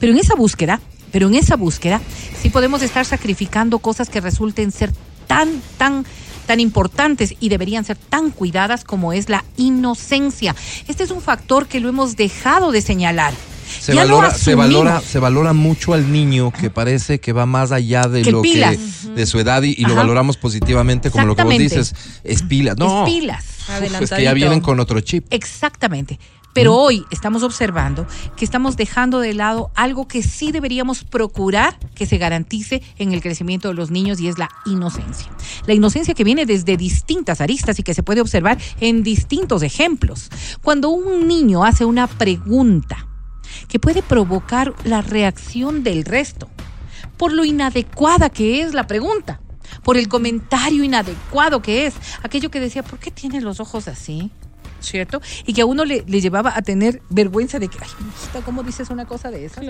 Pero 0.01 0.13
en 0.13 0.19
esa 0.19 0.35
búsqueda, 0.35 0.81
pero 1.13 1.29
en 1.29 1.35
esa 1.35 1.57
búsqueda, 1.57 2.01
sí 2.41 2.51
podemos 2.51 2.83
estar 2.83 3.05
sacrificando 3.05 3.79
cosas 3.79 4.09
que 4.09 4.21
resulten 4.21 4.73
ser 4.73 4.93
tan, 5.27 5.63
tan, 5.79 6.05
tan 6.47 6.61
importantes 6.61 7.35
y 7.41 7.49
deberían 7.49 7.85
ser 7.85 7.97
tan 7.97 8.31
cuidadas 8.31 8.85
como 8.85 9.13
es 9.13 9.29
la 9.29 9.45
inocencia. 9.57 10.55
Este 10.89 11.05
es 11.05 11.11
un 11.11 11.21
factor 11.23 11.67
que 11.67 11.81
lo 11.81 11.89
hemos 11.89 12.17
dejado 12.17 12.73
de 12.73 12.83
señalar. 12.83 13.33
Se 13.81 13.95
Ya 13.95 14.05
lo 14.05 14.17
valora, 14.17 14.35
se 14.35 14.55
valora, 14.55 15.01
se 15.01 15.19
valora 15.19 15.53
mucho 15.53 15.95
al 15.95 16.13
niño 16.13 16.53
que 16.53 16.71
parece 16.71 17.19
que 17.19 17.33
va 17.33 17.47
más 17.47 17.73
allá 17.73 18.03
de 18.03 18.23
Que 18.23 18.31
lo 18.31 18.43
pilas. 18.43 18.77
que 18.77 19.11
de 19.11 19.27
su 19.27 19.39
edad 19.39 19.63
y, 19.63 19.75
y 19.77 19.85
lo 19.85 19.95
valoramos 19.95 20.37
positivamente 20.37 21.11
como 21.11 21.27
lo 21.27 21.35
que 21.35 21.45
vos 21.45 21.59
dices, 21.59 21.95
es 22.25 22.43
pilas. 22.43 22.77
No, 22.77 23.07
Es 23.07 23.13
pilas. 23.13 23.45
Uf, 23.69 24.03
es 24.03 24.11
que 24.11 24.23
ya 24.23 24.35
vienen 24.35 24.61
con 24.61 24.81
otro 24.81 25.01
chip. 25.01 25.27
Exactamente. 25.31 26.19
Pero 26.55 26.77
hoy 26.77 27.05
estamos 27.11 27.43
observando 27.43 28.07
que 28.37 28.45
estamos 28.45 28.77
dejando 28.77 29.19
de 29.19 29.35
lado 29.35 29.73
algo 29.75 30.07
que 30.07 30.23
sí 30.23 30.53
deberíamos 30.53 31.03
procurar 31.03 31.77
que 31.97 32.07
se 32.07 32.17
garantice 32.17 32.81
en 32.97 33.13
el 33.13 33.21
crecimiento 33.21 33.69
de 33.69 33.75
los 33.75 33.91
niños 33.91 34.21
y 34.21 34.29
es 34.29 34.39
la 34.39 34.49
inocencia. 34.65 35.31
La 35.67 35.75
inocencia 35.75 36.15
que 36.15 36.23
viene 36.23 36.47
desde 36.47 36.77
distintas 36.77 37.41
aristas 37.41 37.81
y 37.81 37.83
que 37.83 37.93
se 37.93 38.05
puede 38.05 38.21
observar 38.21 38.59
en 38.81 39.03
distintos 39.03 39.65
ejemplos. 39.65 40.31
Cuando 40.63 40.91
un 40.91 41.27
niño 41.27 41.65
hace 41.65 41.85
una 41.85 42.07
pregunta 42.07 43.09
que 43.67 43.81
puede 43.81 44.03
provocar 44.03 44.73
la 44.85 45.03
reacción 45.03 45.83
del 45.83 46.05
resto 46.05 46.49
por 47.17 47.33
lo 47.33 47.45
inadecuada 47.45 48.31
que 48.31 48.63
es 48.63 48.75
la 48.75 48.87
pregunta, 48.87 49.41
por 49.83 49.97
el 49.97 50.09
comentario 50.09 50.85
inadecuado 50.85 51.63
que 51.63 51.87
es, 51.87 51.95
aquello 52.23 52.51
que 52.51 52.61
decía, 52.61 52.83
¿por 52.83 52.99
qué 52.99 53.11
tiene 53.11 53.41
los 53.41 53.61
ojos 53.61 53.89
así? 53.89 54.31
¿Cierto? 54.85 55.21
Y 55.47 55.53
que 55.53 55.63
a 55.63 55.67
uno 55.67 55.85
le, 55.85 56.05
le 56.07 56.21
llevaba 56.21 56.53
a 56.57 56.63
tener 56.63 57.03
vergüenza 57.11 57.59
de 57.59 57.69
que, 57.69 57.79
ay, 57.81 57.89
mijita, 58.05 58.41
¿cómo 58.45 58.63
dices 58.63 58.91
una 58.91 59.07
cosa 59.07 59.31
de 59.31 59.47
esa? 59.47 59.61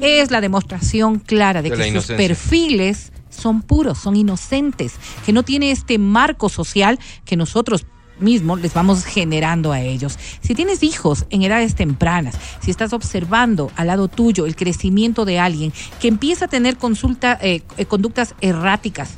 Es 0.00 0.30
la 0.30 0.40
demostración 0.40 1.18
clara 1.18 1.62
de, 1.62 1.70
que 1.70 1.92
sus 1.92 2.06
perfiles 2.06 3.12
son 3.30 3.62
puros, 3.62 3.98
son 3.98 4.16
inocentes, 4.16 4.94
que 5.24 5.32
no 5.32 5.42
tiene 5.42 5.70
este 5.70 5.98
marco 5.98 6.48
social 6.48 6.98
que 7.24 7.36
nosotros 7.36 7.86
mismos 8.18 8.60
les 8.60 8.72
vamos 8.72 9.04
generando 9.04 9.72
a 9.72 9.80
ellos. 9.80 10.18
Si 10.40 10.54
tienes 10.54 10.82
hijos 10.82 11.26
en 11.30 11.42
edades 11.42 11.74
tempranas, 11.74 12.36
si 12.60 12.70
estás 12.70 12.92
observando 12.92 13.70
al 13.76 13.88
lado 13.88 14.08
tuyo 14.08 14.46
el 14.46 14.56
crecimiento 14.56 15.24
de 15.24 15.38
alguien 15.38 15.72
que 16.00 16.08
empieza 16.08 16.44
a 16.46 16.48
tener 16.48 16.76
consulta, 16.76 17.38
eh, 17.42 17.62
eh, 17.76 17.86
conductas 17.86 18.34
erráticas, 18.40 19.14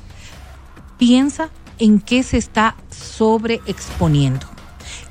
piensa 0.98 1.50
en 1.78 2.00
qué 2.00 2.22
se 2.22 2.38
está 2.38 2.76
sobreexponiendo, 2.90 4.46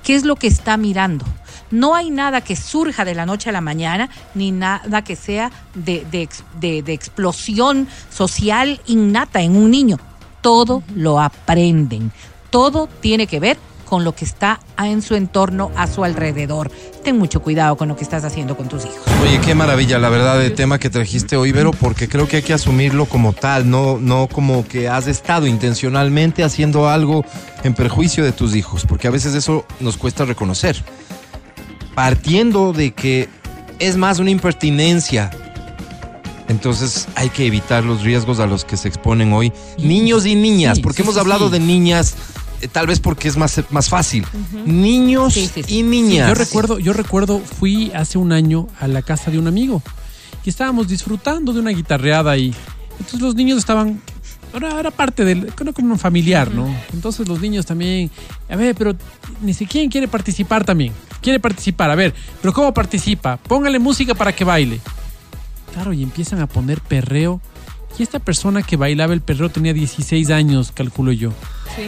qué 0.04 0.16
es 0.16 0.24
lo 0.26 0.36
que 0.36 0.47
está 0.47 0.78
mirando. 0.78 1.26
No 1.72 1.95
hay 1.95 2.12
nada 2.12 2.41
que 2.41 2.56
surja 2.56 3.04
de 3.04 3.16
la 3.16 3.26
noche 3.26 3.49
a 3.49 3.54
la 3.54 3.62
mañana, 3.62 4.10
ni 4.36 4.51
nada 4.51 5.04
que 5.04 5.16
sea 5.16 5.51
de, 5.74 6.06
de 6.12 6.30
de- 6.60 6.84
de 6.84 6.93
explosión 6.93 7.88
social 8.12 8.80
innata 8.86 9.41
en 9.41 9.56
un 9.56 9.72
niño. 9.72 9.97
Todo 10.41 10.84
lo 10.95 11.20
aprenden. 11.20 12.12
Todo 12.51 12.88
tiene 13.01 13.26
que 13.26 13.39
ver 13.39 13.58
con 13.93 14.03
lo 14.03 14.15
que 14.15 14.25
está 14.25 14.59
en 14.79 15.03
su 15.03 15.13
entorno, 15.13 15.69
a 15.75 15.85
su 15.85 16.03
alrededor. 16.03 16.71
Ten 17.03 17.15
mucho 17.15 17.43
cuidado 17.43 17.77
con 17.77 17.89
lo 17.89 17.95
que 17.95 18.03
estás 18.03 18.23
haciendo 18.23 18.57
con 18.57 18.67
tus 18.67 18.85
hijos. 18.85 18.97
Oye, 19.21 19.39
qué 19.41 19.53
maravilla, 19.53 19.99
la 19.99 20.09
verdad, 20.09 20.43
el 20.43 20.55
tema 20.55 20.79
que 20.79 20.89
trajiste 20.89 21.37
hoy, 21.37 21.51
Vero, 21.51 21.69
porque 21.69 22.09
creo 22.09 22.27
que 22.27 22.37
hay 22.37 22.41
que 22.41 22.53
asumirlo 22.53 23.05
como 23.05 23.33
tal, 23.33 23.69
no, 23.69 23.99
no 23.99 24.25
como 24.25 24.67
que 24.67 24.89
has 24.89 25.05
estado 25.05 25.45
intencionalmente 25.45 26.43
haciendo 26.43 26.89
algo 26.89 27.23
en 27.63 27.75
perjuicio 27.75 28.23
de 28.23 28.31
tus 28.31 28.55
hijos, 28.55 28.83
porque 28.87 29.07
a 29.07 29.11
veces 29.11 29.35
eso 29.35 29.63
nos 29.79 29.95
cuesta 29.95 30.25
reconocer. 30.25 30.75
Partiendo 31.93 32.73
de 32.73 32.95
que 32.95 33.29
es 33.77 33.95
más 33.95 34.17
una 34.17 34.31
impertinencia. 34.31 35.29
Entonces 36.47 37.07
hay 37.13 37.29
que 37.29 37.45
evitar 37.45 37.83
los 37.83 38.01
riesgos 38.01 38.39
a 38.39 38.47
los 38.47 38.65
que 38.65 38.75
se 38.75 38.87
exponen 38.87 39.33
hoy 39.33 39.53
niños 39.77 40.25
y 40.25 40.33
niñas, 40.33 40.77
Sí, 40.77 40.81
porque 40.81 40.97
sí, 40.97 41.03
hemos 41.03 41.13
sí, 41.13 41.19
hablado 41.21 41.45
sí. 41.45 41.53
de 41.53 41.59
niñas, 41.59 42.15
tal 42.72 42.88
vez 42.88 42.99
porque 42.99 43.28
es 43.28 43.38
más, 43.38 43.61
más 43.70 43.89
fácil. 43.89 44.26
Niños 44.66 45.34
Sí, 45.34 45.49
sí, 45.53 45.64
sí. 45.64 45.80
y 45.80 45.84
niñas. 45.84 46.28
Yo 46.30 46.36
recuerdo, 46.36 46.80
yo 46.80 46.93
recuerdo, 46.93 47.39
fui 47.39 47.91
hace 47.95 48.18
un 48.18 48.32
año 48.32 48.68
a 48.80 48.88
la 48.88 49.01
casa 49.01 49.32
de 49.32 49.39
un 49.39 49.47
amigo 49.47 49.82
y 50.45 50.49
estábamos 50.49 50.88
disfrutando 50.88 51.53
de 51.53 51.59
una 51.59 51.72
guitarreada 51.72 52.32
ahí. 52.32 52.53
Entonces 52.99 53.22
los 53.22 53.36
niños 53.36 53.57
estaban, 53.57 54.01
era, 54.53 54.80
era 54.80 54.91
parte 54.91 55.26
del, 55.26 55.51
como 55.53 55.93
un 55.93 55.99
familiar, 55.99 56.51
¿no? 56.53 56.68
Entonces 56.93 57.28
los 57.28 57.39
niños 57.41 57.66
también, 57.66 58.11
a 58.49 58.55
ver, 58.55 58.76
pero 58.76 58.95
ni 59.41 59.53
siquiera 59.53 59.89
quiere 59.89 60.07
participar 60.07 60.64
también. 60.64 60.93
Quiere 61.22 61.39
participar, 61.39 61.89
a 61.89 61.95
ver, 61.95 62.14
pero 62.41 62.53
¿cómo 62.53 62.74
participa? 62.74 63.38
Póngale 63.38 63.80
música 63.80 64.14
para 64.14 64.34
que 64.34 64.43
baile. 64.43 64.80
Claro, 65.74 65.93
y 65.93 66.03
empiezan 66.03 66.39
a 66.39 66.47
poner 66.47 66.82
perreo. 66.82 67.41
Y 67.97 68.03
esta 68.03 68.20
persona 68.20 68.61
que 68.64 68.76
bailaba 68.76 69.14
el 69.14 69.22
perreo 69.22 69.49
tenía 69.49 69.74
16 69.74 70.30
años, 70.32 70.72
calculo 70.72 71.11
yo. 71.11 71.32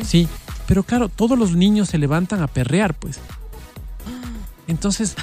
Sí. 0.03 0.27
Pero 0.67 0.83
claro, 0.83 1.09
todos 1.09 1.37
los 1.37 1.55
niños 1.55 1.89
se 1.89 1.97
levantan 1.97 2.41
a 2.41 2.47
perrear, 2.47 2.93
pues. 2.93 3.19
Entonces, 4.67 5.15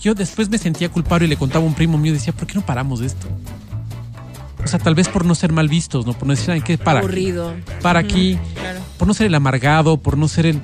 yo 0.00 0.14
después 0.14 0.48
me 0.48 0.58
sentía 0.58 0.88
culpable 0.88 1.26
y 1.26 1.28
le 1.28 1.36
contaba 1.36 1.64
a 1.64 1.68
un 1.68 1.74
primo 1.74 1.98
mío, 1.98 2.12
decía, 2.12 2.32
¿por 2.32 2.46
qué 2.46 2.54
no 2.54 2.64
paramos 2.64 3.00
esto? 3.00 3.26
O 4.62 4.66
sea, 4.66 4.78
tal 4.78 4.94
vez 4.94 5.08
por 5.08 5.24
no 5.26 5.34
ser 5.34 5.52
mal 5.52 5.68
vistos, 5.68 6.06
¿no? 6.06 6.14
Por 6.14 6.26
no 6.26 6.34
decir, 6.34 6.50
¿en 6.50 6.62
qué 6.62 6.78
para? 6.78 7.00
Aburrido. 7.00 7.54
Para 7.82 8.00
aquí, 8.00 8.38
Claro. 8.54 8.80
por 8.98 9.06
no 9.08 9.12
ser 9.14 9.26
el 9.26 9.34
amargado, 9.34 9.98
por 9.98 10.16
no 10.16 10.26
ser 10.28 10.46
el... 10.46 10.60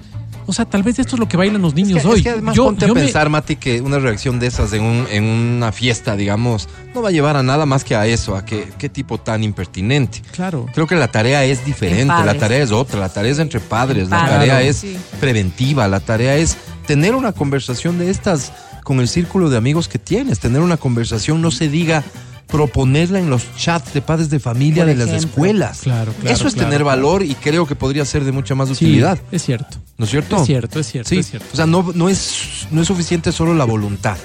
O 0.50 0.52
sea, 0.52 0.64
tal 0.64 0.82
vez 0.82 0.98
esto 0.98 1.14
es 1.14 1.20
lo 1.20 1.28
que 1.28 1.36
bailan 1.36 1.62
los 1.62 1.70
Es 1.72 1.76
niños 1.76 2.02
que, 2.02 2.08
hoy. 2.08 2.16
es 2.18 2.22
que 2.24 2.30
además 2.30 2.56
Yo- 2.56 2.64
ponte 2.64 2.86
yo 2.86 2.90
a 2.92 2.94
me- 2.96 3.02
pensar, 3.02 3.28
Mati, 3.30 3.54
que 3.54 3.80
una 3.80 4.00
reacción 4.00 4.40
de 4.40 4.48
esas 4.48 4.72
en, 4.72 4.82
un- 4.82 5.06
en 5.08 5.22
una 5.22 5.70
fiesta, 5.70 6.16
digamos, 6.16 6.68
no 6.92 7.02
va 7.02 7.10
a 7.10 7.12
llevar 7.12 7.36
a 7.36 7.44
nada 7.44 7.66
más 7.66 7.84
que 7.84 7.94
a 7.94 8.04
eso, 8.08 8.34
a 8.34 8.44
que 8.44 8.68
qué 8.76 8.88
tipo 8.88 9.18
tan 9.18 9.44
impertinente. 9.44 10.22
Claro. 10.32 10.66
Creo 10.74 10.88
que 10.88 10.96
la 10.96 11.06
tarea 11.08 11.44
es 11.44 11.64
diferente, 11.64 12.12
la 12.24 12.34
tarea 12.36 12.62
es 12.62 12.72
otra, 12.72 12.98
la 12.98 13.08
tarea 13.08 13.30
es 13.30 13.38
entre 13.38 13.60
padres, 13.60 14.08
la 14.08 14.26
tarea 14.26 14.60
es 14.62 14.78
sí. 14.78 14.96
preventiva, 15.20 15.86
la 15.86 16.00
tarea 16.00 16.36
es 16.36 16.56
tener 16.86 17.14
una 17.14 17.30
conversación 17.32 17.98
de 18.00 18.10
estas 18.10 18.52
con 18.82 18.98
el 18.98 19.06
círculo 19.06 19.50
de 19.50 19.56
amigos 19.56 19.86
que 19.86 20.00
tienes, 20.00 20.40
tener 20.40 20.62
una 20.62 20.76
conversación, 20.78 21.40
no 21.40 21.52
se 21.52 21.68
diga 21.68 22.02
proponerla 22.50 23.18
en 23.18 23.30
los 23.30 23.42
chats 23.56 23.92
de 23.94 24.02
padres 24.02 24.30
de 24.30 24.40
familia 24.40 24.84
Por 24.84 24.94
de 24.96 25.06
las 25.06 25.24
escuelas. 25.24 25.80
Claro, 25.82 26.12
claro, 26.12 26.34
Eso 26.34 26.48
es 26.48 26.54
claro, 26.54 26.68
tener 26.68 26.84
valor 26.84 27.22
y 27.22 27.34
creo 27.34 27.66
que 27.66 27.74
podría 27.76 28.04
ser 28.04 28.24
de 28.24 28.32
mucha 28.32 28.54
más 28.54 28.68
Sí, 28.68 28.72
utilidad, 28.84 29.18
es 29.32 29.42
cierto. 29.44 29.78
¿no 29.98 30.04
es 30.04 30.10
cierto? 30.10 30.36
Es 30.36 30.46
cierto, 30.46 30.80
es 30.80 30.86
cierto, 30.90 31.08
Sí, 31.08 31.18
es 31.18 31.30
cierto. 31.30 31.46
o 31.52 31.56
sea, 31.56 31.66
no, 31.66 31.92
no, 31.94 32.08
es, 32.08 32.66
no 32.70 32.80
es 32.82 32.88
suficiente 32.88 33.32
solo 33.32 33.54
la 33.54 33.64
voluntad. 33.64 34.16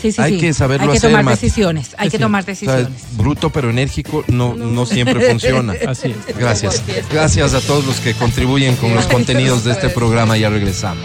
Sí, 0.00 0.12
sí, 0.12 0.22
Hay 0.22 0.34
sí. 0.34 0.38
que 0.40 0.54
saberlo 0.54 0.84
Hay 0.84 0.92
que 0.92 0.96
hacer, 0.98 1.10
tomar 1.10 1.24
Mati. 1.24 1.36
decisiones. 1.40 1.88
Hay 1.98 2.06
Es 2.06 2.12
que 2.12 2.18
cierto. 2.18 2.24
tomar 2.26 2.40
O 2.42 2.44
sea, 2.46 2.54
decisiones. 2.54 3.16
bruto 3.18 3.50
pero 3.50 3.68
enérgico 3.68 4.24
no, 4.28 4.54
no 4.54 4.86
siempre 4.86 5.20
funciona. 5.30 5.74
Así 5.86 6.08
es. 6.26 6.36
Gracias. 6.38 6.82
Gracias 7.12 7.52
a 7.52 7.60
todos 7.60 7.84
los 7.86 7.96
que 8.00 8.14
contribuyen 8.14 8.76
con 8.76 8.94
los 8.94 9.06
contenidos 9.06 9.64
de 9.64 9.72
este 9.72 9.90
programa. 9.90 10.38
Ya 10.38 10.48
regresamos. 10.48 11.04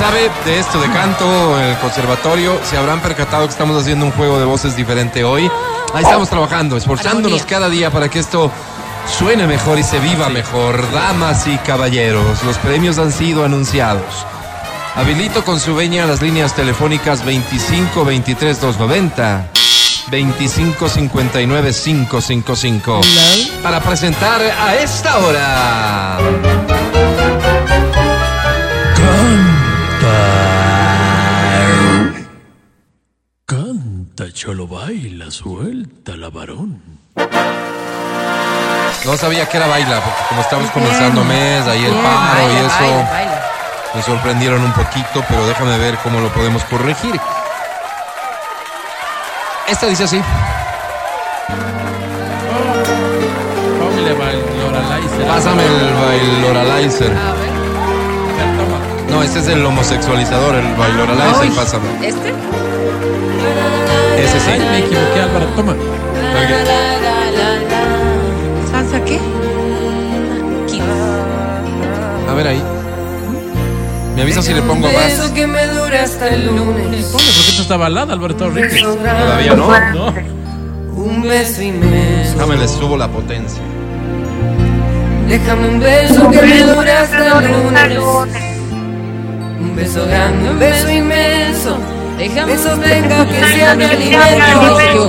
Sabe 0.00 0.30
de 0.46 0.58
esto, 0.58 0.80
de 0.80 0.88
canto 0.88 1.60
en 1.60 1.66
el 1.66 1.76
conservatorio, 1.76 2.58
se 2.64 2.78
habrán 2.78 3.00
percatado 3.00 3.44
que 3.44 3.52
estamos 3.52 3.82
haciendo 3.82 4.06
un 4.06 4.12
juego 4.12 4.38
de 4.38 4.46
voces 4.46 4.74
diferente 4.74 5.24
hoy. 5.24 5.50
Ahí 5.92 6.02
estamos 6.02 6.30
trabajando, 6.30 6.78
esforzándonos 6.78 7.44
cada 7.44 7.68
día 7.68 7.90
para 7.90 8.08
que 8.08 8.18
esto 8.18 8.50
suene 9.06 9.46
mejor 9.46 9.78
y 9.78 9.82
se 9.82 9.98
viva 10.00 10.30
mejor. 10.30 10.90
Damas 10.94 11.46
y 11.46 11.58
caballeros, 11.58 12.42
los 12.44 12.56
premios 12.56 12.96
han 12.96 13.12
sido 13.12 13.44
anunciados. 13.44 14.24
Habilito 14.96 15.44
con 15.44 15.60
su 15.60 15.74
veña 15.74 16.06
las 16.06 16.22
líneas 16.22 16.54
telefónicas 16.54 17.22
25 17.22 18.02
23 18.02 18.58
290. 18.58 19.48
25 20.10 20.88
59 20.88 21.72
555 21.72 23.00
para 23.62 23.80
presentar 23.80 24.40
a 24.40 24.74
esta 24.74 25.18
hora 25.18 26.79
Canta, 34.20 34.34
cholo, 34.34 34.66
baila, 34.66 35.30
suelta 35.30 36.14
la 36.14 36.28
varón. 36.28 36.82
No 39.06 39.16
sabía 39.16 39.48
que 39.48 39.56
era 39.56 39.66
baila, 39.66 39.98
porque 40.04 40.20
como 40.28 40.42
estamos 40.42 40.70
comenzando 40.72 41.24
mes, 41.24 41.66
ahí 41.66 41.86
el 41.86 41.94
paro 41.94 42.52
y 42.52 42.56
eso, 42.56 42.68
baila, 42.68 43.10
baila. 43.10 43.42
me 43.94 44.02
sorprendieron 44.02 44.62
un 44.62 44.72
poquito, 44.72 45.24
pero 45.26 45.46
déjame 45.46 45.78
ver 45.78 45.96
cómo 46.02 46.20
lo 46.20 46.28
podemos 46.34 46.62
corregir. 46.64 47.18
Esta 49.66 49.86
dice 49.86 50.04
así. 50.04 50.20
Pásame 55.26 55.64
el 55.64 55.94
bailoralizer. 55.94 57.16
A 57.16 57.32
ver. 57.32 57.50
No, 59.10 59.22
este 59.22 59.38
es 59.38 59.48
el 59.48 59.64
homosexualizador, 59.64 60.56
el 60.56 60.74
bailoralizer, 60.74 61.42
Ay. 61.42 61.50
pásame. 61.56 62.06
¿Este? 62.06 62.34
Ese 64.18 64.40
sí. 64.40 64.50
Ay, 64.50 64.60
me 64.60 64.78
equivoqué, 64.78 65.20
Álvaro. 65.20 65.46
Toma. 65.56 65.76
¿Salsa 68.70 69.04
qué? 69.04 69.18
A 72.28 72.34
ver 72.34 72.46
ahí. 72.46 72.62
Me 74.14 74.22
avisa 74.22 74.42
si 74.42 74.52
le 74.52 74.62
pongo 74.62 74.88
más. 74.92 75.30
que 75.30 75.46
me 75.46 75.66
dure 75.66 75.98
hasta 75.98 76.28
el 76.28 76.46
lunes. 76.46 77.06
Ponle, 77.06 77.26
porque 77.32 77.50
esto 77.50 77.62
está 77.62 77.76
balada, 77.76 78.12
Alberto 78.12 78.50
Ricky. 78.50 78.82
Todavía 78.82 79.54
no. 79.54 79.68
¿No? 79.94 80.14
Un 80.94 81.22
beso 81.22 81.62
inmenso. 81.62 82.34
Déjame 82.34 82.56
le 82.56 82.68
subo 82.68 82.96
la 82.96 83.08
potencia. 83.08 83.62
Déjame 85.28 85.68
un 85.68 85.80
beso 85.80 86.30
que 86.30 86.42
me 86.42 86.62
dure 86.64 86.92
hasta 86.92 87.38
el 87.38 87.52
lunes. 87.52 87.98
Un 89.60 89.76
beso 89.76 90.06
grande, 90.06 90.50
un 90.50 90.58
beso 90.58 90.90
inmenso. 90.90 91.78
Déjame 92.20 92.52
besos 92.52 92.78
tenga 92.82 93.26
que 93.26 93.44
sea 93.46 93.74
mi 93.74 93.84
alimento. 93.84 94.76
Déjame 94.76 95.08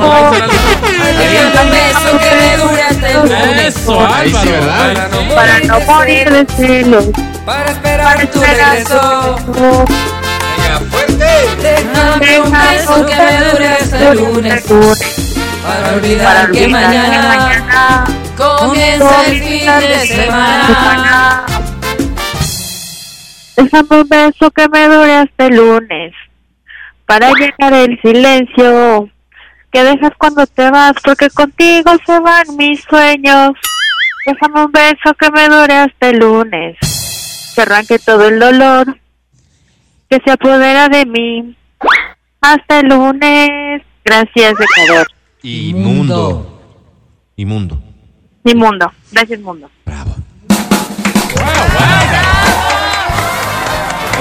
un 1.62 1.72
beso 1.72 2.12
que 2.18 2.32
me 2.40 2.56
dure 2.56 2.84
hasta 2.84 3.08
el 3.10 3.16
lunes. 3.18 3.76
Eso, 3.76 4.08
Ahí 4.08 4.34
sí. 4.34 4.48
¿verdad? 4.48 5.10
Para 5.36 5.60
no 5.60 5.80
morir 5.82 6.32
de 6.32 6.46
celos. 6.56 7.06
Para 7.46 7.72
esperar 7.72 8.28
tu 8.28 8.40
regreso. 8.40 9.36
Venga, 9.46 10.80
fuerte. 10.90 11.32
Déjame 11.62 12.40
un 12.40 12.52
beso 12.52 13.06
que 13.06 13.16
me 13.18 13.38
dure 13.52 13.68
hasta 13.68 14.12
el 14.12 14.18
lunes. 14.18 14.64
Para 15.64 15.94
olvidar 15.94 16.52
que 16.52 16.68
mañana 16.70 18.06
comienza 18.38 19.26
el 19.26 19.44
fin 19.44 19.66
de 19.82 20.08
semana. 20.08 21.46
Déjame 23.58 24.02
un 24.02 24.08
beso 24.08 24.50
que 24.52 24.70
me 24.70 24.88
dure 24.88 25.18
hasta 25.18 25.46
el 25.48 25.56
lunes. 25.58 26.14
Para 27.12 27.30
llenar 27.34 27.74
el 27.74 28.00
silencio 28.02 29.10
que 29.70 29.84
dejas 29.84 30.12
cuando 30.18 30.48
te 30.48 30.72
vas, 30.72 30.94
porque 31.04 31.30
contigo 31.30 31.92
se 32.06 32.18
van 32.22 32.56
mis 32.56 32.82
sueños. 32.84 33.52
Déjame 34.26 34.64
un 34.64 34.72
beso 34.72 35.14
que 35.20 35.30
me 35.30 35.50
dure 35.50 35.74
hasta 35.74 36.08
el 36.08 36.20
lunes. 36.20 36.78
Que 37.54 37.64
arranque 37.64 38.00
todo 38.00 38.30
el 38.30 38.40
dolor 38.40 38.98
que 40.10 40.22
se 40.24 40.32
apodera 40.32 40.88
de 40.88 41.06
mí. 41.06 41.58
Hasta 42.40 42.80
el 42.80 42.88
lunes. 42.88 43.82
Gracias, 44.06 44.54
Ecuador. 44.54 45.06
Inmundo. 45.44 46.62
Inmundo. 47.36 47.78
Mi 48.46 48.56
mundo. 48.56 48.90
Gracias, 49.12 49.42
mundo. 49.42 49.70
Bravo. 49.86 50.16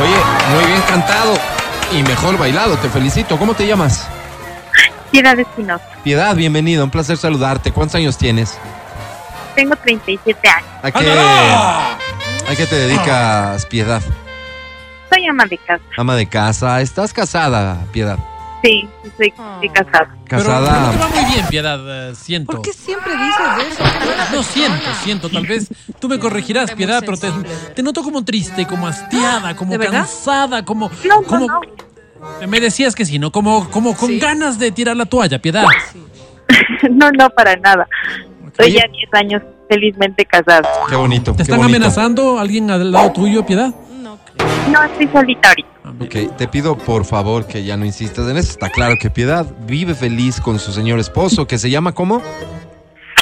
Oye, 0.01 0.17
muy 0.53 0.65
bien 0.65 0.83
cantado 0.89 1.60
y 1.93 2.03
mejor 2.03 2.39
bailado, 2.39 2.77
te 2.77 2.89
felicito. 2.89 3.39
¿Cómo 3.39 3.55
te 3.55 3.67
llamas? 3.67 4.09
Piedad 5.11 5.39
Espinosa. 5.39 5.85
Piedad, 6.05 6.35
bienvenido, 6.37 6.85
un 6.85 6.91
placer 6.91 7.17
saludarte. 7.17 7.73
¿Cuántos 7.73 7.97
años 7.97 8.17
tienes? 8.17 8.59
Tengo 9.55 9.75
37 9.77 10.49
años. 10.49 10.69
¿A 10.83 10.93
qué, 10.93 11.11
¿A 11.11 12.57
qué 12.57 12.67
te 12.67 12.77
dedicas, 12.77 13.67
Piedad? 13.67 14.03
Soy 15.13 15.27
ama 15.27 15.45
de 15.47 15.59
casa. 15.59 15.85
Ama 15.97 16.15
de 16.15 16.27
casa. 16.27 16.81
¿Estás 16.81 17.13
casada, 17.13 17.85
Piedad? 17.93 18.19
Sí, 18.63 18.87
estoy, 19.05 19.29
estoy 19.29 19.69
casada. 19.71 20.15
Pero, 20.29 20.43
Casada. 20.45 20.91
pero 20.91 20.93
te 20.93 20.99
va 20.99 21.23
muy 21.23 21.33
bien, 21.35 21.47
Piedad, 21.49 22.11
eh, 22.11 22.15
siento. 22.15 22.53
¿Por 22.53 22.63
qué 22.63 22.73
siempre 22.73 23.13
dices 23.17 23.73
eso? 23.73 23.85
No 24.35 24.43
siento, 24.43 24.85
siento, 25.03 25.29
tal 25.31 25.47
vez 25.47 25.69
tú 25.99 26.09
me 26.09 26.19
corregirás, 26.19 26.71
Piedad, 26.73 27.03
pero 27.05 27.17
te, 27.75 27.83
noto 27.83 28.03
como 28.03 28.23
triste, 28.25 28.67
como 28.67 28.87
hastiada, 28.87 29.57
como 29.57 29.79
cansada, 29.79 30.65
como... 30.65 30.91
No, 31.09 31.21
no, 31.23 31.27
como 31.27 31.47
no. 31.47 31.61
Me 32.47 32.61
decías 32.61 32.95
que 32.95 33.07
sí, 33.07 33.19
¿no? 33.19 33.33
Como, 33.33 33.71
como 33.71 33.97
con 33.97 34.09
Sí. 34.11 34.19
ganas 34.19 34.59
de 34.59 34.71
tirar 34.73 34.95
la 34.97 35.07
toalla, 35.07 35.39
Piedad. 35.41 35.65
No, 36.91 37.11
no, 37.13 37.31
para 37.31 37.55
nada. 37.57 37.87
Estoy 38.47 38.67
Oye. 38.73 38.75
ya 38.79 38.85
10 38.91 39.15
años 39.15 39.43
felizmente 39.69 40.25
casada. 40.25 40.69
Qué 40.89 40.97
bonito. 40.97 41.31
¿Te 41.33 41.37
qué 41.39 41.43
están 41.45 41.59
bonito. 41.59 41.77
amenazando 41.77 42.39
alguien 42.39 42.71
al 42.71 42.91
lado 42.91 43.13
tuyo, 43.13 43.47
Piedad? 43.47 43.73
No 44.03 44.19
No, 44.71 44.83
estoy 44.85 45.09
solita 45.13 45.49
ahorita. 45.49 45.69
Ok, 46.01 46.37
te 46.39 46.49
pido 46.49 46.79
por 46.79 47.05
favor 47.05 47.47
que 47.47 47.63
ya 47.63 47.77
no 47.77 47.85
insistas 47.85 48.29
en 48.29 48.39
eso. 48.39 48.53
Está 48.53 48.71
claro 48.71 48.97
que 48.99 49.11
Piedad 49.11 49.47
vive 49.67 49.95
feliz 49.95 50.41
con 50.41 50.59
su 50.59 50.73
señor 50.73 50.99
esposo, 50.99 51.47
que 51.47 51.59
se 51.59 51.69
llama 51.69 51.93
¿cómo? 51.93 52.23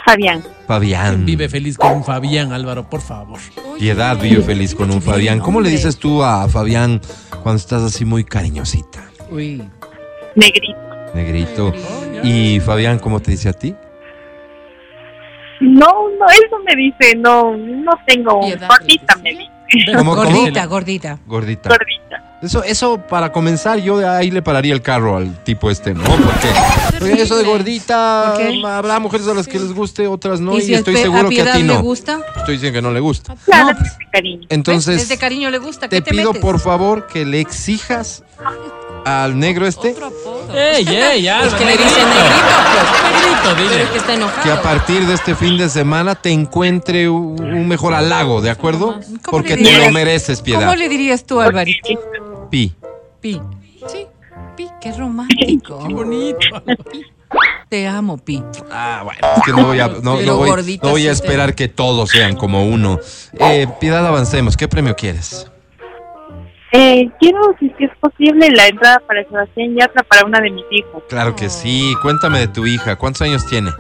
Fabián. 0.05 0.45
Fabián. 0.67 1.27
Vive 1.27 1.49
feliz 1.49 1.77
con 1.77 1.93
un 1.93 2.05
Fabián, 2.05 2.53
Álvaro, 2.53 2.89
por 2.89 3.01
favor. 3.01 3.39
Piedad 3.79 4.17
vive 4.19 4.43
feliz 4.43 4.75
con 4.75 4.91
un 4.91 5.03
Fabián. 5.03 5.41
¿Cómo 5.41 5.61
le 5.61 5.71
dices 5.71 5.99
tú 5.99 6.23
a 6.23 6.49
Fabián 6.49 7.01
cuando 7.43 7.57
estás 7.57 7.83
así 7.83 8.05
muy 8.05 8.25
cariñosita? 8.25 9.11
Uy. 9.31 9.63
Negrito. 10.35 10.79
Negrito. 11.15 11.73
Y 12.23 12.61
Fabián, 12.61 13.01
¿cómo 13.01 13.21
te 13.21 13.33
dice 13.33 13.49
a 13.49 13.53
ti? 13.53 13.75
No, 15.61 15.87
no, 15.87 16.27
él 16.31 16.41
no 16.51 16.59
me 16.65 16.77
dice, 16.77 17.17
no, 17.17 17.57
no 17.57 17.93
tengo. 18.07 18.41
Piedad, 18.41 18.69
Gordita 18.69 19.17
me 19.17 19.31
dice. 19.31 19.51
dice. 19.73 19.93
¿Cómo, 19.97 20.15
cómo? 20.15 20.31
Gordita, 20.31 20.65
gordita. 20.67 21.19
Gordita. 21.27 21.69
Gordita. 21.71 22.08
Eso, 22.41 22.63
eso 22.63 22.99
para 23.09 23.33
comenzar, 23.33 23.79
yo 23.81 24.09
ahí 24.09 24.31
le 24.31 24.43
pararía 24.43 24.73
el 24.73 24.81
carro 24.81 25.17
al 25.17 25.43
tipo 25.43 25.73
este, 25.73 25.93
¿no? 25.93 26.05
Porque 26.05 27.05
oye, 27.05 27.21
eso 27.23 27.37
de 27.37 27.43
gordita, 27.45 28.35
habrá 28.77 29.01
mujeres 29.01 29.27
a 29.27 29.35
las 29.35 29.49
que 29.49 29.59
les 29.59 29.73
guste, 29.73 30.07
otras 30.07 30.39
no, 30.41 30.57
y, 30.57 30.63
si 30.63 30.75
estoy 30.75 30.97
seguro 30.97 31.29
que 31.31 31.43
a 31.43 31.53
ti 31.55 31.63
le 31.65 31.75
no. 31.75 31.83
gusta? 31.83 32.21
Estoy 32.37 32.55
diciendo 32.55 32.77
que 32.79 32.83
no 32.83 32.93
le 32.93 33.01
gusta. 33.01 33.35
Claro, 33.45 33.77
No, 33.79 33.85
es 33.85 33.99
de 33.99 34.07
cariño. 34.13 34.47
Entonces, 34.51 34.99
Desde 34.99 35.19
cariño 35.19 35.51
le 35.51 35.59
gusta. 35.59 35.89
te 35.89 35.97
¿Qué 35.97 36.03
te 36.03 36.11
pido 36.13 36.29
metes? 36.33 36.41
por 36.43 36.61
favor 36.61 37.09
que 37.09 37.25
le 37.25 37.41
exijas 37.41 38.23
al 39.05 39.37
negro 39.39 39.67
este 39.67 39.91
Otro 39.91 40.07
apodo. 40.07 40.55
¡Ey, 40.57 40.87
ey, 40.89 41.27
Álvaro! 41.29 41.59
que 41.59 41.65
le 41.65 41.73
dicen 41.73 42.05
negrito, 42.09 42.39
Negrito, 43.19 43.55
Pero 43.57 43.69
dile. 43.69 43.83
es 43.83 43.89
que 43.91 43.99
está 43.99 44.15
enojado. 44.15 44.43
que 44.45 44.51
a 44.53 44.63
partir 44.63 45.07
de 45.07 45.15
este 45.15 45.35
fin 45.35 45.57
de 45.59 45.69
semana 45.69 46.15
te 46.15 46.31
encuentre 46.31 47.09
un, 47.09 47.41
un 47.43 47.67
mejor 47.67 47.95
halago, 47.95 48.41
¿de 48.41 48.51
acuerdo? 48.51 48.95
¿Cómo 49.23 49.39
Porque 49.39 49.57
le 49.57 49.63
te 49.65 49.79
lo 49.87 49.91
mereces, 49.91 50.39
¿Cómo 50.39 50.45
piedad. 50.45 50.77
le 50.77 50.89
dirías 50.89 51.25
tú, 51.25 51.41
Alvarito? 51.41 51.89
Pi. 52.51 52.75
Pi. 53.21 53.41
Sí. 53.87 54.07
Pi, 54.57 54.69
qué 54.81 54.93
romántico. 54.93 55.85
Qué 55.87 55.95
bonito. 55.95 56.39
Te 57.69 57.87
amo, 57.87 58.17
Pi. 58.17 58.43
Ah, 58.71 59.03
bueno, 59.05 59.21
es 59.37 59.43
que 59.45 59.53
no 59.53 59.67
voy 59.67 59.81
a, 59.81 59.89
no, 59.89 60.17
voy, 60.17 60.49
gordita 60.49 60.87
no 60.87 60.93
voy 60.93 61.07
a 61.07 61.13
esperar 61.13 61.55
que 61.55 61.69
todos 61.69 62.11
sean 62.11 62.35
como 62.35 62.65
uno. 62.65 62.99
Eh, 63.39 63.67
piedad, 63.79 64.07
avancemos. 64.07 64.57
¿Qué 64.57 64.67
premio 64.67 64.97
quieres? 64.97 65.51
Eh, 66.73 67.11
quiero, 67.21 67.41
si 67.59 67.73
es 67.79 67.91
posible, 68.01 68.51
la 68.51 68.69
entrada 68.69 69.01
para 69.07 69.23
Sebastián 69.25 69.75
Yatra 69.79 70.03
para 70.03 70.27
una 70.27 70.41
de 70.41 70.51
mis 70.51 70.65
hijos. 70.71 71.03
Claro 71.09 71.37
que 71.37 71.51
sí. 71.51 71.95
Cuéntame 72.03 72.41
de 72.41 72.49
tu 72.49 72.67
hija. 72.67 72.97
¿Cuántos 72.97 73.23
años 73.23 73.47
tiene? 73.47 73.71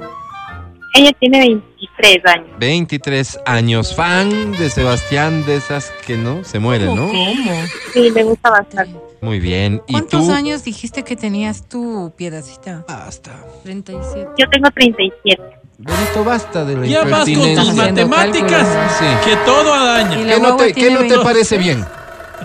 Ella 0.94 1.12
tiene 1.20 1.38
23 1.40 2.26
años. 2.26 2.58
23 2.58 3.38
años. 3.46 3.94
Fan 3.94 4.52
de 4.52 4.70
Sebastián, 4.70 5.44
de 5.46 5.56
esas 5.56 5.92
que 6.06 6.16
no 6.16 6.44
se 6.44 6.58
mueren, 6.58 6.94
¿no? 6.94 7.08
¿Cómo? 7.08 7.52
Sí, 7.92 8.10
le 8.10 8.22
gusta 8.24 8.50
bastante. 8.50 8.98
Muy 9.20 9.40
bien. 9.40 9.82
¿Y 9.86 9.92
¿Cuántos 9.92 10.26
tú? 10.26 10.32
años 10.32 10.64
dijiste 10.64 11.02
que 11.02 11.16
tenías 11.16 11.68
tú, 11.68 12.12
Piedacita? 12.16 12.84
Basta. 12.88 13.32
37. 13.64 14.30
Yo 14.38 14.48
tengo 14.48 14.70
37. 14.70 15.42
Benito, 15.78 16.24
basta 16.24 16.64
de 16.64 16.76
la 16.76 16.86
Ya 16.86 17.04
vas 17.04 17.28
con 17.28 17.54
tus 17.54 17.74
matemáticas, 17.74 18.66
Sí. 18.98 19.04
que 19.24 19.36
todo 19.44 19.76
la 19.76 20.08
¿Qué 20.08 20.40
no 20.40 20.56
te, 20.56 20.72
qué 20.72 20.90
no 20.90 20.98
te 20.98 21.08
20 21.08 21.18
parece 21.20 21.58
bien? 21.58 21.84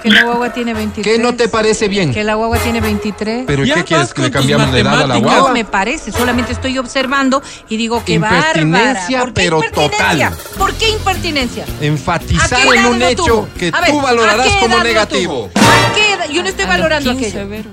Que 0.03 0.09
la 0.09 0.23
guagua 0.23 0.51
tiene 0.51 0.73
23. 0.73 1.15
¿Qué 1.15 1.17
no 1.23 1.33
te 1.33 1.47
parece 1.47 1.87
bien? 1.87 2.13
Que 2.13 2.23
la 2.25 2.35
guagua 2.35 2.57
tiene 2.57 2.81
23. 2.81 3.45
¿Pero 3.47 3.63
qué 3.63 3.83
quieres? 3.85 4.13
¿Que 4.13 4.23
le 4.23 4.31
cambiamos 4.31 4.71
de 4.73 4.81
edad 4.81 4.93
a 4.93 4.95
la 4.97 5.01
matemáticas. 5.07 5.31
No 5.31 5.37
guagua? 5.39 5.53
me 5.53 5.63
parece, 5.65 6.11
solamente 6.11 6.51
estoy 6.51 6.77
observando 6.77 7.41
y 7.69 7.77
digo 7.77 8.03
que 8.03 8.19
bárbara. 8.19 8.59
Impertinencia, 8.61 9.19
¿Por 9.21 9.27
qué 9.29 9.33
pero 9.41 9.63
impertinencia? 9.63 10.29
total. 10.29 10.37
¿Por 10.57 10.73
qué 10.73 10.89
impertinencia? 10.89 11.63
¿A 11.63 11.85
Enfatizar 11.85 12.59
en 12.75 12.85
un 12.85 13.01
hecho 13.01 13.23
tuvo? 13.25 13.47
que 13.57 13.71
A 13.73 13.79
ver, 13.81 13.91
tú 13.91 13.99
¿a 13.99 14.03
valorarás 14.03 14.47
como 14.57 14.77
negativo. 14.83 15.49
¿A 15.55 15.93
qué 15.95 16.13
edad? 16.13 16.27
Yo 16.29 16.43
no 16.43 16.49
estoy 16.49 16.65
A 16.65 16.67
valorando 16.67 17.11
15, 17.11 17.27
aquello. 17.27 17.47
Vero. 17.49 17.69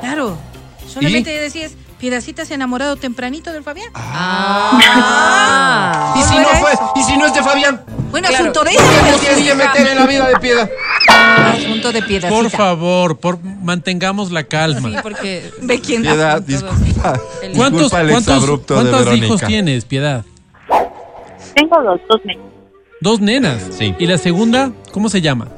Claro. 0.00 0.38
Solamente 0.86 1.30
decías, 1.30 1.72
Piedacita 1.98 2.44
se 2.44 2.52
ha 2.52 2.56
enamorado 2.56 2.94
tempranito 2.96 3.52
del 3.52 3.64
Fabián. 3.64 3.88
Ah. 4.86 6.14
¿Y 6.16 6.22
si 6.22 6.28
¿Cómo 6.34 6.40
no 6.42 6.48
fue? 6.60 6.72
¿Y 6.96 7.02
si 7.04 7.16
no 7.16 7.26
es 7.26 7.34
de 7.34 7.42
Fabián? 7.42 7.82
Bueno, 8.10 8.28
Claro. 8.28 8.44
asunto 8.44 8.64
de 8.64 8.72
¿Por 8.74 8.84
qué 8.84 8.94
ella. 9.08 9.18
tienes 9.18 9.38
que 9.48 9.54
meter 9.54 9.86
en 9.88 9.96
la 9.98 10.06
vida 10.06 10.28
de 10.28 10.36
piedad? 10.38 10.68
Asunto 11.08 11.92
de 11.92 12.02
Piedacita. 12.02 12.28
Por 12.28 12.50
favor, 12.50 13.18
por, 13.18 13.42
mantengamos 13.42 14.30
la 14.30 14.44
calma. 14.44 14.90
Sí, 14.90 14.96
porque 15.02 15.50
Ve 15.62 15.80
quién 15.80 16.02
da 16.02 16.12
Piedad, 16.12 16.42
disculpa. 16.42 17.20
¿Cuántos, 17.54 17.92
el 17.92 18.10
cuántos, 18.10 18.46
de 18.46 18.74
cuántos 18.74 19.16
hijos 19.16 19.40
tienes, 19.42 19.84
Piedad? 19.84 20.24
Tengo 21.54 21.82
dos, 21.82 22.00
dos 22.08 22.20
nenas. 22.24 22.46
Dos 23.00 23.20
nenas. 23.20 23.62
Sí. 23.70 23.94
¿Y 23.98 24.06
la 24.06 24.18
segunda, 24.18 24.72
cómo 24.92 25.08
se 25.08 25.20
llama? 25.20 25.48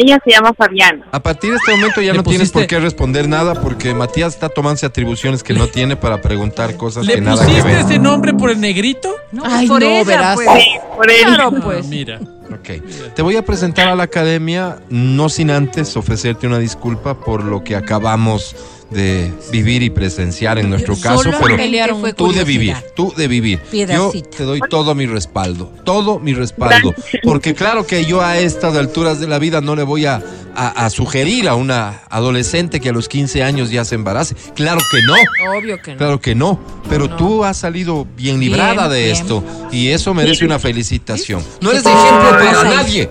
Ella 0.00 0.20
se 0.24 0.30
llama 0.30 0.54
Fabiana. 0.54 1.06
A 1.10 1.20
partir 1.20 1.50
de 1.50 1.56
este 1.56 1.72
momento 1.72 2.00
ya 2.00 2.12
Le 2.12 2.18
no 2.18 2.22
tienes 2.22 2.52
por 2.52 2.62
pusiste- 2.62 2.66
qué 2.68 2.80
responder 2.80 3.28
nada 3.28 3.60
porque 3.60 3.92
Matías 3.94 4.32
está 4.32 4.48
tomándose 4.48 4.86
atribuciones 4.86 5.42
que 5.42 5.54
no 5.54 5.66
tiene 5.66 5.96
para 5.96 6.22
preguntar 6.22 6.76
cosas 6.76 7.04
¿Le 7.04 7.16
que 7.16 7.20
nada 7.20 7.44
que 7.44 7.50
pusiste 7.50 7.68
ver. 7.68 7.78
ese 7.80 7.98
nombre 7.98 8.32
por 8.32 8.50
el 8.50 8.60
negrito? 8.60 9.12
No, 9.32 9.42
Ay, 9.44 9.66
por 9.66 9.80
no, 9.82 9.88
ella, 9.88 10.04
verás. 10.04 10.36
pues. 10.36 10.48
Sí, 10.62 10.70
por 10.96 11.10
él. 11.10 11.16
Claro, 11.24 11.50
Ah, 11.56 11.60
pues. 11.64 11.86
mira. 11.88 12.20
Ok. 12.50 13.14
Te 13.14 13.22
voy 13.22 13.36
a 13.36 13.44
presentar 13.44 13.88
a 13.88 13.94
la 13.96 14.04
academia, 14.04 14.78
no 14.88 15.28
sin 15.28 15.50
antes 15.50 15.96
ofrecerte 15.96 16.46
una 16.46 16.58
disculpa 16.58 17.14
por 17.20 17.42
lo 17.44 17.62
que 17.64 17.74
acabamos 17.76 18.56
de 18.90 19.30
vivir 19.52 19.82
y 19.82 19.90
presenciar 19.90 20.58
en 20.58 20.70
nuestro 20.70 20.96
caso, 20.98 21.22
pero 21.42 21.56
fue 21.98 22.12
tú 22.14 22.32
de 22.32 22.44
vivir, 22.44 22.74
tú 22.96 23.12
de 23.16 23.28
vivir. 23.28 23.58
Yo 23.64 23.70
Piedacita. 23.70 24.30
te 24.38 24.44
doy 24.44 24.60
todo 24.70 24.94
mi 24.94 25.06
respaldo, 25.06 25.70
todo 25.84 26.18
mi 26.18 26.32
respaldo, 26.34 26.94
porque 27.22 27.54
claro 27.54 27.86
que 27.86 28.04
yo 28.06 28.22
a 28.22 28.38
estas 28.38 28.74
alturas 28.76 29.20
de 29.20 29.28
la 29.28 29.38
vida 29.38 29.60
no 29.60 29.76
le 29.76 29.82
voy 29.82 30.06
a, 30.06 30.22
a- 30.54 30.86
a 30.86 30.90
sugerir 30.90 31.48
a 31.48 31.54
una 31.54 32.00
adolescente 32.08 32.80
que 32.80 32.88
a 32.88 32.92
los 32.92 33.08
15 33.08 33.42
años 33.42 33.70
ya 33.70 33.84
se 33.84 33.94
embarace. 33.94 34.34
Claro 34.54 34.80
que 34.90 35.02
no. 35.02 35.14
Obvio 35.58 35.80
que 35.82 35.92
no. 35.92 35.98
Claro 35.98 36.20
que 36.20 36.34
no, 36.34 36.60
pero 36.88 37.08
No. 37.08 37.16
tú 37.16 37.44
has 37.44 37.58
salido 37.58 38.06
bien 38.16 38.40
librada 38.40 38.88
Bien, 38.88 38.90
de 38.90 39.04
bien. 39.04 39.16
esto 39.16 39.44
y 39.70 39.88
eso 39.88 40.14
merece 40.14 40.44
una 40.46 40.58
felicitación. 40.58 41.44
No 41.60 41.70
eres 41.70 41.84
ejemplo 41.84 42.30
para 42.30 42.64
nadie, 42.64 43.08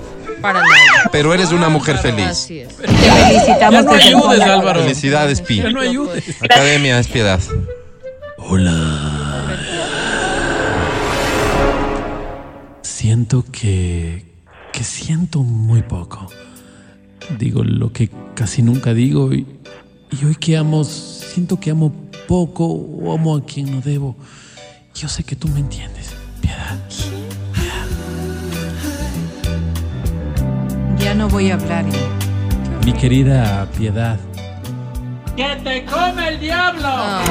Para 0.47 0.61
nada. 0.61 1.09
pero 1.11 1.33
eres 1.33 1.51
una 1.51 1.67
mujer 1.67 1.97
feliz. 1.97 2.25
Así 2.25 2.59
es. 2.59 2.77
Te 2.77 2.87
felicitamos. 2.87 3.73
Ya 3.73 3.81
no 3.81 3.91
ayudes. 3.91 4.41
Álvaro. 4.41 4.81
Felicidades, 4.83 5.41
Pi. 5.41 5.57
Ya 5.57 5.69
no 5.69 5.81
ayudes. 5.81 6.41
Academia 6.41 6.99
es 6.99 7.07
piedad. 7.07 7.39
Siento 12.81 13.43
que. 13.51 14.25
que 14.71 14.83
siento 14.83 15.39
muy 15.39 15.81
poco. 15.81 16.27
Digo 17.37 17.63
lo 17.63 17.91
que 17.91 18.09
casi 18.33 18.61
nunca 18.61 18.93
digo 18.93 19.33
y, 19.33 19.45
y 20.11 20.25
hoy 20.25 20.35
que 20.35 20.55
amo, 20.55 20.85
siento 20.85 21.59
que 21.59 21.71
amo 21.71 21.93
poco 22.25 22.65
o 22.65 23.13
amo 23.13 23.35
a 23.35 23.43
quien 23.43 23.69
no 23.69 23.81
debo. 23.81 24.15
Yo 24.95 25.09
sé 25.09 25.25
que 25.25 25.35
tú 25.35 25.49
me 25.49 25.59
entiendes, 25.59 26.15
piedad. 26.41 26.79
Ya 30.99 31.13
no 31.13 31.27
voy 31.29 31.51
a 31.51 31.55
hablar. 31.55 31.85
ya. 31.89 31.99
Mi 32.85 32.93
querida 32.93 33.67
piedad. 33.77 34.17
¡Que 35.35 35.55
te 35.63 35.85
come 35.85 36.27
el 36.29 36.39
diablo! 36.39 36.87
Ah, 36.87 37.21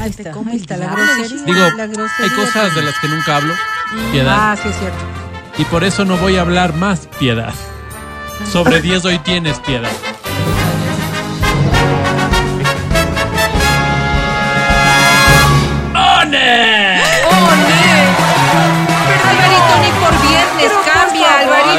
Ahí 0.00 0.10
está, 0.10 0.32
come 0.32 0.52
ahí 0.52 0.56
está 0.58 0.76
la 0.76 0.86
grosería. 0.92 1.44
Digo, 1.44 1.60
la 1.76 1.84
hay 1.84 2.30
cosas 2.30 2.74
de 2.74 2.82
las 2.82 2.98
que 2.98 3.06
nunca 3.08 3.36
hablo, 3.36 3.54
piedad. 4.10 4.36
Ah, 4.36 4.56
sí 4.60 4.68
es 4.68 4.76
cierto. 4.76 4.98
Y 5.58 5.64
por 5.66 5.84
eso 5.84 6.04
no 6.04 6.16
voy 6.16 6.36
a 6.36 6.40
hablar 6.40 6.74
más, 6.74 7.06
piedad. 7.20 7.52
Sobre 8.50 8.80
10 8.82 9.04
hoy 9.04 9.18
tienes, 9.20 9.60
piedad. 9.60 9.90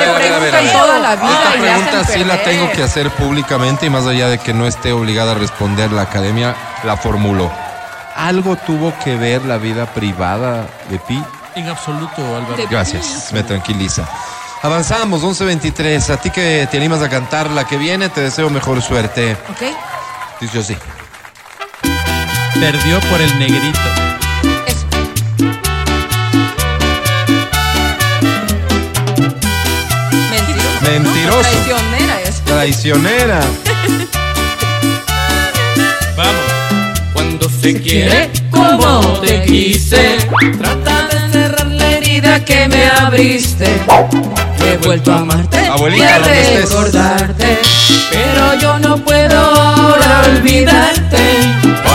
A 0.09 0.17
ver, 0.17 0.33
a 0.33 0.33
ver, 0.33 0.33
a 0.33 0.39
ver, 0.39 0.55
a 0.55 0.61
ver. 0.61 0.71
toda 0.71 0.99
la 0.99 1.15
vida 1.15 1.31
Esta 1.31 1.51
pregunta 1.51 2.03
sí 2.05 2.23
la 2.23 2.43
tengo 2.43 2.71
que 2.71 2.83
hacer 2.83 3.09
públicamente 3.11 3.85
y 3.85 3.89
más 3.89 4.05
allá 4.05 4.27
de 4.27 4.37
que 4.37 4.53
no 4.53 4.67
esté 4.67 4.91
obligada 4.91 5.31
a 5.31 5.35
responder 5.35 5.91
la 5.91 6.03
academia, 6.03 6.55
la 6.83 6.97
formuló. 6.97 7.51
¿Algo 8.15 8.55
tuvo 8.55 8.93
que 9.03 9.15
ver 9.15 9.43
la 9.45 9.57
vida 9.57 9.85
privada 9.87 10.67
de 10.89 10.99
Pi? 10.99 11.23
En 11.55 11.67
absoluto, 11.67 12.21
Álvaro. 12.35 12.63
Gracias, 12.69 13.31
me 13.31 13.43
tranquiliza. 13.43 14.07
Avanzamos, 14.61 15.23
11.23. 15.23 16.09
A 16.09 16.17
ti 16.17 16.29
que 16.29 16.67
te 16.71 16.77
animas 16.77 17.01
a 17.01 17.09
cantar 17.09 17.49
la 17.49 17.65
que 17.65 17.77
viene, 17.77 18.09
te 18.09 18.21
deseo 18.21 18.49
mejor 18.49 18.81
suerte. 18.81 19.35
¿Ok? 19.49 19.63
Dice 20.39 20.59
así. 20.59 20.77
Perdió 22.59 22.99
por 23.01 23.19
el 23.19 23.39
negrito. 23.39 24.12
Mentiroso. 30.83 31.49
Traicionera 31.49 32.21
es. 32.21 32.41
Traicionera. 32.41 33.39
Vamos. 36.17 36.33
Cuando 37.13 37.49
se 37.49 37.81
quiere 37.81 38.29
como 38.51 39.19
te 39.21 39.43
quise, 39.45 40.17
trata 40.57 41.07
de 41.07 41.31
cerrar 41.31 41.67
la 41.67 41.91
herida 41.91 42.43
que 42.43 42.67
me 42.67 42.87
abriste. 42.87 43.67
He 44.65 44.77
vuelto 44.77 45.11
a 45.11 45.19
amarte 45.19 45.57
Abuelita, 45.67 46.03
y 46.03 46.07
a 46.07 46.19
recordarte, 46.59 47.59
pero 48.11 48.53
yo 48.59 48.79
no 48.79 48.97
puedo 48.97 49.39
ahora 49.39 50.23
olvidarte. 50.27 51.37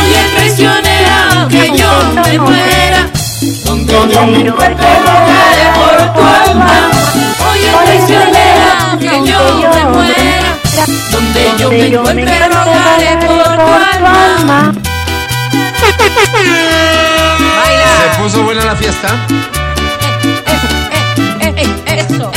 Oye, 0.00 0.20
traicionera, 0.36 1.46
que 1.48 1.78
yo 1.78 2.22
me 2.22 2.38
muera, 2.38 3.10
donde 3.88 4.14
yo 4.14 4.26
me 4.26 4.40
encuentre 4.40 4.86
rogaré 5.00 5.66
por 5.74 6.12
tu 6.14 6.20
alma. 6.20 6.90
Oye, 7.50 7.70
traicionera, 7.84 8.96
que 8.98 9.30
yo 9.30 9.70
me 9.70 9.84
muera, 9.86 10.56
donde 11.10 11.52
yo 11.58 11.70
me 11.70 11.86
encuentre 11.86 12.48
rogaré 12.48 13.26
por 13.26 13.56
tu 13.56 13.66
alma. 13.96 14.72
¿Se 18.00 18.22
puso 18.22 18.42
buena 18.42 18.64
la 18.64 18.76
fiesta? 18.76 19.08
Eso. 21.86 22.30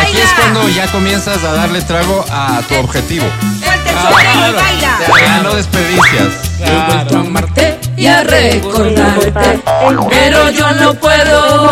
Aquí 0.00 0.18
es 0.18 0.32
cuando 0.38 0.68
ya 0.68 0.86
comienzas 0.88 1.42
a 1.44 1.52
darle 1.52 1.82
trago 1.82 2.24
a 2.30 2.62
tu 2.68 2.74
objetivo. 2.76 3.26
Suelta 3.60 3.90
el 3.90 3.96
Ah, 3.98 4.48
y 4.48 4.54
baila. 4.54 4.98
Ya 5.20 5.42
no 5.42 5.54
desperdicias. 5.54 6.28
He 6.60 6.92
vuelto 6.92 7.16
a 7.16 7.20
amarte 7.20 7.85
y 7.96 8.06
a 8.06 8.22
recordarte, 8.22 9.60
pero 10.10 10.50
yo 10.50 10.66
no 10.80 10.94
puedo 10.94 11.62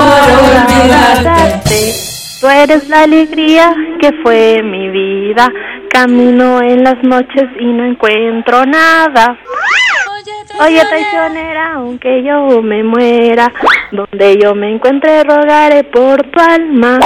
olvidarte. 0.41 1.93
Tú 2.41 2.49
eres 2.49 2.89
la 2.89 3.03
alegría 3.03 3.75
que 4.01 4.11
fue 4.23 4.63
mi 4.63 4.89
vida. 4.89 5.51
Camino 5.91 6.61
en 6.61 6.83
las 6.83 7.03
noches 7.03 7.45
y 7.61 7.67
no 7.67 7.85
encuentro 7.85 8.67
nada. 8.67 9.39
Oye, 10.61 10.85
traicionera, 10.85 11.75
aunque 11.75 12.23
yo 12.23 12.63
me 12.63 12.83
muera, 12.85 13.53
donde 13.91 14.39
yo 14.41 14.55
me 14.55 14.73
encuentre 14.75 15.25
rogaré 15.25 15.85
por 15.85 16.23
tu 16.31 16.41
alma. 16.41 16.99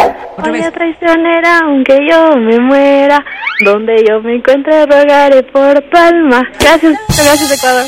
Oye, 0.42 0.70
traicionera, 0.70 1.61
aunque 1.61 1.99
yo 2.11 2.36
me 2.36 2.59
muera, 2.59 3.24
donde 3.64 4.05
yo 4.07 4.20
me 4.20 4.36
encuentre 4.36 4.84
rogaré 4.86 5.42
por 5.44 5.80
tu 5.80 5.96
alma. 5.96 6.42
Gracias, 6.61 6.99
gracias 7.09 7.59
Ecuador. 7.59 7.86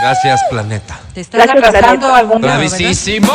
Gracias, 0.00 0.44
planeta. 0.50 0.98
Te 1.14 1.20
estás 1.20 1.48
algún 1.48 2.40
¿verdad? 2.40 2.58
¡Bravísimo! 2.58 3.32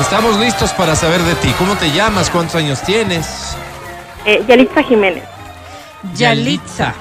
Estamos 0.00 0.38
listos 0.38 0.72
para 0.72 0.96
saber 0.96 1.20
de 1.20 1.34
ti. 1.36 1.54
¿Cómo 1.58 1.76
te 1.76 1.90
llamas? 1.92 2.30
¿Cuántos 2.30 2.56
años 2.56 2.80
tienes? 2.82 3.54
Eh, 4.24 4.42
Yalitza 4.48 4.82
Jiménez. 4.82 5.24
Yalitza. 6.14 6.94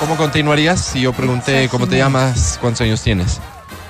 ¿Cómo 0.00 0.16
continuarías 0.16 0.80
si 0.80 1.00
yo 1.02 1.12
pregunté 1.12 1.68
cómo 1.68 1.86
te 1.88 1.96
llamas? 1.96 2.58
¿Cuántos 2.60 2.82
años 2.82 3.02
tienes? 3.02 3.40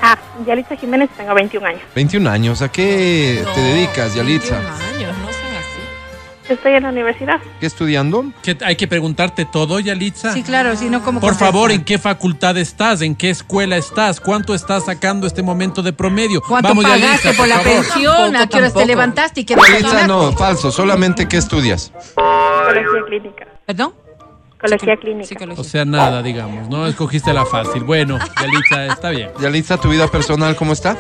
Ah, 0.01 0.16
Yalitza 0.47 0.77
Jiménez, 0.77 1.10
tengo 1.16 1.35
21 1.35 1.66
años. 1.66 1.82
21 1.94 2.31
años. 2.31 2.62
¿A 2.62 2.70
qué 2.70 3.44
te 3.55 3.60
dedicas, 3.60 4.15
Yalitza? 4.15 4.55
21 4.59 4.74
años, 5.10 5.19
no 5.19 5.27
sean 5.27 5.56
así. 5.56 6.52
Estoy 6.52 6.73
en 6.74 6.82
la 6.85 6.89
universidad. 6.90 7.40
¿Qué 7.60 7.66
estudiando? 7.66 8.24
¿Que 8.43 8.56
hay 8.65 8.77
que 8.77 8.86
preguntarte 8.89 9.44
todo, 9.44 9.81
Yalitza? 9.81 10.32
Sí, 10.32 10.43
claro, 10.43 10.77
si 10.77 10.89
no, 10.89 11.02
¿cómo 11.02 11.20
Por 11.20 11.35
favor, 11.35 11.73
¿en 11.73 11.85
qué 11.85 11.98
facultad 11.98 12.56
estás? 12.56 13.02
¿En 13.02 13.16
qué 13.16 13.28
escuela 13.31 13.77
estás? 13.77 14.20
¿Cuánto 14.20 14.55
estás 14.55 14.86
sacando 14.86 15.27
este 15.27 15.43
momento 15.43 15.82
de 15.82 15.93
promedio? 15.93 16.40
¿Cuánto 16.40 16.69
Vamos, 16.69 16.85
pagaste 16.85 17.06
Yalitza, 17.06 17.32
por 17.35 17.48
la 17.48 17.59
favor. 17.60 17.85
pensión? 17.86 18.36
¿A 18.36 18.47
qué 18.47 18.56
horas 18.56 18.73
te 18.74 18.86
levantaste 18.86 19.40
y 19.40 19.44
qué 19.44 19.56
Yalitza, 19.56 20.06
no, 20.06 20.32
falso. 20.32 20.70
Solamente 20.70 21.27
¿qué 21.28 21.36
estudias? 21.36 21.93
Psicología 22.15 23.05
clínica. 23.06 23.47
¿Perdón? 23.66 23.93
Psicología 24.60 24.97
clínica. 24.97 25.26
Psicología. 25.28 25.60
O 25.60 25.64
sea, 25.64 25.85
nada, 25.85 26.22
digamos, 26.22 26.68
¿no? 26.68 26.86
Escogiste 26.86 27.32
la 27.32 27.44
fácil. 27.47 27.85
Bueno, 27.85 28.18
Yalitza, 28.40 28.86
está 28.93 29.10
bien. 29.10 29.30
Yalitza, 29.40 29.76
¿tu 29.78 29.89
vida 29.89 30.09
personal 30.09 30.56
cómo 30.56 30.72
está? 30.72 30.97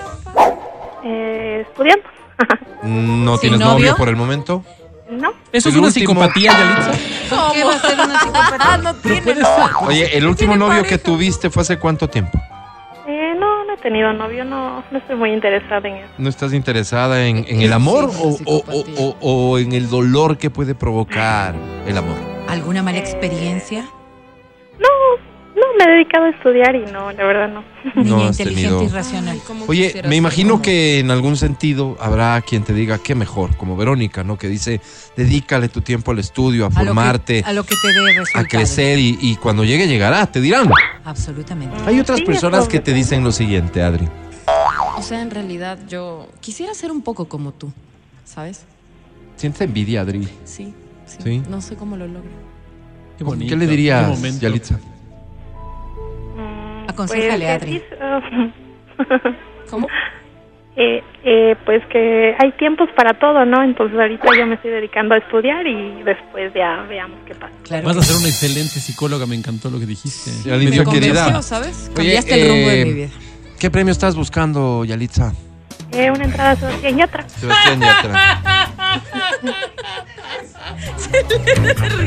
Eh, 1.04 1.64
estudiando. 1.68 2.04
¿No 2.84 3.32
¿Sin 3.36 3.40
tienes 3.50 3.60
novio? 3.60 3.72
novio? 3.78 3.96
por 3.96 4.08
el 4.08 4.16
momento? 4.16 4.64
no. 5.10 5.30
¿Eso 5.52 5.70
es 5.70 5.74
una 5.76 5.88
último- 5.88 6.12
psicopatía, 6.12 6.52
Yalitza? 6.52 7.34
¿Por 7.34 7.52
qué 7.52 7.64
va 7.64 7.72
a 7.74 7.78
ser 7.80 7.94
una 8.00 8.20
psicópata? 8.20 8.76
no 8.78 8.94
Pero 9.02 9.22
puede 9.24 9.44
ser. 9.44 9.46
Oye, 9.86 10.16
¿el 10.18 10.26
último 10.26 10.56
novio 10.56 10.84
que 10.84 10.98
tuviste 10.98 11.50
fue 11.50 11.62
hace 11.62 11.78
cuánto 11.78 12.08
tiempo? 12.08 12.38
Eh, 13.08 13.34
no, 13.40 13.64
no 13.64 13.72
he 13.74 13.76
tenido 13.78 14.12
novio. 14.12 14.44
No, 14.44 14.84
no 14.90 14.98
estoy 14.98 15.16
muy 15.16 15.32
interesada 15.32 15.88
en 15.88 15.96
eso. 15.96 16.08
¿No 16.18 16.28
estás 16.28 16.52
interesada 16.52 17.26
en, 17.26 17.44
en 17.48 17.62
el 17.62 17.72
amor 17.72 18.10
sí, 18.12 18.18
o, 18.22 18.28
o- 18.28 18.30
o- 18.58 18.62
psicopatía. 18.84 18.94
o- 18.98 19.16
o 19.20 19.58
en 19.58 19.72
el 19.72 19.88
dolor 19.90 20.36
que 20.38 20.50
puede 20.50 20.74
provocar 20.76 21.54
el 21.86 21.96
amor? 21.98 22.37
¿Alguna 22.48 22.82
mala 22.82 22.98
experiencia? 22.98 23.82
No, 24.80 24.88
no, 25.54 25.62
me 25.78 25.84
he 25.84 25.94
dedicado 25.96 26.26
a 26.26 26.30
estudiar 26.30 26.74
y 26.76 26.84
no, 26.90 27.10
la 27.12 27.24
verdad 27.24 27.48
no. 27.48 27.64
Niña 27.96 28.10
No 28.16 28.26
inteligente 28.26 28.44
tenido- 28.68 28.82
y 28.84 28.88
racional. 28.88 29.40
Oye, 29.66 30.02
me 30.08 30.16
imagino 30.16 30.52
como- 30.52 30.62
que 30.62 31.00
en 31.00 31.10
algún 31.10 31.36
sentido 31.36 31.96
habrá 32.00 32.40
quien 32.42 32.62
te 32.64 32.72
diga 32.72 32.98
qué 32.98 33.14
mejor, 33.14 33.56
como 33.56 33.76
Verónica, 33.76 34.24
¿no? 34.24 34.38
Que 34.38 34.48
dice, 34.48 34.80
dedícale 35.16 35.68
tu 35.68 35.80
tiempo 35.80 36.10
al 36.12 36.20
estudio, 36.20 36.64
a 36.64 36.66
A 36.68 36.70
lo 36.70 36.74
que- 36.74 36.84
formarte, 36.84 37.42
a 37.44 37.52
lo 37.52 37.64
que 37.64 37.74
te 37.80 37.88
dé 37.88 38.22
a 38.34 38.44
crecer 38.44 38.98
y, 38.98 39.18
y 39.20 39.36
cuando 39.36 39.64
llegue 39.64 39.86
llegará, 39.88 40.26
te 40.26 40.40
dirán. 40.40 40.70
Absolutamente. 41.04 41.76
Hay 41.86 42.00
otras 42.00 42.18
Sí, 42.20 42.24
personas 42.24 42.68
que 42.68 42.80
te 42.80 42.92
dicen 42.92 43.24
lo 43.24 43.32
siguiente, 43.32 43.82
Adri. 43.82 44.08
O 44.96 45.02
sea, 45.02 45.22
en 45.22 45.30
realidad 45.30 45.78
yo 45.88 46.26
quisiera 46.40 46.72
ser 46.74 46.90
un 46.90 47.02
poco 47.02 47.26
como 47.28 47.52
tú, 47.52 47.72
¿sabes? 48.24 48.64
¿Sientes 49.36 49.60
envidia, 49.60 50.00
Adri? 50.02 50.28
Sí, 50.44 50.74
sí. 51.08 51.18
Sí. 51.22 51.42
No 51.48 51.60
sé 51.60 51.76
cómo 51.76 51.96
lo 51.96 52.06
logro. 52.06 52.30
Qué 53.16 53.24
bonito. 53.24 53.50
¿Qué 53.50 53.56
le 53.56 53.66
dirías. 53.66 54.40
Yalitza? 54.40 54.78
Mm, 56.36 56.88
Aconséjale, 56.88 57.44
pues, 57.46 57.62
Adri. 57.62 57.82
ah, 58.00 58.20
¿Cómo? 59.70 59.88
eh, 60.76 61.02
eh, 61.24 61.56
pues 61.66 61.82
que 61.90 62.34
hay 62.38 62.52
tiempos 62.52 62.88
para 62.96 63.18
todo, 63.18 63.44
¿no? 63.44 63.62
Entonces 63.64 63.98
ahorita 63.98 64.28
yo 64.38 64.46
me 64.46 64.54
estoy 64.54 64.70
dedicando 64.70 65.14
a 65.14 65.18
estudiar 65.18 65.66
y 65.66 66.02
después 66.04 66.52
ya 66.54 66.86
veamos 66.88 67.18
qué 67.26 67.34
pasa. 67.34 67.52
Claro 67.64 67.86
Vas 67.86 67.96
a 67.96 68.02
ser 68.02 68.16
una 68.16 68.28
excelente 68.28 68.78
psicóloga, 68.78 69.26
me 69.26 69.34
encantó 69.34 69.70
lo 69.70 69.80
que 69.80 69.86
dijiste. 69.86 70.30
Yalitza, 70.48 70.84
Me 70.84 70.90
querida. 70.92 71.42
¿sabes? 71.42 71.86
Oye, 71.88 71.94
Cambiaste 71.94 72.34
el 72.40 72.48
rumbo 72.48 72.68
de 72.68 72.80
eh, 72.80 72.84
mi 72.84 72.92
vida. 72.92 73.08
¿Qué 73.58 73.70
premio 73.70 73.90
estás 73.90 74.14
buscando, 74.14 74.84
Yalitza? 74.84 75.32
Eh, 75.92 76.10
una 76.10 76.24
entrada 76.24 76.50
a 76.52 76.56
Sebastián 76.56 76.96
Yatra. 76.96 77.28
Sebastián 77.28 77.80
Yatra. 77.80 78.42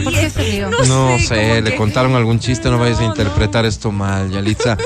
¿Por 0.04 0.14
qué 0.14 0.30
se 0.30 0.44
rió? 0.44 0.70
No 0.88 1.18
sé, 1.20 1.62
le 1.62 1.72
que- 1.72 1.78
contaron 1.78 2.16
algún 2.16 2.40
chiste, 2.40 2.70
no 2.70 2.78
vayas 2.80 3.00
a 3.00 3.04
No, 3.04 3.08
interpretar 3.10 3.66
esto 3.66 3.92
mal, 3.92 4.30
Yalitza. 4.32 4.78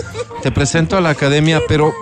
Te 0.42 0.52
presento 0.52 0.98
a 0.98 1.02
la 1.02 1.10
academia, 1.10 1.62
pero 1.68 1.94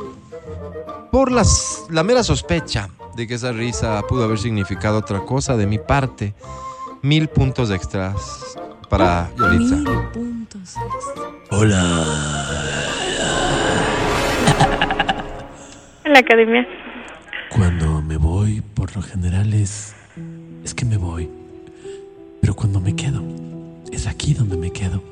por 1.11 1.32
las, 1.32 1.84
la 1.90 2.03
mera 2.03 2.24
sospecha 2.24 2.90
de 3.15 3.28
que 3.28 3.36
esa 3.36 3.52
risa 3.52 4.02
pudo 4.07 4.24
haber 4.24 4.40
significado 4.40 4.98
otra 4.99 5.20
cosa 5.22 5.57
de 5.57 5.65
mi 5.68 5.80
parte, 5.80 6.34
mil 7.02 7.28
puntos 7.28 7.70
extras 7.72 8.15
para 8.90 9.30
Yalitza. 9.40 9.76
Mil 9.76 9.99
puntos. 10.14 10.76
En 16.06 16.14
la 16.14 16.20
academia. 16.20 16.68
Cuando 17.56 18.02
me 18.02 18.18
voy, 18.18 18.62
por 18.62 18.96
lo 18.96 19.02
general 19.02 19.54
es. 19.54 19.94
Es 20.64 20.74
que 20.74 20.86
me 20.86 20.98
voy. 20.98 21.30
Pero 22.42 22.56
cuando 22.56 22.80
me 22.80 22.96
quedo, 22.96 23.22
es 23.92 24.08
aquí 24.08 24.34
donde 24.34 24.58
me 24.58 24.72
quedo. 24.72 25.04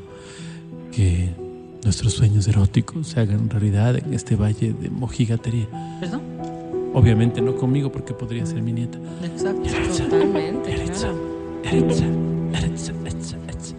Que 0.92 1.30
nuestros 1.84 2.14
sueños 2.14 2.48
eróticos 2.48 3.08
se 3.10 3.20
hagan 3.20 3.50
realidad 3.50 3.96
en 3.96 4.14
este 4.14 4.36
valle 4.36 4.74
de 4.74 4.90
mojigatería. 4.90 5.68
¿Perdón? 6.00 6.22
Obviamente 6.94 7.42
no 7.42 7.56
conmigo, 7.56 7.92
porque 7.92 8.14
podría 8.14 8.46
ser 8.46 8.62
mi 8.62 8.74
nieta. 8.74 8.98
Exacto. 9.24 9.64
Yaritza, 9.64 10.04
Totalmente. 10.06 10.72
Yaritza, 10.72 11.08
claro. 11.62 11.78
Yaritza, 11.78 12.06
Yaritza, 12.54 12.94
Yaritza, 12.94 13.38
Yaritza. 13.38 13.76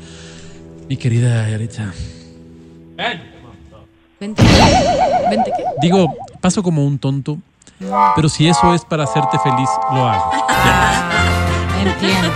Mi 0.88 0.96
querida 0.96 1.50
Yaritza. 1.50 1.92
Vente. 2.96 4.42
Vente, 5.30 5.50
¿qué? 5.56 5.64
Digo, 5.82 6.14
paso 6.40 6.62
como 6.62 6.86
un 6.86 6.98
tonto, 6.98 7.38
pero 8.16 8.28
si 8.28 8.48
eso 8.48 8.74
es 8.74 8.84
para 8.84 9.04
hacerte 9.04 9.38
feliz, 9.38 9.68
lo 9.92 10.08
hago. 10.08 10.32
Entiendo. 11.84 12.30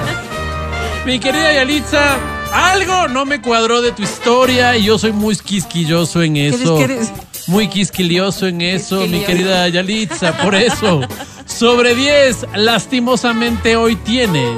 Mi 1.05 1.19
querida 1.21 1.53
Yalitza, 1.53 2.17
algo 2.53 3.09
no 3.09 3.25
me 3.25 3.41
cuadró 3.41 3.81
de 3.81 3.93
tu 3.93 4.03
historia 4.03 4.77
y 4.77 4.85
yo 4.85 4.99
soy 4.99 5.13
muy 5.13 5.37
quisquilloso 5.37 6.23
en 6.23 6.37
eso. 6.37 6.79
Muy 7.49 7.69
quisquilioso 7.69 8.49
en 8.49 8.61
eso, 8.61 8.97
mi 8.97 9.03
Quisquilloso. 9.21 9.27
querida 9.27 9.69
Yalitza. 9.69 10.33
Por 10.39 10.57
eso, 10.57 11.01
sobre 11.45 11.95
10, 11.95 12.47
lastimosamente 12.55 13.77
hoy 13.77 13.95
tienes. 13.95 14.51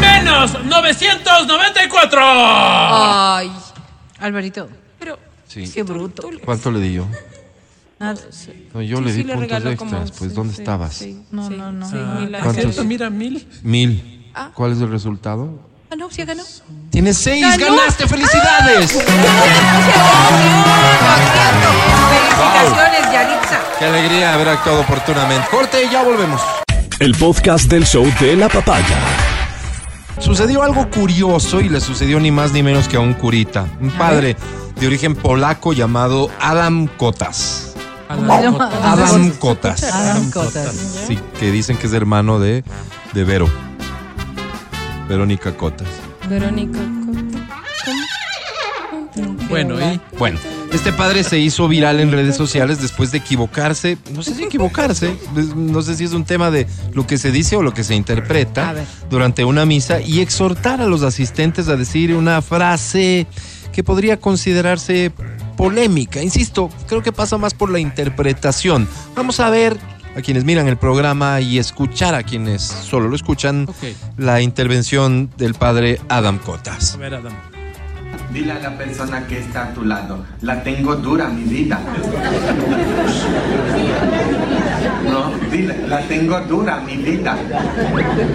Menos 0.00 0.52
994. 0.64 2.20
Ay. 2.22 3.52
Alvarito. 4.20 4.68
Sí. 5.54 5.70
qué 5.72 5.82
bruto. 5.82 6.28
¿Cuánto 6.44 6.70
le 6.72 6.80
di 6.80 6.94
yo? 6.94 7.06
Nada. 8.00 8.20
No, 8.74 8.82
yo 8.82 8.98
Sí, 8.98 9.04
le 9.04 9.10
sí, 9.12 9.16
di 9.18 9.22
puntos 9.24 9.40
regaló 9.40 9.76
como- 9.76 9.90
extras. 9.98 10.18
Pues, 10.18 10.30
sí, 10.30 10.36
¿dónde 10.36 10.54
sí, 10.54 10.60
estabas? 10.62 10.94
sí, 10.94 11.22
No, 11.30 11.48
sí, 11.48 11.54
no, 11.56 11.70
no. 11.72 11.88
sí, 11.88 11.96
Ah, 11.96 12.40
¿cuántos? 12.42 12.84
Mira, 12.84 13.08
mil. 13.10 13.46
Mil. 13.62 14.30
Ah. 14.34 14.50
¿Cuál 14.52 14.72
es 14.72 14.80
el 14.80 14.90
resultado? 14.90 15.60
Ah, 15.90 15.94
no, 15.96 16.10
sí 16.10 16.24
ganó. 16.24 16.42
Tienes 16.90 17.16
seis, 17.18 17.46
ganaste, 17.56 18.08
felicidades. 18.08 18.90
Felicitaciones, 22.10 23.12
Yaritza. 23.12 23.60
Qué 23.78 23.84
alegría 23.84 24.34
haber 24.34 24.48
actuado 24.48 24.80
oportunamente. 24.80 25.46
Corte 25.50 25.84
y 25.84 25.90
ya 25.90 26.02
volvemos. 26.02 26.40
El 26.98 27.14
podcast 27.14 27.66
del 27.70 27.84
show 27.86 28.04
de 28.20 28.36
la 28.36 28.48
papaya. 28.48 28.98
Sucedió 30.18 30.62
algo 30.62 30.88
curioso 30.90 31.60
y 31.60 31.68
le 31.68 31.80
sucedió 31.80 32.20
ni 32.20 32.30
más 32.30 32.52
ni 32.52 32.62
menos 32.62 32.88
que 32.88 32.96
a 32.96 33.00
un 33.00 33.14
curita, 33.14 33.66
un 33.80 33.90
padre 33.90 34.36
de 34.78 34.86
origen 34.86 35.14
polaco 35.14 35.72
llamado 35.72 36.30
Adam 36.40 36.86
Kotas. 36.86 37.74
Adam 38.08 38.30
Adam 38.30 38.54
Cotas. 38.54 38.82
Adam 38.84 39.30
Kotas. 39.30 39.82
Adam 39.84 40.30
Cotas. 40.30 41.04
Sí, 41.06 41.18
que 41.38 41.50
dicen 41.50 41.76
que 41.76 41.86
es 41.86 41.92
hermano 41.92 42.38
de, 42.38 42.64
de 43.12 43.24
Vero. 43.24 43.48
Verónica 45.08 45.56
Cotas. 45.56 45.88
Verónica. 46.28 46.78
¿cómo? 47.84 48.02
Bueno, 49.48 49.80
¿y? 49.80 50.00
Bueno, 50.18 50.38
este 50.74 50.92
padre 50.92 51.22
se 51.22 51.38
hizo 51.38 51.68
viral 51.68 52.00
en 52.00 52.10
redes 52.10 52.36
sociales 52.36 52.82
después 52.82 53.12
de 53.12 53.18
equivocarse, 53.18 53.96
no 54.12 54.22
sé 54.22 54.34
si 54.34 54.42
equivocarse, 54.42 55.16
pues, 55.32 55.54
no 55.54 55.82
sé 55.82 55.96
si 55.96 56.04
es 56.04 56.12
un 56.12 56.24
tema 56.24 56.50
de 56.50 56.66
lo 56.92 57.06
que 57.06 57.16
se 57.16 57.30
dice 57.30 57.54
o 57.54 57.62
lo 57.62 57.72
que 57.72 57.84
se 57.84 57.94
interpreta 57.94 58.74
durante 59.08 59.44
una 59.44 59.64
misa 59.66 60.00
y 60.00 60.20
exhortar 60.20 60.80
a 60.80 60.86
los 60.86 61.02
asistentes 61.02 61.68
a 61.68 61.76
decir 61.76 62.12
una 62.14 62.42
frase 62.42 63.28
que 63.72 63.84
podría 63.84 64.18
considerarse 64.18 65.12
polémica. 65.56 66.20
Insisto, 66.22 66.68
creo 66.88 67.02
que 67.02 67.12
pasa 67.12 67.38
más 67.38 67.54
por 67.54 67.70
la 67.70 67.78
interpretación. 67.78 68.88
Vamos 69.14 69.38
a 69.38 69.50
ver 69.50 69.78
a 70.16 70.22
quienes 70.22 70.44
miran 70.44 70.66
el 70.66 70.76
programa 70.76 71.40
y 71.40 71.58
escuchar 71.58 72.16
a 72.16 72.24
quienes 72.24 72.62
solo 72.62 73.08
lo 73.08 73.14
escuchan 73.14 73.68
la 74.16 74.40
intervención 74.40 75.30
del 75.36 75.54
padre 75.54 76.00
Adam 76.08 76.38
Cotas. 76.38 76.94
A 76.94 76.98
ver, 76.98 77.14
Adam. 77.14 77.53
Dile 78.34 78.50
a 78.52 78.58
la 78.58 78.76
persona 78.76 79.24
que 79.28 79.38
está 79.38 79.68
a 79.68 79.74
tu 79.74 79.84
lado, 79.84 80.24
la 80.42 80.60
tengo 80.64 80.96
dura 80.96 81.28
mi 81.28 81.44
vida. 81.44 81.78
No, 85.04 85.30
dile, 85.52 85.86
la 85.86 86.00
tengo 86.00 86.40
dura 86.40 86.80
mi 86.80 86.96
vida. 86.96 87.36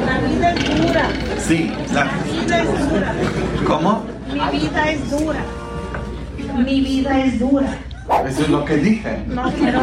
La 0.05 0.19
vida 0.21 0.53
es 0.53 0.87
dura, 0.87 1.09
Sí, 1.37 1.71
la- 1.93 2.05
la 2.05 2.11
vida 2.23 2.61
es 2.61 2.89
dura, 2.89 3.13
¿cómo? 3.67 4.05
mi 4.31 4.59
vida 4.59 4.89
es 4.91 5.11
dura, 5.11 5.39
mi 6.57 6.81
vida 6.81 7.19
es 7.25 7.39
dura. 7.39 7.67
Eso 8.27 8.41
es 8.41 8.49
lo 8.49 8.65
que 8.65 8.77
dije. 8.77 9.23
No 9.27 9.51
quiero 9.53 9.79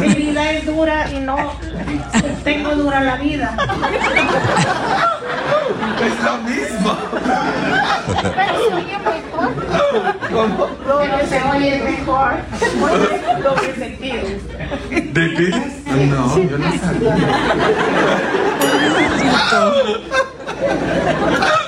Mi 0.00 0.08
vida 0.08 0.52
es 0.52 0.66
dura 0.66 1.10
y 1.10 1.20
no 1.20 1.36
tengo 2.44 2.74
dura 2.74 3.00
la 3.00 3.16
vida. 3.16 3.56
Es 6.02 6.24
lo 6.24 6.38
mismo. 6.38 6.96
Pero 8.34 8.54
se 8.58 8.74
oye 8.74 8.98
muy 8.98 9.20
Pero 10.86 11.26
se 11.26 11.42
oye 11.42 11.82
mejor. 11.84 12.32
Doble 13.42 13.74
sentido. 13.74 14.24
¿De 14.90 15.28
veras? 15.28 15.72
No, 15.86 16.38
yo 16.38 16.58
no 16.58 16.72
sabía. 16.78 17.16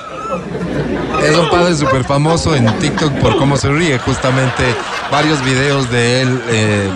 Es 1.23 1.37
un 1.37 1.49
padre 1.49 1.75
súper 1.75 2.03
famoso 2.03 2.55
en 2.55 2.65
TikTok 2.79 3.13
por 3.19 3.37
cómo 3.37 3.57
se 3.57 3.69
ríe. 3.69 3.97
Justamente 3.99 4.63
varios 5.11 5.43
videos 5.43 5.89
de 5.91 6.21
él 6.21 6.41
eh, 6.49 6.89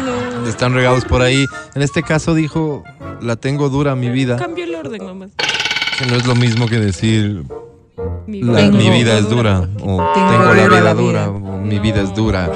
están 0.47 0.73
regados 0.73 1.05
por 1.05 1.21
ahí. 1.21 1.45
En 1.75 1.81
este 1.81 2.03
caso 2.03 2.33
dijo, 2.33 2.83
la 3.21 3.35
tengo 3.35 3.69
dura 3.69 3.95
mi 3.95 4.09
vida. 4.09 4.37
Cambio 4.37 4.63
el 4.65 4.75
orden 4.75 5.05
nomás. 5.05 5.31
Que 5.99 6.05
no 6.05 6.15
es 6.15 6.25
lo 6.25 6.35
mismo 6.35 6.67
que 6.67 6.79
decir, 6.79 7.43
Mi 8.27 8.41
la- 8.41 8.61
vida- 8.61 8.71
mi 8.71 8.89
vida 8.89 9.17
es 9.17 9.29
dura. 9.29 9.59
O 9.81 10.11
Tengo 10.13 10.13
tengo 10.13 10.43
la 10.53 10.67
vida 10.67 10.93
dura. 10.93 11.29
O 11.29 11.57
mi 11.59 11.79
vida 11.79 12.01
es 12.01 12.13
dura. 12.13 12.51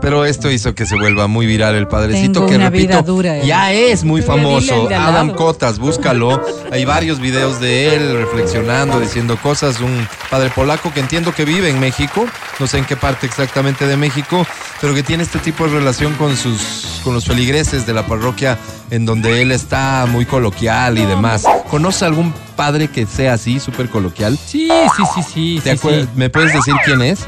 Pero 0.00 0.24
esto 0.24 0.50
hizo 0.50 0.74
que 0.74 0.86
se 0.86 0.94
vuelva 0.96 1.26
muy 1.26 1.44
viral 1.46 1.74
el 1.74 1.88
padrecito 1.88 2.32
Tengo 2.40 2.46
que 2.46 2.54
una 2.56 2.70
repito, 2.70 2.88
vida 2.88 3.02
dura, 3.02 3.38
eh. 3.38 3.46
ya 3.46 3.72
es 3.72 4.04
muy 4.04 4.20
Pero 4.22 4.34
dile 4.34 4.44
famoso. 4.44 4.82
al 4.82 4.88
de 4.88 4.94
al 4.94 5.02
Adam 5.02 5.26
lado. 5.28 5.38
Cotas, 5.38 5.78
búscalo. 5.78 6.40
Hay 6.72 6.84
varios 6.84 7.18
videos 7.20 7.60
de 7.60 7.94
él 7.96 8.12
reflexionando, 8.16 9.00
diciendo 9.00 9.36
cosas. 9.42 9.80
Un 9.80 10.06
padre 10.30 10.50
polaco 10.54 10.92
que 10.92 11.00
entiendo 11.00 11.34
que 11.34 11.44
vive 11.44 11.68
en 11.68 11.80
México, 11.80 12.26
no 12.60 12.66
sé 12.68 12.78
en 12.78 12.84
qué 12.84 12.94
parte 12.96 13.26
exactamente 13.26 13.86
de 13.88 13.96
México, 13.96 14.46
pero 14.80 14.94
que 14.94 15.02
tiene 15.02 15.24
este 15.24 15.40
tipo 15.40 15.64
de 15.66 15.70
relación 15.78 16.14
con 16.14 16.36
sus 16.36 17.00
con 17.02 17.14
los 17.14 17.24
feligreses 17.24 17.86
de 17.86 17.94
la 17.94 18.06
parroquia 18.06 18.58
en 18.90 19.04
donde 19.06 19.42
él 19.42 19.50
está 19.52 20.06
muy 20.08 20.26
coloquial 20.26 20.98
y 20.98 21.04
demás. 21.06 21.44
¿Conoce 21.70 22.04
algún 22.04 22.32
padre 22.56 22.88
que 22.88 23.04
sea 23.06 23.34
así, 23.34 23.58
súper 23.60 23.88
coloquial? 23.88 24.38
Sí, 24.38 24.68
sí, 24.96 25.02
sí, 25.14 25.22
sí. 25.34 25.60
¿Te 25.64 25.76
sí, 25.76 25.78
acuer- 25.78 26.02
sí. 26.02 26.08
¿Me 26.14 26.30
puedes 26.30 26.52
decir 26.52 26.74
quién 26.84 27.02
es? 27.02 27.20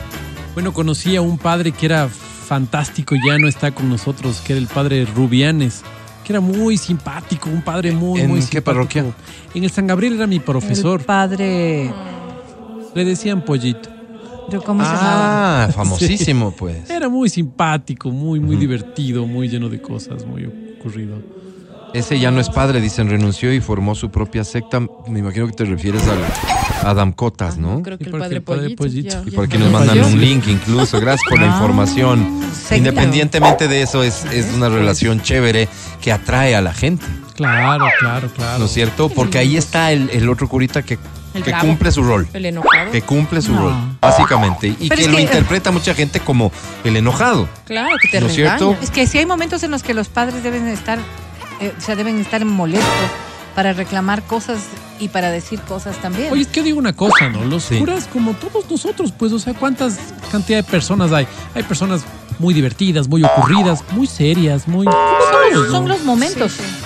Bueno, 0.55 0.73
conocí 0.73 1.17
a 1.17 1.21
un 1.23 1.39
padre 1.39 1.73
que 1.73 1.87
era 1.87 2.09
fantástico, 2.51 3.15
ya 3.25 3.39
no 3.39 3.47
está 3.47 3.71
con 3.71 3.89
nosotros, 3.89 4.41
que 4.45 4.55
era 4.55 4.61
el 4.61 4.67
padre 4.67 5.05
Rubianes, 5.05 5.83
que 6.25 6.33
era 6.33 6.41
muy 6.41 6.77
simpático, 6.77 7.49
un 7.49 7.63
padre 7.63 7.93
muy, 7.93 8.23
¿En 8.23 8.27
muy 8.29 8.41
qué 8.41 8.47
simpático. 8.47 8.65
parroquia? 8.65 9.05
En 9.55 9.63
el 9.63 9.71
San 9.71 9.87
Gabriel 9.87 10.15
era 10.15 10.27
mi 10.27 10.37
El 10.37 10.43
profesor. 10.43 11.01
padre. 11.05 11.93
Le 12.93 13.05
decían 13.05 13.45
pollito. 13.45 13.89
¿pero 14.49 14.65
¿Cómo 14.65 14.83
se 14.83 14.91
llamaba? 14.91 15.67
Ah, 15.67 15.69
famosísimo, 15.73 16.51
pues. 16.51 16.91
Era 16.91 17.09
muy 17.09 17.29
simpático, 17.29 18.11
muy, 18.11 18.41
muy 18.41 18.57
divertido, 18.57 19.27
muy 19.29 19.49
lleno 19.49 19.69
de 19.69 19.81
cosas, 19.81 20.27
muy 20.27 20.45
ocurrido. 20.77 21.23
Ese 21.93 22.21
ya 22.21 22.31
no 22.31 22.41
es 22.41 22.49
padre, 22.51 22.81
dicen, 22.81 23.11
renunció 23.11 23.53
y 23.53 23.61
formó 23.61 23.95
su 23.97 24.11
propia 24.11 24.45
secta. 24.45 24.81
Me 25.09 25.19
imagino 25.19 25.47
que 25.49 25.53
te 25.55 25.65
refieres 25.65 26.03
al 26.07 26.19
Adam 26.89 27.13
Cotas, 27.13 27.59
¿no? 27.59 27.83
Creo 27.83 27.99
que 27.99 28.05
el 28.05 28.11
padre 28.13 28.37
el 28.37 28.43
padre 28.43 28.77
pollito. 28.77 29.09
Ya- 29.11 29.23
Y 29.27 29.33
por 29.33 29.47
aquí 29.47 29.59
nos 29.59 29.73
mandan 29.73 29.99
un 30.05 30.21
link 30.21 30.47
incluso. 30.47 31.01
Gracias 31.01 31.29
por 31.29 31.41
la 31.41 31.47
Ah, 31.47 31.55
información. 31.55 32.43
secta. 32.55 32.77
Independientemente 32.77 33.67
de 33.67 33.83
eso, 33.83 34.05
es, 34.05 34.25
es 34.27 34.47
una 34.55 34.69
relación 34.69 35.21
chévere 35.21 35.69
que 36.01 36.13
atrae 36.13 36.55
a 36.55 36.61
la 36.61 36.73
gente, 36.73 37.05
Claro, 37.35 37.87
claro, 37.99 38.29
claro. 38.37 38.59
¿no 38.61 38.65
es 38.67 38.71
cierto? 38.73 39.09
Porque 39.09 39.39
ahí 39.39 39.57
está 39.57 39.91
el, 39.93 40.11
el 40.11 40.29
otro 40.29 40.49
curita 40.49 40.83
que, 40.83 40.97
El 41.35 41.43
que 41.43 41.53
cumple 41.55 41.91
su 41.91 42.03
rol. 42.05 42.29
El 42.35 42.47
enojado. 42.47 42.91
Que 42.93 43.03
cumple 43.03 43.41
su 43.43 43.53
No. 43.53 43.63
rol, 43.63 43.75
básicamente. 44.01 44.69
Y 44.79 44.89
Pero 44.89 44.97
que 44.97 45.03
es 45.03 45.09
lo 45.11 45.17
que- 45.17 45.23
interpreta 45.23 45.71
mucha 45.73 45.95
gente 45.95 46.21
como 46.21 46.53
el 46.85 46.97
enojado. 46.97 47.49
Claro, 47.67 47.97
que 48.01 48.09
te 48.09 48.21
¿No 48.21 48.27
es 48.29 48.35
cierto? 48.35 48.77
Es 48.81 48.91
que 48.91 49.07
si 49.09 49.19
hay 49.19 49.27
momentos 49.27 49.63
en 49.65 49.71
los 49.73 49.83
que 49.83 49.95
los 49.95 50.09
padres 50.09 50.43
deben 50.43 50.67
estar, 50.69 50.99
eh, 51.61 51.73
o 51.77 51.81
sea, 51.81 51.95
deben 51.97 52.19
estar 52.19 52.45
molestos 52.45 52.87
para 53.55 53.73
reclamar 53.73 54.23
cosas 54.23 54.59
y 54.99 55.09
para 55.09 55.31
decir 55.31 55.61
cosas 55.63 55.97
también. 55.97 56.33
Oye, 56.33 56.43
es 56.43 56.49
que 56.49 56.61
yo 56.61 56.65
digo 56.65 56.79
una 56.79 56.93
cosa, 56.95 57.29
¿no? 57.29 57.45
Los 57.45 57.65
Sí. 57.65 57.79
curas, 57.79 58.07
como 58.13 58.33
todos 58.35 58.71
nosotros, 58.71 59.13
pues, 59.17 59.33
o 59.33 59.39
sea, 59.39 59.55
¿cuántas 59.55 59.99
cantidad 60.31 60.59
de 60.59 60.71
personas 60.71 61.13
hay? 61.13 61.27
Hay 61.55 61.63
personas 61.65 62.03
muy 62.39 62.55
divertidas, 62.55 63.09
muy 63.09 63.23
ocurridas, 63.25 63.83
muy 63.93 64.07
serias, 64.07 64.67
muy... 64.69 64.87
¿no? 64.87 64.93
son 65.71 65.89
los 65.89 66.05
momentos. 66.05 66.53
Sí, 66.53 66.63
sí. 66.63 66.80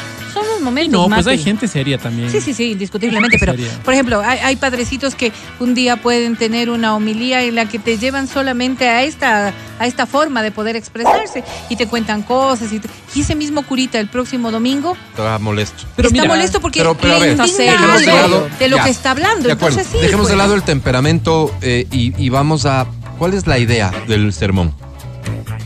Y 0.70 0.88
no, 0.88 1.08
pues 1.08 1.26
hay 1.26 1.38
gente 1.38 1.68
seria 1.68 1.98
también. 1.98 2.30
Sí, 2.30 2.40
sí, 2.40 2.54
sí, 2.54 2.72
indiscutiblemente. 2.72 3.38
Pero, 3.38 3.54
por 3.84 3.94
ejemplo, 3.94 4.20
hay, 4.24 4.38
hay 4.40 4.56
padrecitos 4.56 5.14
que 5.14 5.32
un 5.60 5.74
día 5.74 5.96
pueden 5.96 6.36
tener 6.36 6.70
una 6.70 6.94
homilía 6.94 7.42
en 7.42 7.54
la 7.54 7.66
que 7.68 7.78
te 7.78 7.98
llevan 7.98 8.26
solamente 8.28 8.88
a 8.88 9.02
esta, 9.02 9.52
a 9.78 9.86
esta 9.86 10.06
forma 10.06 10.42
de 10.42 10.50
poder 10.50 10.76
expresarse 10.76 11.44
y 11.68 11.76
te 11.76 11.86
cuentan 11.86 12.22
cosas. 12.22 12.72
Y, 12.72 12.80
te- 12.80 12.88
y 13.14 13.20
ese 13.20 13.34
mismo 13.34 13.62
curita 13.62 13.98
el 14.00 14.08
próximo 14.08 14.50
domingo 14.50 14.96
Está 15.10 15.38
molesto. 15.38 15.84
Pero 15.96 16.08
está 16.08 16.22
mira, 16.22 16.34
molesto 16.34 16.60
porque 16.60 16.80
pero- 16.80 16.96
pero 16.96 17.18
le 17.20 17.32
indigna 17.32 17.46
dejemos 17.46 18.00
de 18.04 18.10
algo 18.10 18.28
lado- 18.28 18.48
de 18.58 18.68
lo 18.68 18.76
ya, 18.76 18.84
que 18.84 18.90
está 18.90 19.10
hablando. 19.12 19.46
De 19.46 19.52
acuerdo. 19.52 19.78
Entonces, 19.78 19.92
sí, 20.00 20.04
Dejemos 20.04 20.26
de 20.28 20.32
pues. 20.34 20.38
lado 20.38 20.54
el 20.54 20.62
temperamento 20.62 21.54
eh, 21.62 21.86
y, 21.90 22.12
y 22.22 22.28
vamos 22.28 22.66
a. 22.66 22.86
¿Cuál 23.18 23.34
es 23.34 23.46
la 23.46 23.58
idea 23.58 23.92
del 24.08 24.32
sermón? 24.32 24.74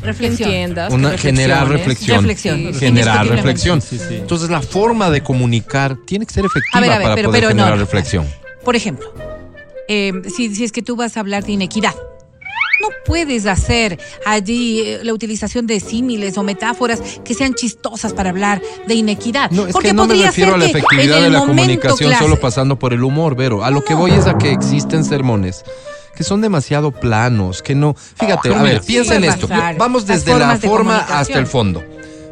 Reflexión. 0.09 0.49
entiendas. 0.51 0.93
Una 0.93 1.13
que 1.13 1.19
generar 1.19 1.69
reflexión. 1.69 2.19
Reflexión. 2.19 2.73
Sí, 2.75 2.79
Generar 2.81 3.27
reflexión. 3.27 3.81
Sí, 3.81 3.99
sí. 3.99 4.17
Entonces 4.17 4.51
la 4.51 4.61
forma 4.63 5.11
de 5.11 5.23
comunicar 5.23 5.97
tiene 6.07 6.27
que 6.27 6.33
ser 6.35 6.45
efectiva 6.45 6.79
A 6.79 6.81
ver, 6.81 6.91
a 6.93 6.99
ver, 6.99 7.03
para 7.05 7.15
pero- 7.15 7.29
poder 7.29 7.41
pero 7.43 7.49
generar 7.51 7.75
no. 7.75 7.81
reflexión. 7.81 8.27
Por 8.65 8.77
ejemplo, 8.77 9.13
eh, 9.89 10.13
si, 10.35 10.55
si 10.55 10.65
es 10.65 10.73
que 10.73 10.83
tú 10.83 10.97
vas 10.97 11.17
a 11.17 11.21
hablar 11.21 11.45
de 11.45 11.53
inequidad, 11.53 11.95
no 12.81 12.89
puedes 13.05 13.47
hacer 13.47 13.99
allí 14.25 14.81
eh, 14.83 15.01
la 15.03 15.13
utilización 15.13 15.67
de 15.67 15.81
símiles 15.81 16.39
o 16.39 16.43
metáforas 16.45 17.01
que 17.25 17.35
sean 17.35 17.55
chistosas 17.55 18.13
para 18.13 18.31
hablar 18.31 18.63
de 18.87 18.95
inequidad. 18.95 19.51
No, 19.51 19.67
es 19.67 19.73
Porque 19.73 19.89
que 19.89 19.95
no 19.95 20.07
me 20.07 20.15
refiero 20.15 20.55
a 20.55 20.59
la 20.59 20.67
efectividad 20.67 21.21
de 21.23 21.31
la 21.31 21.41
comunicación 21.41 22.11
clase- 22.13 22.19
solo 22.23 22.39
pasando 22.39 22.79
por 22.79 22.93
el 22.93 23.03
humor, 23.03 23.35
Vero. 23.35 23.65
A 23.65 23.71
lo 23.71 23.83
que 23.83 23.95
voy 23.95 24.13
es 24.13 24.27
a 24.27 24.39
que 24.39 24.53
existen 24.53 25.05
sermones 25.05 25.65
que 26.19 26.25
son 26.25 26.41
demasiado 26.41 26.91
planos, 26.91 27.63
que 27.63 27.77
no... 27.77 27.95
Fíjate, 27.95 28.53
a 28.53 28.61
ver, 28.61 28.81
Sí, 28.83 28.89
piensa 28.89 29.15
en 29.15 29.23
esto. 29.23 29.49
Vamos 29.79 30.05
desde 30.05 30.37
la 30.37 30.57
forma 30.59 30.99
hasta 30.99 31.39
el 31.39 31.47
fondo. 31.47 31.81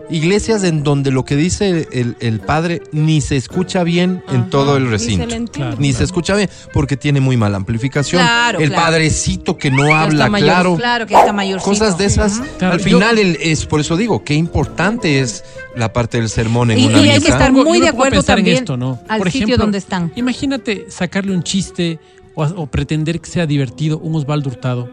Iglesias 0.09 0.63
en 0.63 0.85
donde 0.85 1.11
lo 1.11 1.25
que 1.25 1.35
dice 1.35 1.89
el, 1.91 2.17
el 2.21 2.39
padre 2.39 2.81
ni 2.93 3.21
se 3.21 3.37
escucha 3.37 3.83
bien 3.83 4.23
en 4.29 4.51
todo 4.51 4.77
el 4.77 4.85
ni 4.85 4.89
se 4.89 4.93
recinto. 4.93 5.53
Claro. 5.53 5.77
Ni 5.81 5.93
se 5.93 6.05
escucha 6.05 6.37
bien 6.37 6.49
porque 6.73 6.97
tiene 6.97 7.21
muy 7.21 7.37
mala 7.37 7.57
amplificación. 7.57 8.23
Claro, 8.23 8.61
el 8.61 8.69
claro. 8.69 8.85
padrecito 8.85 9.57
que 9.59 9.73
no 9.73 9.97
habla 9.97 10.29
mayor, 10.29 10.47
claro. 10.49 10.77
Claro 10.77 11.07
que 11.09 11.15
está 11.15 11.33
mayorcito. 11.33 11.69
Cosas 11.71 11.99
de 11.99 12.05
esas. 12.05 12.41
Al 12.61 12.79
yo- 12.79 12.85
final 12.85 13.19
el- 13.19 13.37
es 13.43 13.67
por 13.67 13.81
eso 13.81 13.97
digo, 13.97 14.23
qué 14.23 14.35
importante 14.35 15.19
es 15.19 15.43
la 15.75 15.93
parte 15.93 16.19
del 16.19 16.29
sermón 16.29 16.71
en 16.71 16.79
Y- 16.79 16.87
una 16.87 16.99
y 17.01 17.11
hay 17.11 17.21
que 17.21 17.29
estar 17.31 17.51
muy 17.51 17.81
de 17.81 17.89
acuerdo 17.89 18.21
en 18.21 18.25
también 18.27 18.59
esto, 18.59 18.77
¿no? 18.77 19.01
al 19.09 19.19
Por 19.19 19.27
sitio 19.33 19.47
ejemplo, 19.47 19.65
donde 19.65 19.79
están. 19.79 20.13
Imagínate 20.15 20.87
sacarle 20.89 21.33
un 21.33 21.43
chiste 21.43 21.99
o, 22.37 22.45
o 22.45 22.67
pretender 22.69 23.21
que 23.21 23.29
sea 23.29 23.47
divertido 23.47 23.99
un 23.99 24.15
Osvaldo 24.15 24.51
Hurtado. 24.51 24.89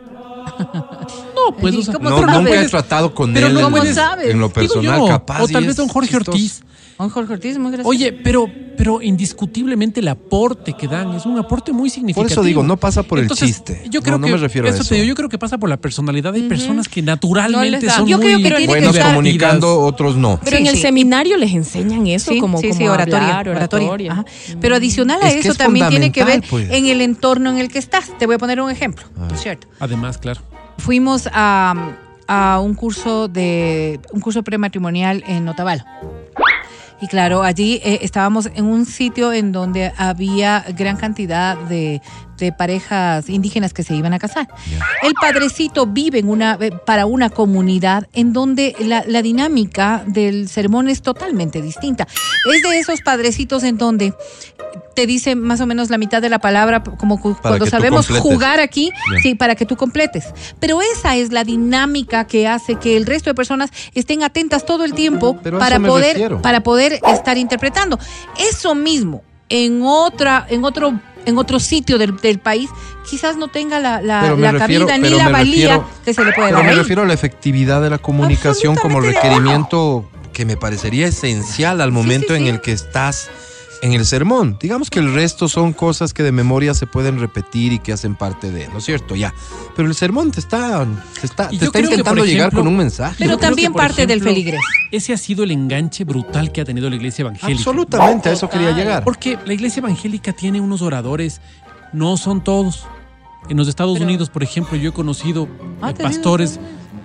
No, 1.50 1.56
pues, 1.58 1.74
¿Y 1.74 1.78
o 1.80 1.82
sea, 1.84 1.94
No, 1.94 2.00
pero 2.00 2.18
sabes? 2.22 2.36
nunca 2.36 2.62
he 2.62 2.68
tratado 2.70 3.14
con 3.14 3.34
pero 3.34 3.48
él 3.48 3.54
no 3.54 3.70
puedes- 3.70 3.96
sabes? 3.96 4.30
en 4.30 4.40
lo 4.40 4.50
personal, 4.50 5.00
yo, 5.00 5.08
capaz. 5.08 5.42
O 5.42 5.48
tal 5.48 5.66
vez 5.66 5.76
don 5.76 5.88
Jorge 5.88 6.10
chistoso. 6.10 6.32
Ortiz. 6.32 6.64
Don 7.00 7.10
Jorge 7.10 7.34
Ortiz, 7.34 7.58
muy 7.58 7.72
gracioso. 7.72 7.90
Oye, 7.90 8.14
pero, 8.14 8.46
pero 8.78 9.02
indiscutiblemente 9.02 10.00
el 10.00 10.08
aporte 10.08 10.74
que 10.74 10.88
dan 10.88 11.12
es 11.16 11.26
un 11.26 11.38
aporte 11.40 11.74
muy 11.74 11.90
significativo. 11.90 12.24
Por 12.24 12.32
eso 12.32 12.44
digo, 12.44 12.62
no 12.64 12.78
pasa 12.78 13.02
por 13.04 13.18
el 13.20 13.28
chiste. 13.30 13.84
Yo 13.90 14.02
creo 14.02 14.14
No, 14.14 14.20
no 14.20 14.28
que, 14.28 14.34
me 14.34 14.38
refiero 14.38 14.68
a 14.68 14.70
eso. 14.70 14.82
eso. 14.84 14.90
te 14.90 14.96
digo, 14.96 15.08
yo 15.08 15.16
creo 15.16 15.28
que 15.28 15.40
pasa 15.40 15.58
por 15.58 15.70
la 15.70 15.78
personalidad. 15.78 16.34
Hay 16.36 16.44
personas 16.44 16.88
que 16.88 17.02
naturalmente 17.02 17.88
No 17.88 17.94
son 17.94 18.08
Yo 18.08 18.18
muy 18.20 18.28
creo 18.28 18.58
que 18.58 18.68
Buenos 18.68 18.96
estar- 18.96 19.10
comunicando, 19.10 19.82
otros 19.82 20.16
no. 20.16 20.40
Pero 20.44 20.58
Sí, 20.58 20.64
en 20.64 20.68
el 20.70 20.78
seminario 20.78 21.36
les 21.38 21.52
enseñan 21.52 22.06
eso, 22.08 22.32
Sí, 22.32 22.40
como, 22.40 22.60
sí, 22.60 22.68
como 22.70 22.80
sí, 22.80 22.88
oratoria, 22.88 23.20
hablar, 23.40 23.50
oratoria. 23.50 23.88
oratoria. 23.88 24.12
Ajá. 24.14 24.26
Pero 24.62 24.76
adicional 24.76 25.20
a 25.24 25.30
Es 25.30 25.38
eso 25.38 25.52
es 25.54 25.58
también 25.58 25.90
tiene 25.90 26.12
que 26.12 26.24
ver 26.24 26.44
pues. 26.48 26.70
en 26.70 26.86
el 26.86 27.02
entorno 27.02 27.50
en 27.50 27.58
el 27.58 27.70
que 27.70 27.80
estás. 27.80 28.16
Te 28.20 28.28
voy 28.28 28.36
a 28.36 28.38
poner 28.38 28.62
un 28.62 28.70
ejemplo, 28.70 29.04
A 29.18 29.22
ver. 29.22 29.30
¿no 29.32 29.36
es 29.36 29.42
cierto? 29.42 29.68
Además, 29.80 30.20
claro. 30.20 30.42
Fuimos 30.84 31.30
a, 31.32 31.96
a 32.28 32.60
un 32.60 32.74
curso 32.74 33.30
de 33.30 34.02
un 34.12 34.20
curso 34.20 34.44
prematrimonial 34.44 35.24
en 35.26 35.48
Otavalo. 35.48 35.86
Y 37.00 37.08
claro, 37.08 37.42
allí 37.42 37.80
eh, 37.86 38.00
estábamos 38.02 38.50
en 38.54 38.66
un 38.66 38.86
sitio 38.86 39.32
en 39.32 39.54
donde 39.54 39.94
había 39.96 40.66
gran 40.76 40.98
cantidad 40.98 41.58
de, 41.58 42.02
de 42.38 42.52
parejas 42.52 43.30
indígenas 43.30 43.74
que 43.74 43.84
se 43.84 43.96
iban 43.96 44.14
a 44.14 44.20
casar. 44.20 44.48
El 45.02 45.14
padrecito 45.14 45.86
vive 45.86 46.20
en 46.20 46.30
una, 46.30 46.58
eh, 46.60 46.72
para 46.86 47.06
una 47.06 47.30
comunidad 47.30 48.08
en 48.14 48.34
donde 48.34 48.76
la, 48.80 49.04
la 49.08 49.22
dinámica 49.22 50.04
del 50.08 50.50
sermón 50.50 50.88
es 50.90 51.02
totalmente 51.02 51.62
distinta. 51.62 52.08
Es 52.54 52.62
de 52.64 52.80
esos 52.80 53.02
padrecitos 53.02 53.64
en 53.64 53.78
donde 53.78 54.14
te 54.96 55.06
dice 55.08 55.36
más 55.36 55.60
o 55.62 55.66
menos 55.66 55.90
la 55.90 55.98
mitad 55.98 56.22
de 56.22 56.30
la 56.30 56.40
palabra, 56.40 56.84
como 56.84 57.20
cu- 57.20 57.36
cuando 57.42 57.66
sabemos 57.66 58.08
jugar 58.08 58.60
aquí, 58.60 58.92
Bien. 59.10 59.22
sí, 59.24 59.36
para 59.36 59.56
que 59.56 59.66
tú 59.66 59.76
completes. 59.76 60.26
Pero 60.60 60.82
esa 60.82 61.16
es 61.16 61.32
la 61.32 61.44
dinámica 61.44 62.26
que 62.26 62.48
hace 62.48 62.76
que 62.76 62.98
el 62.98 63.06
resto 63.06 63.30
de 63.30 63.36
personas 63.36 63.70
estén 63.94 64.24
atentas 64.24 64.66
todo 64.66 64.84
el 64.86 64.94
tiempo 64.94 65.38
Pero 65.44 65.60
para 65.60 65.80
poder, 65.80 66.14
refiero. 66.14 66.42
para 66.42 66.62
poder 66.62 67.00
estar 67.08 67.38
interpretando. 67.38 68.00
Eso 68.38 68.76
mismo 68.76 69.24
en 69.50 69.82
otra, 69.84 70.46
en 70.50 70.64
otro, 70.64 71.00
en 71.26 71.38
otro 71.38 71.60
sitio 71.60 71.98
del, 71.98 72.18
del 72.18 72.40
país, 72.40 72.70
quizás 73.10 73.38
no 73.38 73.48
tenga 73.48 73.80
la, 73.80 74.02
la, 74.02 74.36
la 74.36 74.52
refiero- 74.52 74.86
cabida 74.88 74.98
ni 74.98 75.10
la 75.16 75.30
valía 75.30 75.78
refiero- 75.78 75.88
que 76.06 76.14
se 76.14 76.24
le 76.26 76.32
puede 76.34 76.48
Pero 76.50 76.58
dar 76.58 76.66
me 76.66 76.72
ahí. 76.72 76.78
refiero 76.78 77.02
a 77.02 77.06
la 77.06 77.14
efectividad 77.14 77.82
de 77.82 77.90
la 77.90 77.98
comunicación 77.98 78.76
como 78.76 79.00
requerimiento 79.02 80.10
que 80.34 80.46
me 80.46 80.58
parecería 80.58 81.08
esencial 81.08 81.80
al 81.82 81.92
momento 81.92 82.30
sí, 82.30 82.36
en 82.36 82.44
sí. 82.44 82.50
el 82.50 82.62
que 82.62 82.72
estás 82.72 83.30
en 83.84 83.92
el 83.92 84.06
sermón. 84.06 84.58
Digamos 84.62 84.90
que 84.90 85.00
el 85.00 85.14
resto 85.14 85.50
son 85.50 85.74
cosas 85.74 86.14
que 86.14 86.24
de 86.24 86.32
memoria 86.32 86.74
se 86.74 86.88
pueden 86.88 87.20
repetir 87.20 87.74
y 87.74 87.80
que 87.80 87.92
hacen 87.92 88.16
parte 88.16 88.50
de, 88.50 88.70
¿no 88.70 88.78
es 88.78 88.86
cierto? 88.86 89.14
Ya. 89.14 89.34
Pero 89.76 89.90
el 89.90 89.94
sermón 89.94 90.32
te 90.32 90.40
está, 90.40 90.88
te 91.20 91.28
está, 91.28 91.50
te 91.50 91.56
está 91.56 91.80
intentando 91.82 92.22
por 92.22 92.26
llegar 92.26 92.48
ejemplo, 92.48 92.62
con 92.62 92.68
un 92.70 92.78
mensaje. 92.78 93.18
Pero 93.20 93.38
también 93.38 93.74
parte 93.74 94.08
del 94.08 94.20
ejemplo, 94.20 94.32
feligres. 94.32 94.62
Ese 94.90 95.12
ha 95.12 95.18
sido 95.18 95.44
el 95.44 95.52
enganche 95.52 96.06
brutal 96.06 96.54
que 96.54 96.62
ha 96.62 96.66
tenido 96.66 96.90
la 96.90 96.96
iglesia 96.96 97.24
evangélica. 97.24 97.60
Absolutamente, 97.60 98.30
a 98.30 98.32
eso 98.32 98.50
quería 98.50 98.72
llegar. 98.72 99.04
Porque 99.04 99.38
la 99.46 99.54
iglesia 99.54 99.82
evangélica 99.82 100.32
tiene 100.32 100.62
unos 100.62 100.82
oradores, 100.82 101.42
no 101.92 102.16
son 102.16 102.42
todos. 102.42 102.86
En 103.50 103.58
los 103.58 103.68
Estados 103.68 104.00
Unidos, 104.00 104.30
por 104.30 104.44
ejemplo, 104.44 104.78
yo 104.78 104.92
he 104.92 104.94
conocido 104.94 105.50
Ah, 105.82 105.94
pastores 105.94 106.58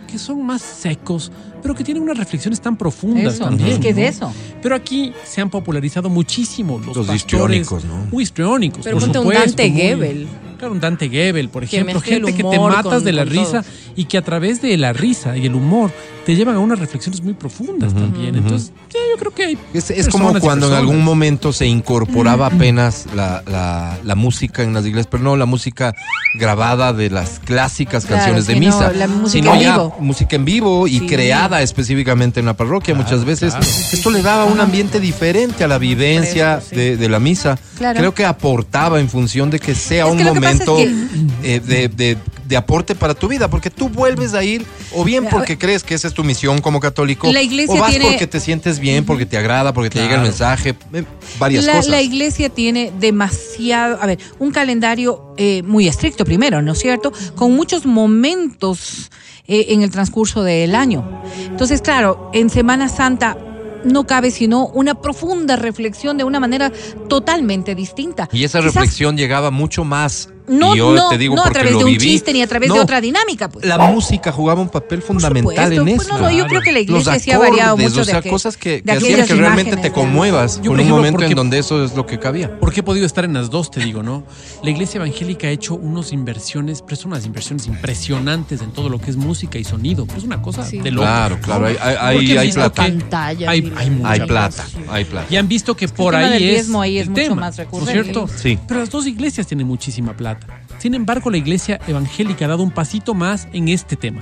que 0.06 0.18
son 0.18 0.46
más 0.46 0.62
secos, 0.62 1.32
pero 1.62 1.74
que 1.74 1.84
tienen 1.84 2.02
unas 2.02 2.16
reflexiones 2.18 2.60
tan 2.60 2.76
profundas 2.76 3.34
Eso, 3.34 3.44
también. 3.44 3.70
es 3.70 3.78
que 3.78 3.90
es 3.90 3.98
eso. 3.98 4.32
Pero 4.62 4.74
aquí 4.74 5.12
se 5.24 5.40
han 5.40 5.50
popularizado 5.50 6.08
muchísimo 6.08 6.78
los, 6.78 6.86
Los 6.88 7.06
pastores. 7.06 7.16
histriónicos, 7.16 7.84
¿no? 7.84 8.06
Muy 8.10 8.22
histriónicos, 8.24 8.80
Pero 8.84 8.98
por 8.98 9.08
un 9.08 9.12
Dante 9.12 9.68
muy- 9.70 9.76
Gebel. 9.80 10.28
Claro, 10.58 10.72
un 10.74 10.80
Dante 10.80 11.08
Gebel, 11.08 11.48
por 11.50 11.62
ejemplo. 11.62 12.00
Gente 12.00 12.34
que 12.34 12.42
te 12.42 12.58
matas 12.58 12.82
con- 12.94 13.04
de 13.04 13.12
la 13.12 13.24
risa 13.24 13.64
y 13.94 14.06
que 14.06 14.18
a 14.18 14.22
través 14.22 14.60
de 14.60 14.76
la 14.76 14.92
risa 14.92 15.36
y 15.36 15.46
el 15.46 15.54
humor 15.54 15.92
te 16.26 16.34
llevan 16.34 16.56
a 16.56 16.58
unas 16.58 16.80
reflexiones 16.80 17.22
muy 17.22 17.32
profundas 17.34 17.94
también. 17.94 18.34
Entonces, 18.34 18.72
sí, 18.88 18.98
yo 19.12 19.16
creo 19.18 19.32
que 19.32 19.44
hay 19.44 19.58
Es, 19.72 19.88
es 19.90 20.08
como 20.08 20.34
cuando 20.40 20.66
en 20.66 20.74
algún 20.74 21.04
momento 21.04 21.52
se 21.52 21.66
incorporaba 21.66 22.46
apenas 22.48 23.06
la, 23.14 23.42
la- 23.46 23.98
la 24.02 24.14
música 24.16 24.64
en 24.64 24.74
las 24.74 24.84
iglesias, 24.84 25.06
pero 25.08 25.22
no 25.22 25.36
la 25.36 25.46
música 25.46 25.94
grabada 26.34 26.92
de 26.92 27.08
las 27.10 27.38
clásicas 27.38 28.04
Claro, 28.04 28.16
canciones 28.18 28.46
de 28.48 28.54
sino 28.54 28.66
misa, 28.66 28.92
la 28.92 29.06
música 29.06 29.30
sino 29.30 29.54
en 29.54 29.60
ya 29.60 29.72
vivo. 29.78 29.96
música 30.00 30.36
en 30.36 30.44
vivo 30.44 30.88
y 30.88 30.98
Sí. 30.98 31.06
creada 31.06 31.47
específicamente 31.62 32.40
en 32.40 32.46
la 32.46 32.54
parroquia. 32.54 32.94
Muchas 32.94 33.24
veces 33.24 33.52
claro. 33.52 33.66
esto 33.92 34.10
le 34.10 34.22
daba 34.22 34.44
un 34.44 34.60
ambiente 34.60 35.00
diferente 35.00 35.64
a 35.64 35.68
la 35.68 35.78
vivencia 35.78 36.60
sí. 36.60 36.76
de, 36.76 36.96
de 36.96 37.08
la 37.08 37.18
misa. 37.18 37.58
Claro. 37.76 37.98
Creo 37.98 38.14
que 38.14 38.24
aportaba 38.24 39.00
en 39.00 39.08
función 39.08 39.50
de 39.50 39.58
que 39.58 39.74
sea 39.74 40.04
Es 40.06 40.10
un 40.10 40.18
que 40.18 40.22
es 40.24 40.28
momento 40.34 40.76
que- 40.76 40.94
eh, 41.42 41.60
de, 41.60 41.88
de- 41.88 42.16
de 42.48 42.56
aporte 42.56 42.94
para 42.94 43.12
tu 43.14 43.28
vida, 43.28 43.48
porque 43.50 43.68
tú 43.68 43.90
vuelves 43.90 44.32
a 44.32 44.42
ir 44.42 44.64
o 44.94 45.04
bien 45.04 45.26
porque 45.30 45.58
crees 45.58 45.82
que 45.84 45.94
esa 45.94 46.08
es 46.08 46.14
tu 46.14 46.24
misión 46.24 46.62
como 46.62 46.80
católico, 46.80 47.30
La 47.30 47.42
iglesia 47.42 47.74
o 47.74 47.78
vas 47.78 47.90
tiene- 47.90 48.06
porque 48.06 48.26
te 48.26 48.40
sientes 48.40 48.78
bien, 48.78 49.04
porque 49.04 49.26
te 49.26 49.36
agrada, 49.36 49.74
porque 49.74 49.90
te 49.90 50.00
llega 50.00 50.14
el 50.14 50.22
mensaje, 50.22 50.74
eh, 50.94 51.04
varias 51.38 51.66
la, 51.66 51.72
cosas. 51.74 51.88
la 51.88 52.00
iglesia 52.00 52.48
tiene 52.48 52.90
demasiado, 52.98 53.98
a 54.00 54.06
ver, 54.06 54.18
un 54.38 54.50
calendario 54.50 55.34
eh, 55.36 55.62
muy 55.64 55.88
estricto 55.88 56.24
primero, 56.24 56.62
¿no 56.62 56.72
es 56.72 56.78
cierto? 56.78 57.12
Con 57.34 57.54
muchos 57.54 57.84
momentos 57.84 59.10
eh, 59.48 59.66
en 59.70 59.82
el 59.82 59.90
transcurso 59.90 60.44
del 60.44 60.74
año. 60.74 61.22
Entonces, 61.46 61.80
claro, 61.82 62.30
en 62.34 62.50
Semana 62.50 62.88
Santa 62.88 63.36
no 63.84 64.06
cabe 64.06 64.30
sino 64.30 64.66
una 64.66 65.00
profunda 65.00 65.56
reflexión 65.56 66.18
de 66.18 66.24
una 66.24 66.38
manera 66.38 66.70
totalmente 67.08 67.74
distinta. 67.74 68.28
Y 68.32 68.44
esa 68.44 68.58
Quizás 68.58 68.74
reflexión 68.74 69.16
llegaba 69.16 69.50
mucho 69.50 69.84
más. 69.84 70.30
No, 70.48 70.74
y 70.74 70.78
yo 70.78 70.94
no, 70.94 71.08
te 71.08 71.18
digo 71.18 71.34
no 71.36 71.44
a 71.44 71.50
través 71.50 71.72
lo 71.72 71.78
de 71.80 71.84
un 71.84 71.90
viví. 71.92 72.04
chiste 72.04 72.32
ni 72.32 72.42
a 72.42 72.46
través 72.46 72.72
de 72.72 72.78
otra 72.80 73.00
dinámica, 73.00 73.48
pues. 73.48 73.64
La 73.66 73.78
música 73.78 74.32
jugaba 74.32 74.60
un 74.60 74.68
papel 74.68 75.02
fundamental 75.02 75.54
supuesto. 75.74 75.80
en 75.90 75.96
Pues 75.96 76.06
eso. 76.08 76.16
no, 76.18 76.22
no, 76.24 76.30
yo 76.30 76.46
creo 76.46 76.60
que 76.62 76.72
la 76.72 76.78
Los 76.80 76.88
iglesia 77.02 77.18
sí 77.18 77.30
ha 77.32 77.38
variado 77.38 77.70
acordes, 77.70 77.90
mucho 77.90 78.00
o 78.02 78.04
de 78.04 78.10
sea, 78.10 78.20
aquel- 78.20 78.30
cosas 78.30 78.56
que, 78.56 78.70
de 78.70 78.82
que 78.82 78.92
hacían 78.92 79.26
que 79.26 79.34
realmente 79.34 79.72
imágenes, 79.72 79.82
te 79.82 79.92
conmuevas 79.92 80.56
Yo, 80.56 80.70
por 80.70 80.76
por 80.76 80.80
un 80.80 80.88
momento 80.90 81.22
en 81.24 81.34
donde 81.34 81.58
eso 81.58 81.84
es 81.84 81.94
lo 81.94 82.06
que 82.06 82.18
cabía. 82.18 82.58
Porque 82.60 82.80
he 82.80 82.82
podido 82.82 83.06
estar 83.06 83.24
en 83.24 83.34
las 83.34 83.50
dos, 83.50 83.70
te 83.70 83.80
digo, 83.80 84.02
¿no? 84.02 84.24
La 84.62 84.70
iglesia 84.70 84.98
evangélica 84.98 85.46
ha 85.46 85.50
hecho 85.50 85.74
unas 85.74 86.12
inversiones, 86.12 86.82
pero 86.82 86.96
son 86.96 87.12
unas 87.12 87.24
inversiones 87.26 87.66
impresionantes 87.66 88.60
en 88.62 88.70
todo 88.72 88.88
lo 88.88 88.98
que 89.00 89.10
es 89.10 89.16
música 89.16 89.58
y 89.58 89.64
sonido. 89.64 90.06
Pero 90.06 90.18
es 90.18 90.24
una 90.24 90.40
cosa 90.42 90.64
Sí. 90.64 90.78
de 90.78 90.90
loco. 90.90 91.06
Claro, 91.06 91.38
claro, 91.42 91.66
hay- 91.66 91.76
hay- 91.80 92.36
hay- 92.36 92.52
plata. 92.52 92.84
que 92.84 92.90
Pantalla, 92.92 93.50
Hay, 93.50 93.72
hay 93.76 93.90
mucha 93.90 94.10
Hay 94.10 94.20
plata, 94.20 94.64
hay 94.90 95.04
plata. 95.04 95.26
Y 95.30 95.36
han 95.36 95.48
visto 95.48 95.76
que 95.76 95.88
por 95.88 96.14
ahí 96.14 96.34
es. 96.34 96.38
diezmo 96.38 96.80
ahí 96.80 96.98
es 96.98 97.04
el 97.06 97.10
mucho 97.10 97.34
más 97.36 97.56
¿No 97.56 97.62
es 97.62 97.68
recurrente. 97.70 98.02
cierto? 98.04 98.28
Sí. 98.36 98.58
Pero 98.66 98.80
las 98.80 98.90
dos 98.90 99.06
iglesias 99.06 99.46
tienen 99.46 99.66
muchísima 99.66 100.16
plata. 100.16 100.37
Sin 100.78 100.94
embargo, 100.94 101.30
la 101.30 101.36
iglesia 101.38 101.80
evangélica 101.88 102.44
ha 102.44 102.48
dado 102.48 102.62
un 102.62 102.70
pasito 102.70 103.14
más 103.14 103.48
en 103.52 103.68
este 103.68 103.96
tema. 103.96 104.20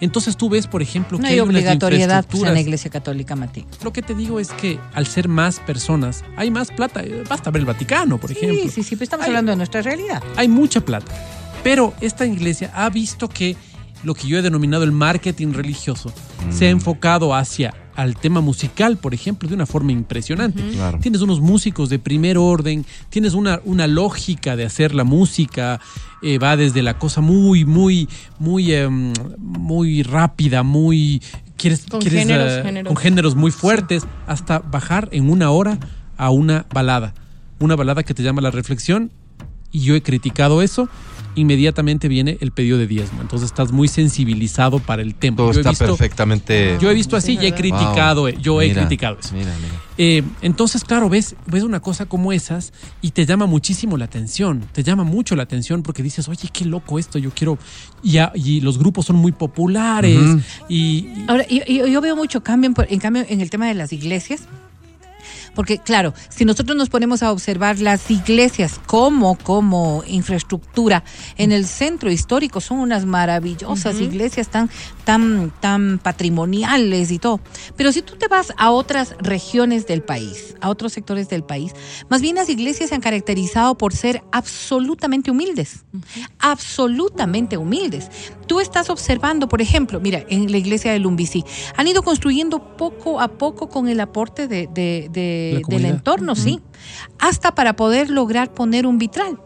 Entonces 0.00 0.36
tú 0.36 0.50
ves, 0.50 0.66
por 0.66 0.82
ejemplo, 0.82 1.16
No 1.16 1.22
que 1.22 1.28
hay 1.28 1.34
hay 1.34 1.40
obligatoriedad 1.40 2.26
pues, 2.30 2.42
en 2.42 2.52
la 2.52 2.60
iglesia 2.60 2.90
católica, 2.90 3.34
Mati. 3.34 3.64
Lo 3.82 3.94
que 3.94 4.02
te 4.02 4.14
digo 4.14 4.38
es 4.40 4.48
que 4.50 4.78
al 4.92 5.06
ser 5.06 5.26
más 5.26 5.58
personas, 5.60 6.22
hay 6.36 6.50
más 6.50 6.70
plata. 6.70 7.00
Eh, 7.02 7.24
Basta 7.26 7.50
ver 7.50 7.60
el 7.60 7.66
Vaticano, 7.66 8.18
por 8.18 8.30
ejemplo. 8.30 8.60
Sí, 8.64 8.68
sí, 8.68 8.82
sí, 8.82 8.96
pero 8.96 9.04
estamos 9.04 9.24
Hay- 9.24 9.30
hablando 9.30 9.52
de 9.52 9.56
nuestra 9.56 9.80
realidad. 9.80 10.22
hay 10.36 10.48
mucha 10.48 10.82
plata. 10.82 11.10
Pero 11.64 11.94
esta 12.02 12.26
iglesia 12.26 12.70
ha 12.74 12.90
visto 12.90 13.28
que 13.28 13.56
lo 14.04 14.14
que 14.14 14.28
yo 14.28 14.38
he 14.38 14.42
denominado 14.42 14.84
el 14.84 14.92
marketing 14.92 15.54
religioso 15.54 16.12
se 16.50 16.66
ha 16.66 16.70
enfocado 16.70 17.34
hacia 17.34 17.72
al 17.96 18.16
tema 18.16 18.40
musical, 18.40 18.98
por 18.98 19.14
ejemplo, 19.14 19.48
de 19.48 19.54
una 19.54 19.66
forma 19.66 19.92
impresionante. 19.92 20.62
Claro. 20.72 20.98
Tienes 21.00 21.22
unos 21.22 21.40
músicos 21.40 21.88
de 21.88 21.98
primer 21.98 22.38
orden, 22.38 22.84
tienes 23.08 23.34
una, 23.34 23.60
una 23.64 23.86
lógica 23.86 24.54
de 24.54 24.64
hacer 24.64 24.94
la 24.94 25.04
música, 25.04 25.80
eh, 26.22 26.38
va 26.38 26.56
desde 26.56 26.82
la 26.82 26.98
cosa 26.98 27.20
muy, 27.20 27.64
muy, 27.64 28.08
muy, 28.38 28.72
em, 28.72 29.12
muy 29.38 30.02
rápida, 30.02 30.62
muy... 30.62 31.22
Quieres, 31.56 31.86
Con 31.86 32.00
quieres, 32.00 32.20
géneros, 32.20 32.52
eh, 32.52 32.62
géneros. 32.62 32.92
con 32.92 33.02
géneros 33.02 33.34
muy 33.34 33.50
fuertes, 33.50 34.06
hasta 34.26 34.58
bajar 34.58 35.08
en 35.12 35.30
una 35.30 35.50
hora 35.50 35.78
a 36.18 36.30
una 36.30 36.66
balada. 36.72 37.14
Una 37.58 37.76
balada 37.76 38.02
que 38.02 38.12
te 38.12 38.22
llama 38.22 38.42
la 38.42 38.50
reflexión 38.50 39.10
y 39.72 39.80
yo 39.80 39.94
he 39.94 40.02
criticado 40.02 40.60
eso, 40.60 40.88
inmediatamente 41.36 42.08
viene 42.08 42.36
el 42.40 42.50
pedido 42.50 42.76
de 42.78 42.86
diezmo. 42.88 43.22
Entonces 43.22 43.46
estás 43.46 43.70
muy 43.70 43.86
sensibilizado 43.88 44.80
para 44.80 45.02
el 45.02 45.14
tema. 45.14 45.36
Todo 45.36 45.52
yo, 45.52 45.58
he 45.58 45.60
está 45.60 45.70
visto, 45.70 45.86
perfectamente. 45.86 46.76
yo 46.80 46.90
he 46.90 46.94
visto 46.94 47.16
así 47.16 47.38
y 47.40 47.46
he 47.46 47.54
criticado, 47.54 48.26
eh, 48.28 48.36
yo 48.40 48.60
he 48.60 48.68
Mira, 48.68 48.80
criticado 48.82 49.18
eso. 49.20 49.34
Mira, 49.34 49.54
mira. 49.62 49.74
Eh, 49.98 50.22
entonces, 50.42 50.84
claro, 50.84 51.08
ves, 51.08 51.36
ves 51.46 51.62
una 51.62 51.80
cosa 51.80 52.06
como 52.06 52.32
esas 52.32 52.72
y 53.00 53.12
te 53.12 53.24
llama 53.24 53.46
muchísimo 53.46 53.96
la 53.96 54.04
atención, 54.06 54.64
te 54.72 54.82
llama 54.82 55.04
mucho 55.04 55.36
la 55.36 55.44
atención 55.44 55.82
porque 55.82 56.02
dices, 56.02 56.28
oye, 56.28 56.48
qué 56.52 56.64
loco 56.66 56.98
esto, 56.98 57.18
yo 57.18 57.30
quiero, 57.30 57.58
y, 58.02 58.60
los 58.60 58.78
grupos 58.78 59.06
son 59.06 59.16
muy 59.16 59.32
populares 59.32 60.18
y, 60.68 60.74
y- 60.76 61.24
Ahora, 61.28 61.46
yo, 61.48 61.64
yo- 61.66 61.86
yo 61.86 62.00
veo 62.00 62.16
mucho 62.16 62.42
cambio, 62.42 62.72
en 62.88 62.98
cambio, 63.00 63.24
en 63.28 63.40
el 63.40 63.48
tema 63.50 63.68
de 63.68 63.74
las 63.74 63.92
iglesias. 63.92 64.48
Porque, 65.56 65.78
claro, 65.78 66.12
si 66.28 66.44
nosotros 66.44 66.76
nos 66.76 66.90
ponemos 66.90 67.22
a 67.22 67.32
observar 67.32 67.80
las 67.80 68.10
iglesias 68.10 68.78
como, 68.86 69.36
como 69.36 70.04
infraestructura 70.06 71.02
en 71.38 71.50
el 71.50 71.66
centro 71.66 72.10
histórico, 72.12 72.60
son 72.60 72.78
unas 72.78 73.06
maravillosas 73.06 73.98
iglesias 74.00 74.48
tan, 74.48 74.70
tan, 75.06 75.52
tan 75.60 75.98
patrimoniales 76.02 77.10
y 77.12 77.18
todo. 77.18 77.40
Pero 77.76 77.92
si 77.92 78.02
tú 78.02 78.16
te 78.16 78.28
vas 78.28 78.52
a 78.58 78.70
otras 78.72 79.14
regiones 79.20 79.86
del 79.86 80.02
país, 80.02 80.54
a 80.60 80.68
otros 80.68 80.92
sectores 80.92 81.28
del 81.30 81.44
país, 81.44 81.72
más 82.10 82.20
bien 82.20 82.34
las 82.34 82.48
iglesias 82.50 82.90
se 82.90 82.94
han 82.96 83.00
caracterizado 83.00 83.76
por 83.78 83.94
ser 83.94 84.22
absolutamente 84.32 85.30
humildes. 85.30 85.84
Absolutamente 86.40 87.56
humildes. 87.56 88.10
Tú 88.46 88.60
estás 88.60 88.90
observando, 88.90 89.48
por 89.48 89.62
ejemplo, 89.62 90.00
mira, 90.00 90.24
en 90.28 90.50
la 90.50 90.58
iglesia 90.58 90.92
de 90.92 90.98
Lumbicí, 90.98 91.44
han 91.76 91.86
ido 91.86 92.02
construyendo 92.02 92.76
poco 92.76 93.20
a 93.20 93.28
poco 93.28 93.68
con 93.68 93.88
el 93.88 94.00
aporte 94.00 94.46
de, 94.48 94.66
de- 94.72 95.08
de- 95.10 95.62
La 95.62 95.76
del 95.76 95.84
entorno, 95.86 96.34
sí, 96.36 96.60
hasta 97.18 97.54
para 97.54 97.76
poder 97.76 98.10
lograr 98.10 98.52
poner 98.52 98.86
un 98.86 98.98
vitral. 98.98 99.38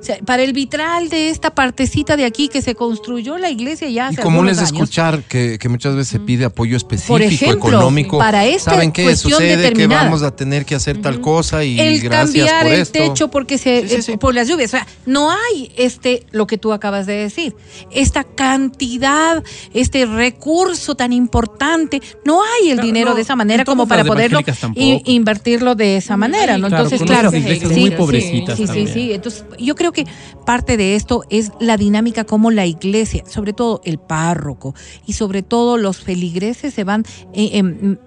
O 0.00 0.02
sea, 0.04 0.18
para 0.24 0.42
el 0.42 0.52
vitral 0.52 1.08
de 1.08 1.30
esta 1.30 1.54
partecita 1.54 2.16
de 2.16 2.24
aquí 2.24 2.48
que 2.48 2.62
se 2.62 2.74
construyó 2.74 3.38
la 3.38 3.50
iglesia 3.50 3.88
ya 3.88 4.06
Y 4.10 4.14
hace 4.14 4.22
común 4.22 4.48
algunos 4.48 4.52
es 4.52 4.58
años. 4.70 4.72
escuchar 4.72 5.22
que, 5.24 5.58
que 5.58 5.68
muchas 5.68 5.94
veces 5.94 6.08
se 6.08 6.20
pide 6.20 6.44
apoyo 6.44 6.76
específico, 6.76 7.12
Por 7.14 7.22
ejemplo, 7.22 7.68
económico. 7.68 8.18
para 8.18 8.46
esta 8.46 8.72
¿Saben 8.72 8.92
qué? 8.92 9.04
cuestión 9.04 9.32
Sucede 9.34 9.48
que 9.50 9.56
determinada. 9.56 10.04
vamos 10.04 10.22
a 10.22 10.34
tener 10.34 10.64
que 10.64 10.74
hacer 10.74 11.00
tal 11.00 11.20
cosa 11.20 11.64
y 11.64 11.78
el 11.80 12.00
gracias 12.00 12.24
cambiar 12.46 12.64
por 12.64 12.72
el 12.74 12.80
esto. 12.80 12.92
techo 12.98 13.28
porque 13.28 13.58
se 13.58 13.82
Sí, 13.82 13.88
sí, 13.88 13.94
eh, 13.96 14.02
sí. 14.02 14.16
por 14.16 14.34
las 14.34 14.48
lluvias, 14.48 14.70
o 14.74 14.76
sea, 14.78 14.86
no 15.06 15.30
hay 15.30 15.72
este 15.76 16.24
lo 16.30 16.46
que 16.46 16.58
tú 16.58 16.72
acabas 16.72 17.06
de 17.06 17.14
decir, 17.14 17.54
esta 17.90 18.24
cantidad, 18.24 19.42
este 19.74 20.06
recurso 20.06 20.94
tan 20.94 21.12
importante, 21.12 22.00
no 22.24 22.42
hay 22.42 22.70
el 22.70 22.74
Claro, 22.76 22.86
dinero 22.86 23.10
no, 23.10 23.16
de 23.16 23.22
esa 23.22 23.36
manera 23.36 23.64
como 23.64 23.86
para 23.88 24.04
poderlo 24.04 24.40
invertirlo 24.74 25.74
de 25.74 25.96
esa 25.96 26.16
manera, 26.16 26.58
¿no? 26.58 26.68
Claro, 26.68 26.84
Entonces, 26.84 27.06
claro, 27.06 27.30
sí, 27.30 27.80
muy 27.80 27.90
pobrecitas 27.92 28.56
sí, 28.56 28.66
sí, 28.66 28.86
sí, 28.86 29.12
entonces 29.12 29.44
yo 29.68 29.74
creo 29.74 29.92
que 29.92 30.06
parte 30.46 30.78
de 30.78 30.94
esto 30.94 31.24
es 31.28 31.52
la 31.60 31.76
dinámica 31.76 32.24
como 32.24 32.50
la 32.50 32.64
iglesia, 32.64 33.24
sobre 33.26 33.52
todo 33.52 33.82
el 33.84 33.98
párroco 33.98 34.74
y 35.06 35.12
sobre 35.12 35.42
todo 35.42 35.76
los 35.76 36.00
feligreses 36.00 36.72
se 36.72 36.84
van 36.84 37.04
eh, 37.34 37.50
em, 37.52 37.98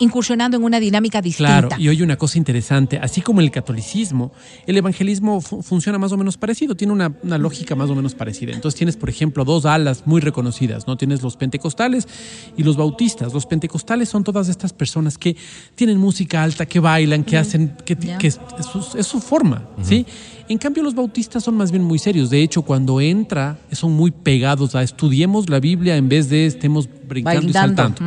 incursionando 0.00 0.56
en 0.56 0.64
una 0.64 0.80
dinámica 0.80 1.20
distinta. 1.22 1.68
Claro, 1.68 1.82
y 1.82 1.88
oye 1.88 2.02
una 2.02 2.16
cosa 2.16 2.38
interesante, 2.38 2.98
así 2.98 3.20
como 3.20 3.40
el 3.40 3.50
catolicismo, 3.50 4.32
el 4.66 4.76
evangelismo 4.76 5.40
fu- 5.40 5.62
funciona 5.62 5.98
más 5.98 6.12
o 6.12 6.16
menos 6.16 6.36
parecido, 6.36 6.74
tiene 6.74 6.92
una, 6.92 7.12
una 7.22 7.38
lógica 7.38 7.74
más 7.74 7.90
o 7.90 7.94
menos 7.94 8.14
parecida. 8.14 8.52
Entonces 8.52 8.76
tienes, 8.78 8.96
por 8.96 9.08
ejemplo, 9.10 9.44
dos 9.44 9.64
alas 9.66 10.02
muy 10.06 10.20
reconocidas, 10.20 10.86
¿no? 10.86 10.96
Tienes 10.96 11.22
los 11.22 11.36
pentecostales 11.36 12.06
y 12.56 12.62
los 12.62 12.76
bautistas. 12.76 13.32
Los 13.32 13.46
pentecostales 13.46 14.08
son 14.08 14.24
todas 14.24 14.48
estas 14.48 14.72
personas 14.72 15.18
que 15.18 15.36
tienen 15.74 15.98
música 15.98 16.42
alta, 16.42 16.66
que 16.66 16.80
bailan, 16.80 17.24
que 17.24 17.36
hacen, 17.36 17.76
que, 17.84 17.96
es, 18.26 18.40
es 18.58 18.66
su, 18.66 18.98
es 18.98 19.06
su 19.06 19.20
forma, 19.20 19.62
¿sí? 19.82 20.06
En 20.48 20.58
cambio, 20.58 20.82
los 20.82 20.94
bautistas 20.94 21.42
son 21.42 21.56
más 21.56 21.70
bien 21.70 21.82
muy 21.82 21.98
serios. 21.98 22.28
De 22.28 22.42
hecho, 22.42 22.60
cuando 22.62 23.00
entra, 23.00 23.58
son 23.72 23.92
muy 23.92 24.10
pegados 24.10 24.74
a 24.74 24.82
estudiemos 24.82 25.48
la 25.48 25.58
Biblia 25.58 25.96
en 25.96 26.08
vez 26.10 26.28
de 26.28 26.44
estemos 26.46 26.86
brincando 27.08 27.40
y 27.48 27.52
saltando. 27.52 28.04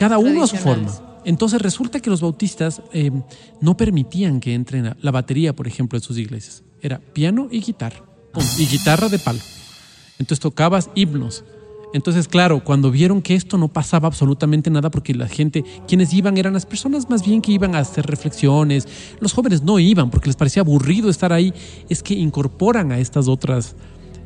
Cada 0.00 0.18
uno 0.18 0.42
a 0.42 0.46
su 0.46 0.56
forma. 0.56 0.90
Entonces 1.26 1.60
resulta 1.60 2.00
que 2.00 2.08
los 2.08 2.22
bautistas 2.22 2.80
eh, 2.94 3.10
no 3.60 3.76
permitían 3.76 4.40
que 4.40 4.54
entren 4.54 4.96
la 4.98 5.10
batería, 5.10 5.54
por 5.54 5.68
ejemplo, 5.68 5.98
en 5.98 6.02
sus 6.02 6.16
iglesias. 6.16 6.62
Era 6.80 6.98
piano 6.98 7.48
y 7.50 7.60
guitarra. 7.60 8.02
pum, 8.32 8.42
y 8.58 8.64
guitarra 8.64 9.10
de 9.10 9.18
palo. 9.18 9.40
Entonces 10.18 10.40
tocabas 10.40 10.88
himnos. 10.94 11.44
Entonces, 11.92 12.28
claro, 12.28 12.62
cuando 12.64 12.90
vieron 12.90 13.20
que 13.20 13.34
esto 13.34 13.58
no 13.58 13.68
pasaba 13.68 14.06
absolutamente 14.06 14.70
nada, 14.70 14.90
porque 14.90 15.12
la 15.12 15.28
gente, 15.28 15.64
quienes 15.88 16.14
iban 16.14 16.38
eran 16.38 16.54
las 16.54 16.64
personas 16.64 17.10
más 17.10 17.24
bien 17.24 17.42
que 17.42 17.52
iban 17.52 17.74
a 17.74 17.80
hacer 17.80 18.06
reflexiones, 18.06 18.86
los 19.18 19.32
jóvenes 19.32 19.62
no 19.62 19.78
iban 19.78 20.08
porque 20.10 20.28
les 20.28 20.36
parecía 20.36 20.62
aburrido 20.62 21.10
estar 21.10 21.32
ahí, 21.32 21.52
es 21.88 22.02
que 22.02 22.14
incorporan 22.14 22.92
a 22.92 23.00
estas 23.00 23.28
otras, 23.28 23.74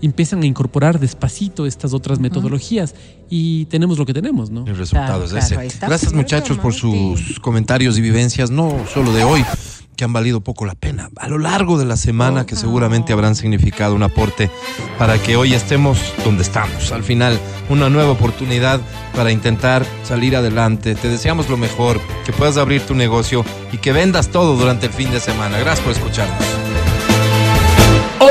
empiezan 0.06 0.43
a 0.43 0.47
incorporar 0.47 0.98
despacito 0.98 1.66
estas 1.66 1.93
otras 1.94 2.18
metodologías 2.18 2.94
y 3.31 3.66
tenemos 3.66 3.98
lo 3.98 4.06
que 4.06 4.12
tenemos, 4.14 4.51
¿no? 4.51 4.66
El 4.66 4.76
resultado 4.76 5.24
Claro, 5.24 5.39
es 5.39 5.47
claro, 5.47 5.62
ese. 5.62 5.78
Gracias 5.86 6.12
muchachos 6.12 6.59
por 6.59 6.74
sus 6.74 7.40
comentarios 7.40 7.98
y 7.98 8.01
vivencias, 8.01 8.51
no 8.51 8.85
solo 8.93 9.12
de 9.12 9.24
hoy, 9.24 9.44
que 9.97 10.05
han 10.05 10.12
valido 10.12 10.40
poco 10.40 10.66
la 10.66 10.74
pena, 10.74 11.10
a 11.16 11.28
lo 11.28 11.39
largo 11.39 11.78
de 11.78 11.85
la 11.85 11.97
semana 11.97 12.47
que 12.47 12.56
seguramente 12.56 13.12
habrán 13.12 13.36
significado 13.36 13.94
un 13.94 14.02
aporte 14.02 14.51
para 14.98 15.18
que 15.18 15.36
hoy 15.36 15.55
estemos 15.55 15.98
donde 16.24 16.43
estamos. 16.43 16.93
Al 16.93 17.05
final, 17.05 17.39
una 17.68 17.89
nueva 17.89 18.10
oportunidad 18.10 18.81
para 19.14 19.31
intentar 19.31 19.86
salir 20.02 20.36
adelante. 20.36 20.94
Te 20.94 21.09
deseamos 21.09 21.48
lo 21.48 21.56
mejor, 21.56 22.01
que 22.24 22.32
puedas 22.32 22.56
abrir 22.56 22.82
tu 22.82 22.94
negocio 22.94 23.44
y 23.72 23.78
que 23.78 23.93
vendas 23.93 24.28
todo 24.28 24.56
durante 24.56 24.86
el 24.86 24.93
fin 24.93 25.10
de 25.10 25.20
semana. 25.20 25.59
Gracias 25.59 25.81
por 25.81 25.93
escucharnos. 25.93 26.84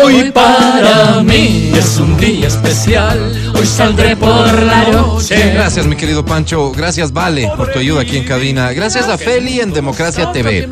Hoy 0.04 0.32
para 0.32 1.24
mí 1.24 1.72
es 1.74 1.98
un 1.98 2.18
día 2.18 2.48
especial. 2.48 3.18
Hoy 3.56 3.66
saldré 3.66 4.18
por 4.18 4.62
la 4.62 4.90
noche. 4.92 5.54
Gracias, 5.54 5.86
mi 5.86 5.96
querido 5.96 6.26
Pancho. 6.26 6.72
Gracias, 6.72 7.14
Vale, 7.14 7.50
por 7.56 7.72
tu 7.72 7.80
ayuda 7.80 8.02
aquí 8.02 8.18
en 8.18 8.26
cabina. 8.26 8.74
Gracias 8.74 9.08
a 9.08 9.18
Feli 9.18 9.62
en 9.62 9.72
Democracia 9.72 10.32
TV. 10.34 10.68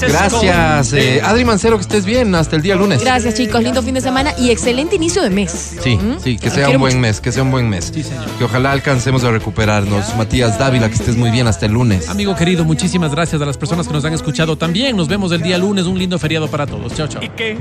Gracias, 0.00 0.92
eh, 0.92 1.20
Adri 1.24 1.44
Mancero, 1.44 1.76
que 1.76 1.82
estés 1.82 2.04
bien 2.04 2.34
hasta 2.36 2.54
el 2.54 2.62
día 2.62 2.76
lunes. 2.76 3.00
Gracias, 3.00 3.34
chicos. 3.34 3.62
Lindo 3.62 3.82
fin 3.82 3.94
de 3.94 4.00
semana 4.00 4.32
y 4.38 4.50
excelente 4.50 4.96
inicio 4.96 5.22
de 5.22 5.30
mes. 5.30 5.76
Sí, 5.82 5.96
¿Mm? 5.96 6.20
sí, 6.22 6.38
que 6.38 6.50
sea 6.50 6.68
un 6.70 6.78
buen 6.78 6.94
mucho. 6.94 7.00
mes, 7.00 7.20
que 7.20 7.32
sea 7.32 7.42
un 7.42 7.50
buen 7.50 7.68
mes. 7.68 7.90
Que 7.90 8.44
ojalá 8.44 8.70
alcancemos 8.70 9.24
a 9.24 9.30
recuperarnos. 9.32 10.14
Matías 10.16 10.58
Dávila, 10.58 10.88
que 10.88 10.94
estés 10.94 11.16
muy 11.16 11.30
bien 11.30 11.48
hasta 11.48 11.66
el 11.66 11.72
lunes. 11.72 12.08
Amigo 12.08 12.36
querido, 12.36 12.64
muchísimas 12.64 13.10
gracias 13.10 13.42
a 13.42 13.46
las 13.46 13.56
personas 13.56 13.88
que 13.88 13.92
nos 13.94 14.04
han 14.04 14.12
escuchado 14.14 14.56
también. 14.56 14.96
Nos 14.96 15.08
vemos 15.08 15.32
el 15.32 15.42
día 15.42 15.58
lunes, 15.58 15.86
un 15.86 15.98
lindo 15.98 16.18
feriado 16.20 16.48
para 16.48 16.66
todos. 16.66 16.94
Chao, 16.94 17.08
chao. 17.08 17.22
¿Qué 17.36 17.56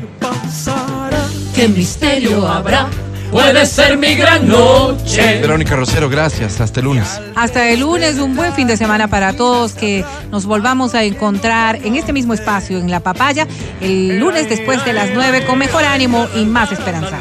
misterio 1.78 2.48
habrá? 2.48 2.88
Puede 3.32 3.66
ser 3.66 3.98
mi 3.98 4.16
gran 4.16 4.48
noche. 4.48 5.40
Verónica 5.42 5.76
Rosero, 5.76 6.10
gracias. 6.10 6.62
Hasta 6.62 6.80
el 6.80 6.86
lunes. 6.86 7.20
Hasta 7.36 7.70
el 7.70 7.82
lunes, 7.82 8.20
un 8.20 8.36
buen 8.36 8.54
fin 8.54 8.68
de 8.68 8.78
semana 8.78 9.08
para 9.10 9.34
todos, 9.34 9.74
que 9.74 10.06
nos 10.32 10.46
volvamos 10.46 10.96
a 10.96 11.04
encontrar 11.04 11.78
en 11.84 11.96
este 11.96 12.14
mismo 12.14 12.34
espacio, 12.34 12.78
en 12.78 12.90
La 12.90 13.02
Papaya, 13.02 13.48
el 13.82 14.18
lunes 14.20 14.50
después 14.50 14.84
de 14.86 14.94
las 14.94 15.10
9, 15.14 15.46
con 15.46 15.60
mejor 15.60 15.84
ánimo 15.84 16.28
y 16.36 16.46
más 16.46 16.72
esperanza. 16.72 17.18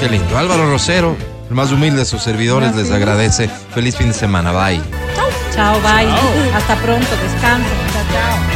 Qué 0.00 0.08
lindo. 0.08 0.38
Álvaro 0.38 0.70
Rosero, 0.70 1.16
el 1.48 1.54
más 1.54 1.72
humilde 1.72 2.00
de 2.00 2.04
sus 2.06 2.22
servidores, 2.22 2.74
les 2.74 2.90
agradece. 2.90 3.50
Feliz 3.74 3.96
fin 3.96 4.08
de 4.08 4.14
semana. 4.14 4.52
Bye. 4.52 4.80
Chao, 5.54 5.78
bye. 5.80 6.10
Hasta 6.54 6.74
pronto, 6.76 7.08
descansen. 7.22 7.78
Chao, 7.92 8.04
chao. 8.12 8.55